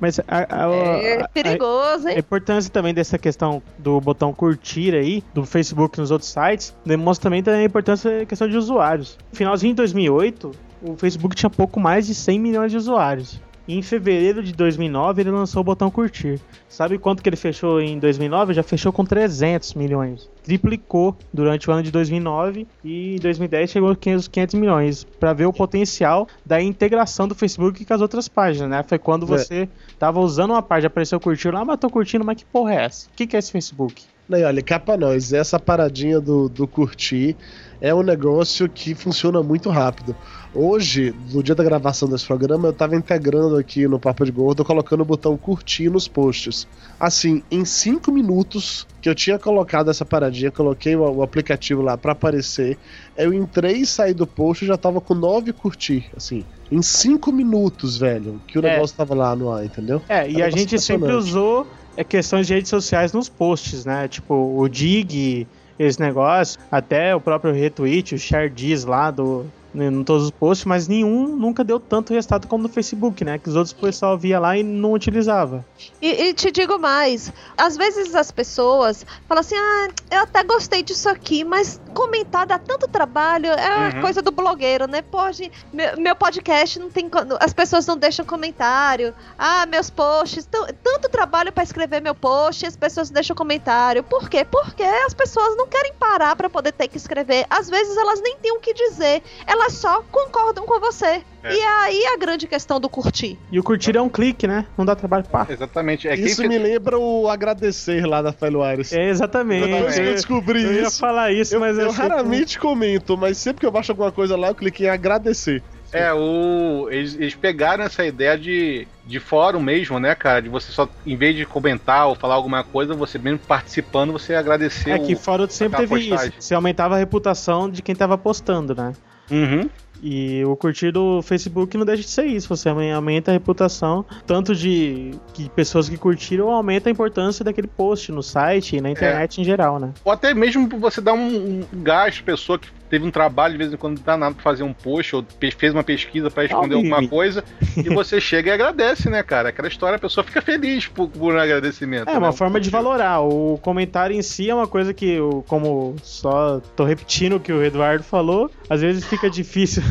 Mas 0.00 0.18
a, 0.18 0.24
a- 0.28 0.66
a- 0.66 0.74
É 1.02 1.22
a- 1.22 1.28
perigoso, 1.28 2.08
a 2.08 2.12
hein? 2.12 2.18
importância 2.18 2.70
também 2.72 2.92
dessa 2.92 3.16
questão 3.16 3.62
do 3.78 4.00
botão 4.00 4.32
curtir 4.32 4.92
aí, 4.94 5.22
do 5.32 5.46
Facebook 5.46 6.00
nos 6.00 6.10
outros 6.10 6.30
sites, 6.32 6.74
demonstra 6.84 7.30
também, 7.30 7.44
a 7.46 7.62
importância 7.62 8.18
da 8.20 8.26
questão 8.26 8.48
de 8.48 8.56
usuários. 8.56 9.16
Finalzinho 9.32 9.72
de 9.72 9.76
2008, 9.76 10.50
o 10.82 10.96
Facebook 10.96 11.34
tinha 11.34 11.50
pouco 11.50 11.78
mais 11.78 12.06
de 12.06 12.14
100 12.14 12.38
milhões 12.38 12.70
de 12.70 12.76
usuários. 12.76 13.40
E 13.68 13.78
em 13.78 13.82
fevereiro 13.82 14.42
de 14.42 14.52
2009 14.52 15.22
ele 15.22 15.30
lançou 15.30 15.60
o 15.60 15.64
botão 15.64 15.90
curtir. 15.90 16.40
Sabe 16.68 16.98
quanto 16.98 17.22
que 17.22 17.28
ele 17.28 17.36
fechou 17.36 17.80
em 17.80 17.98
2009? 18.00 18.54
Já 18.54 18.64
fechou 18.64 18.92
com 18.92 19.04
300 19.04 19.74
milhões. 19.74 20.28
Triplicou 20.42 21.16
durante 21.32 21.70
o 21.70 21.72
ano 21.72 21.82
de 21.82 21.90
2009 21.92 22.66
e 22.82 23.14
em 23.14 23.18
2010 23.20 23.70
chegou 23.70 23.90
a 23.90 23.96
500, 23.96 24.26
500 24.26 24.54
milhões. 24.54 25.04
Pra 25.04 25.32
ver 25.32 25.46
o 25.46 25.52
potencial 25.52 26.26
da 26.44 26.60
integração 26.60 27.28
do 27.28 27.34
Facebook 27.34 27.84
com 27.84 27.94
as 27.94 28.00
outras 28.00 28.26
páginas, 28.26 28.70
né? 28.70 28.82
Foi 28.82 28.98
quando 28.98 29.24
você 29.24 29.68
tava 29.98 30.18
usando 30.18 30.50
uma 30.50 30.62
página, 30.62 30.88
apareceu 30.88 31.20
curtir 31.20 31.50
lá, 31.50 31.64
mas 31.64 31.78
tô 31.78 31.88
curtindo, 31.88 32.24
mas 32.24 32.38
que 32.38 32.44
porra 32.46 32.74
é 32.74 32.84
essa? 32.86 33.08
O 33.08 33.12
que, 33.14 33.26
que 33.26 33.36
é 33.36 33.38
esse 33.38 33.52
Facebook? 33.52 34.02
Não, 34.30 34.38
olha, 34.46 34.62
cá 34.62 34.78
pra 34.78 34.96
nós, 34.96 35.32
essa 35.32 35.58
paradinha 35.58 36.20
do, 36.20 36.48
do 36.48 36.64
curtir 36.68 37.36
é 37.80 37.92
um 37.92 38.02
negócio 38.02 38.68
que 38.68 38.94
funciona 38.94 39.42
muito 39.42 39.68
rápido. 39.70 40.14
Hoje, 40.54 41.12
no 41.32 41.42
dia 41.42 41.54
da 41.54 41.64
gravação 41.64 42.08
desse 42.08 42.24
programa, 42.26 42.68
eu 42.68 42.72
tava 42.72 42.94
integrando 42.94 43.56
aqui 43.56 43.88
no 43.88 43.98
Papo 43.98 44.24
de 44.24 44.30
Gordo, 44.30 44.64
colocando 44.64 45.00
o 45.00 45.04
botão 45.04 45.36
curtir 45.36 45.88
nos 45.90 46.06
posts. 46.06 46.68
Assim, 46.98 47.42
em 47.50 47.64
5 47.64 48.12
minutos 48.12 48.86
que 49.02 49.08
eu 49.08 49.14
tinha 49.16 49.36
colocado 49.36 49.90
essa 49.90 50.04
paradinha, 50.04 50.52
coloquei 50.52 50.94
o, 50.94 51.00
o 51.10 51.22
aplicativo 51.24 51.82
lá 51.82 51.96
para 51.98 52.12
aparecer, 52.12 52.78
eu 53.16 53.34
entrei 53.34 53.78
e 53.78 53.86
saí 53.86 54.14
do 54.14 54.26
post 54.28 54.64
e 54.64 54.68
já 54.68 54.76
tava 54.76 55.00
com 55.00 55.14
9 55.14 55.52
curtir, 55.52 56.08
assim. 56.16 56.44
Em 56.70 56.82
5 56.82 57.32
minutos, 57.32 57.96
velho, 57.96 58.40
que 58.46 58.58
o 58.60 58.64
É. 58.64 58.74
negócio 58.74 58.96
tava 58.96 59.12
lá 59.12 59.34
no 59.34 59.50
ar, 59.52 59.64
entendeu? 59.64 60.00
É, 60.08 60.30
e 60.30 60.40
É 60.40 60.44
um 60.44 60.46
a 60.46 60.50
gente 60.50 60.78
sempre 60.78 61.12
usou 61.12 61.66
é, 61.96 62.04
questões 62.04 62.46
de 62.46 62.54
redes 62.54 62.70
sociais 62.70 63.12
nos 63.12 63.28
posts, 63.28 63.84
né? 63.84 64.08
Tipo, 64.08 64.34
o 64.34 64.68
dig, 64.68 65.46
esse 65.78 66.00
negócio, 66.00 66.60
até 66.70 67.14
o 67.14 67.20
próprio 67.20 67.52
retweet, 67.52 68.14
o 68.14 68.18
share 68.18 68.50
diz 68.50 68.84
lá 68.84 69.10
do 69.10 69.46
em 69.74 70.02
todos 70.04 70.24
os 70.24 70.30
posts, 70.30 70.64
mas 70.64 70.88
nenhum 70.88 71.36
nunca 71.36 71.62
deu 71.62 71.78
tanto 71.78 72.12
resultado 72.12 72.46
como 72.48 72.62
no 72.64 72.68
Facebook, 72.68 73.24
né? 73.24 73.38
Que 73.38 73.48
os 73.48 73.56
outros 73.56 73.72
pessoal 73.72 74.18
via 74.18 74.38
lá 74.40 74.56
e 74.56 74.62
não 74.62 74.92
utilizava. 74.92 75.64
E, 76.00 76.08
e 76.28 76.34
te 76.34 76.50
digo 76.50 76.78
mais, 76.78 77.32
às 77.56 77.76
vezes 77.76 78.14
as 78.14 78.30
pessoas 78.30 79.04
falam 79.28 79.40
assim, 79.40 79.54
ah, 79.56 79.88
eu 80.10 80.20
até 80.20 80.42
gostei 80.42 80.82
disso 80.82 81.08
aqui, 81.08 81.44
mas 81.44 81.80
comentar 81.94 82.46
dá 82.46 82.58
tanto 82.58 82.88
trabalho, 82.88 83.46
é 83.46 83.70
Uhum. 83.94 84.00
coisa 84.00 84.20
do 84.22 84.30
blogueiro, 84.30 84.86
né? 84.86 85.02
Pode, 85.02 85.50
meu, 85.72 85.96
meu 86.00 86.14
podcast 86.16 86.78
não 86.78 86.90
tem, 86.90 87.08
as 87.40 87.52
pessoas 87.52 87.86
não 87.86 87.96
deixam 87.96 88.24
comentário, 88.24 89.14
ah, 89.38 89.66
meus 89.66 89.88
posts, 89.90 90.46
tanto 90.82 91.08
trabalho 91.10 91.52
pra 91.52 91.62
escrever 91.62 92.00
meu 92.00 92.14
post, 92.14 92.64
e 92.64 92.68
as 92.68 92.76
pessoas 92.76 93.08
não 93.08 93.14
deixam 93.14 93.34
comentário. 93.36 94.02
Por 94.02 94.28
quê? 94.28 94.44
Porque 94.44 94.82
as 94.82 95.14
pessoas 95.14 95.56
não 95.56 95.66
querem 95.66 95.92
parar 95.94 96.34
pra 96.36 96.50
poder 96.50 96.72
ter 96.72 96.88
que 96.88 96.96
escrever. 96.96 97.46
Às 97.48 97.68
vezes 97.70 97.96
elas 97.96 98.20
nem 98.20 98.36
têm 98.38 98.52
o 98.52 98.60
que 98.60 98.74
dizer, 98.74 99.22
elas 99.46 99.59
só 99.68 100.00
concordam 100.10 100.64
com 100.64 100.80
você. 100.80 101.22
É. 101.42 101.54
E 101.54 101.58
é 101.58 101.68
aí 101.84 102.04
a 102.14 102.18
grande 102.18 102.46
questão 102.46 102.78
do 102.80 102.88
curtir. 102.88 103.38
E 103.50 103.58
o 103.58 103.62
curtir 103.62 103.96
é 103.96 104.00
um 104.00 104.08
clique, 104.08 104.46
né? 104.46 104.64
Não 104.78 104.84
dá 104.84 104.94
trabalho 104.94 105.24
pá. 105.24 105.46
Exatamente. 105.50 106.06
É 106.08 106.14
Isso 106.14 106.40
quem 106.40 106.48
me 106.48 106.58
lembra 106.58 106.98
o 106.98 107.28
agradecer 107.28 108.06
lá 108.06 108.22
da 108.22 108.32
Failo 108.32 108.62
Aires. 108.62 108.92
É, 108.92 109.08
exatamente. 109.08 109.66
Depois 109.66 109.94
que 109.94 110.00
eu 110.00 110.14
descobri 110.14 110.62
Eu 110.62 110.72
ia 110.72 110.82
isso, 110.82 110.98
falar 110.98 111.32
isso, 111.32 111.54
eu, 111.56 111.60
mas 111.60 111.76
eu 111.78 111.88
que- 111.88 111.94
raramente 111.96 112.58
comento, 112.58 113.16
mas 113.18 113.36
sempre 113.38 113.60
que 113.60 113.66
eu 113.66 113.70
baixo 113.70 113.90
alguma 113.92 114.12
coisa 114.12 114.36
lá, 114.36 114.48
eu 114.48 114.54
cliquei 114.54 114.86
em 114.86 114.90
agradecer. 114.90 115.62
É, 115.92 116.12
o. 116.12 116.86
Eles, 116.88 117.14
eles 117.16 117.34
pegaram 117.34 117.82
essa 117.82 118.04
ideia 118.04 118.38
de, 118.38 118.86
de 119.04 119.18
fórum 119.18 119.58
mesmo, 119.60 119.98
né, 119.98 120.14
cara? 120.14 120.40
De 120.40 120.48
você 120.48 120.70
só, 120.70 120.88
em 121.04 121.16
vez 121.16 121.34
de 121.34 121.44
comentar 121.44 122.06
ou 122.06 122.14
falar 122.14 122.34
alguma 122.36 122.62
coisa, 122.62 122.94
você 122.94 123.18
mesmo 123.18 123.40
participando, 123.40 124.12
você 124.12 124.34
agradecer 124.36 124.90
É 124.90 124.96
o- 124.96 125.02
que 125.04 125.16
fora 125.16 125.48
sempre 125.48 125.82
aquela 125.82 125.88
teve 125.88 126.08
postagem. 126.10 126.34
isso. 126.38 126.46
Você 126.48 126.54
aumentava 126.54 126.94
a 126.94 126.98
reputação 126.98 127.68
de 127.68 127.82
quem 127.82 127.94
tava 127.96 128.16
postando, 128.16 128.72
né? 128.72 128.92
Uhum. 129.30 129.68
E 130.02 130.42
o 130.46 130.56
curtir 130.56 130.90
do 130.92 131.20
Facebook 131.20 131.76
não 131.76 131.84
deixa 131.84 132.02
de 132.02 132.08
ser 132.08 132.24
isso. 132.24 132.48
Você 132.48 132.70
aumenta- 132.70 133.30
a 133.30 133.34
reputação, 133.34 134.04
tanto 134.26 134.54
de 134.54 135.10
que 135.34 135.48
pessoas 135.50 135.90
que 135.90 135.98
curtiram, 135.98 136.48
aumenta 136.50 136.88
a 136.88 136.92
importância 136.92 137.44
daquele 137.44 137.66
post 137.66 138.10
no 138.10 138.22
site 138.22 138.76
e 138.76 138.80
na 138.80 138.90
internet 138.90 139.40
em 139.40 139.44
geral, 139.44 139.78
né? 139.78 139.92
Ou 140.02 140.10
até 140.10 140.32
mesmo 140.32 140.66
você 140.78 141.02
dar 141.02 141.12
um, 141.12 141.60
um 141.60 141.82
gás, 141.82 142.18
pessoa 142.18 142.58
que 142.58 142.68
teve 142.90 143.06
um 143.06 143.10
trabalho 143.10 143.52
de 143.52 143.58
vez 143.58 143.72
em 143.72 143.76
quando 143.76 144.02
nada 144.04 144.34
pra 144.34 144.42
fazer 144.42 144.64
um 144.64 144.72
post, 144.72 145.14
ou 145.14 145.24
fez 145.56 145.72
uma 145.72 145.84
pesquisa 145.84 146.26
Ao 146.26 146.64
vivo. 146.64 146.74
alguma 146.74 147.08
coisa, 147.08 147.44
e 147.76 147.88
você 147.94 148.20
chega 148.20 148.50
e 148.50 148.52
agradece, 148.52 149.08
né, 149.08 149.22
cara? 149.22 149.50
Aquela 149.50 149.68
história, 149.68 149.96
a 149.96 149.98
pessoa 149.98 150.24
fica 150.24 150.42
feliz 150.42 150.88
por, 150.88 151.08
por 151.08 151.34
um 151.34 151.38
agradecimento. 151.38 152.08
É 152.08 152.12
né? 152.12 152.18
uma 152.18 152.32
forma 152.32 152.60
de 152.60 152.68
valorar. 152.68 153.20
O 153.20 153.58
comentário 153.62 154.14
em 154.14 154.22
si 154.22 154.50
é 154.50 154.54
uma 154.54 154.66
coisa 154.66 154.92
que, 154.92 155.08
eu, 155.08 155.44
como 155.46 155.94
só 156.02 156.60
tô 156.74 156.84
repetindo 156.84 157.36
o 157.36 157.40
que 157.40 157.52
o 157.52 157.64
Eduardo 157.64 158.02
falou, 158.02 158.50
às 158.68 158.80
vezes 158.80 159.04
fica 159.04 159.30
difícil 159.30 159.82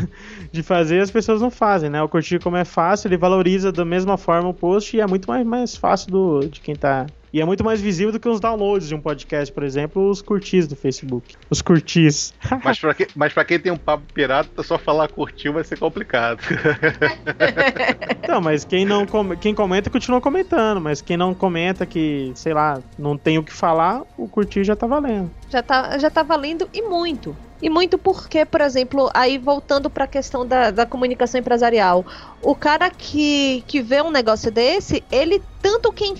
de 0.51 0.61
fazer 0.61 0.97
e 0.97 1.01
as 1.01 1.11
pessoas 1.11 1.41
não 1.41 1.49
fazem, 1.49 1.89
né? 1.89 2.01
O 2.01 2.09
curtir, 2.09 2.39
como 2.39 2.57
é 2.57 2.65
fácil, 2.65 3.07
ele 3.07 3.17
valoriza 3.17 3.71
da 3.71 3.85
mesma 3.85 4.17
forma 4.17 4.49
o 4.49 4.53
post 4.53 4.97
e 4.97 4.99
é 4.99 5.07
muito 5.07 5.27
mais, 5.29 5.45
mais 5.45 5.75
fácil 5.75 6.11
do, 6.11 6.39
de 6.41 6.59
quem 6.59 6.75
tá. 6.75 7.05
E 7.31 7.39
é 7.41 7.45
muito 7.45 7.63
mais 7.63 7.79
visível 7.79 8.11
do 8.11 8.19
que 8.19 8.27
os 8.27 8.39
downloads 8.39 8.87
de 8.87 8.95
um 8.95 9.01
podcast, 9.01 9.53
por 9.53 9.63
exemplo, 9.63 10.09
os 10.09 10.21
curtis 10.21 10.67
do 10.67 10.75
Facebook. 10.75 11.35
Os 11.49 11.61
curtis. 11.61 12.33
Mas 12.63 12.79
pra, 12.79 12.93
que, 12.93 13.07
mas 13.15 13.33
pra 13.33 13.45
quem 13.45 13.59
tem 13.59 13.71
um 13.71 13.77
papo 13.77 14.03
pirata, 14.13 14.63
só 14.63 14.77
falar 14.77 15.07
curtiu 15.09 15.53
vai 15.53 15.63
ser 15.63 15.77
complicado. 15.77 16.39
Não, 18.27 18.39
mas 18.41 18.63
quem 18.63 18.85
não 18.85 19.05
com- 19.05 19.35
quem 19.37 19.55
comenta 19.55 19.89
continua 19.89 20.21
comentando, 20.21 20.79
mas 20.79 21.01
quem 21.01 21.17
não 21.17 21.33
comenta 21.33 21.85
que, 21.85 22.31
sei 22.35 22.53
lá, 22.53 22.79
não 22.97 23.17
tem 23.17 23.37
o 23.39 23.43
que 23.43 23.51
falar, 23.51 24.03
o 24.17 24.27
curtir 24.27 24.63
já 24.63 24.75
tá 24.75 24.85
valendo. 24.85 25.31
Já 25.49 25.63
tá, 25.63 25.97
já 25.97 26.09
tá 26.11 26.21
valendo 26.21 26.69
e 26.73 26.81
muito. 26.83 27.35
E 27.61 27.69
muito 27.69 27.97
porque, 27.97 28.45
por 28.45 28.61
exemplo, 28.61 29.09
aí 29.13 29.37
voltando 29.37 29.89
para 29.89 30.03
a 30.05 30.07
questão 30.07 30.45
da, 30.47 30.69
da 30.71 30.85
comunicação 30.85 31.39
empresarial, 31.39 32.05
o 32.41 32.55
cara 32.55 32.89
que, 32.89 33.63
que 33.67 33.81
vê 33.81 34.01
um 34.01 34.11
negócio 34.11 34.51
desse, 34.51 35.03
ele 35.11 35.41
tanto 35.61 35.91
quem. 35.91 36.13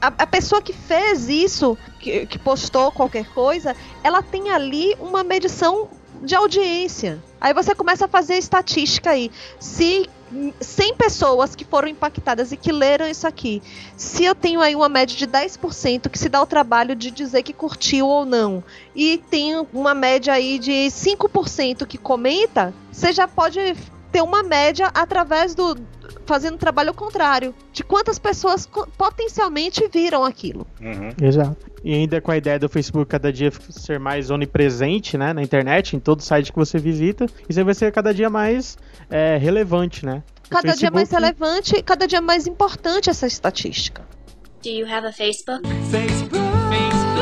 A, 0.00 0.06
a 0.08 0.26
pessoa 0.26 0.62
que 0.62 0.72
fez 0.72 1.28
isso, 1.28 1.76
que, 2.00 2.26
que 2.26 2.38
postou 2.38 2.92
qualquer 2.92 3.26
coisa, 3.30 3.74
ela 4.02 4.22
tem 4.22 4.50
ali 4.50 4.94
uma 5.00 5.24
medição 5.24 5.88
de 6.22 6.34
audiência. 6.34 7.22
Aí 7.40 7.54
você 7.54 7.74
começa 7.74 8.06
a 8.06 8.08
fazer 8.08 8.36
estatística 8.36 9.10
aí. 9.10 9.30
Se 9.58 10.08
100 10.60 10.94
pessoas 10.94 11.54
que 11.54 11.64
foram 11.64 11.88
impactadas 11.88 12.52
e 12.52 12.56
que 12.56 12.70
leram 12.70 13.08
isso 13.08 13.26
aqui, 13.26 13.62
se 13.96 14.24
eu 14.24 14.34
tenho 14.34 14.60
aí 14.60 14.74
uma 14.74 14.88
média 14.88 15.16
de 15.16 15.26
10% 15.26 16.08
que 16.08 16.18
se 16.18 16.28
dá 16.28 16.42
o 16.42 16.46
trabalho 16.46 16.94
de 16.94 17.10
dizer 17.10 17.42
que 17.42 17.52
curtiu 17.52 18.06
ou 18.06 18.24
não, 18.24 18.62
e 18.94 19.18
tem 19.30 19.66
uma 19.72 19.94
média 19.94 20.32
aí 20.34 20.58
de 20.58 20.88
5% 20.88 21.86
que 21.86 21.96
comenta, 21.96 22.74
você 22.92 23.12
já 23.12 23.26
pode 23.26 23.76
ter 24.12 24.22
uma 24.22 24.42
média 24.42 24.90
através 24.94 25.54
do 25.54 25.76
fazendo 26.28 26.54
o 26.54 26.58
trabalho 26.58 26.92
contrário, 26.94 27.52
de 27.72 27.82
quantas 27.82 28.18
pessoas 28.18 28.66
co- 28.66 28.86
potencialmente 28.96 29.88
viram 29.92 30.24
aquilo. 30.24 30.64
Uhum. 30.80 31.10
Exato. 31.26 31.56
E 31.82 31.94
ainda 31.94 32.20
com 32.20 32.30
a 32.30 32.36
ideia 32.36 32.58
do 32.58 32.68
Facebook 32.68 33.08
cada 33.10 33.32
dia 33.32 33.50
ser 33.70 33.98
mais 33.98 34.30
onipresente, 34.30 35.16
né, 35.16 35.32
na 35.32 35.42
internet, 35.42 35.96
em 35.96 36.00
todo 36.00 36.20
site 36.22 36.52
que 36.52 36.58
você 36.58 36.78
visita, 36.78 37.26
isso 37.48 37.58
aí 37.58 37.64
vai 37.64 37.74
ser 37.74 37.90
cada 37.90 38.12
dia 38.12 38.28
mais 38.28 38.76
é, 39.10 39.36
relevante, 39.38 40.04
né? 40.04 40.22
O 40.46 40.50
Cada 40.50 40.74
dia 40.74 40.90
mais 40.90 41.08
Facebook- 41.08 41.36
relevante, 41.38 41.82
cada 41.82 42.06
dia 42.06 42.20
mais 42.20 42.46
importante 42.46 43.08
essa 43.10 43.26
estatística. 43.26 44.02
Do 44.62 44.68
you 44.70 44.86
have 44.86 45.06
a 45.06 45.12
Facebook? 45.12 45.66
Facebook. 45.90 46.38
Facebook. 46.70 47.18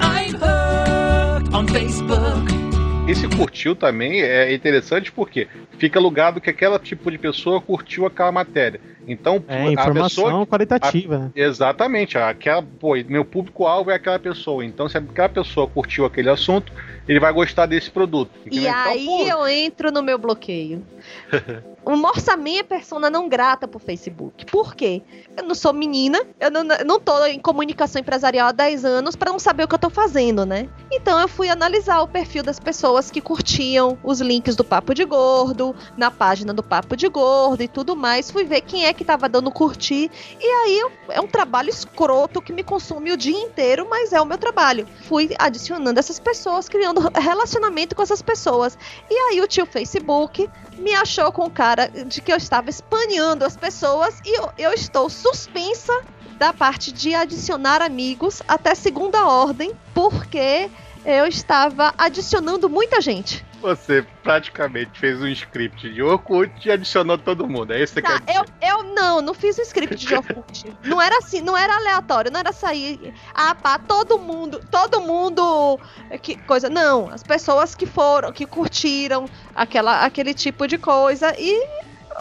I'm 0.00 0.34
hooked 0.34 1.54
on 1.54 1.66
Facebook. 1.68 2.73
Esse 3.06 3.28
curtiu 3.28 3.76
também 3.76 4.22
é 4.22 4.54
interessante 4.54 5.12
porque 5.12 5.46
fica 5.78 5.98
alugado 5.98 6.40
que 6.40 6.48
aquela 6.48 6.78
tipo 6.78 7.10
de 7.10 7.18
pessoa 7.18 7.60
curtiu 7.60 8.06
aquela 8.06 8.32
matéria. 8.32 8.80
Então, 9.06 9.42
É, 9.48 9.62
a 9.62 9.72
informação 9.72 10.24
pessoa. 10.24 10.46
qualitativa, 10.46 11.18
né? 11.18 11.30
Exatamente, 11.34 12.16
aquela, 12.16 12.62
pô, 12.62 12.94
meu 13.08 13.24
público-alvo 13.24 13.90
é 13.90 13.94
aquela 13.94 14.18
pessoa. 14.18 14.64
Então, 14.64 14.88
se 14.88 14.96
aquela 14.96 15.28
pessoa 15.28 15.66
curtiu 15.66 16.04
aquele 16.04 16.30
assunto, 16.30 16.72
ele 17.08 17.20
vai 17.20 17.32
gostar 17.32 17.66
desse 17.66 17.90
produto. 17.90 18.30
E 18.46 18.48
entendeu? 18.48 18.70
Então, 18.70 18.92
aí 18.92 19.06
pô, 19.06 19.22
eu 19.26 19.46
entro 19.46 19.92
no 19.92 20.02
meu 20.02 20.18
bloqueio. 20.18 20.82
o 21.84 21.96
Morsaman 21.96 22.58
é 22.58 22.62
persona 22.62 23.10
não 23.10 23.28
grata 23.28 23.68
pro 23.68 23.78
Facebook. 23.78 24.46
Por 24.46 24.74
quê? 24.74 25.02
Eu 25.36 25.44
não 25.44 25.54
sou 25.54 25.72
menina, 25.72 26.20
eu 26.40 26.50
não, 26.50 26.64
não 26.64 26.98
tô 26.98 27.24
em 27.26 27.38
comunicação 27.38 28.00
empresarial 28.00 28.48
há 28.48 28.52
10 28.52 28.84
anos 28.84 29.16
pra 29.16 29.30
não 29.30 29.38
saber 29.38 29.64
o 29.64 29.68
que 29.68 29.74
eu 29.74 29.78
tô 29.78 29.90
fazendo, 29.90 30.46
né? 30.46 30.68
Então 30.90 31.20
eu 31.20 31.28
fui 31.28 31.48
analisar 31.50 32.00
o 32.00 32.08
perfil 32.08 32.42
das 32.42 32.58
pessoas 32.58 33.10
que 33.10 33.20
curtiam 33.20 33.98
os 34.02 34.20
links 34.20 34.56
do 34.56 34.64
Papo 34.64 34.94
de 34.94 35.04
Gordo, 35.04 35.74
na 35.96 36.10
página 36.10 36.54
do 36.54 36.62
Papo 36.62 36.96
de 36.96 37.08
Gordo 37.08 37.62
e 37.62 37.68
tudo 37.68 37.94
mais. 37.94 38.30
Fui 38.30 38.44
ver 38.44 38.62
quem 38.62 38.86
é 38.86 38.93
que 38.94 39.04
tava 39.04 39.28
dando 39.28 39.50
curtir. 39.50 40.10
E 40.40 40.46
aí 40.46 40.80
é 41.10 41.20
um 41.20 41.26
trabalho 41.26 41.68
escroto 41.68 42.40
que 42.40 42.52
me 42.52 42.62
consome 42.62 43.12
o 43.12 43.16
dia 43.16 43.38
inteiro, 43.38 43.86
mas 43.88 44.12
é 44.12 44.20
o 44.20 44.26
meu 44.26 44.38
trabalho. 44.38 44.86
Fui 45.02 45.30
adicionando 45.38 45.98
essas 45.98 46.18
pessoas, 46.18 46.68
criando 46.68 47.00
relacionamento 47.14 47.94
com 47.94 48.02
essas 48.02 48.22
pessoas. 48.22 48.78
E 49.10 49.14
aí 49.14 49.40
o 49.40 49.48
tio 49.48 49.66
Facebook 49.66 50.48
me 50.78 50.94
achou 50.94 51.30
com 51.32 51.50
cara 51.50 51.88
de 51.88 52.20
que 52.20 52.32
eu 52.32 52.36
estava 52.36 52.70
espaneando 52.70 53.44
as 53.44 53.56
pessoas 53.56 54.20
e 54.24 54.38
eu, 54.38 54.50
eu 54.58 54.72
estou 54.72 55.08
suspensa 55.08 55.92
da 56.38 56.52
parte 56.52 56.92
de 56.92 57.14
adicionar 57.14 57.80
amigos 57.80 58.42
até 58.48 58.74
segunda 58.74 59.26
ordem, 59.26 59.72
porque 59.92 60.68
eu 61.04 61.26
estava 61.26 61.94
adicionando 61.96 62.68
muita 62.68 63.00
gente. 63.00 63.44
Você 63.64 64.06
praticamente 64.22 65.00
fez 65.00 65.22
um 65.22 65.26
script 65.28 65.90
de 65.90 66.02
Orkut 66.02 66.52
e 66.68 66.70
adicionou 66.70 67.16
todo 67.16 67.48
mundo. 67.48 67.72
É 67.72 67.82
isso 67.82 67.94
que 67.94 68.02
Tá, 68.02 68.20
eu, 68.28 68.44
eu 68.60 68.82
não, 68.94 69.22
não 69.22 69.32
fiz 69.32 69.56
o 69.56 69.62
script 69.62 69.96
de 69.96 70.14
Orkut. 70.14 70.76
Não 70.84 71.00
era 71.00 71.16
assim, 71.16 71.40
não 71.40 71.56
era 71.56 71.74
aleatório, 71.74 72.30
não 72.30 72.40
era 72.40 72.52
sair. 72.52 73.14
Ah, 73.32 73.54
pá, 73.54 73.78
todo 73.78 74.18
mundo, 74.18 74.60
todo 74.70 75.00
mundo. 75.00 75.80
Que 76.20 76.36
coisa. 76.36 76.68
Não, 76.68 77.08
as 77.08 77.22
pessoas 77.22 77.74
que 77.74 77.86
foram, 77.86 78.32
que 78.32 78.44
curtiram 78.44 79.24
aquela, 79.54 80.04
aquele 80.04 80.34
tipo 80.34 80.68
de 80.68 80.76
coisa 80.76 81.34
e 81.38 81.66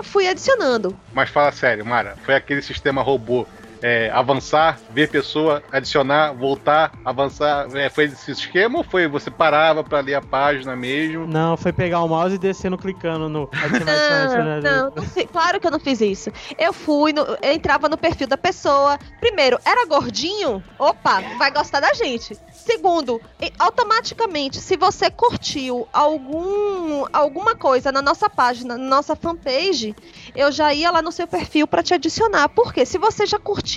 fui 0.02 0.28
adicionando. 0.28 0.98
Mas 1.14 1.30
fala 1.30 1.52
sério, 1.52 1.86
Mara. 1.86 2.16
Foi 2.24 2.36
aquele 2.36 2.62
sistema 2.62 3.02
robô. 3.02 3.46
É, 3.84 4.10
avançar, 4.12 4.80
ver 4.90 5.10
pessoa, 5.12 5.62
adicionar, 5.72 6.32
voltar, 6.34 6.94
avançar. 7.04 7.68
É, 7.76 7.90
foi 7.90 8.06
esse 8.06 8.32
esquema 8.32 8.78
ou 8.78 8.84
foi 8.84 9.08
você 9.08 9.30
parava 9.30 9.84
pra 9.84 10.00
ler 10.00 10.16
a 10.16 10.22
página 10.22 10.76
mesmo? 10.76 11.28
Não, 11.28 11.58
foi 11.58 11.74
pegar 11.74 12.02
o 12.02 12.08
mouse 12.08 12.36
e 12.36 12.38
descendo 12.40 12.78
clicando 12.78 13.28
no. 13.28 13.50
adicionar, 13.62 14.24
adicionar, 14.24 14.62
Não, 14.62 14.88
adicionar. 14.88 14.92
não, 15.18 15.28
claro 15.28 15.60
que 15.60 15.68
eu 15.68 15.72
não 15.72 15.80
fiz 15.80 16.00
isso. 16.00 16.32
Eu 16.58 16.72
fui, 16.72 17.12
no- 17.12 17.22
eu 17.42 17.52
entrava 17.54 17.90
no 17.90 17.98
perfil 17.98 18.26
da 18.28 18.38
pessoa. 18.38 18.98
Primeiro, 19.20 19.60
era 19.66 19.86
gordinho? 19.86 20.64
Opa, 20.80 21.20
vai 21.38 21.52
gostar 21.52 21.82
da 21.82 21.94
gente. 21.94 22.38
Segundo, 22.54 23.20
automaticamente, 23.60 24.58
se 24.62 24.78
você 24.78 25.12
curtiu 25.12 25.86
algum, 25.92 27.04
alguma 27.12 27.56
coisa 27.56 27.92
na 27.92 28.02
nossa 28.02 28.30
página, 28.30 28.78
na 28.78 28.84
nossa 28.86 29.16
fanpage, 29.18 29.94
eu 30.34 30.50
já 30.50 30.74
ia 30.74 30.90
lá 30.90 31.02
no 31.02 31.12
seu 31.12 31.28
perfil 31.28 31.68
pra 31.68 31.84
te 31.84 31.94
adicionar. 31.94 32.48
Porque 32.50 32.86
se 32.86 32.98
você 32.98 33.26
já 33.26 33.38
curtiu 33.38 33.73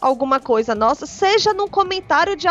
alguma 0.00 0.40
coisa 0.40 0.74
nossa, 0.74 1.06
seja 1.06 1.52
num 1.52 1.68
comentário 1.68 2.36
de 2.36 2.46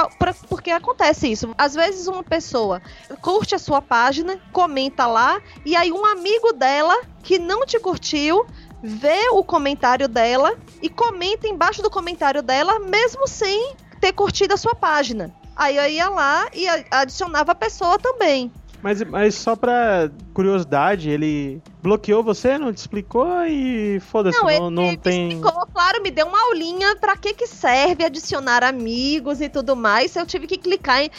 porque 0.50 0.72
acontece 0.72 1.32
isso. 1.32 1.54
Às 1.58 1.76
vezes 1.76 2.08
uma 2.08 2.24
pessoa 2.24 2.82
curte 3.22 3.56
a 3.56 3.60
sua 3.60 3.82
página, 3.82 4.40
comenta 4.52 5.06
lá 5.08 5.42
e 5.66 5.76
aí 5.76 5.92
um 5.92 6.06
amigo 6.06 6.54
dela 6.54 6.96
que 7.24 7.40
não 7.40 7.66
te 7.66 7.80
curtiu 7.80 8.46
vê 8.82 9.30
o 9.32 9.44
comentário 9.44 10.08
dela 10.08 10.56
e 10.82 10.90
comenta 10.90 11.48
embaixo 11.48 11.82
do 11.82 11.90
comentário 11.90 12.42
dela, 12.42 12.80
mesmo 12.80 13.28
sem 13.28 13.76
ter 14.00 14.14
curtido 14.14 14.54
a 14.54 14.58
sua 14.58 14.76
página. 14.76 15.34
Aí 15.56 15.76
eu 15.76 15.90
ia 15.90 16.10
lá 16.10 16.48
e 16.54 16.68
adicionava 16.92 17.52
a 17.52 17.56
pessoa 17.56 17.98
também. 17.98 18.52
Mas, 18.82 19.02
mas 19.04 19.36
só 19.36 19.56
pra 19.56 20.10
curiosidade, 20.38 21.10
ele 21.10 21.60
bloqueou 21.82 22.22
você, 22.22 22.60
não 22.60 22.72
te 22.72 22.78
explicou 22.78 23.44
e 23.48 24.00
foda-se, 24.02 24.38
Não, 24.38 24.44
não, 24.44 24.52
ele 24.52 24.70
não 24.70 24.96
tem. 24.96 25.30
explicou, 25.30 25.66
claro, 25.74 26.04
me 26.04 26.12
deu 26.12 26.28
uma 26.28 26.40
aulinha 26.50 26.96
pra 26.98 27.18
que 27.18 27.34
que 27.34 27.48
serve 27.48 28.06
adicionar 28.06 28.64
amigos 28.64 29.42
e 29.42 29.50
tudo 29.50 29.76
mais. 29.76 30.16
Eu 30.16 30.28
tive 30.28 30.46
que 30.46 30.56
clicar 30.56 31.02
em 31.02 31.10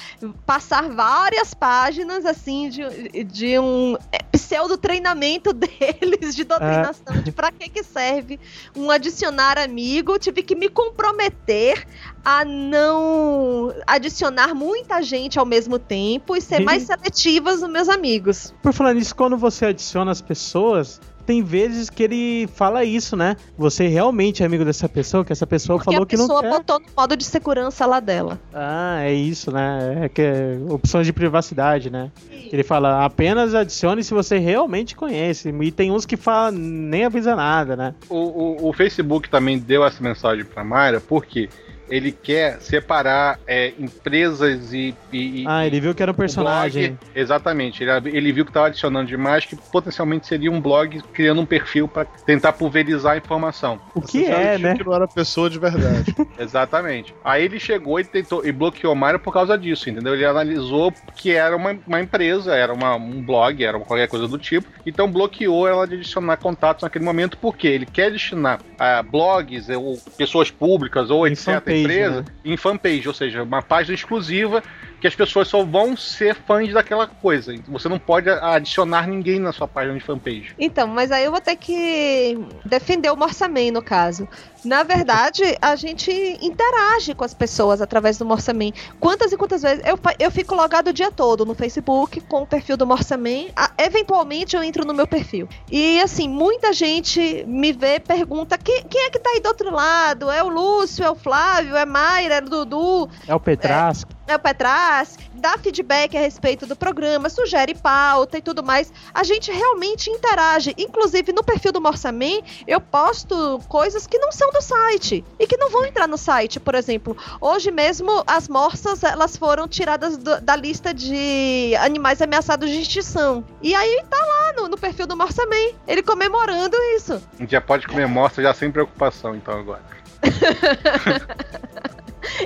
passar 0.47 0.89
várias 0.89 1.53
páginas 1.53 2.25
assim 2.25 2.69
de, 2.69 3.25
de 3.25 3.59
um 3.59 3.97
é, 4.13 4.23
pseudo 4.31 4.79
treinamento 4.79 5.51
deles 5.55 6.37
de 6.37 6.45
doutrinação 6.45 7.21
de 7.21 7.33
pra 7.33 7.51
que 7.51 7.69
que 7.69 7.83
serve 7.83 8.39
um 8.77 8.89
adicionar 8.89 9.59
amigo. 9.59 10.17
Tive 10.17 10.45
que 10.45 10.55
me 10.55 10.69
comprometer 10.69 11.85
a 12.25 12.45
não 12.45 13.75
adicionar 13.87 14.55
muita 14.55 15.03
gente 15.03 15.39
ao 15.39 15.47
mesmo 15.47 15.79
tempo 15.79 16.37
e 16.37 16.41
ser 16.41 16.59
Sim. 16.59 16.65
mais 16.65 16.83
seletivas 16.83 17.63
nos 17.63 17.71
meus 17.71 17.89
amigos. 17.89 18.55
Por 18.63 18.73
falar 18.73 18.93
nisso, 18.93 19.08
quando 19.13 19.37
você 19.37 19.67
adiciona 19.67 20.11
as 20.11 20.21
pessoas, 20.21 21.01
tem 21.29 21.43
vezes 21.43 21.91
que 21.91 22.03
ele 22.03 22.49
fala 22.55 22.85
isso, 22.85 23.15
né? 23.15 23.37
Você 23.59 23.87
realmente 23.87 24.43
é 24.43 24.47
amigo 24.47 24.65
dessa 24.65 24.89
pessoa, 24.89 25.23
que 25.23 25.31
essa 25.31 25.47
pessoa 25.47 25.79
Porque 25.79 25.91
falou 25.93 26.05
a 26.05 26.07
que 26.07 26.17
não 26.17 26.27
pessoa 26.27 26.41
quer. 26.43 26.51
botou 26.51 26.81
no 26.81 26.87
modo 26.97 27.15
de 27.15 27.25
segurança 27.25 27.85
lá 27.85 28.01
dela. 28.01 28.41
Ah, 28.51 29.01
é 29.03 29.13
isso, 29.13 29.53
né? 29.53 30.05
É 30.05 30.09
que 30.09 30.23
é 30.23 30.59
opções 30.71 31.05
de 31.05 31.13
privacidade, 31.13 31.91
né? 31.91 32.11
Ele 32.51 32.63
fala 32.63 33.05
apenas 33.05 33.55
adicione 33.55 34.03
se 34.03 34.15
você 34.15 34.39
realmente 34.39 34.97
conhece. 34.97 35.51
E 35.51 35.71
tem 35.71 35.91
uns 35.91 36.07
que 36.07 36.17
falam 36.17 36.51
nem 36.53 37.05
avisa 37.05 37.37
nada, 37.37 37.77
né? 37.77 37.95
O, 38.09 38.17
o, 38.17 38.69
o 38.71 38.73
Facebook 38.73 39.29
também 39.29 39.59
deu 39.59 39.85
essa 39.85 40.03
mensagem 40.03 40.47
pra 40.47 40.65
Mayra 40.65 40.99
porque 40.99 41.51
ele 41.89 42.13
quer 42.13 42.61
separar 42.61 43.39
é, 43.47 43.73
empresas 43.79 44.73
e, 44.73 44.95
e- 45.13 45.45
Ah, 45.47 45.67
ele 45.67 45.81
viu 45.81 45.95
que 45.95 46.03
era 46.03 46.13
um 46.13 46.15
o 46.15 46.17
personagem. 46.17 46.89
blog. 46.93 46.99
exatamente. 47.15 47.83
Ele, 47.83 48.17
ele 48.17 48.33
viu 48.33 48.45
que 48.45 48.51
estava 48.51 48.67
adicionando 48.67 49.07
demais, 49.07 49.45
que 49.45 49.57
potencialmente 49.57 50.27
seria 50.27 50.51
um 50.51 50.61
blog 50.61 51.01
criando 51.13 51.41
um 51.41 51.47
perfil 51.47 51.89
para 51.89 52.05
tentar 52.05 52.53
pulverizar 52.53 53.15
a 53.15 53.17
informação. 53.17 53.81
O 53.95 54.01
que 54.01 54.25
Você 54.25 54.31
é, 54.31 54.59
né? 54.59 54.75
que 54.77 54.85
não 54.85 54.95
era 54.95 55.07
pessoa 55.09 55.49
de 55.51 55.59
verdade. 55.59 56.15
Exatamente. 56.39 57.15
Aí 57.25 57.45
ele 57.45 57.59
chegou 57.61 57.99
e 58.01 58.05
tentou 58.05 58.45
e 58.47 58.53
bloqueou 58.53 58.93
a 58.93 58.97
Mayra 58.97 59.19
por 59.19 59.33
causa 59.33 59.57
disso, 59.57 59.89
entendeu? 59.91 60.15
Ele 60.15 60.25
analisou 60.25 60.93
que 61.17 61.33
era 61.33 61.57
uma, 61.57 61.77
uma 61.87 62.01
empresa, 62.01 62.55
era 62.55 62.73
uma, 62.73 62.97
um 62.97 63.23
blog, 63.23 63.63
era 63.65 63.79
qualquer 63.79 64.09
coisa 64.09 64.27
do 64.29 64.39
tipo, 64.39 64.67
então 64.87 65.11
bloqueou 65.11 65.67
ela 65.67 65.87
de 65.87 65.95
adicionar 65.97 66.37
contatos 66.37 66.83
naquele 66.83 67.05
momento, 67.05 67.37
porque 67.39 67.67
ele 67.67 67.87
quer 67.87 68.11
destinar 68.11 68.61
a 68.79 69.03
blogs 69.03 69.69
ou 69.71 69.99
pessoas 70.17 70.51
públicas 70.51 71.11
ou 71.11 71.27
etc. 71.27 71.47
fanpage, 71.83 72.01
empresa 72.01 72.21
né? 72.21 72.25
em 72.45 72.57
fanpage, 72.57 73.09
ou 73.09 73.15
seja, 73.15 73.43
uma 73.43 73.63
página 73.63 73.95
exclusiva 73.95 74.63
que 75.01 75.07
as 75.07 75.15
pessoas 75.15 75.49
só 75.49 75.65
vão 75.65 75.97
ser 75.97 76.35
fãs 76.35 76.73
daquela 76.73 77.07
coisa. 77.07 77.55
Você 77.69 77.89
não 77.89 77.99
pode 77.99 78.29
adicionar 78.29 79.07
ninguém 79.07 79.39
na 79.39 79.53
sua 79.53 79.69
página 79.69 79.95
de 79.95 80.01
fanpage. 80.01 80.55
Então, 80.59 80.89
mas 80.89 81.11
aí 81.13 81.25
eu 81.25 81.31
vou 81.31 81.41
ter 81.41 81.57
que 81.57 82.39
defender 82.65 83.11
o 83.11 83.17
Morsaman, 83.17 83.71
no 83.73 83.83
caso. 83.83 84.29
Na 84.65 84.83
verdade, 84.83 85.43
a 85.63 85.77
gente 85.77 86.11
interage 86.43 87.15
com 87.15 87.25
as 87.25 87.33
pessoas 87.33 87.81
através 87.81 88.19
do 88.19 88.25
Morsaman. 88.25 88.73
Quantas 88.99 89.33
e 89.33 89.37
quantas 89.37 89.63
vezes 89.63 89.85
eu, 89.87 89.99
eu 90.19 90.31
fico 90.31 90.55
logado 90.55 90.89
o 90.89 90.93
dia 90.93 91.11
todo 91.11 91.47
no 91.47 91.55
Facebook 91.55 92.21
com 92.23 92.43
o 92.43 92.47
perfil 92.47 92.77
do 92.77 92.87
Morsaman. 92.87 93.47
Eventualmente 93.79 94.57
eu 94.57 94.63
entro 94.63 94.85
no 94.85 94.93
meu 94.93 95.07
perfil. 95.07 95.49
E 95.71 96.01
assim, 96.01 96.29
muita 96.29 96.73
gente 96.73 97.45
me 97.47 97.73
vê, 97.73 98.01
pergunta: 98.01 98.59
quem, 98.59 98.83
quem 98.85 99.03
é 99.03 99.11
que 99.11 99.19
tá 99.19 99.31
aí 99.31 99.41
do 99.41 99.47
outro 99.49 99.71
lado? 99.71 100.31
É 100.31 100.43
o 100.43 100.49
Lúcio, 100.49 101.05
é 101.05 101.11
o 101.11 101.15
Flávio, 101.15 101.77
é 101.77 101.87
Mayra, 101.87 102.35
é 102.35 102.39
o 102.41 102.49
Dudu? 102.49 103.09
É 103.27 103.35
o 103.35 103.41
Petras. 103.41 104.05
Né, 104.29 104.37
o 104.37 104.39
Petras, 104.39 105.19
dá 105.33 105.57
feedback 105.57 106.15
a 106.17 106.21
respeito 106.21 106.67
do 106.67 106.77
programa, 106.77 107.31
sugere 107.31 107.75
pauta 107.75 108.37
e 108.37 108.43
tudo 108.43 108.63
mais. 108.63 108.93
A 109.15 109.25
gente 109.25 109.51
realmente 109.51 110.11
interage. 110.11 110.75
Inclusive, 110.77 111.33
no 111.33 111.43
perfil 111.43 111.73
do 111.73 111.81
Morsaman, 111.81 112.43
eu 112.67 112.79
posto 112.81 113.59
coisas 113.69 114.07
que 114.07 114.19
não 114.19 114.31
são 114.31 114.51
do 114.53 114.61
site 114.61 115.25
e 115.39 115.47
que 115.47 115.57
não 115.57 115.71
vão 115.71 115.87
entrar 115.87 116.07
no 116.07 116.19
site. 116.19 116.61
Por 116.61 116.75
exemplo, 116.75 117.17
hoje 117.41 117.71
mesmo 117.71 118.23
as 118.27 118.49
morsas 118.49 119.03
elas 119.03 119.35
foram 119.37 119.67
tiradas 119.67 120.19
do- 120.19 120.41
da 120.43 120.55
lista 120.55 120.93
de 120.93 121.75
animais 121.81 122.21
ameaçados 122.21 122.69
de 122.69 122.81
extinção. 122.83 123.43
E 123.63 123.75
aí 123.75 124.05
tá 124.11 124.19
lá 124.19 124.53
no, 124.61 124.69
no 124.69 124.77
perfil 124.77 125.07
do 125.07 125.17
Morsaman, 125.17 125.73
ele 125.87 126.03
comemorando 126.03 126.77
isso. 126.97 127.15
A 127.39 127.41
gente 127.41 127.51
já 127.53 127.61
pode 127.63 127.87
comer 127.87 128.07
mostra 128.07 128.43
já 128.43 128.53
sem 128.53 128.71
preocupação, 128.71 129.35
então 129.35 129.59
agora. 129.59 129.83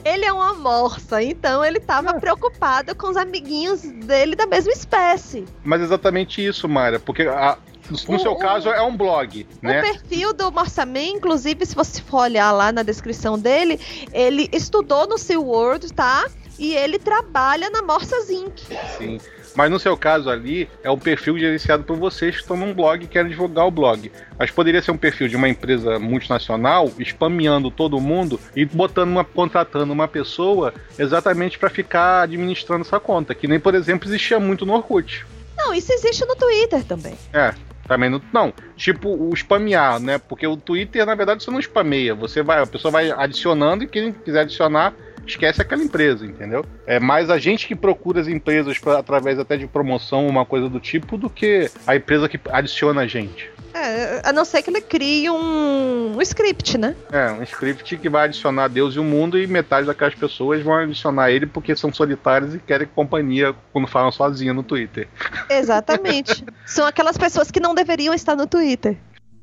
Ele 0.04 0.24
é 0.24 0.32
uma 0.32 0.54
morsa, 0.54 1.22
então 1.22 1.64
ele 1.64 1.80
tava 1.80 2.14
preocupado 2.20 2.94
com 2.94 3.08
os 3.08 3.16
amiguinhos 3.16 3.82
dele 3.82 4.34
da 4.36 4.46
mesma 4.46 4.72
espécie. 4.72 5.44
Mas 5.64 5.80
é 5.80 5.84
exatamente 5.84 6.44
isso, 6.44 6.68
Mayra, 6.68 6.98
porque 6.98 7.22
a- 7.22 7.58
no 7.90 7.96
O- 7.96 8.18
seu 8.18 8.32
o- 8.32 8.38
caso 8.38 8.68
é 8.68 8.80
um 8.82 8.96
blog, 8.96 9.46
né? 9.60 9.80
O 9.80 9.82
perfil 9.82 10.32
do 10.32 10.50
Morsaman, 10.52 11.00
inclusive, 11.16 11.66
se 11.66 11.74
você 11.74 12.00
for 12.00 12.22
olhar 12.22 12.52
lá 12.52 12.70
na 12.72 12.82
descrição 12.82 13.38
dele, 13.38 13.78
ele 14.12 14.48
estudou 14.52 15.06
no 15.08 15.18
SeaWorld, 15.18 15.92
tá? 15.92 16.24
E 16.58 16.74
ele 16.74 16.98
trabalha 16.98 17.68
na 17.70 17.82
Morsas 17.82 18.30
Inc. 18.30 18.60
Sim. 18.96 19.18
Mas 19.54 19.70
no 19.70 19.78
seu 19.78 19.96
caso 19.96 20.30
ali, 20.30 20.68
é 20.82 20.90
um 20.90 20.98
perfil 20.98 21.38
gerenciado 21.38 21.84
por 21.84 21.96
vocês 21.96 22.36
que 22.36 22.42
estão 22.42 22.56
num 22.56 22.72
blog 22.72 23.04
e 23.04 23.06
querem 23.06 23.30
divulgar 23.30 23.66
o 23.66 23.70
blog. 23.70 24.10
Mas 24.38 24.50
poderia 24.50 24.80
ser 24.80 24.90
um 24.90 24.96
perfil 24.96 25.28
de 25.28 25.36
uma 25.36 25.48
empresa 25.48 25.98
multinacional, 25.98 26.90
spameando 27.00 27.70
todo 27.70 28.00
mundo 28.00 28.40
e 28.56 28.64
botando 28.64 29.10
uma, 29.10 29.24
contratando 29.24 29.92
uma 29.92 30.08
pessoa 30.08 30.72
exatamente 30.98 31.58
para 31.58 31.70
ficar 31.70 32.22
administrando 32.22 32.82
essa 32.82 32.98
conta. 32.98 33.34
Que 33.34 33.46
nem, 33.46 33.60
por 33.60 33.74
exemplo, 33.74 34.08
existia 34.08 34.40
muito 34.40 34.64
no 34.64 34.74
Orkut. 34.74 35.24
Não, 35.56 35.74
isso 35.74 35.92
existe 35.92 36.24
no 36.24 36.34
Twitter 36.34 36.82
também. 36.84 37.14
É, 37.32 37.54
também 37.86 38.08
não. 38.08 38.22
Não, 38.32 38.52
tipo 38.76 39.08
o 39.08 39.34
spamear, 39.36 40.00
né? 40.00 40.18
Porque 40.18 40.46
o 40.46 40.56
Twitter, 40.56 41.04
na 41.04 41.14
verdade, 41.14 41.44
você 41.44 41.50
não 41.50 41.60
spameia. 41.60 42.14
Você 42.14 42.42
vai, 42.42 42.62
a 42.62 42.66
pessoa 42.66 42.90
vai 42.90 43.10
adicionando 43.10 43.84
e 43.84 43.86
quem 43.86 44.12
quiser 44.12 44.40
adicionar, 44.40 44.94
esquece 45.26 45.60
aquela 45.62 45.82
empresa, 45.82 46.24
entendeu? 46.26 46.64
É 46.86 46.98
mais 46.98 47.30
a 47.30 47.38
gente 47.38 47.66
que 47.66 47.74
procura 47.74 48.20
as 48.20 48.28
empresas 48.28 48.78
pra, 48.78 48.98
através 48.98 49.38
até 49.38 49.56
de 49.56 49.66
promoção, 49.66 50.26
uma 50.26 50.44
coisa 50.44 50.68
do 50.68 50.80
tipo, 50.80 51.16
do 51.16 51.30
que 51.30 51.70
a 51.86 51.96
empresa 51.96 52.28
que 52.28 52.38
adiciona 52.50 53.02
a 53.02 53.06
gente. 53.06 53.50
É, 53.74 54.20
a 54.24 54.32
não 54.32 54.44
ser 54.44 54.62
que 54.62 54.68
ele 54.68 54.82
crie 54.82 55.30
um, 55.30 56.16
um 56.16 56.22
script, 56.22 56.76
né? 56.76 56.94
É, 57.10 57.32
um 57.32 57.42
script 57.42 57.96
que 57.96 58.08
vai 58.08 58.26
adicionar 58.26 58.68
Deus 58.68 58.94
e 58.94 58.98
o 58.98 59.04
mundo 59.04 59.38
e 59.38 59.46
metade 59.46 59.86
daquelas 59.86 60.14
pessoas 60.14 60.62
vão 60.62 60.74
adicionar 60.74 61.30
ele 61.30 61.46
porque 61.46 61.74
são 61.74 61.92
solitários 61.92 62.54
e 62.54 62.58
querem 62.58 62.86
companhia 62.86 63.54
quando 63.72 63.88
falam 63.88 64.12
sozinha 64.12 64.52
no 64.52 64.62
Twitter. 64.62 65.08
Exatamente. 65.48 66.44
São 66.66 66.86
aquelas 66.86 67.16
pessoas 67.16 67.50
que 67.50 67.60
não 67.60 67.74
deveriam 67.74 68.12
estar 68.12 68.36
no 68.36 68.46
Twitter. 68.46 68.98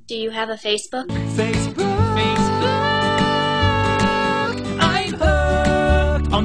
Do 0.07 0.15
you 0.15 0.31
have 0.31 0.51
a 0.51 0.57
Facebook? 0.57 1.07
Facebook, 1.35 1.84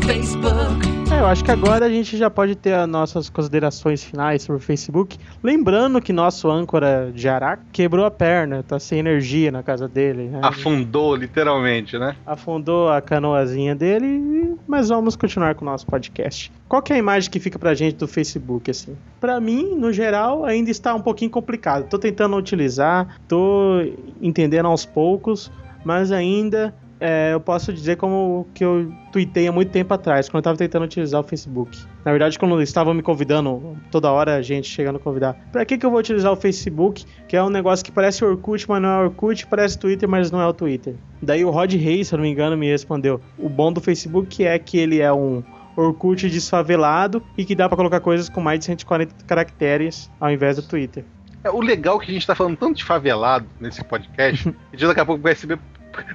Facebook. 0.06 0.84
É, 1.10 1.20
eu 1.20 1.26
acho 1.26 1.42
que 1.44 1.50
agora 1.50 1.86
a 1.86 1.88
gente 1.88 2.16
já 2.16 2.28
pode 2.28 2.54
ter 2.54 2.74
as 2.74 2.88
nossas 2.88 3.30
considerações 3.30 4.02
finais 4.04 4.42
sobre 4.42 4.60
o 4.60 4.64
Facebook. 4.64 5.18
Lembrando 5.42 6.00
que 6.00 6.12
nosso 6.12 6.50
âncora 6.50 7.10
de 7.14 7.28
Araque 7.28 7.62
quebrou 7.72 8.04
a 8.04 8.10
perna, 8.10 8.62
tá 8.62 8.78
sem 8.78 8.98
energia 8.98 9.50
na 9.50 9.62
casa 9.62 9.88
dele. 9.88 10.24
né? 10.24 10.40
Afundou, 10.42 11.14
literalmente, 11.16 11.98
né? 11.98 12.16
Afundou 12.26 12.90
a 12.90 13.00
canoazinha 13.00 13.74
dele, 13.74 14.56
mas 14.66 14.88
vamos 14.88 15.16
continuar 15.16 15.54
com 15.54 15.64
o 15.64 15.68
nosso 15.68 15.86
podcast. 15.86 16.52
Qual 16.68 16.82
que 16.82 16.92
é 16.92 16.96
a 16.96 16.98
imagem 16.98 17.30
que 17.30 17.40
fica 17.40 17.58
pra 17.58 17.74
gente 17.74 17.96
do 17.96 18.06
Facebook, 18.08 18.70
assim? 18.70 18.96
Pra 19.20 19.40
mim, 19.40 19.74
no 19.74 19.92
geral, 19.92 20.44
ainda 20.44 20.70
está 20.70 20.94
um 20.94 21.00
pouquinho 21.00 21.30
complicado. 21.30 21.88
Tô 21.88 21.98
tentando 21.98 22.36
utilizar, 22.36 23.16
tô 23.26 23.80
entendendo 24.20 24.66
aos 24.66 24.84
poucos, 24.84 25.50
mas 25.84 26.10
ainda 26.12 26.74
é, 27.06 27.34
eu 27.34 27.40
posso 27.40 27.70
dizer 27.70 27.96
como 27.96 28.46
que 28.54 28.64
eu 28.64 28.90
tuitei 29.12 29.46
há 29.46 29.52
muito 29.52 29.70
tempo 29.70 29.92
atrás, 29.92 30.26
quando 30.26 30.38
eu 30.38 30.42
tava 30.42 30.56
tentando 30.56 30.86
utilizar 30.86 31.20
o 31.20 31.22
Facebook. 31.22 31.78
Na 32.02 32.10
verdade, 32.10 32.38
quando 32.38 32.62
estavam 32.62 32.94
me 32.94 33.02
convidando, 33.02 33.76
toda 33.90 34.10
hora 34.10 34.36
a 34.36 34.40
gente 34.40 34.66
chegando 34.70 34.96
a 34.96 34.98
convidar. 34.98 35.34
Pra 35.52 35.66
que 35.66 35.76
que 35.76 35.84
eu 35.84 35.90
vou 35.90 36.00
utilizar 36.00 36.32
o 36.32 36.36
Facebook, 36.36 37.04
que 37.28 37.36
é 37.36 37.42
um 37.42 37.50
negócio 37.50 37.84
que 37.84 37.92
parece 37.92 38.24
Orkut, 38.24 38.66
mas 38.66 38.80
não 38.80 38.88
é 38.88 39.04
Orkut, 39.04 39.46
parece 39.48 39.78
Twitter, 39.78 40.08
mas 40.08 40.30
não 40.30 40.40
é 40.40 40.46
o 40.46 40.54
Twitter. 40.54 40.94
Daí 41.20 41.44
o 41.44 41.50
Rod 41.50 41.74
Reis, 41.74 42.08
se 42.08 42.14
eu 42.14 42.16
não 42.16 42.22
me 42.22 42.30
engano, 42.30 42.56
me 42.56 42.70
respondeu. 42.70 43.20
O 43.38 43.50
bom 43.50 43.70
do 43.70 43.82
Facebook 43.82 44.42
é 44.42 44.58
que 44.58 44.78
ele 44.78 45.00
é 45.00 45.12
um 45.12 45.44
Orkut 45.76 46.30
desfavelado 46.30 47.22
e 47.36 47.44
que 47.44 47.54
dá 47.54 47.68
pra 47.68 47.76
colocar 47.76 48.00
coisas 48.00 48.30
com 48.30 48.40
mais 48.40 48.60
de 48.60 48.64
140 48.64 49.26
caracteres 49.26 50.10
ao 50.18 50.30
invés 50.30 50.56
do 50.56 50.62
Twitter. 50.62 51.04
É, 51.44 51.50
O 51.50 51.60
legal 51.60 52.00
é 52.00 52.04
que 52.06 52.10
a 52.10 52.14
gente 52.14 52.26
tá 52.26 52.34
falando 52.34 52.56
tanto 52.56 52.78
de 52.78 52.84
favelado 52.84 53.46
nesse 53.60 53.84
podcast, 53.84 54.50
que 54.72 54.86
daqui 54.86 55.00
a 55.00 55.04
pouco 55.04 55.22
vai 55.22 55.34
receber 55.34 55.58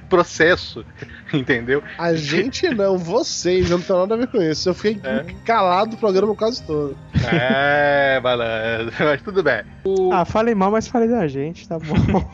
processo, 0.08 0.84
entendeu? 1.32 1.82
A 1.98 2.14
gente 2.14 2.68
não, 2.70 2.96
vocês, 2.98 3.70
eu 3.70 3.78
não 3.78 3.84
tenho 3.84 3.98
nada 4.00 4.14
a 4.14 4.18
ver 4.18 4.26
com 4.28 4.40
isso. 4.42 4.68
Eu 4.68 4.74
fiquei 4.74 5.00
É. 5.04 5.24
calado 5.44 5.94
o 5.94 5.98
programa 5.98 6.34
quase 6.34 6.62
todo. 6.62 6.96
É, 7.32 8.20
malandro, 8.20 8.94
mas 9.00 9.22
tudo 9.22 9.42
bem. 9.42 9.62
Ah, 10.12 10.24
falei 10.24 10.54
mal, 10.54 10.70
mas 10.70 10.88
falei 10.88 11.08
da 11.08 11.26
gente, 11.26 11.68
tá 11.68 11.78
bom. 11.78 12.28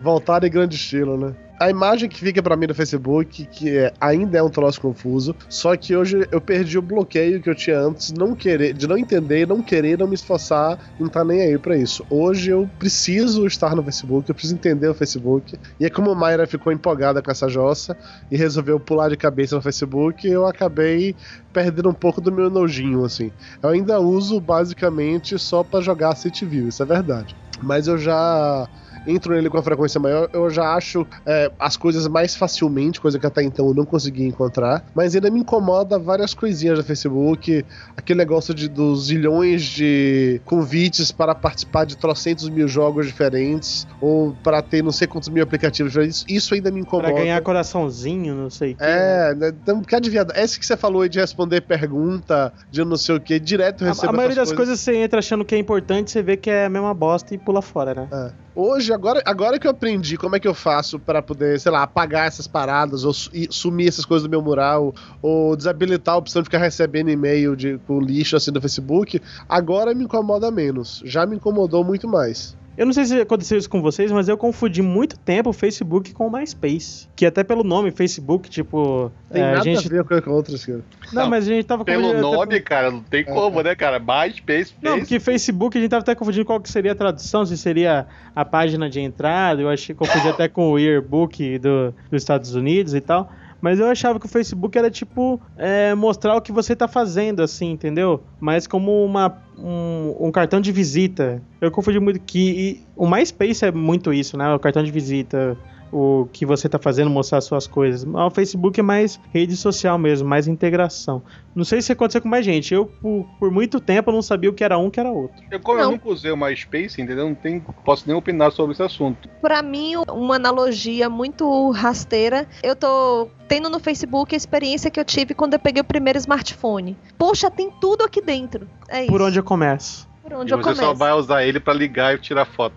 Voltar 0.00 0.42
em 0.44 0.50
grande 0.50 0.76
estilo, 0.76 1.16
né? 1.16 1.34
A 1.60 1.68
imagem 1.68 2.08
que 2.08 2.20
fica 2.20 2.40
pra 2.40 2.56
mim 2.56 2.68
no 2.68 2.74
Facebook, 2.74 3.44
que 3.46 3.76
é- 3.76 3.92
ainda 4.00 4.38
é 4.38 4.42
um 4.42 4.48
troço 4.48 4.80
confuso, 4.80 5.34
só 5.48 5.76
que 5.76 5.96
hoje 5.96 6.24
eu 6.30 6.40
perdi 6.40 6.78
o 6.78 6.82
bloqueio 6.82 7.42
que 7.42 7.50
eu 7.50 7.54
tinha 7.54 7.80
antes, 7.80 8.12
não 8.12 8.32
querer, 8.36 8.72
de 8.72 8.86
não 8.86 8.96
entender, 8.96 9.44
não 9.46 9.60
querer, 9.60 9.98
não 9.98 10.06
me 10.06 10.14
esforçar, 10.14 10.78
não 11.00 11.08
tá 11.08 11.24
nem 11.24 11.40
aí 11.42 11.58
pra 11.58 11.76
isso. 11.76 12.06
Hoje 12.08 12.50
eu 12.50 12.70
preciso 12.78 13.44
estar 13.44 13.74
no 13.74 13.82
Facebook, 13.82 14.28
eu 14.28 14.34
preciso 14.36 14.54
entender 14.54 14.88
o 14.88 14.94
Facebook. 14.94 15.58
E 15.80 15.84
é 15.84 15.90
como 15.90 16.12
a 16.12 16.14
Mayra 16.14 16.46
ficou 16.46 16.72
empolgada 16.72 17.20
com 17.20 17.30
essa 17.30 17.48
jossa 17.48 17.96
e 18.30 18.36
resolveu 18.36 18.78
pular 18.78 19.08
de 19.08 19.16
cabeça 19.16 19.56
no 19.56 19.62
Facebook, 19.62 20.28
eu 20.28 20.46
acabei 20.46 21.16
perdendo 21.52 21.88
um 21.88 21.94
pouco 21.94 22.20
do 22.20 22.30
meu 22.30 22.48
nojinho, 22.48 23.04
assim. 23.04 23.32
Eu 23.60 23.70
ainda 23.70 23.98
uso 23.98 24.40
basicamente 24.40 25.36
só 25.40 25.64
pra 25.64 25.80
jogar 25.80 26.14
City 26.14 26.46
View, 26.46 26.68
isso 26.68 26.84
é 26.84 26.86
verdade. 26.86 27.34
Mas 27.60 27.88
eu 27.88 27.98
já 27.98 28.68
entro 29.06 29.34
nele 29.34 29.48
com 29.48 29.58
a 29.58 29.62
frequência 29.62 30.00
maior, 30.00 30.28
eu 30.32 30.50
já 30.50 30.74
acho 30.74 31.06
é, 31.24 31.50
as 31.58 31.76
coisas 31.76 32.06
mais 32.08 32.34
facilmente, 32.34 33.00
coisa 33.00 33.18
que 33.18 33.26
até 33.26 33.42
então 33.42 33.68
eu 33.68 33.74
não 33.74 33.84
conseguia 33.84 34.26
encontrar. 34.26 34.84
Mas 34.94 35.14
ainda 35.14 35.30
me 35.30 35.40
incomoda 35.40 35.98
várias 35.98 36.34
coisinhas 36.34 36.78
do 36.78 36.84
Facebook, 36.84 37.64
aquele 37.96 38.18
negócio 38.18 38.52
de, 38.52 38.68
dos 38.68 39.06
zilhões 39.06 39.62
de 39.62 40.40
convites 40.44 41.12
para 41.12 41.34
participar 41.34 41.84
de 41.84 41.96
trocentos 41.96 42.48
mil 42.48 42.68
jogos 42.68 43.06
diferentes, 43.06 43.86
ou 44.00 44.36
para 44.42 44.60
ter 44.60 44.82
não 44.82 44.92
sei 44.92 45.06
quantos 45.06 45.28
mil 45.28 45.42
aplicativos 45.42 45.92
diferentes. 45.92 46.24
Isso 46.28 46.54
ainda 46.54 46.70
me 46.70 46.80
incomoda. 46.80 47.12
pra 47.12 47.22
ganhar 47.22 47.40
coraçãozinho, 47.42 48.34
não 48.34 48.50
sei 48.50 48.72
o 48.72 48.76
que. 48.76 48.82
É, 48.82 49.34
né, 49.34 49.48
então, 49.48 49.82
que 49.82 49.94
adivinha, 49.94 50.26
esse 50.34 50.58
que 50.58 50.66
você 50.66 50.76
falou 50.76 51.02
aí 51.02 51.08
de 51.08 51.18
responder 51.18 51.60
pergunta, 51.60 52.52
de 52.70 52.84
não 52.84 52.96
sei 52.96 53.16
o 53.16 53.20
que, 53.20 53.38
direto 53.38 53.84
eu 53.84 53.90
A, 53.90 54.08
a 54.08 54.12
maioria 54.12 54.36
das 54.36 54.48
essas 54.48 54.56
coisas 54.56 54.80
você 54.80 54.96
entra 54.96 55.18
achando 55.18 55.44
que 55.44 55.54
é 55.54 55.58
importante, 55.58 56.10
você 56.10 56.22
vê 56.22 56.36
que 56.36 56.50
é 56.50 56.66
a 56.66 56.68
mesma 56.68 56.92
bosta 56.94 57.34
e 57.34 57.38
pula 57.38 57.62
fora, 57.62 57.94
né? 57.94 58.08
É. 58.10 58.47
Hoje, 58.60 58.92
agora, 58.92 59.22
agora 59.24 59.56
que 59.56 59.68
eu 59.68 59.70
aprendi 59.70 60.16
como 60.16 60.34
é 60.34 60.40
que 60.40 60.48
eu 60.48 60.52
faço 60.54 60.98
pra 60.98 61.22
poder, 61.22 61.60
sei 61.60 61.70
lá, 61.70 61.84
apagar 61.84 62.26
essas 62.26 62.48
paradas, 62.48 63.04
ou 63.04 63.14
su- 63.14 63.30
sumir 63.50 63.86
essas 63.86 64.04
coisas 64.04 64.24
do 64.24 64.28
meu 64.30 64.42
mural, 64.42 64.92
ou 65.22 65.56
desabilitar 65.56 66.16
a 66.16 66.18
opção 66.18 66.42
de 66.42 66.46
ficar 66.46 66.58
recebendo 66.58 67.08
e-mail 67.08 67.54
de, 67.54 67.78
com 67.78 68.00
lixo 68.00 68.36
assim 68.36 68.50
do 68.50 68.60
Facebook, 68.60 69.20
agora 69.48 69.94
me 69.94 70.02
incomoda 70.04 70.50
menos. 70.50 71.00
Já 71.04 71.24
me 71.24 71.36
incomodou 71.36 71.84
muito 71.84 72.08
mais. 72.08 72.56
Eu 72.78 72.86
não 72.86 72.92
sei 72.92 73.06
se 73.06 73.20
aconteceu 73.20 73.58
isso 73.58 73.68
com 73.68 73.82
vocês, 73.82 74.12
mas 74.12 74.28
eu 74.28 74.38
confundi 74.38 74.82
muito 74.82 75.18
tempo 75.18 75.50
o 75.50 75.52
Facebook 75.52 76.14
com 76.14 76.28
o 76.28 76.30
MySpace. 76.30 77.08
Que 77.16 77.26
até 77.26 77.42
pelo 77.42 77.64
nome 77.64 77.90
Facebook, 77.90 78.48
tipo. 78.48 79.10
Tem 79.32 79.42
é, 79.42 79.46
a 79.46 79.50
nada 79.54 79.64
gente... 79.64 79.84
a 79.84 80.04
ver 80.04 80.22
com 80.22 80.30
outras 80.30 80.64
coisas. 80.64 80.84
Não, 81.12 81.28
mas 81.28 81.48
a 81.48 81.50
gente 81.50 81.64
tava 81.66 81.84
Pelo 81.84 82.14
nome, 82.14 82.60
cara, 82.60 82.92
não 82.92 83.00
tem 83.00 83.24
como, 83.24 83.60
né, 83.62 83.74
cara? 83.74 83.98
MySpace, 83.98 84.74
Não, 84.80 85.00
porque 85.00 85.18
Facebook 85.18 85.76
a 85.76 85.80
gente 85.80 85.90
tava 85.90 86.02
até 86.02 86.14
confundindo 86.14 86.44
qual 86.44 86.60
que 86.60 86.70
seria 86.70 86.92
a 86.92 86.94
tradução, 86.94 87.44
se 87.44 87.58
seria 87.58 88.06
a 88.32 88.44
página 88.44 88.88
de 88.88 89.00
entrada, 89.00 89.60
eu 89.60 89.68
achei 89.68 89.92
confundi 89.92 90.28
até 90.28 90.46
com 90.46 90.70
o 90.70 90.78
yearbook 90.78 91.58
do, 91.58 91.92
dos 92.08 92.22
Estados 92.22 92.54
Unidos 92.54 92.94
e 92.94 93.00
tal. 93.00 93.28
Mas 93.60 93.80
eu 93.80 93.86
achava 93.86 94.20
que 94.20 94.26
o 94.26 94.28
Facebook 94.28 94.76
era 94.78 94.90
tipo 94.90 95.40
é, 95.56 95.94
mostrar 95.94 96.36
o 96.36 96.40
que 96.40 96.52
você 96.52 96.76
tá 96.76 96.86
fazendo, 96.86 97.42
assim, 97.42 97.72
entendeu? 97.72 98.22
Mas 98.38 98.66
como 98.66 99.04
uma, 99.04 99.36
um, 99.58 100.28
um 100.28 100.30
cartão 100.30 100.60
de 100.60 100.70
visita. 100.70 101.42
Eu 101.60 101.70
confundi 101.70 101.98
muito 101.98 102.20
que. 102.20 102.38
e 102.38 102.80
o 102.96 103.08
MySpace 103.08 103.64
é 103.64 103.72
muito 103.72 104.12
isso, 104.12 104.36
né? 104.36 104.54
O 104.54 104.58
cartão 104.58 104.82
de 104.82 104.90
visita. 104.90 105.56
O 105.92 106.28
que 106.32 106.44
você 106.44 106.68
tá 106.68 106.78
fazendo, 106.78 107.10
mostrar 107.10 107.40
suas 107.40 107.66
coisas. 107.66 108.04
Mas 108.04 108.26
O 108.26 108.30
Facebook 108.30 108.78
é 108.78 108.82
mais 108.82 109.18
rede 109.32 109.56
social 109.56 109.98
mesmo, 109.98 110.28
mais 110.28 110.46
integração. 110.46 111.22
Não 111.54 111.64
sei 111.64 111.82
se 111.82 111.90
aconteceu 111.92 112.20
com 112.22 112.28
mais 112.28 112.44
gente. 112.44 112.72
Eu, 112.72 112.86
por, 112.86 113.26
por 113.38 113.50
muito 113.50 113.80
tempo, 113.80 114.10
eu 114.10 114.14
não 114.14 114.22
sabia 114.22 114.48
o 114.50 114.52
que 114.52 114.62
era 114.62 114.78
um, 114.78 114.86
o 114.86 114.90
que 114.90 115.00
era 115.00 115.10
outro. 115.10 115.42
Eu, 115.50 115.58
como 115.60 115.78
eu 115.78 115.84
Não. 115.84 115.90
nunca 115.92 116.08
usei 116.08 116.30
o 116.30 116.36
MySpace, 116.36 117.00
entendeu? 117.00 117.26
Não 117.26 117.34
tem, 117.34 117.60
posso 117.84 118.04
nem 118.06 118.16
opinar 118.16 118.52
sobre 118.52 118.72
esse 118.72 118.82
assunto. 118.82 119.28
Pra 119.40 119.62
mim, 119.62 119.94
uma 120.10 120.36
analogia 120.36 121.08
muito 121.08 121.70
rasteira. 121.70 122.46
Eu 122.62 122.76
tô 122.76 123.28
tendo 123.48 123.68
no 123.70 123.80
Facebook 123.80 124.34
a 124.34 124.36
experiência 124.36 124.90
que 124.90 125.00
eu 125.00 125.04
tive 125.04 125.34
quando 125.34 125.54
eu 125.54 125.58
peguei 125.58 125.80
o 125.80 125.84
primeiro 125.84 126.18
smartphone. 126.18 126.96
Poxa, 127.16 127.50
tem 127.50 127.70
tudo 127.80 128.04
aqui 128.04 128.20
dentro. 128.20 128.68
É 128.88 129.02
isso. 129.02 129.10
Por 129.10 129.22
onde 129.22 129.38
eu 129.38 129.42
começo? 129.44 130.06
Por 130.28 130.38
onde 130.40 130.52
e 130.52 130.54
eu 130.54 130.58
você 130.58 130.62
começo. 130.64 130.82
só 130.82 130.94
vai 130.94 131.12
usar 131.12 131.44
ele 131.44 131.58
pra 131.60 131.72
ligar 131.74 132.14
e 132.14 132.18
tirar 132.18 132.44
foto. 132.44 132.74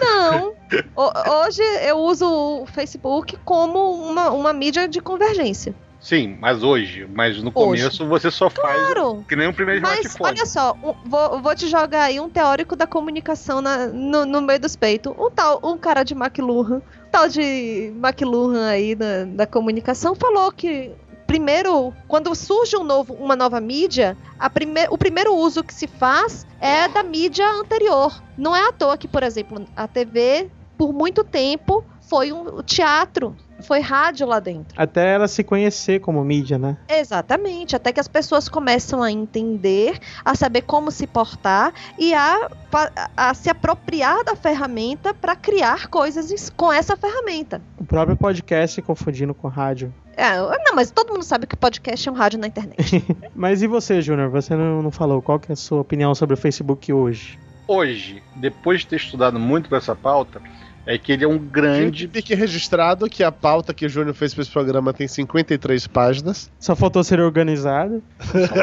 Não. 0.00 0.54
Hoje 1.46 1.62
eu 1.86 1.98
uso 1.98 2.26
o 2.26 2.66
Facebook 2.66 3.36
como 3.44 3.92
uma, 4.06 4.30
uma 4.30 4.52
mídia 4.52 4.88
de 4.88 5.00
convergência. 5.00 5.74
Sim, 6.00 6.36
mas 6.38 6.62
hoje. 6.62 7.08
Mas 7.14 7.38
no 7.42 7.50
Hoje. 7.54 7.82
começo 7.82 8.06
você 8.06 8.30
só 8.30 8.50
faz 8.50 8.76
Claro. 8.92 9.24
que 9.26 9.34
nem 9.34 9.48
o 9.48 9.54
primeiro 9.54 9.80
Mas 9.80 10.00
smartphone. 10.00 10.30
olha 10.38 10.46
só, 10.46 10.76
um- 10.82 10.94
vou, 11.08 11.40
vou 11.40 11.54
te 11.54 11.66
jogar 11.66 12.02
aí 12.02 12.20
um 12.20 12.28
teórico 12.28 12.76
da 12.76 12.86
comunicação 12.86 13.62
na- 13.62 13.86
no, 13.86 14.26
no 14.26 14.42
meio 14.42 14.60
dos 14.60 14.76
peitos. 14.76 15.14
Um 15.18 15.30
tal, 15.30 15.60
um 15.62 15.78
cara 15.78 16.02
de 16.02 16.12
McLuhan, 16.12 16.76
um 16.78 17.10
tal 17.10 17.26
de 17.26 17.90
McLuhan 17.96 18.66
aí 18.66 18.94
da, 18.94 19.24
da 19.24 19.46
comunicação, 19.46 20.14
falou 20.14 20.52
que 20.52 20.90
primeiro, 21.34 21.92
quando 22.06 22.32
surge 22.32 22.76
um 22.76 22.84
novo, 22.84 23.12
uma 23.14 23.34
nova 23.34 23.60
mídia, 23.60 24.16
prime, 24.52 24.86
o 24.88 24.96
primeiro 24.96 25.34
uso 25.34 25.64
que 25.64 25.74
se 25.74 25.88
faz 25.88 26.46
é 26.60 26.86
da 26.86 27.02
mídia 27.02 27.44
anterior. 27.50 28.22
Não 28.38 28.54
é 28.54 28.68
à 28.68 28.70
toa 28.70 28.96
que, 28.96 29.08
por 29.08 29.24
exemplo, 29.24 29.66
a 29.74 29.88
TV, 29.88 30.48
por 30.78 30.92
muito 30.92 31.24
tempo, 31.24 31.84
foi 32.02 32.32
um 32.32 32.62
teatro, 32.62 33.36
foi 33.64 33.80
rádio 33.80 34.26
lá 34.26 34.38
dentro. 34.38 34.74
Até 34.76 35.14
ela 35.14 35.26
se 35.26 35.42
conhecer 35.42 36.00
como 36.00 36.22
mídia, 36.24 36.58
né? 36.58 36.76
Exatamente, 36.88 37.74
até 37.74 37.92
que 37.92 38.00
as 38.00 38.08
pessoas 38.08 38.48
começam 38.48 39.02
a 39.02 39.10
entender, 39.10 39.98
a 40.24 40.34
saber 40.34 40.62
como 40.62 40.90
se 40.90 41.06
portar 41.06 41.72
e 41.98 42.14
a, 42.14 42.48
a 43.16 43.34
se 43.34 43.50
apropriar 43.50 44.22
da 44.24 44.36
ferramenta 44.36 45.12
para 45.12 45.34
criar 45.34 45.88
coisas 45.88 46.50
com 46.50 46.72
essa 46.72 46.96
ferramenta. 46.96 47.60
O 47.78 47.84
próprio 47.84 48.16
podcast 48.16 48.80
confundindo 48.82 49.34
com 49.34 49.48
rádio. 49.48 49.92
É, 50.16 50.36
não, 50.36 50.74
mas 50.74 50.90
todo 50.90 51.12
mundo 51.12 51.24
sabe 51.24 51.46
que 51.46 51.56
podcast 51.56 52.08
é 52.08 52.12
um 52.12 52.14
rádio 52.14 52.38
na 52.38 52.46
internet. 52.46 53.04
Mas 53.34 53.62
e 53.62 53.66
você, 53.66 54.00
Júnior? 54.00 54.30
Você 54.30 54.54
não, 54.54 54.80
não 54.80 54.90
falou. 54.92 55.20
Qual 55.20 55.40
que 55.40 55.50
é 55.50 55.54
a 55.54 55.56
sua 55.56 55.80
opinião 55.80 56.14
sobre 56.14 56.34
o 56.34 56.36
Facebook 56.36 56.92
hoje? 56.92 57.36
Hoje, 57.66 58.22
depois 58.36 58.80
de 58.80 58.88
ter 58.88 58.96
estudado 58.96 59.40
muito 59.40 59.68
com 59.68 59.76
essa 59.76 59.94
pauta, 59.94 60.40
é 60.86 60.98
que 60.98 61.12
ele 61.12 61.24
é 61.24 61.28
um 61.28 61.38
grande. 61.38 62.02
Gente, 62.02 62.08
fique 62.12 62.34
registrado 62.34 63.08
que 63.08 63.22
a 63.22 63.32
pauta 63.32 63.72
que 63.72 63.86
o 63.86 63.88
Júnior 63.88 64.14
fez 64.14 64.34
para 64.34 64.42
esse 64.42 64.50
programa 64.50 64.92
tem 64.92 65.08
53 65.08 65.86
páginas. 65.86 66.50
Só 66.58 66.74
faltou 66.76 67.02
ser 67.04 67.20
organizado. 67.20 68.02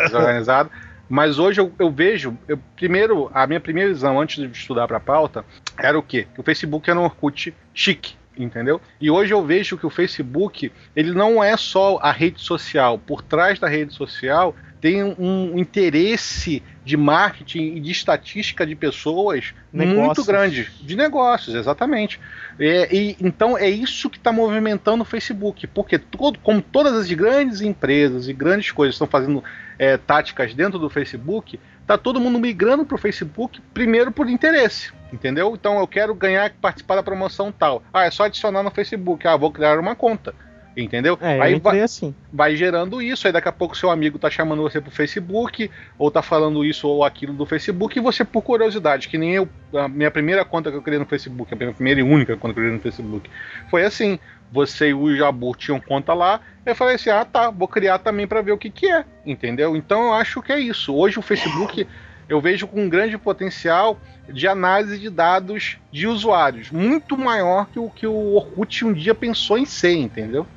desorganizado. 0.06 0.69
Mas 1.10 1.38
hoje 1.39 1.60
eu, 1.60 1.72
eu 1.77 1.91
vejo, 1.91 2.38
eu- 2.48 2.57
primeiro, 2.76 3.30
a 3.34 3.45
minha 3.45 3.60
primeira 3.60 3.89
visão 3.91 4.19
antes 4.19 4.38
de 4.38 4.57
estudar 4.57 4.88
para 4.88 4.98
a 4.98 5.02
pauta 5.02 5.43
era 5.77 5.99
o 5.99 6.03
quê? 6.03 6.26
Que 6.34 6.39
o 6.39 6.43
Facebook 6.43 6.89
era 6.89 6.98
um 6.99 7.03
Orkut 7.03 7.53
chique. 7.73 8.14
Entendeu? 8.37 8.81
E 8.99 9.09
hoje 9.09 9.33
eu 9.33 9.43
vejo 9.45 9.77
que 9.77 9.85
o 9.85 9.89
Facebook, 9.89 10.71
ele 10.95 11.11
não 11.11 11.43
é 11.43 11.55
só 11.57 11.99
a 12.01 12.11
rede 12.11 12.41
social. 12.41 12.97
Por 12.97 13.21
trás 13.21 13.59
da 13.59 13.67
rede 13.67 13.93
social 13.93 14.55
tem 14.79 15.03
um 15.03 15.59
interesse 15.59 16.63
de 16.83 16.97
marketing 16.97 17.75
e 17.75 17.79
de 17.79 17.91
estatística 17.91 18.65
de 18.65 18.75
pessoas 18.75 19.53
muito 19.71 19.89
Negócios. 19.89 20.25
grande. 20.25 20.71
De 20.81 20.95
negócios, 20.95 21.55
exatamente. 21.55 22.19
É, 22.59 22.93
e, 22.93 23.15
então 23.21 23.55
é 23.55 23.69
isso 23.69 24.09
que 24.09 24.17
está 24.17 24.31
movimentando 24.31 25.03
o 25.03 25.05
Facebook. 25.05 25.67
Porque 25.67 25.99
todo, 25.99 26.39
como 26.39 26.61
todas 26.61 26.93
as 26.93 27.11
grandes 27.11 27.61
empresas 27.61 28.27
e 28.27 28.33
grandes 28.33 28.71
coisas 28.71 28.95
estão 28.95 29.07
fazendo 29.07 29.43
é, 29.77 29.97
táticas 29.97 30.55
dentro 30.55 30.79
do 30.79 30.89
Facebook, 30.89 31.59
tá 31.91 31.97
todo 31.97 32.19
mundo 32.19 32.39
migrando 32.39 32.85
para 32.85 32.95
o 32.95 32.97
Facebook 32.97 33.61
primeiro 33.73 34.11
por 34.11 34.30
interesse. 34.30 34.91
Entendeu? 35.11 35.53
Então 35.53 35.77
eu 35.77 35.88
quero 35.88 36.15
ganhar, 36.15 36.51
participar 36.61 36.95
da 36.95 37.03
promoção 37.03 37.51
tal. 37.51 37.84
Ah, 37.93 38.05
é 38.05 38.11
só 38.11 38.23
adicionar 38.23 38.63
no 38.63 38.72
Facebook. 38.72 39.27
Ah, 39.27 39.35
vou 39.35 39.51
criar 39.51 39.77
uma 39.77 39.95
conta. 39.95 40.34
Entendeu? 40.76 41.18
É, 41.19 41.41
Aí 41.41 41.59
vai, 41.59 41.81
assim. 41.81 42.15
vai 42.31 42.55
gerando 42.55 43.01
isso, 43.01 43.27
aí 43.27 43.34
daqui 43.34 43.49
a 43.49 43.51
pouco 43.51 43.76
seu 43.76 43.91
amigo 43.91 44.18
tá 44.18 44.30
chamando 44.30 44.61
você 44.61 44.80
pro 44.80 44.89
Facebook, 44.89 45.69
ou 45.97 46.09
tá 46.09 46.22
falando 46.22 46.63
isso 46.63 46.88
ou 46.88 47.03
aquilo 47.03 47.34
do 47.34 47.45
Facebook, 47.45 47.99
e 47.99 48.01
você, 48.01 48.23
por 48.23 48.41
curiosidade, 48.41 49.09
que 49.09 49.18
nem 49.18 49.34
eu, 49.34 49.49
a 49.73 49.89
minha 49.89 50.09
primeira 50.09 50.45
conta 50.45 50.72
que 50.72 50.77
eu 50.77 50.81
criei 50.81 50.97
no 50.97 51.05
Facebook, 51.05 51.53
a 51.53 51.57
minha 51.57 51.73
primeira 51.73 51.99
e 51.99 52.03
única 52.03 52.38
conta 52.38 52.53
que 52.53 52.59
eu 52.61 52.63
criei 52.63 52.77
no 52.77 52.81
Facebook, 52.81 53.30
foi 53.69 53.84
assim. 53.84 54.18
Você 54.49 54.89
e 54.89 54.93
o 54.93 55.15
Jabu 55.15 55.55
tinham 55.55 55.80
conta 55.80 56.13
lá, 56.13 56.41
eu 56.65 56.75
falei 56.75 56.95
assim: 56.95 57.09
ah 57.09 57.25
tá, 57.25 57.49
vou 57.49 57.67
criar 57.67 57.99
também 57.99 58.27
para 58.27 58.41
ver 58.41 58.51
o 58.51 58.57
que, 58.57 58.69
que 58.69 58.91
é, 58.91 59.05
entendeu? 59.25 59.75
Então 59.75 60.07
eu 60.07 60.13
acho 60.13 60.41
que 60.41 60.51
é 60.51 60.59
isso. 60.59 60.95
Hoje 60.95 61.19
o 61.19 61.21
Facebook 61.21 61.88
eu 62.29 62.39
vejo 62.39 62.67
com 62.67 62.81
um 62.83 62.89
grande 62.89 63.17
potencial 63.17 63.99
de 64.29 64.47
análise 64.47 64.97
de 64.97 65.09
dados 65.09 65.77
de 65.91 66.07
usuários, 66.07 66.71
muito 66.71 67.17
maior 67.17 67.67
que 67.67 67.79
o 67.79 67.89
que 67.89 68.07
o 68.07 68.35
Orkut 68.35 68.85
um 68.85 68.93
dia 68.93 69.13
pensou 69.13 69.57
em 69.57 69.65
ser, 69.65 69.95
entendeu? 69.95 70.47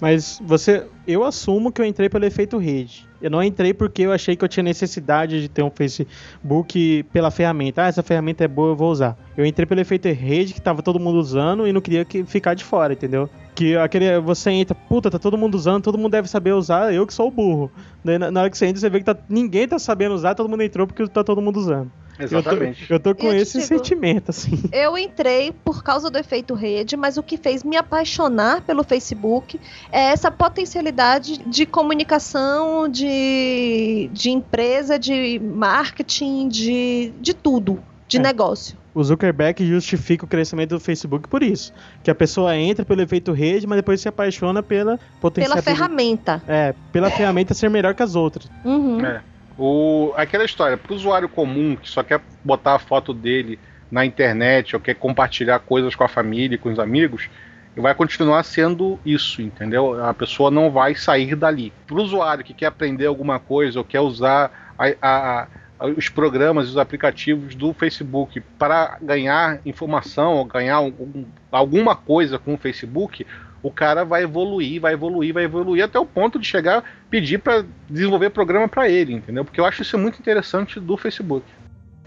Mas 0.00 0.38
você. 0.42 0.86
Eu 1.06 1.24
assumo 1.24 1.70
que 1.70 1.80
eu 1.80 1.84
entrei 1.84 2.08
pelo 2.08 2.24
efeito 2.24 2.58
rede. 2.58 3.06
Eu 3.24 3.30
não 3.30 3.42
entrei 3.42 3.72
porque 3.72 4.02
eu 4.02 4.12
achei 4.12 4.36
que 4.36 4.44
eu 4.44 4.48
tinha 4.48 4.62
necessidade 4.62 5.40
de 5.40 5.48
ter 5.48 5.62
um 5.62 5.70
Facebook 5.70 7.04
pela 7.04 7.30
ferramenta. 7.30 7.82
Ah, 7.82 7.86
essa 7.86 8.02
ferramenta 8.02 8.44
é 8.44 8.48
boa, 8.48 8.72
eu 8.72 8.76
vou 8.76 8.90
usar. 8.90 9.16
Eu 9.34 9.46
entrei 9.46 9.64
pelo 9.64 9.80
efeito 9.80 10.06
rede 10.08 10.52
que 10.52 10.60
tava 10.60 10.82
todo 10.82 11.00
mundo 11.00 11.18
usando 11.18 11.66
e 11.66 11.72
não 11.72 11.80
queria 11.80 12.04
que 12.04 12.22
ficar 12.24 12.52
de 12.52 12.62
fora, 12.62 12.92
entendeu? 12.92 13.30
Que 13.54 13.78
aquele, 13.78 14.20
você 14.20 14.50
entra, 14.50 14.74
puta, 14.74 15.10
tá 15.10 15.18
todo 15.18 15.38
mundo 15.38 15.54
usando, 15.54 15.82
todo 15.82 15.96
mundo 15.96 16.12
deve 16.12 16.28
saber 16.28 16.52
usar, 16.52 16.92
eu 16.92 17.06
que 17.06 17.14
sou 17.14 17.28
o 17.28 17.30
burro. 17.30 17.72
Na, 18.04 18.30
na 18.30 18.40
hora 18.42 18.50
que 18.50 18.58
você 18.58 18.66
entra, 18.66 18.78
você 18.78 18.90
vê 18.90 18.98
que 18.98 19.06
tá, 19.06 19.16
ninguém 19.26 19.66
tá 19.66 19.78
sabendo 19.78 20.14
usar, 20.14 20.34
todo 20.34 20.46
mundo 20.46 20.62
entrou 20.62 20.86
porque 20.86 21.08
tá 21.08 21.24
todo 21.24 21.40
mundo 21.40 21.56
usando. 21.56 21.90
Exatamente. 22.18 22.82
Eu 22.82 23.00
tô, 23.00 23.10
eu 23.10 23.14
tô 23.14 23.20
com 23.22 23.26
Eu 23.28 23.32
te 23.36 23.42
esse 23.42 23.58
digo- 23.58 23.66
sentimento, 23.66 24.30
assim. 24.30 24.62
Eu 24.72 24.96
entrei 24.96 25.52
por 25.64 25.82
causa 25.82 26.08
do 26.10 26.16
efeito 26.18 26.54
rede, 26.54 26.96
mas 26.96 27.16
o 27.16 27.22
que 27.22 27.36
fez 27.36 27.64
me 27.64 27.76
apaixonar 27.76 28.60
pelo 28.62 28.84
Facebook 28.84 29.60
é 29.90 30.00
essa 30.12 30.30
potencialidade 30.30 31.38
de 31.38 31.66
comunicação, 31.66 32.88
de, 32.88 34.08
de 34.12 34.30
empresa, 34.30 34.98
de 34.98 35.38
marketing, 35.40 36.48
de, 36.48 37.12
de 37.20 37.34
tudo, 37.34 37.82
de 38.06 38.18
É. 38.18 38.20
negócio. 38.20 38.76
O 38.94 39.02
Zuckerberg 39.02 39.66
justifica 39.66 40.24
o 40.24 40.28
crescimento 40.28 40.70
do 40.70 40.78
Facebook 40.78 41.26
por 41.28 41.42
isso. 41.42 41.72
Que 42.04 42.12
a 42.12 42.14
pessoa 42.14 42.56
entra 42.56 42.84
pelo 42.84 43.02
efeito 43.02 43.32
rede, 43.32 43.66
mas 43.66 43.76
depois 43.76 44.00
se 44.00 44.08
apaixona 44.08 44.62
pela 44.62 44.98
Pela 44.98 45.00
potencialidade. 45.20 45.64
ferramenta. 45.64 46.40
É, 46.46 46.72
pela 46.92 47.10
ferramenta 47.10 47.54
ser 47.54 47.68
melhor 47.68 47.92
que 47.92 48.04
as 48.04 48.14
outras. 48.14 48.48
Uhum. 48.64 49.04
É. 49.04 49.20
O, 49.56 50.12
aquela 50.16 50.44
história, 50.44 50.76
pro 50.76 50.94
usuário 50.94 51.28
comum 51.28 51.76
que 51.76 51.88
só 51.88 52.02
quer 52.02 52.20
botar 52.42 52.74
a 52.74 52.78
foto 52.78 53.14
dele 53.14 53.58
na 53.90 54.04
internet 54.04 54.74
ou 54.74 54.80
quer 54.80 54.94
compartilhar 54.94 55.60
coisas 55.60 55.94
com 55.94 56.02
a 56.02 56.08
família 56.08 56.58
com 56.58 56.72
os 56.72 56.78
amigos, 56.78 57.28
vai 57.76 57.94
continuar 57.94 58.42
sendo 58.42 58.98
isso, 59.04 59.42
entendeu? 59.42 60.04
A 60.04 60.14
pessoa 60.14 60.50
não 60.50 60.70
vai 60.70 60.94
sair 60.94 61.34
dali. 61.36 61.72
Pro 61.86 62.02
usuário 62.02 62.44
que 62.44 62.54
quer 62.54 62.66
aprender 62.66 63.06
alguma 63.06 63.38
coisa 63.38 63.78
ou 63.78 63.84
quer 63.84 64.00
usar 64.00 64.74
a- 64.78 64.94
a- 65.02 65.48
a- 65.78 65.86
os 65.86 66.08
programas 66.08 66.66
e 66.66 66.70
os 66.70 66.78
aplicativos 66.78 67.54
do 67.54 67.72
Facebook 67.72 68.40
para 68.58 68.96
ganhar 69.02 69.60
informação 69.64 70.34
ou 70.34 70.44
ganhar 70.44 70.76
algum- 70.76 71.24
alguma 71.50 71.94
coisa 71.96 72.38
com 72.38 72.54
o 72.54 72.58
Facebook, 72.58 73.26
o 73.64 73.70
cara 73.70 74.04
vai 74.04 74.22
evoluir, 74.22 74.78
vai 74.78 74.92
evoluir, 74.92 75.32
vai 75.32 75.44
evoluir 75.44 75.82
até 75.82 75.98
o 75.98 76.04
ponto 76.04 76.38
de 76.38 76.46
chegar 76.46 76.84
pedir 77.08 77.38
para 77.38 77.64
desenvolver 77.88 78.28
programa 78.28 78.68
para 78.68 78.90
ele, 78.90 79.14
entendeu? 79.14 79.42
Porque 79.42 79.58
eu 79.58 79.64
acho 79.64 79.80
isso 79.80 79.96
muito 79.96 80.18
interessante 80.18 80.78
do 80.78 80.98
Facebook. 80.98 81.46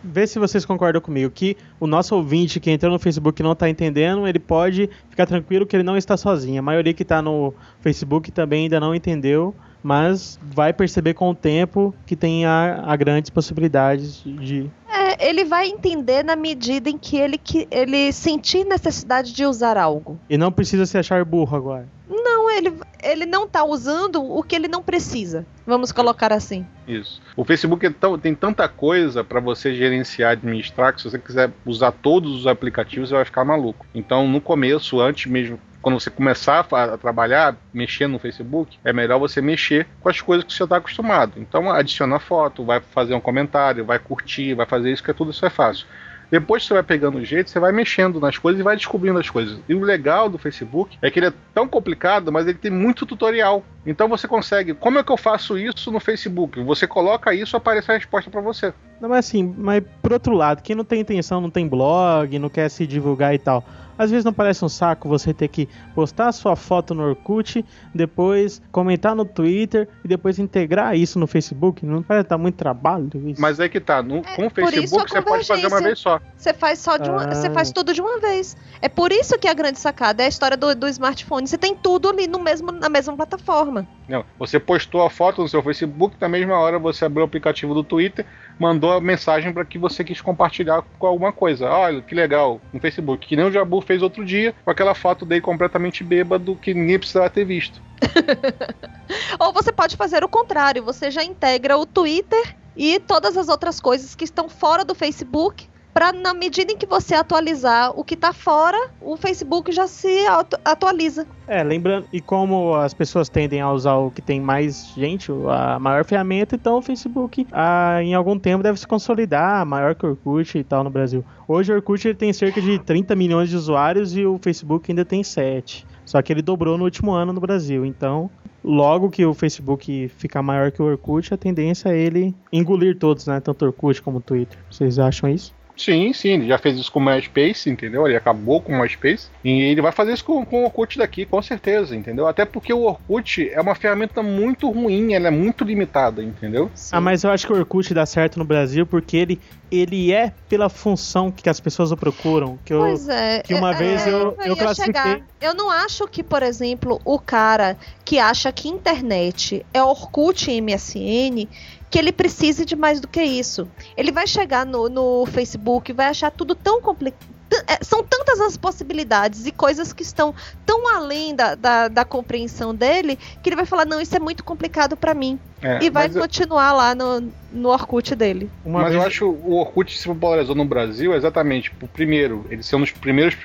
Vê 0.04 0.28
se 0.28 0.38
vocês 0.38 0.64
concordam 0.64 1.02
comigo 1.02 1.32
que 1.32 1.58
o 1.80 1.88
nosso 1.88 2.16
ouvinte 2.16 2.60
que 2.60 2.70
entrou 2.70 2.92
no 2.92 3.00
Facebook 3.00 3.42
não 3.42 3.56
tá 3.56 3.68
entendendo, 3.68 4.28
ele 4.28 4.38
pode 4.38 4.88
ficar 5.10 5.26
tranquilo 5.26 5.66
que 5.66 5.76
ele 5.76 5.84
não 5.84 5.98
está 5.98 6.16
sozinho. 6.16 6.60
A 6.60 6.62
maioria 6.62 6.94
que 6.94 7.04
tá 7.04 7.24
no 7.24 7.52
Facebook 7.82 8.32
também 8.32 8.66
ainda 8.66 8.80
não 8.80 8.94
entendeu, 8.94 9.56
mas 9.84 10.40
vai 10.42 10.74
perceber 10.74 11.14
com 11.14 11.30
o 11.30 11.36
tempo 11.36 11.94
que 12.06 12.16
tem 12.16 12.46
a, 12.46 12.84
a 12.86 12.96
grandes 12.96 13.30
possibilidades 13.30 14.22
de. 14.24 14.70
É, 14.90 15.28
ele 15.30 15.46
vai 15.46 15.68
entender 15.68 16.24
na 16.24 16.36
medida 16.36 16.90
em 16.90 16.98
que 16.98 17.18
ele, 17.18 17.38
que 17.38 17.68
ele 17.70 18.12
sentir 18.12 18.66
necessidade 18.66 19.34
de 19.34 19.46
usar 19.46 19.78
algo. 19.78 20.20
E 20.30 20.38
não 20.38 20.52
precisa 20.52 20.86
se 20.86 20.98
achar 20.98 21.24
burro 21.24 21.56
agora. 21.56 21.88
Não, 22.10 22.50
ele, 22.50 22.74
ele 23.04 23.26
não 23.26 23.48
tá 23.48 23.64
usando 23.66 24.24
o 24.24 24.42
que 24.42 24.56
ele 24.56 24.68
não 24.68 24.82
precisa. 24.82 25.46
Vamos 25.66 25.92
colocar 25.92 26.32
assim. 26.32 26.66
Isso. 26.88 27.22
O 27.36 27.44
Facebook 27.44 27.86
é 27.86 27.90
tão- 27.90 28.18
tem 28.18 28.34
tanta 28.34 28.68
coisa 28.70 29.24
para 29.24 29.40
você 29.42 29.76
gerenciar, 29.76 30.32
administrar, 30.32 30.94
que 30.94 31.02
se 31.02 31.10
você 31.10 31.20
quiser 31.20 31.52
usar 31.66 31.92
todos 31.92 32.34
os 32.34 32.48
aplicativos, 32.48 33.10
você 33.10 33.16
vai 33.16 33.26
ficar 33.26 33.44
maluco. 33.44 33.86
Então, 33.94 34.28
no 34.28 34.40
começo, 34.40 35.00
antes 35.02 35.30
mesmo, 35.30 35.60
quando 35.88 36.02
você 36.02 36.10
começar 36.10 36.68
a, 36.70 36.84
a 36.84 36.98
trabalhar, 36.98 37.56
mexer 37.74 38.08
no 38.08 38.20
Facebook, 38.20 38.78
é 38.84 38.92
melhor 38.92 39.18
você 39.20 39.40
mexer 39.40 39.88
com 40.02 40.10
as 40.10 40.20
coisas 40.20 40.44
que 40.44 40.52
você 40.52 40.66
está 40.66 40.76
acostumado. 40.76 41.36
Então, 41.38 41.72
adiciona 41.72 42.20
foto, 42.20 42.66
vai 42.66 42.82
fazer 42.82 43.16
um 43.16 43.22
comentário, 43.22 43.86
vai 43.86 43.98
curtir, 43.98 44.54
vai 44.54 44.66
fazer 44.66 44.92
isso, 44.92 45.02
que 45.02 45.12
é 45.12 45.14
tudo 45.14 45.32
isso 45.32 45.46
é 45.46 45.50
fácil. 45.50 45.88
Depois 46.30 46.62
que 46.62 46.68
você 46.68 46.74
vai 46.74 46.84
pegando 46.84 47.20
o 47.20 47.24
jeito, 47.24 47.50
você 47.50 47.58
vai 47.58 47.72
mexendo 47.72 48.20
nas 48.20 48.38
coisas 48.38 48.60
e 48.60 48.64
vai 48.64 48.76
descobrindo 48.76 49.18
as 49.18 49.30
coisas. 49.30 49.62
E 49.70 49.74
o 49.74 49.80
legal 49.80 50.28
do 50.28 50.38
Facebook 50.38 50.98
é 51.02 51.10
que 51.10 51.20
ele 51.20 51.28
é 51.28 51.34
tão 51.54 51.70
complicado, 51.70 52.34
mas 52.34 52.46
ele 52.46 52.58
tem 52.58 52.70
muito 52.70 53.06
tutorial. 53.06 53.64
Então 53.86 54.10
você 54.10 54.28
consegue. 54.28 54.74
Como 54.74 55.00
é 55.00 55.04
que 55.06 55.12
eu 55.14 55.16
faço 55.16 55.58
isso 55.58 55.90
no 55.90 56.02
Facebook? 56.02 56.62
Você 56.64 56.86
coloca 56.86 57.34
isso, 57.34 57.56
aparece 57.56 57.90
a 57.90 57.96
resposta 57.96 58.30
para 58.30 58.42
você. 58.42 58.74
Não, 59.00 59.08
mas 59.08 59.20
assim, 59.20 59.56
mas 59.58 59.82
por 60.02 60.12
outro 60.12 60.34
lado, 60.34 60.62
quem 60.62 60.76
não 60.76 60.84
tem 60.84 61.00
intenção, 61.00 61.40
não 61.40 61.50
tem 61.50 61.66
blog, 61.66 62.38
não 62.38 62.50
quer 62.50 62.68
se 62.68 62.86
divulgar 62.86 63.34
e 63.34 63.40
tal. 63.40 63.64
Às 63.98 64.12
vezes 64.12 64.24
não 64.24 64.34
parece 64.34 64.64
um 64.64 64.70
saco 64.70 65.10
você 65.10 65.34
ter 65.34 65.48
que 65.48 65.68
postar 65.96 66.28
a 66.28 66.32
sua 66.32 66.56
foto 66.56 66.94
no 66.94 67.04
Orkut, 67.04 67.66
depois 67.94 68.62
comentar 68.72 69.16
no 69.16 69.26
Twitter 69.26 69.88
e 70.04 70.08
depois 70.08 70.38
integrar 70.40 70.96
isso 70.96 71.18
no 71.20 71.28
Facebook? 71.28 71.86
Não 71.86 72.04
parece 72.04 72.30
dar 72.30 72.38
muito 72.38 72.56
trabalho 72.56 73.10
isso? 73.26 73.42
Mas 73.42 73.60
é 73.60 73.68
que 73.68 73.80
tá. 73.80 74.02
No, 74.04 74.22
com 74.22 74.48
o 74.48 74.50
Facebook 74.50 75.10
você 75.10 75.22
pode 75.22 75.46
fazer 75.48 75.68
uma 75.68 75.82
vez 75.82 76.00
só. 76.00 76.20
Você 76.38 76.54
faz 76.54 76.80
só 76.80 76.98
de 76.98 77.10
uma, 77.10 77.24
Ah. 77.24 77.34
você 77.36 77.50
faz 77.50 77.72
tudo 77.72 77.94
de 77.94 78.02
uma 78.02 78.20
vez. 78.20 78.56
É 78.82 78.90
por 78.90 79.12
isso 79.12 79.38
que 79.40 79.48
a 79.48 79.54
grande 79.54 79.80
sacada 79.80 80.24
é 80.24 80.26
a 80.26 80.30
história 80.30 80.56
do, 80.58 80.76
do 80.76 80.88
smartphone. 80.88 81.48
Você 81.48 81.58
tem 81.58 81.76
tudo 81.76 82.10
ali 82.10 82.28
no 82.28 82.40
mesmo, 82.40 82.72
na 82.72 82.90
mesma 82.90 83.16
plataforma. 83.16 83.88
Não, 84.08 84.24
você 84.40 84.60
postou 84.60 85.04
a 85.04 85.10
foto 85.10 85.42
no 85.42 85.50
seu 85.50 85.62
Facebook, 85.62 86.16
na 86.20 86.30
mesma 86.30 86.58
hora 86.58 86.80
você 86.80 87.04
abriu 87.04 87.24
o 87.24 87.28
aplicativo 87.28 87.74
do 87.74 87.84
Twitter, 87.84 88.26
mandou 88.58 88.94
a 88.94 89.02
mensagem 89.02 89.52
para 89.52 89.66
que 89.66 89.78
você 89.78 90.04
quis 90.04 90.22
compartilhar 90.22 90.82
com 90.98 91.08
alguma 91.08 91.34
coisa. 91.34 91.70
Olha, 91.70 92.02
que 92.02 92.16
legal, 92.16 92.62
no 92.72 92.80
Facebook. 92.80 93.28
Que 93.28 93.36
nem 93.36 93.46
o 93.46 93.52
Jabu 93.52 93.82
fez 93.82 94.02
outro 94.02 94.24
dia, 94.24 94.56
com 94.64 94.72
aquela 94.72 94.96
foto 94.96 95.26
dele 95.26 95.42
completamente 95.42 96.04
bêbado 96.04 96.56
que 96.56 96.74
ninguém 96.74 96.98
precisava 96.98 97.30
ter 97.30 97.44
visto. 97.44 97.82
Ou 99.40 99.52
você 99.52 99.74
pode 99.74 99.98
fazer 99.98 100.24
o 100.24 100.30
contrário, 100.30 100.84
você 100.84 101.12
já 101.12 101.24
integra 101.24 101.78
o 101.78 101.86
Twitter 101.86 102.56
e 102.78 103.00
todas 103.00 103.36
as 103.36 103.50
outras 103.50 103.82
coisas 103.82 104.16
que 104.16 104.24
estão 104.24 104.48
fora 104.48 104.86
do 104.86 104.96
Facebook, 104.96 105.68
para 105.98 106.14
na 106.14 106.32
medida 106.32 106.72
em 106.72 106.78
que 106.78 106.86
você 106.86 107.16
atualizar 107.16 107.92
o 108.00 108.04
que 108.04 108.14
está 108.14 108.32
fora, 108.32 108.78
o 109.02 109.18
Facebook 109.18 109.72
já 109.72 109.88
se 109.88 110.28
atualiza. 110.64 111.26
É, 111.48 111.64
lembrando, 111.64 112.06
e 112.14 112.22
como 112.22 112.76
as 112.76 112.94
pessoas 112.94 113.30
tendem 113.30 113.62
a 113.62 113.72
usar 113.72 113.96
o 113.96 114.12
que 114.12 114.22
tem 114.22 114.40
mais 114.40 114.94
gente, 114.96 115.32
a 115.50 115.80
maior 115.80 116.06
ferramenta, 116.06 116.54
então 116.54 116.78
o 116.78 116.84
Facebook 116.84 117.48
ah, 117.52 117.98
em 118.04 118.14
algum 118.14 118.38
tempo 118.38 118.62
deve 118.62 118.80
se 118.80 118.86
consolidar, 118.86 119.66
maior 119.66 119.96
que 119.96 120.06
o 120.06 120.10
Orkut 120.10 120.60
e 120.60 120.64
tal 120.64 120.84
no 120.84 120.92
Brasil. 120.92 121.26
Hoje 121.48 121.74
o 121.74 121.76
Orkut 121.76 122.14
tem 122.14 122.32
cerca 122.32 122.62
de 122.62 122.78
30 122.78 123.16
milhões 123.16 123.50
de 123.50 123.56
usuários 123.56 124.16
e 124.16 124.24
o 124.24 124.38
Facebook 124.38 124.92
ainda 124.92 125.04
tem 125.04 125.24
7. 125.24 125.84
Só 126.06 126.22
que 126.22 126.32
ele 126.32 126.44
dobrou 126.44 126.78
no 126.78 126.84
último 126.84 127.12
ano 127.12 127.34
no 127.34 127.42
Brasil, 127.42 127.84
então 127.84 128.30
logo 128.64 129.10
que 129.10 129.26
o 129.26 129.34
Facebook 129.34 130.10
ficar 130.10 130.44
maior 130.44 130.72
que 130.72 130.80
o 130.80 130.86
Orkut, 130.86 131.34
a 131.34 131.38
tendência 131.38 131.90
é 131.90 131.98
ele 131.98 132.36
engolir 132.54 133.00
todos, 133.00 133.26
né? 133.26 133.40
Tanto 133.40 133.66
o 133.66 133.68
Orkut 133.70 134.00
como 134.04 134.20
o 134.20 134.22
Twitter. 134.22 134.60
Vocês 134.70 135.00
acham 135.00 135.28
isso? 135.28 135.58
Sim, 135.78 136.12
sim, 136.12 136.30
ele 136.30 136.48
já 136.48 136.58
fez 136.58 136.78
isso 136.78 136.92
com 136.92 137.00
o 137.00 137.04
MySpace, 137.06 137.70
entendeu? 137.70 138.08
Ele 138.08 138.16
acabou 138.18 138.60
com 138.62 138.74
o 138.74 138.80
MySpace. 138.82 139.28
E 139.44 139.50
ele 139.62 139.82
vai 139.82 139.92
fazer 139.92 140.14
isso 140.14 140.24
com, 140.24 140.44
com 140.44 140.62
o 140.62 140.66
Orkut 140.66 140.98
daqui, 140.98 141.26
com 141.26 141.42
certeza, 141.42 141.96
entendeu? 141.96 142.28
Até 142.28 142.46
porque 142.46 142.74
o 142.74 142.82
Orkut 142.82 143.50
é 143.50 143.62
uma 143.62 143.76
ferramenta 143.76 144.24
muito 144.24 144.70
ruim, 144.72 145.14
ela 145.14 145.28
é 145.28 145.32
muito 145.32 145.64
limitada, 145.64 146.24
entendeu? 146.24 146.72
Ah, 146.92 147.00
mas 147.00 147.24
eu 147.24 147.30
acho 147.32 147.46
que 147.46 147.54
o 147.54 147.58
Orkut 147.58 147.94
dá 147.94 148.06
certo 148.06 148.40
no 148.40 148.46
Brasil 148.46 148.86
porque 148.88 149.16
ele, 149.18 149.42
ele 149.72 150.12
é 150.12 150.34
pela 150.50 150.68
função 150.68 151.32
que 151.32 151.48
as 151.50 151.60
pessoas 151.60 151.92
o 151.92 151.98
procuram. 151.98 152.58
Que 152.66 152.74
eu, 152.74 152.80
Pois 152.80 153.08
é. 153.08 153.42
que 153.44 153.54
uma 153.54 153.72
é, 153.72 153.78
vez 153.78 154.08
é, 154.08 154.10
eu- 154.12 154.36
eu 154.44 154.48
ia 154.48 154.56
classifiquei- 154.56 155.02
chegar. 155.02 155.22
Eu 155.40 155.54
não 155.54 155.70
acho 155.70 156.08
que, 156.08 156.24
por 156.24 156.42
exemplo, 156.42 157.00
o 157.06 157.20
cara 157.20 157.78
que 158.04 158.18
acha 158.18 158.52
que 158.52 158.68
internet 158.68 159.64
é 159.72 159.84
Orkut 159.84 160.50
e 160.50 160.60
MSN, 160.60 161.48
que 161.90 161.98
ele 161.98 162.12
precise 162.12 162.66
de 162.66 162.76
mais 162.76 163.00
do 163.00 163.08
que 163.08 163.24
isso. 163.24 163.68
Ele 163.96 164.12
vai 164.12 164.28
chegar 164.28 164.66
no, 164.66 164.90
no 164.90 165.26
Facebook 165.26 165.94
vai 165.94 166.08
achar 166.08 166.32
tudo 166.32 166.56
tão 166.56 166.82
complicado. 166.82 167.37
São 167.82 168.04
tantas 168.04 168.40
as 168.42 168.58
possibilidades 168.58 169.46
e 169.46 169.52
coisas 169.52 169.94
que 169.94 170.04
estão 170.04 170.34
tão 170.66 170.94
além 170.96 171.36
da, 171.36 171.56
da, 171.56 171.88
da 171.88 172.04
compreensão 172.06 172.74
dele 172.76 173.18
que 173.42 173.50
ele 173.50 173.56
vai 173.56 173.66
falar: 173.66 173.86
não, 173.86 174.02
isso 174.02 174.16
é 174.16 174.20
muito 174.20 174.44
complicado 174.44 174.96
pra 174.98 175.14
mim. 175.14 175.40
É, 175.62 175.80
e 175.84 175.90
vai 175.90 176.08
mas 176.08 176.16
eu- 176.16 176.22
continuar 176.22 176.72
lá 176.74 176.94
no, 176.94 177.32
no 177.52 177.70
Orkut 177.70 178.14
dele. 178.16 178.50
Uma 178.64 178.82
Mas 178.82 178.92
vez 178.92 179.02
eu 179.02 179.08
acho 179.08 179.26
o 179.30 179.56
Orkut 179.56 179.98
se 179.98 180.06
popularizou 180.08 180.54
no 180.54 180.64
Brasil 180.66 181.16
exatamente, 181.16 181.72
por 181.72 181.90
primeiro, 181.90 182.46
ele 182.50 182.62
ser 182.62 182.76
um 182.76 182.82
dos 182.82 182.92
primeiros 182.92 183.36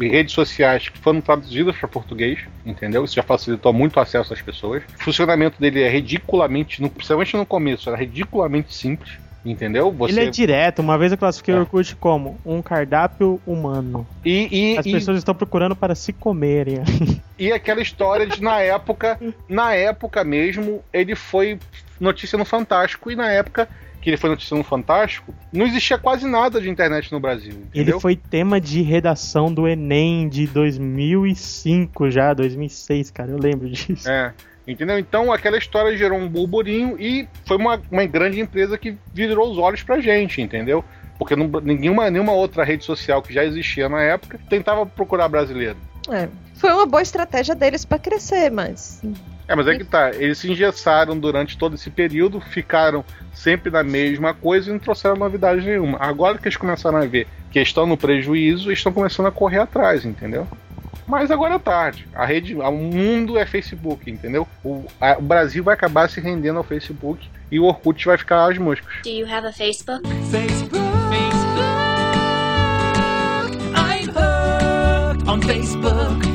redes 0.00 0.32
sociais 0.32 0.88
que 0.88 0.98
foram 0.98 1.20
traduzidas 1.20 1.76
para 1.76 1.86
português, 1.88 2.38
entendeu? 2.64 3.04
Isso 3.04 3.14
já 3.14 3.22
facilitou 3.22 3.72
muito 3.74 3.96
o 3.96 4.00
acesso 4.00 4.32
às 4.32 4.40
pessoas. 4.40 4.82
O 4.98 5.04
funcionamento 5.04 5.60
dele 5.60 5.82
é 5.82 5.88
ridiculamente, 5.90 6.80
no- 6.80 6.88
principalmente 6.88 7.36
no 7.36 7.44
começo, 7.44 7.88
era 7.90 7.98
ridiculamente 7.98 8.74
simples, 8.74 9.10
entendeu? 9.44 9.90
Você 9.92 10.12
Ele 10.20 10.28
é 10.28 10.30
direto. 10.30 10.80
Uma 10.80 10.98
vez 10.98 11.12
eu 11.12 11.18
classifiquei 11.18 11.54
É. 11.54 11.56
o 11.58 11.60
Orkut 11.60 11.96
como 11.96 12.38
um 12.44 12.60
cardápio 12.62 13.40
humano. 13.46 14.06
e, 14.24 14.72
e, 14.74 14.78
As 14.78 14.86
e- 14.86 14.92
pessoas 14.92 15.18
estão 15.18 15.34
procurando 15.34 15.74
para 15.76 15.94
se 15.94 16.12
comerem. 16.12 16.78
e 17.38 17.52
aquela 17.52 17.80
história 17.80 18.26
de 18.26 18.42
na 18.42 18.60
época, 18.60 19.18
na 19.48 19.74
época 19.74 20.22
mesmo, 20.24 20.82
ele 20.92 21.14
foi 21.14 21.58
notícia 21.98 22.36
no 22.38 22.44
Fantástico 22.44 23.10
e 23.10 23.16
na 23.16 23.30
época 23.30 23.68
que 24.00 24.08
ele 24.08 24.16
foi 24.16 24.30
notícia 24.30 24.56
no 24.56 24.64
Fantástico, 24.64 25.34
não 25.52 25.66
existia 25.66 25.98
quase 25.98 26.26
nada 26.26 26.58
de 26.58 26.70
internet 26.70 27.12
no 27.12 27.20
Brasil, 27.20 27.52
entendeu? 27.52 27.94
Ele 27.96 28.00
foi 28.00 28.16
tema 28.16 28.58
de 28.58 28.80
redação 28.80 29.52
do 29.52 29.68
Enem 29.68 30.26
de 30.26 30.46
2005 30.46 32.10
já, 32.10 32.32
2006, 32.32 33.10
cara. 33.10 33.30
Eu 33.30 33.38
lembro 33.38 33.68
disso. 33.68 34.08
É. 34.08 34.32
Entendeu? 34.70 34.98
Então 34.98 35.32
aquela 35.32 35.58
história 35.58 35.96
gerou 35.96 36.18
um 36.18 36.28
burburinho 36.28 36.96
e 36.98 37.28
foi 37.44 37.56
uma, 37.56 37.80
uma 37.90 38.06
grande 38.06 38.40
empresa 38.40 38.78
que 38.78 38.96
virou 39.12 39.50
os 39.50 39.58
olhos 39.58 39.82
pra 39.82 40.00
gente, 40.00 40.40
entendeu? 40.40 40.84
Porque 41.18 41.36
não, 41.36 41.48
nenhuma, 41.60 42.10
nenhuma 42.10 42.32
outra 42.32 42.64
rede 42.64 42.84
social 42.84 43.20
que 43.20 43.32
já 43.32 43.44
existia 43.44 43.88
na 43.88 44.00
época 44.00 44.38
tentava 44.48 44.86
procurar 44.86 45.28
brasileiro. 45.28 45.76
É. 46.08 46.28
Foi 46.54 46.72
uma 46.72 46.86
boa 46.86 47.02
estratégia 47.02 47.54
deles 47.54 47.84
pra 47.84 47.98
crescer, 47.98 48.50
mas. 48.50 49.02
É, 49.48 49.54
mas 49.56 49.66
é 49.66 49.74
que 49.74 49.84
tá, 49.84 50.10
eles 50.14 50.38
se 50.38 50.50
engessaram 50.50 51.18
durante 51.18 51.58
todo 51.58 51.74
esse 51.74 51.90
período, 51.90 52.40
ficaram 52.40 53.04
sempre 53.34 53.70
na 53.70 53.82
mesma 53.82 54.32
coisa 54.34 54.68
e 54.68 54.72
não 54.72 54.78
trouxeram 54.78 55.16
novidade 55.16 55.66
nenhuma. 55.66 55.98
Agora 55.98 56.38
que 56.38 56.46
eles 56.46 56.56
começaram 56.56 56.98
a 56.98 57.06
ver 57.06 57.26
que 57.50 57.58
estão 57.60 57.86
no 57.86 57.96
prejuízo, 57.96 58.70
estão 58.70 58.92
começando 58.92 59.26
a 59.26 59.32
correr 59.32 59.58
atrás, 59.58 60.04
entendeu? 60.04 60.46
Mas 61.10 61.28
agora 61.30 61.54
é 61.54 61.58
tarde. 61.58 62.06
A 62.14 62.24
rede, 62.24 62.54
o 62.54 62.70
mundo 62.70 63.36
é 63.36 63.44
Facebook, 63.44 64.08
entendeu? 64.08 64.46
O, 64.64 64.84
a- 65.00 65.18
o 65.18 65.22
Brasil 65.22 65.64
vai 65.64 65.74
acabar 65.74 66.08
se 66.08 66.20
rendendo 66.20 66.58
ao 66.58 66.62
Facebook 66.64 67.28
e 67.50 67.58
o 67.58 67.64
Orkut 67.64 68.06
vai 68.06 68.16
ficar 68.16 68.36
aos 68.44 68.56
moscos. 68.58 68.94
Do 69.02 69.08
you 69.10 69.26
have 69.26 69.44
a 69.46 69.52
Facebook? 69.52 70.06
Facebook. 70.30 70.78
Facebook. 71.10 71.60
I'm 73.74 74.08
hooked 74.08 75.28
on 75.28 75.42
Facebook. 75.42 76.30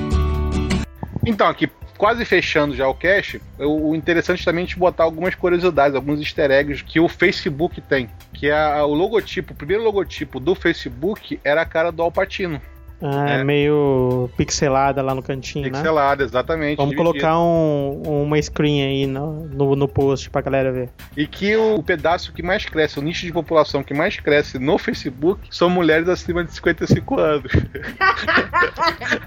Então, 1.25 1.47
aqui, 1.47 1.67
quase 1.97 2.25
fechando 2.25 2.75
já 2.75 2.85
o 2.87 2.93
cast, 2.93 3.41
o 3.57 3.95
interessante 3.95 4.43
também 4.43 4.63
é 4.63 4.65
a 4.65 4.67
gente 4.67 4.77
botar 4.77 5.05
algumas 5.05 5.33
curiosidades, 5.35 5.95
alguns 5.95 6.19
easter 6.19 6.51
eggs 6.51 6.83
que 6.83 6.99
o 6.99 7.07
Facebook 7.07 7.79
tem. 7.79 8.09
Que 8.33 8.47
é 8.49 8.81
o 8.83 8.93
logotipo, 8.93 9.53
o 9.53 9.55
primeiro 9.55 9.83
logotipo 9.83 10.37
do 10.39 10.53
Facebook 10.53 11.39
era 11.45 11.61
a 11.61 11.65
cara 11.65 11.91
do 11.93 12.03
Alpatino. 12.03 12.61
Ah, 13.07 13.29
É. 13.29 13.43
meio 13.43 14.29
pixelada 14.35 15.01
lá 15.01 15.13
no 15.13 15.21
cantinho, 15.21 15.65
né? 15.65 15.71
Pixelado, 15.71 16.23
exatamente. 16.23 16.77
Vamos 16.77 16.95
dividido. 16.95 17.11
colocar 17.19 17.39
um, 17.39 18.01
uma 18.23 18.41
screen 18.41 18.83
aí 18.83 19.05
no, 19.05 19.45
no, 19.45 19.75
no 19.75 19.87
post 19.87 20.29
pra 20.29 20.41
galera 20.41 20.71
ver. 20.71 20.89
E 21.15 21.27
que 21.27 21.55
o, 21.55 21.75
o 21.75 21.83
pedaço 21.83 22.33
que 22.33 22.41
mais 22.41 22.65
cresce, 22.65 22.97
o 22.97 23.01
nicho 23.01 23.25
de 23.25 23.31
população 23.31 23.83
que 23.83 23.93
mais 23.93 24.19
cresce 24.19 24.57
no 24.57 24.77
Facebook 24.77 25.41
são 25.51 25.69
mulheres 25.69 26.09
acima 26.09 26.43
de 26.43 26.51
55 26.53 27.19
anos. 27.19 27.51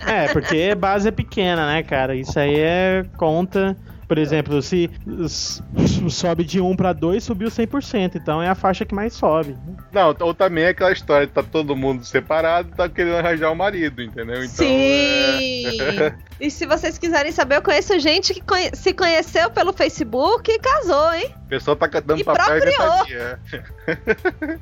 É, 0.07 0.29
porque 0.33 0.71
a 0.73 0.77
base 0.77 1.09
é 1.09 1.11
pequena, 1.11 1.67
né, 1.67 1.83
cara? 1.83 2.15
Isso 2.15 2.39
aí 2.39 2.59
é 2.59 3.05
conta. 3.17 3.77
Por 4.09 4.17
exemplo, 4.17 4.61
se 4.63 4.91
sobe 6.09 6.43
de 6.43 6.61
1 6.63 6.75
pra 6.77 6.95
2, 6.95 7.23
subiu 7.23 7.49
100%. 7.49 8.15
Então 8.17 8.43
é 8.43 8.49
a 8.49 8.55
faixa 8.55 8.87
que 8.87 8.95
mais 8.95 9.13
sobe. 9.13 9.55
Não, 9.93 10.17
ou 10.21 10.33
também 10.33 10.65
é 10.65 10.69
aquela 10.71 10.91
história 10.93 11.27
de 11.27 11.33
tá 11.35 11.43
todo 11.43 11.77
mundo 11.77 12.05
separado 12.07 12.71
e 12.73 12.77
tá 12.77 12.89
querendo 12.89 13.17
arranjar 13.17 13.53
um 13.53 13.55
marido, 13.55 14.01
entendeu? 14.03 14.37
Então, 14.37 14.49
Sim! 14.49 15.67
é- 15.81 16.15
E 16.41 16.51
se 16.51 16.65
vocês 16.67 16.97
quiserem 16.97 17.33
saber, 17.33 17.57
eu 17.57 17.63
conheço 17.63 17.99
gente 17.99 18.33
que 18.33 18.41
conhe- 18.41 18.71
se 18.73 18.95
conheceu 18.95 19.51
pelo 19.51 19.73
Facebook 19.73 20.51
e 20.51 20.59
casou, 20.61 21.13
hein? 21.13 21.35
O 21.45 21.49
pessoal 21.49 21.77
tá 21.77 21.87
dando 22.01 22.21
E 22.21 22.25
papel 22.25 22.45
e 22.57 22.61
procriou. 22.61 22.93
metadinha. 22.95 23.39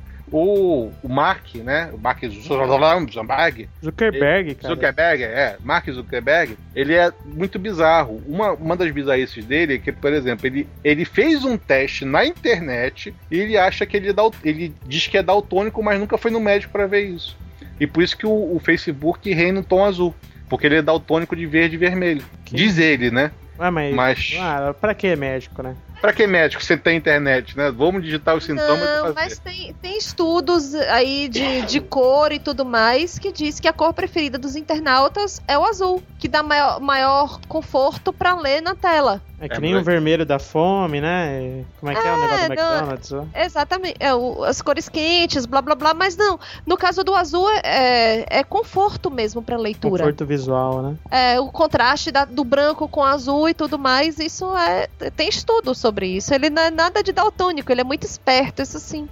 o, 0.31 0.91
o 1.03 1.07
Mark, 1.09 1.55
né? 1.55 1.89
O 1.93 1.97
Mark 1.97 2.19
Zuckerberg, 2.23 3.69
Zuckerberg, 3.83 4.55
cara. 4.55 4.73
Zuckerberg, 4.73 5.23
é, 5.23 5.57
Mark 5.63 5.89
Zuckerberg, 5.89 6.57
ele 6.75 6.93
é 6.93 7.11
muito 7.25 7.57
bizarro. 7.57 8.21
Uma, 8.27 8.51
uma 8.53 8.75
das 8.75 8.91
bizarrices 8.91 9.45
dele 9.45 9.75
é 9.75 9.77
que, 9.77 9.91
por 9.91 10.11
exemplo, 10.13 10.45
ele, 10.47 10.67
ele 10.83 11.05
fez 11.05 11.43
um 11.45 11.57
teste 11.57 12.03
na 12.05 12.25
internet 12.25 13.13
e 13.31 13.39
ele 13.39 13.57
acha 13.57 13.85
que 13.85 13.95
ele, 13.97 14.09
é 14.09 14.13
dal- 14.13 14.33
ele 14.43 14.73
diz 14.85 15.07
que 15.07 15.17
é 15.17 15.23
daltônico, 15.23 15.81
mas 15.83 15.99
nunca 15.99 16.17
foi 16.17 16.31
no 16.31 16.39
médico 16.39 16.71
para 16.73 16.87
ver 16.87 17.01
isso. 17.05 17.37
E 17.79 17.85
por 17.87 18.01
isso 18.03 18.17
que 18.17 18.25
o, 18.25 18.55
o 18.55 18.59
Facebook 18.59 19.31
reina 19.33 19.59
no 19.59 19.65
tom 19.65 19.83
azul. 19.85 20.13
Porque 20.49 20.65
ele 20.65 20.77
é 20.77 20.81
daltônico 20.81 21.35
de 21.35 21.45
verde 21.45 21.75
e 21.75 21.77
vermelho. 21.77 22.23
Que- 22.45 22.55
Diz 22.55 22.77
ele, 22.77 23.11
né? 23.11 23.31
Ah, 23.59 23.69
mas. 23.69 23.93
Mas- 23.93 24.37
Ah, 24.39 24.73
pra 24.79 24.93
que 24.93 25.13
médico, 25.15 25.61
né? 25.61 25.75
Pra 26.01 26.13
que 26.13 26.27
médico? 26.27 26.63
Você 26.63 26.77
tem 26.77 26.97
internet, 26.97 27.57
né? 27.57 27.71
Vamos 27.71 28.03
digitar 28.03 28.35
os 28.35 28.43
sintomas 28.45 28.81
e 28.81 28.85
Não, 28.85 29.01
fazer. 29.01 29.13
mas 29.15 29.39
tem, 29.39 29.73
tem 29.81 29.97
estudos 29.97 30.75
aí 30.75 31.27
de, 31.27 31.61
de 31.63 31.81
cor 31.81 32.31
e 32.31 32.39
tudo 32.39 32.63
mais 32.65 33.17
que 33.17 33.31
diz 33.31 33.59
que 33.59 33.67
a 33.67 33.73
cor 33.73 33.93
preferida 33.93 34.37
dos 34.37 34.55
internautas 34.55 35.41
é 35.47 35.57
o 35.57 35.65
azul, 35.65 36.03
que 36.19 36.27
dá 36.27 36.43
maior, 36.43 36.79
maior 36.79 37.39
conforto 37.47 38.13
pra 38.13 38.35
ler 38.35 38.61
na 38.61 38.75
tela. 38.75 39.21
É 39.39 39.47
que 39.47 39.55
É, 39.55 39.59
nem 39.59 39.73
mas- 39.73 39.83
o 39.83 39.85
vermelho 39.85 40.25
da 40.25 40.39
fome, 40.39 40.99
né? 40.99 41.63
Como 41.79 41.91
é 41.91 41.95
que 41.95 42.07
é, 42.07 42.11
o 42.11 42.17
negócio 42.21 42.49
do 42.49 42.55
não. 42.55 42.73
McDonald's? 42.73 43.11
ó? 43.13 43.25
Exatamente, 43.35 43.95
é, 43.99 44.13
o- 44.13 44.43
as 44.43 44.61
cores 44.63 44.89
quentes, 44.89 45.45
blá 45.45 45.61
blá 45.61 45.75
blá, 45.75 45.93
mas 45.93 46.17
não. 46.17 46.39
No 46.65 46.75
caso 46.75 47.03
do 47.03 47.13
azul 47.13 47.47
é, 47.63 48.25
é 48.29 48.43
conforto 48.43 49.11
mesmo 49.11 49.41
pra 49.43 49.55
leitura. 49.55 50.03
Conforto 50.05 50.25
visual, 50.25 50.81
né? 50.81 50.95
É, 51.11 51.39
o 51.39 51.51
contraste 51.51 52.11
da- 52.11 52.25
do 52.25 52.43
branco 52.43 52.87
com 52.87 53.03
azul 53.03 53.47
e 53.47 53.53
tudo 53.53 53.77
mais, 53.77 54.17
isso 54.19 54.55
é. 54.57 54.87
Tem 55.15 55.29
estudo 55.29 55.75
sobre 55.75 55.86
isso. 56.07 56.33
Ele 56.33 56.49
não 56.49 56.61
é 56.61 56.71
nada 56.71 57.01
de 57.03 57.11
daltônico, 57.11 57.71
ele 57.71 57.81
é 57.81 57.83
muito 57.83 58.03
esperto, 58.05 58.61
isso 58.61 58.79
sim. 58.79 59.07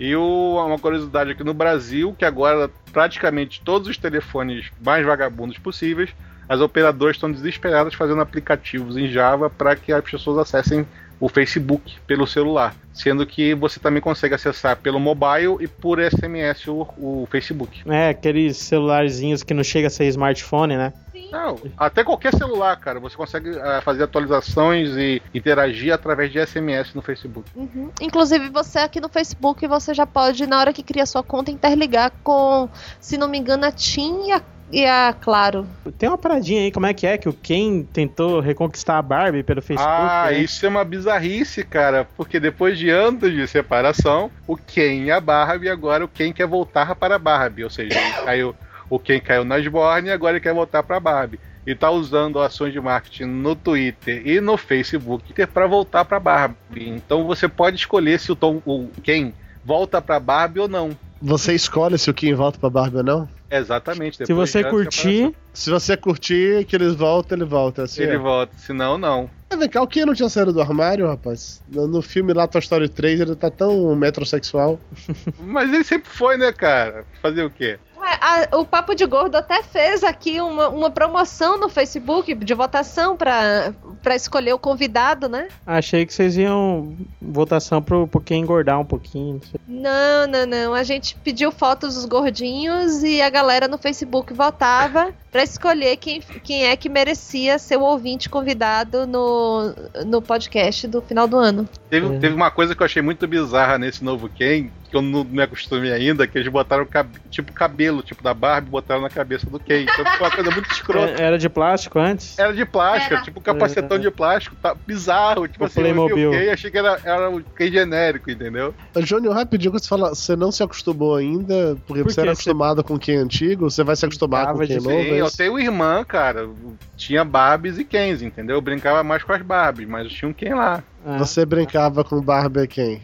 E 0.00 0.14
o- 0.14 0.62
uma 0.64 0.78
curiosidade 0.78 1.32
aqui 1.32 1.42
no 1.42 1.52
Brasil, 1.52 2.14
que 2.16 2.24
agora 2.24 2.70
praticamente 2.92 3.60
todos 3.64 3.88
os 3.88 3.96
telefones 3.98 4.66
mais 4.84 5.04
vagabundos 5.04 5.58
possíveis, 5.58 6.10
as 6.48 6.60
operadoras 6.60 7.16
estão 7.16 7.30
desesperadas 7.30 7.94
fazendo 7.94 8.20
aplicativos 8.20 8.96
em 8.96 9.08
Java 9.10 9.50
para 9.50 9.76
que 9.76 9.92
as 9.92 10.02
pessoas 10.04 10.38
acessem 10.38 10.86
o 11.20 11.28
Facebook 11.28 11.96
pelo 12.06 12.26
celular, 12.26 12.74
sendo 12.92 13.26
que 13.26 13.54
você 13.54 13.80
também 13.80 14.00
consegue 14.00 14.34
acessar 14.34 14.76
pelo 14.76 15.00
mobile 15.00 15.56
e 15.60 15.66
por 15.66 15.98
SMS 16.00 16.68
o, 16.68 16.86
o 16.96 17.28
Facebook. 17.30 17.82
É, 17.86 18.10
aqueles 18.10 18.56
celularzinhos 18.56 19.42
que 19.42 19.52
não 19.52 19.64
chega 19.64 19.88
a 19.88 19.90
ser 19.90 20.06
smartphone, 20.06 20.76
né? 20.76 20.92
Não, 21.30 21.58
até 21.76 22.02
qualquer 22.02 22.34
celular, 22.34 22.76
cara, 22.76 22.98
você 22.98 23.16
consegue 23.16 23.50
ah, 23.58 23.82
fazer 23.82 24.04
atualizações 24.04 24.96
e 24.96 25.20
interagir 25.34 25.92
através 25.92 26.32
de 26.32 26.44
SMS 26.44 26.94
no 26.94 27.02
Facebook. 27.02 27.50
Uhum. 27.54 27.90
Inclusive, 28.00 28.48
você 28.48 28.78
aqui 28.78 29.00
no 29.00 29.08
Facebook, 29.08 29.66
você 29.66 29.92
já 29.92 30.06
pode, 30.06 30.46
na 30.46 30.58
hora 30.58 30.72
que 30.72 30.82
cria 30.82 31.04
sua 31.04 31.22
conta, 31.22 31.50
interligar 31.50 32.12
com, 32.22 32.68
se 32.98 33.18
não 33.18 33.28
me 33.28 33.38
engano, 33.38 33.66
a 33.66 33.72
TIM 33.72 34.28
e 34.28 34.32
a, 34.32 34.42
e 34.70 34.84
a 34.84 35.14
Claro. 35.18 35.66
Tem 35.98 36.08
uma 36.08 36.18
paradinha 36.18 36.62
aí, 36.62 36.70
como 36.70 36.86
é 36.86 36.94
que 36.94 37.06
é? 37.06 37.16
Que 37.18 37.28
o 37.28 37.32
Ken 37.32 37.82
tentou 37.92 38.40
reconquistar 38.40 38.98
a 38.98 39.02
Barbie 39.02 39.42
pelo 39.42 39.62
Facebook. 39.62 39.90
Ah, 39.90 40.28
né? 40.30 40.38
isso 40.38 40.64
é 40.64 40.68
uma 40.68 40.84
bizarrice, 40.84 41.64
cara, 41.64 42.06
porque 42.16 42.38
depois 42.38 42.78
de 42.78 42.90
anos 42.90 43.32
de 43.32 43.46
separação, 43.46 44.30
o 44.46 44.56
Ken 44.56 45.04
e 45.04 45.10
a 45.10 45.20
Barbie, 45.20 45.68
agora 45.68 46.04
o 46.04 46.08
Ken 46.08 46.32
quer 46.32 46.46
voltar 46.46 46.94
para 46.94 47.16
a 47.16 47.18
Barbie, 47.18 47.64
ou 47.64 47.70
seja, 47.70 47.98
caiu, 48.24 48.54
o 48.90 48.98
Ken 48.98 49.20
caiu 49.20 49.44
na 49.44 49.56
Osborne 49.56 50.08
e 50.08 50.12
agora 50.12 50.36
ele 50.36 50.42
quer 50.42 50.54
voltar 50.54 50.82
para 50.82 50.96
a 50.96 51.00
Barbie. 51.00 51.40
E 51.66 51.74
tá 51.74 51.90
usando 51.90 52.40
ações 52.40 52.72
de 52.72 52.80
marketing 52.80 53.24
no 53.24 53.54
Twitter 53.54 54.26
e 54.26 54.40
no 54.40 54.56
Facebook 54.56 55.46
para 55.46 55.66
voltar 55.66 56.04
para 56.04 56.16
a 56.16 56.20
Barbie. 56.20 56.88
Então 56.88 57.26
você 57.26 57.46
pode 57.46 57.76
escolher 57.76 58.18
se 58.18 58.32
o 58.32 58.36
Tom, 58.36 58.62
o 58.64 58.88
Ken 59.02 59.32
volta 59.64 60.00
para 60.00 60.16
a 60.16 60.20
Barbie 60.20 60.60
ou 60.60 60.68
não. 60.68 60.96
Você 61.20 61.54
escolhe 61.54 61.98
se 61.98 62.08
o 62.08 62.14
Kim 62.14 62.32
volta 62.32 62.58
pra 62.58 62.70
Barbie 62.70 62.98
ou 62.98 63.02
não? 63.02 63.28
Exatamente. 63.50 64.24
Se 64.26 64.32
você 64.32 64.62
curtir, 64.62 65.34
Se 65.52 65.70
você 65.70 65.96
curtir 65.96 66.64
que 66.66 66.76
eles 66.76 66.94
voltam, 66.94 67.36
ele 67.38 67.44
volta. 67.44 67.82
Assim, 67.84 68.02
ele 68.02 68.14
é. 68.14 68.18
volta. 68.18 68.52
Senão, 68.58 68.98
não. 68.98 69.30
Mas 69.50 69.58
vem 69.58 69.68
cá, 69.68 69.80
o 69.82 69.86
Kim 69.86 70.04
não 70.04 70.14
tinha 70.14 70.28
saído 70.28 70.52
do 70.52 70.60
armário, 70.60 71.06
rapaz? 71.06 71.62
No, 71.68 71.86
no 71.86 72.02
filme 72.02 72.32
lá, 72.34 72.46
Toy 72.46 72.60
Story 72.60 72.88
3, 72.88 73.20
ele 73.20 73.34
tá 73.34 73.50
tão 73.50 73.94
metrosexual. 73.96 74.78
Mas 75.40 75.72
ele 75.72 75.84
sempre 75.84 76.10
foi, 76.10 76.36
né, 76.36 76.52
cara? 76.52 77.04
Fazer 77.22 77.42
o 77.44 77.50
quê? 77.50 77.78
Ué, 77.96 78.18
a- 78.20 78.56
o 78.58 78.64
Papo 78.66 78.94
de 78.94 79.04
Gordo 79.06 79.34
até 79.36 79.62
fez 79.62 80.04
aqui 80.04 80.40
uma, 80.40 80.68
uma 80.68 80.90
promoção 80.90 81.58
no 81.58 81.68
Facebook 81.68 82.34
de 82.34 82.54
votação 82.54 83.16
pra, 83.16 83.72
pra 84.08 84.16
escolher 84.16 84.54
o 84.54 84.58
convidado, 84.58 85.28
né? 85.28 85.48
achei 85.66 86.06
que 86.06 86.14
vocês 86.14 86.34
iam 86.38 86.96
votação 87.20 87.82
pro, 87.82 88.08
pro 88.08 88.22
quem 88.22 88.40
engordar 88.40 88.80
um 88.80 88.84
pouquinho. 88.84 89.34
não 89.34 89.40
sei. 89.42 89.60
Não, 89.68 90.26
não, 90.26 90.46
não. 90.46 90.74
A 90.74 90.82
gente 90.82 91.14
pediu 91.22 91.52
fotos 91.52 91.94
dos 91.94 92.06
gordinhos 92.06 93.02
e 93.02 93.20
a 93.20 93.28
galera 93.28 93.68
no 93.68 93.76
Facebook 93.76 94.32
votava 94.32 95.12
pra 95.30 95.42
escolher 95.42 95.98
quem, 95.98 96.22
quem 96.42 96.64
é 96.64 96.74
que 96.74 96.88
merecia 96.88 97.58
ser 97.58 97.76
o 97.76 97.82
ouvinte 97.82 98.30
convidado 98.30 99.06
no, 99.06 99.74
no 100.06 100.22
podcast 100.22 100.86
do 100.88 101.02
final 101.02 101.28
do 101.28 101.36
ano. 101.36 101.68
Teve, 101.90 102.06
É. 102.14 102.18
teve 102.18 102.34
uma 102.34 102.50
coisa 102.50 102.74
que 102.74 102.80
eu 102.82 102.86
achei 102.86 103.02
muito 103.02 103.26
bizarra 103.28 103.76
nesse 103.76 104.02
novo 104.02 104.30
Ken, 104.30 104.70
que 104.88 104.96
eu 104.96 105.02
não 105.02 105.22
me 105.24 105.42
acostumei 105.42 105.92
ainda, 105.92 106.26
que 106.26 106.38
eles 106.38 106.48
botaram 106.50 106.86
cab- 106.86 107.10
tipo 107.30 107.52
cabelo, 107.52 108.02
tipo 108.02 108.22
da 108.22 108.32
Barbie, 108.32 108.70
botaram 108.70 109.02
na 109.02 109.10
cabeça 109.10 109.48
do 109.50 109.58
Ken. 109.60 109.82
Então 109.82 110.04
ficou 110.04 110.26
uma 110.26 110.30
coisa 110.34 110.50
muito 110.50 110.70
escrota. 110.72 111.22
É, 111.22 111.26
Era 111.26 111.38
de 111.38 111.48
plástico 111.48 111.98
antes? 111.98 112.38
Era 112.38 112.52
de 112.52 112.64
plástico, 112.64 113.14
Era. 113.14 113.22
tipo 113.22 113.38
um 113.38 113.42
capacetão 113.42 113.96
É. 113.96 114.00
de 114.00 114.10
plástico, 114.10 114.56
tá 114.56 114.74
bizarro. 114.86 115.46
Tipo 115.46 115.64
O 115.64 115.66
assim, 115.66 115.82
eu 115.82 116.06
vi 116.14 116.26
o. 116.26 116.30
Ken 116.30 116.42
e 116.44 116.50
achei 116.50 116.70
que 116.70 116.78
era, 116.78 116.98
era 117.04 117.30
o 117.30 117.42
Ken 117.42 117.70
genérico, 117.70 118.30
entendeu? 118.30 118.74
Júnior, 118.96 119.34
rapidinho, 119.34 119.72
quando 119.72 119.82
você 119.82 119.88
fala, 119.88 120.08
você 120.14 120.34
não 120.34 120.50
se 120.50 120.62
acostumou 120.62 121.16
ainda, 121.16 121.76
porque 121.86 122.02
Por 122.02 122.12
você 122.12 122.20
era 122.20 122.30
quê? 122.30 122.34
Você- 122.36 122.48
acostumado 122.48 122.82
com 122.82 122.98
quem 122.98 123.16
antigo, 123.16 123.70
você 123.70 123.84
vai 123.84 123.94
se 123.96 124.04
acostumar 124.06 124.46
com 124.46 124.52
Tava 124.52 124.66
quem 124.66 124.78
de- 124.78 124.84
novo? 124.84 125.02
Sim, 125.02 125.10
é 125.12 125.20
eu 125.20 125.30
tenho 125.30 125.58
irmã, 125.58 126.04
cara. 126.04 126.48
Tinha 126.96 127.24
Barbies 127.24 127.78
e 127.78 127.84
Kens, 127.84 128.22
entendeu? 128.22 128.56
Eu 128.56 128.60
brincava 128.62 129.02
mais 129.04 129.22
com 129.22 129.32
as 129.32 129.42
Barbies, 129.42 129.86
mas 129.88 130.04
eu 130.04 130.10
tinha 130.10 130.28
um 130.28 130.32
Ken 130.32 130.54
lá. 130.54 130.82
Ah. 131.06 131.18
Você 131.18 131.44
brincava 131.46 132.02
com 132.02 132.20
Barbie 132.20 132.66
quem? 132.66 133.02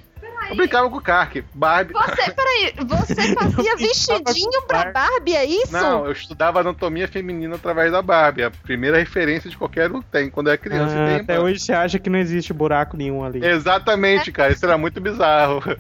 Eu 0.49 0.57
brincava 0.57 0.91
com 0.91 0.97
o 0.97 1.01
Kark. 1.01 1.45
Barbie. 1.55 1.93
Você, 1.93 2.31
peraí, 2.33 2.75
você 2.87 3.35
fazia 3.35 3.77
vestidinho 3.77 4.63
pra 4.67 4.93
Barbie, 4.93 5.37
é 5.37 5.45
isso? 5.45 5.73
Não, 5.73 6.07
eu 6.07 6.13
estudava 6.13 6.61
anatomia 6.61 7.09
feminina 7.09 7.57
através 7.57 7.93
da 7.93 8.03
Barbie. 8.03 8.45
A 8.45 8.51
primeira 8.51 8.99
referência 8.99 9.49
de 9.49 9.57
qualquer 9.57 9.91
um 9.91 10.03
tem 10.03 10.31
quando 10.31 10.51
é 10.51 10.57
criança. 10.57 10.95
Ah, 10.97 11.05
e 11.05 11.07
tem 11.07 11.21
até 11.21 11.41
hoje 11.41 11.61
você 11.61 11.73
acha 11.73 11.99
que 11.99 12.11
não 12.11 12.19
existe 12.19 12.53
buraco 12.53 12.97
nenhum 12.97 13.25
ali. 13.25 13.45
Exatamente, 13.45 14.31
cara. 14.33 14.53
Isso 14.53 14.65
era 14.65 14.79
muito 14.79 15.01
bizarro. 15.01 15.63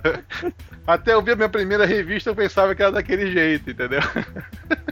Até 0.86 1.14
eu 1.14 1.22
vi 1.22 1.32
a 1.32 1.36
minha 1.36 1.48
primeira 1.48 1.86
revista, 1.86 2.28
eu 2.28 2.34
pensava 2.34 2.74
que 2.74 2.82
era 2.82 2.92
daquele 2.92 3.32
jeito, 3.32 3.70
entendeu? 3.70 4.02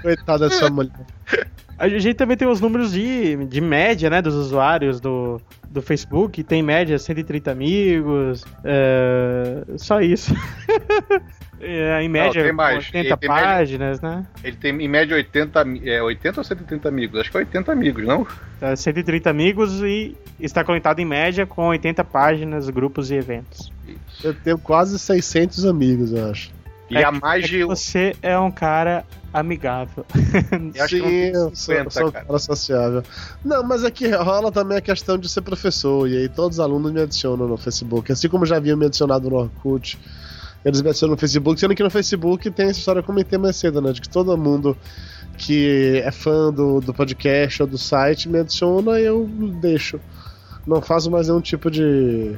Coitada 0.01 0.49
dessa 0.49 0.71
mulher. 0.71 0.91
A 1.79 1.89
gente 1.89 2.15
também 2.15 2.37
tem 2.37 2.47
os 2.47 2.61
números 2.61 2.93
de, 2.93 3.37
de 3.47 3.61
média, 3.61 4.09
né, 4.09 4.23
dos 4.23 4.35
usuários 4.35 5.01
do, 5.01 5.41
do 5.69 5.83
Facebook. 5.83 6.43
Tem 6.45 6.63
média 6.63 6.99
130 6.99 7.51
amigos, 7.51 8.45
é, 8.65 9.65
só 9.79 10.01
isso. 10.01 10.33
É, 11.65 12.03
em 12.03 12.09
média, 12.09 12.43
tem 12.43 12.53
mais. 12.53 12.87
80 12.87 12.99
Ele 12.99 13.17
tem 13.17 13.29
média- 13.31 13.45
páginas, 13.45 14.01
né? 14.01 14.27
Ele 14.43 14.57
tem 14.57 14.83
em 14.83 14.89
média 14.89 15.15
80, 15.15 15.61
ami- 15.61 15.89
é, 15.89 16.03
80 16.03 16.41
ou 16.41 16.45
130 16.45 16.89
amigos? 16.89 17.21
Acho 17.21 17.31
que 17.31 17.37
é 17.37 17.41
80 17.41 17.71
amigos, 17.71 18.05
não? 18.05 18.27
É, 18.61 18.75
130 18.75 19.31
amigos 19.31 19.81
e 19.81 20.17
está 20.41 20.65
conectado 20.65 20.99
em 20.99 21.05
média 21.05 21.47
com 21.47 21.69
80 21.69 22.03
páginas, 22.03 22.69
grupos 22.69 23.13
e 23.13 23.15
eventos. 23.15 23.73
Eu 24.25 24.35
tenho 24.35 24.59
quase 24.59 24.99
600 24.99 25.65
amigos, 25.65 26.13
eu 26.13 26.29
acho. 26.33 26.51
E 26.93 26.97
É 26.99 27.05
há 27.05 27.13
que- 27.13 27.21
mais 27.21 27.45
é 27.45 27.49
de. 27.49 27.65
Você 27.65 28.15
é 28.23 28.39
um 28.39 28.51
cara 28.51 29.05
amigável. 29.33 30.05
Eu 30.75 30.85
acho 30.85 30.99
não 30.99 31.09
Sim, 31.09 31.15
eu 31.33 31.41
sou, 31.41 31.55
50, 31.57 31.91
sou 31.91 32.09
um 32.09 32.11
cara. 32.13 32.25
cara 32.27 32.39
sociável. 32.39 33.03
Não, 33.45 33.63
mas 33.63 33.83
aqui 33.83 34.09
rola 34.11 34.53
também 34.53 34.77
a 34.77 34.81
questão 34.83 35.17
de 35.17 35.29
ser 35.29 35.41
professor, 35.41 36.07
e 36.07 36.17
aí 36.19 36.29
todos 36.29 36.59
os 36.59 36.61
alunos 36.61 36.93
me 36.93 37.01
adicionam 37.01 37.49
no 37.49 37.57
Facebook. 37.57 38.13
Assim 38.13 38.29
como 38.29 38.45
já 38.45 38.57
haviam 38.59 38.77
me 38.77 38.85
adicionado 38.87 39.31
no 39.31 39.37
Orkut, 39.37 39.99
eles 40.65 40.83
me 40.83 40.91
adicionam 40.91 41.15
no 41.15 41.19
Facebook, 41.19 41.59
sendo 41.59 41.75
que 41.75 41.83
no 41.83 41.89
Facebook 41.91 42.51
tem 42.51 42.67
essa 42.69 42.79
história 42.79 43.01
que 43.03 43.05
eu 43.09 43.13
comentei 43.15 43.39
mais 43.39 43.57
cedo, 43.57 43.81
né? 43.81 43.91
De 43.93 44.03
que 44.03 44.09
todo 44.09 44.37
mundo 44.37 44.77
que 45.39 46.03
é 46.05 46.11
fã 46.13 46.53
do, 46.53 46.81
do 46.83 46.93
podcast 46.93 47.63
ou 47.63 47.67
do 47.69 47.79
site 47.79 48.29
me 48.29 48.39
adiciona 48.41 49.01
e 49.01 49.05
eu 49.07 49.27
deixo. 49.63 49.99
Não 50.67 50.83
faço 50.83 51.11
mais 51.11 51.29
nenhum 51.29 51.41
tipo 51.41 51.71
de. 51.71 52.37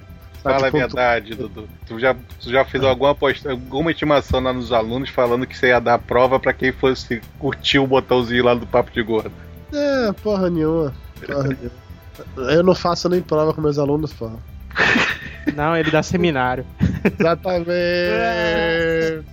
Fala 0.52 0.68
a 0.68 0.70
pontu- 0.70 0.78
verdade, 0.78 1.34
Dudu. 1.34 1.68
Tu 1.86 1.98
já, 1.98 2.14
tu 2.14 2.50
já 2.50 2.64
fez 2.64 2.84
alguma, 2.84 3.14
posta, 3.14 3.50
alguma 3.50 3.90
intimação 3.90 4.40
lá 4.40 4.52
nos 4.52 4.72
alunos 4.72 5.08
falando 5.08 5.46
que 5.46 5.56
você 5.56 5.68
ia 5.68 5.80
dar 5.80 5.98
prova 5.98 6.38
pra 6.38 6.52
quem 6.52 6.70
fosse 6.70 7.20
curtir 7.38 7.78
o 7.78 7.86
botãozinho 7.86 8.44
lá 8.44 8.54
do 8.54 8.66
Papo 8.66 8.90
de 8.92 9.02
Gordo. 9.02 9.32
É, 9.72 10.12
porra 10.22 10.50
nenhuma. 10.50 10.92
Porra 11.26 11.42
nenhuma. 11.44 12.52
Eu 12.52 12.62
não 12.62 12.74
faço 12.74 13.08
nem 13.08 13.20
prova 13.20 13.52
com 13.54 13.60
meus 13.60 13.78
alunos, 13.78 14.12
porra. 14.12 14.36
Não, 15.54 15.76
ele 15.76 15.90
dá 15.90 16.02
seminário. 16.02 16.64
Exatamente. 17.04 17.68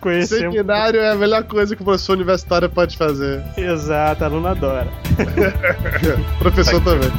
Conhecemos. 0.00 0.54
Seminário 0.54 1.00
é 1.00 1.12
a 1.12 1.14
melhor 1.14 1.42
coisa 1.44 1.74
que 1.74 1.82
o 1.82 1.84
professor 1.84 2.12
universitário 2.12 2.68
pode 2.68 2.96
fazer. 2.96 3.42
Exato, 3.56 4.24
aluno 4.24 4.48
adora. 4.48 4.88
Professor 6.38 6.80
também. 6.82 7.10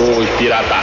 Oi, 0.00 0.26
pirata. 0.38 0.76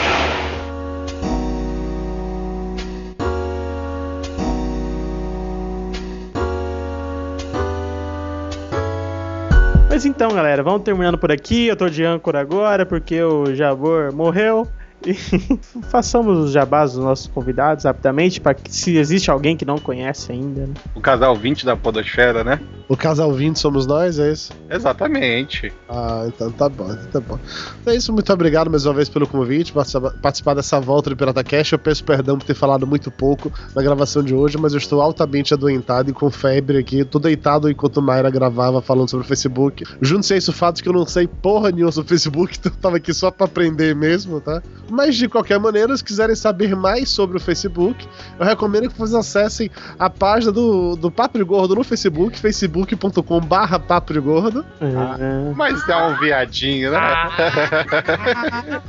Mas 9.89 10.05
então, 10.05 10.33
galera, 10.33 10.61
vamos 10.61 10.81
terminando 10.81 11.17
por 11.17 11.31
aqui. 11.31 11.67
Eu 11.67 11.77
tô 11.77 11.87
de 11.87 12.03
âncora 12.03 12.41
agora 12.41 12.85
porque 12.85 13.23
o 13.23 13.55
Jabor 13.55 14.11
morreu. 14.11 14.67
Façamos 15.89 16.37
os 16.37 16.51
jabás 16.51 16.93
dos 16.93 17.03
nossos 17.03 17.27
convidados 17.27 17.85
rapidamente, 17.85 18.39
para 18.41 18.53
que 18.53 18.73
se 18.73 18.97
existe 18.97 19.29
alguém 19.29 19.55
que 19.57 19.65
não 19.65 19.77
conhece 19.77 20.31
ainda. 20.31 20.61
Né? 20.67 20.73
O 20.93 21.01
casal 21.01 21.35
20 21.35 21.65
da 21.65 21.75
Podosfera, 21.75 22.43
né? 22.43 22.59
O 22.87 22.95
casal 22.95 23.31
20 23.33 23.57
somos 23.57 23.87
nós, 23.87 24.19
é 24.19 24.31
isso? 24.31 24.53
Exatamente. 24.69 25.73
Ah, 25.89 26.25
então 26.27 26.51
tá 26.51 26.69
bom, 26.69 26.91
então 26.91 27.07
tá 27.11 27.19
bom. 27.19 27.39
Então 27.81 27.93
é 27.93 27.97
isso, 27.97 28.13
muito 28.13 28.31
obrigado 28.31 28.69
mais 28.69 28.85
uma 28.85 28.93
vez 28.93 29.09
pelo 29.09 29.27
convite, 29.27 29.73
participa- 29.73 30.11
participar 30.21 30.53
dessa 30.53 30.79
volta 30.79 31.09
do 31.09 31.17
Pirata 31.17 31.43
Cash. 31.43 31.71
Eu 31.71 31.79
peço 31.79 32.03
perdão 32.03 32.37
por 32.37 32.45
ter 32.45 32.53
falado 32.53 32.85
muito 32.85 33.09
pouco 33.11 33.51
na 33.75 33.81
gravação 33.81 34.21
de 34.23 34.33
hoje, 34.35 34.57
mas 34.57 34.73
eu 34.73 34.77
estou 34.77 35.01
altamente 35.01 35.53
adoentado 35.53 36.09
e 36.11 36.13
com 36.13 36.29
febre 36.29 36.77
aqui. 36.77 37.03
Tô 37.03 37.17
deitado 37.19 37.69
enquanto 37.69 38.01
Mayra 38.01 38.29
gravava 38.29 38.81
falando 38.81 39.09
sobre 39.09 39.25
o 39.25 39.27
Facebook. 39.27 39.83
Junto-se 40.01 40.33
a 40.33 40.37
isso 40.37 40.51
o 40.51 40.53
fato 40.53 40.77
de 40.77 40.83
que 40.83 40.89
eu 40.89 40.93
não 40.93 41.05
sei 41.05 41.27
porra 41.27 41.71
nenhuma 41.71 41.91
sobre 41.91 42.05
o 42.05 42.09
Facebook, 42.09 42.55
então 42.59 42.71
eu 42.71 42.77
tava 42.79 42.97
aqui 42.97 43.13
só 43.13 43.31
pra 43.31 43.45
aprender 43.45 43.95
mesmo, 43.95 44.39
tá? 44.39 44.61
Mas 44.95 45.15
de 45.17 45.27
qualquer 45.27 45.59
maneira, 45.59 45.95
se 45.95 46.03
quiserem 46.03 46.35
saber 46.35 46.75
mais 46.75 47.09
sobre 47.09 47.35
o 47.35 47.39
Facebook, 47.39 48.07
eu 48.39 48.45
recomendo 48.45 48.89
que 48.89 48.97
vocês 48.97 49.13
acessem 49.13 49.69
a 49.99 50.09
página 50.09 50.53
do, 50.53 50.95
do 50.95 51.11
Papo 51.11 51.43
Gordo 51.45 51.75
no 51.75 51.83
Facebook, 51.83 52.39
facebook.com 52.39 53.41
barra 53.41 53.77
Papo 53.77 54.19
Gordo. 54.21 54.65
É, 54.79 55.53
Mas 55.53 55.87
é 55.89 55.95
um 55.97 56.17
viadinho, 56.17 56.91
né? 56.91 56.99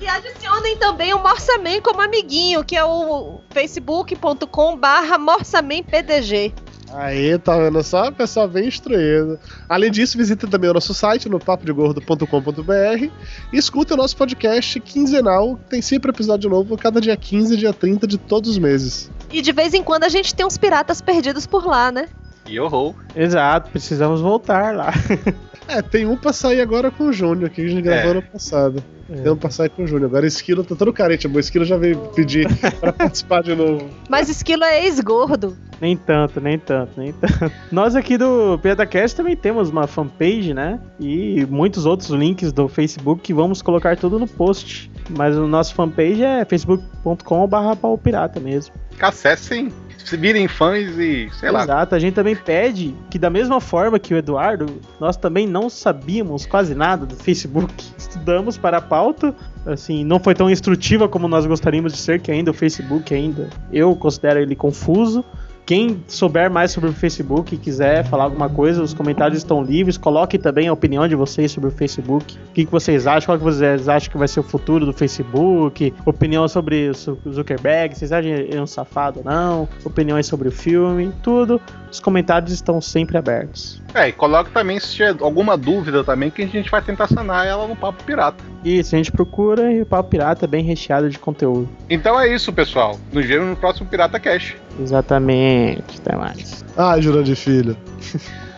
E 0.00 0.08
adicionem 0.08 0.76
também 0.76 1.12
o 1.12 1.18
Morsaman 1.18 1.80
como 1.82 2.00
amiguinho, 2.00 2.62
que 2.64 2.76
é 2.76 2.84
o 2.84 3.40
facebook.com 3.50 4.76
barra 4.76 5.18
morsamanpdg. 5.18 6.54
Aí, 6.92 7.38
tá 7.38 7.56
vendo 7.58 7.82
só? 7.82 8.10
Pessoal 8.10 8.48
bem 8.48 8.68
instruído. 8.68 9.38
Além 9.68 9.90
disso, 9.90 10.16
visita 10.16 10.46
também 10.46 10.70
o 10.70 10.74
nosso 10.74 10.94
site 10.94 11.28
no 11.28 11.38
papodegordo.com.br 11.38 13.10
e 13.52 13.56
escuta 13.56 13.94
o 13.94 13.96
nosso 13.96 14.16
podcast 14.16 14.78
quinzenal. 14.80 15.58
Tem 15.68 15.82
sempre 15.82 16.10
episódio 16.10 16.48
novo, 16.48 16.76
cada 16.76 17.00
dia 17.00 17.16
15 17.16 17.54
e 17.54 17.56
dia 17.56 17.72
30 17.72 18.06
de 18.06 18.18
todos 18.18 18.50
os 18.50 18.58
meses. 18.58 19.10
E 19.32 19.42
de 19.42 19.52
vez 19.52 19.74
em 19.74 19.82
quando 19.82 20.04
a 20.04 20.08
gente 20.08 20.34
tem 20.34 20.46
uns 20.46 20.56
piratas 20.56 21.00
perdidos 21.00 21.46
por 21.46 21.66
lá, 21.66 21.90
né? 21.90 22.08
E 22.48 22.54
eu 22.54 22.68
Exato, 23.14 23.70
precisamos 23.70 24.20
voltar 24.20 24.74
lá. 24.74 24.92
É, 25.68 25.82
tem 25.82 26.06
um 26.06 26.16
pra 26.16 26.32
sair 26.32 26.60
agora 26.60 26.90
com 26.90 27.04
o 27.04 27.12
Júnior, 27.12 27.50
que 27.50 27.60
a 27.62 27.68
gente 27.68 27.82
gravou 27.82 28.08
É. 28.08 28.10
ano 28.12 28.22
passado. 28.22 28.82
É. 29.10 29.14
Tem 29.22 29.30
um 29.32 29.36
pra 29.36 29.50
sair 29.50 29.68
com 29.68 29.84
o 29.84 29.86
Júnior. 29.86 30.08
Agora 30.08 30.24
o 30.24 30.26
Esquilo 30.28 30.64
tá 30.64 30.74
todo 30.74 30.92
carente, 30.92 31.26
o 31.28 31.38
Esquilo 31.40 31.64
já 31.64 31.76
veio 31.76 31.96
pedir 32.14 32.46
pra 32.80 32.92
participar 32.92 33.42
de 33.42 33.54
novo. 33.54 33.88
Mas 34.08 34.28
Esquilo 34.28 34.64
é 34.64 34.84
ex-gordo. 34.84 35.56
Nem 35.80 35.96
tanto, 35.96 36.40
nem 36.40 36.58
tanto, 36.58 36.92
nem 36.96 37.12
tanto. 37.12 37.52
Nós 37.70 37.94
aqui 37.94 38.16
do 38.16 38.58
PedaCast 38.60 39.16
também 39.16 39.36
temos 39.36 39.68
uma 39.68 39.86
fanpage, 39.86 40.54
né? 40.54 40.80
E 40.98 41.46
muitos 41.50 41.84
outros 41.86 42.08
links 42.10 42.52
do 42.52 42.66
Facebook 42.68 43.22
que 43.22 43.34
vamos 43.34 43.60
colocar 43.62 43.96
tudo 43.96 44.18
no 44.18 44.26
post. 44.26 44.90
Mas 45.10 45.36
o 45.36 45.46
nosso 45.46 45.74
fanpage 45.74 46.22
é 46.24 46.44
facebook.com.br 46.44 47.98
pirata 48.02 48.40
mesmo. 48.40 48.74
Acessem. 49.00 49.72
Se 50.06 50.16
virem 50.16 50.46
fãs 50.46 50.96
e 50.98 51.28
sei 51.38 51.50
lá. 51.50 51.64
Exato, 51.64 51.94
a 51.94 51.98
gente 51.98 52.14
também 52.14 52.36
pede 52.36 52.94
que 53.10 53.18
da 53.18 53.28
mesma 53.28 53.60
forma 53.60 53.98
que 53.98 54.14
o 54.14 54.16
Eduardo, 54.16 54.66
nós 55.00 55.16
também 55.16 55.46
não 55.46 55.68
sabíamos 55.68 56.46
quase 56.46 56.74
nada 56.74 57.04
do 57.04 57.16
Facebook. 57.16 57.74
Estudamos 57.98 58.56
para 58.56 58.78
a 58.78 58.80
pauta, 58.80 59.34
assim, 59.66 60.04
não 60.04 60.20
foi 60.20 60.34
tão 60.34 60.48
instrutiva 60.48 61.08
como 61.08 61.26
nós 61.26 61.44
gostaríamos 61.44 61.92
de 61.92 61.98
ser, 61.98 62.20
que 62.20 62.30
ainda 62.30 62.50
o 62.50 62.54
Facebook 62.54 63.12
ainda 63.12 63.50
eu 63.72 63.94
considero 63.96 64.40
ele 64.40 64.54
confuso. 64.54 65.24
Quem 65.66 66.00
souber 66.06 66.48
mais 66.48 66.70
sobre 66.70 66.88
o 66.90 66.92
Facebook 66.92 67.52
e 67.52 67.58
quiser 67.58 68.04
falar 68.04 68.22
alguma 68.22 68.48
coisa, 68.48 68.80
os 68.80 68.94
comentários 68.94 69.38
estão 69.38 69.60
livres. 69.64 69.96
Coloque 69.98 70.38
também 70.38 70.68
a 70.68 70.72
opinião 70.72 71.08
de 71.08 71.16
vocês 71.16 71.50
sobre 71.50 71.70
o 71.70 71.72
Facebook. 71.72 72.38
O 72.50 72.52
que, 72.52 72.64
que 72.64 72.70
vocês 72.70 73.04
acham? 73.04 73.26
Qual 73.26 73.38
que 73.38 73.42
vocês 73.44 73.88
acham 73.88 74.08
que 74.12 74.16
vai 74.16 74.28
ser 74.28 74.38
o 74.38 74.44
futuro 74.44 74.86
do 74.86 74.92
Facebook? 74.92 75.92
Opinião 76.04 76.46
sobre 76.46 76.88
o 76.90 76.94
Zu- 76.94 77.18
Zuckerberg? 77.28 77.98
Vocês 77.98 78.12
acham 78.12 78.30
ele 78.30 78.60
um 78.60 78.66
safado 78.66 79.18
ou 79.18 79.24
não? 79.24 79.68
Opiniões 79.84 80.26
sobre 80.28 80.46
o 80.46 80.52
filme? 80.52 81.12
Tudo. 81.20 81.60
Os 81.90 81.98
comentários 81.98 82.52
estão 82.52 82.80
sempre 82.80 83.18
abertos. 83.18 83.82
É, 83.92 84.08
e 84.08 84.12
coloque 84.12 84.50
também 84.50 84.78
se 84.78 84.92
tiver 84.94 85.16
alguma 85.20 85.56
dúvida 85.56 86.04
também, 86.04 86.30
que 86.30 86.42
a 86.42 86.46
gente 86.46 86.70
vai 86.70 86.80
tentar 86.82 87.08
sanar 87.08 87.44
ela 87.44 87.66
no 87.66 87.74
Papo 87.74 88.04
Pirata. 88.04 88.44
Isso, 88.64 88.94
a 88.94 88.98
gente 88.98 89.10
procura 89.10 89.72
e 89.72 89.82
o 89.82 89.86
Papo 89.86 90.10
Pirata 90.10 90.44
é 90.44 90.48
bem 90.48 90.62
recheado 90.62 91.08
de 91.10 91.18
conteúdo. 91.18 91.68
Então 91.90 92.20
é 92.20 92.32
isso, 92.32 92.52
pessoal. 92.52 92.96
Nos 93.12 93.24
vemos 93.26 93.48
no 93.48 93.56
próximo 93.56 93.88
Pirata 93.88 94.20
Cash. 94.20 94.54
Exatamente. 94.80 95.55
Até 95.98 96.16
mais. 96.16 96.64
Ah, 96.76 97.00
Jurandir 97.00 97.36
Filho. 97.36 97.76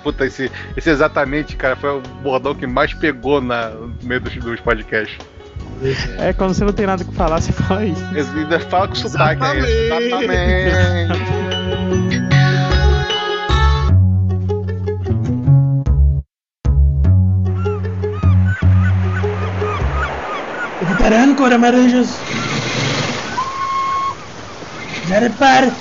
Puta, 0.02 0.26
esse, 0.26 0.50
esse 0.76 0.90
exatamente, 0.90 1.56
cara, 1.56 1.76
foi 1.76 1.90
o 1.90 2.00
bordão 2.22 2.54
que 2.54 2.66
mais 2.66 2.94
pegou 2.94 3.40
na, 3.40 3.70
no 3.70 3.94
meio 4.02 4.20
dos, 4.20 4.34
dos 4.36 4.60
podcasts. 4.60 5.18
É, 6.18 6.32
quando 6.32 6.54
você 6.54 6.64
não 6.64 6.72
tem 6.72 6.86
nada 6.86 7.04
que 7.04 7.14
falar, 7.14 7.40
você 7.40 7.52
fala 7.52 7.84
isso. 7.84 8.04
Ainda 8.36 8.58
fala 8.60 8.88
com 8.88 8.94
sotaque, 8.94 9.42
é 9.44 9.58
isso. 9.58 9.68
Exatamente. 9.68 11.48
Veteran 20.82 21.34
Cora 21.34 21.58
Maranjas. 21.58 22.08
Já 25.06 25.20
repare, 25.20 25.72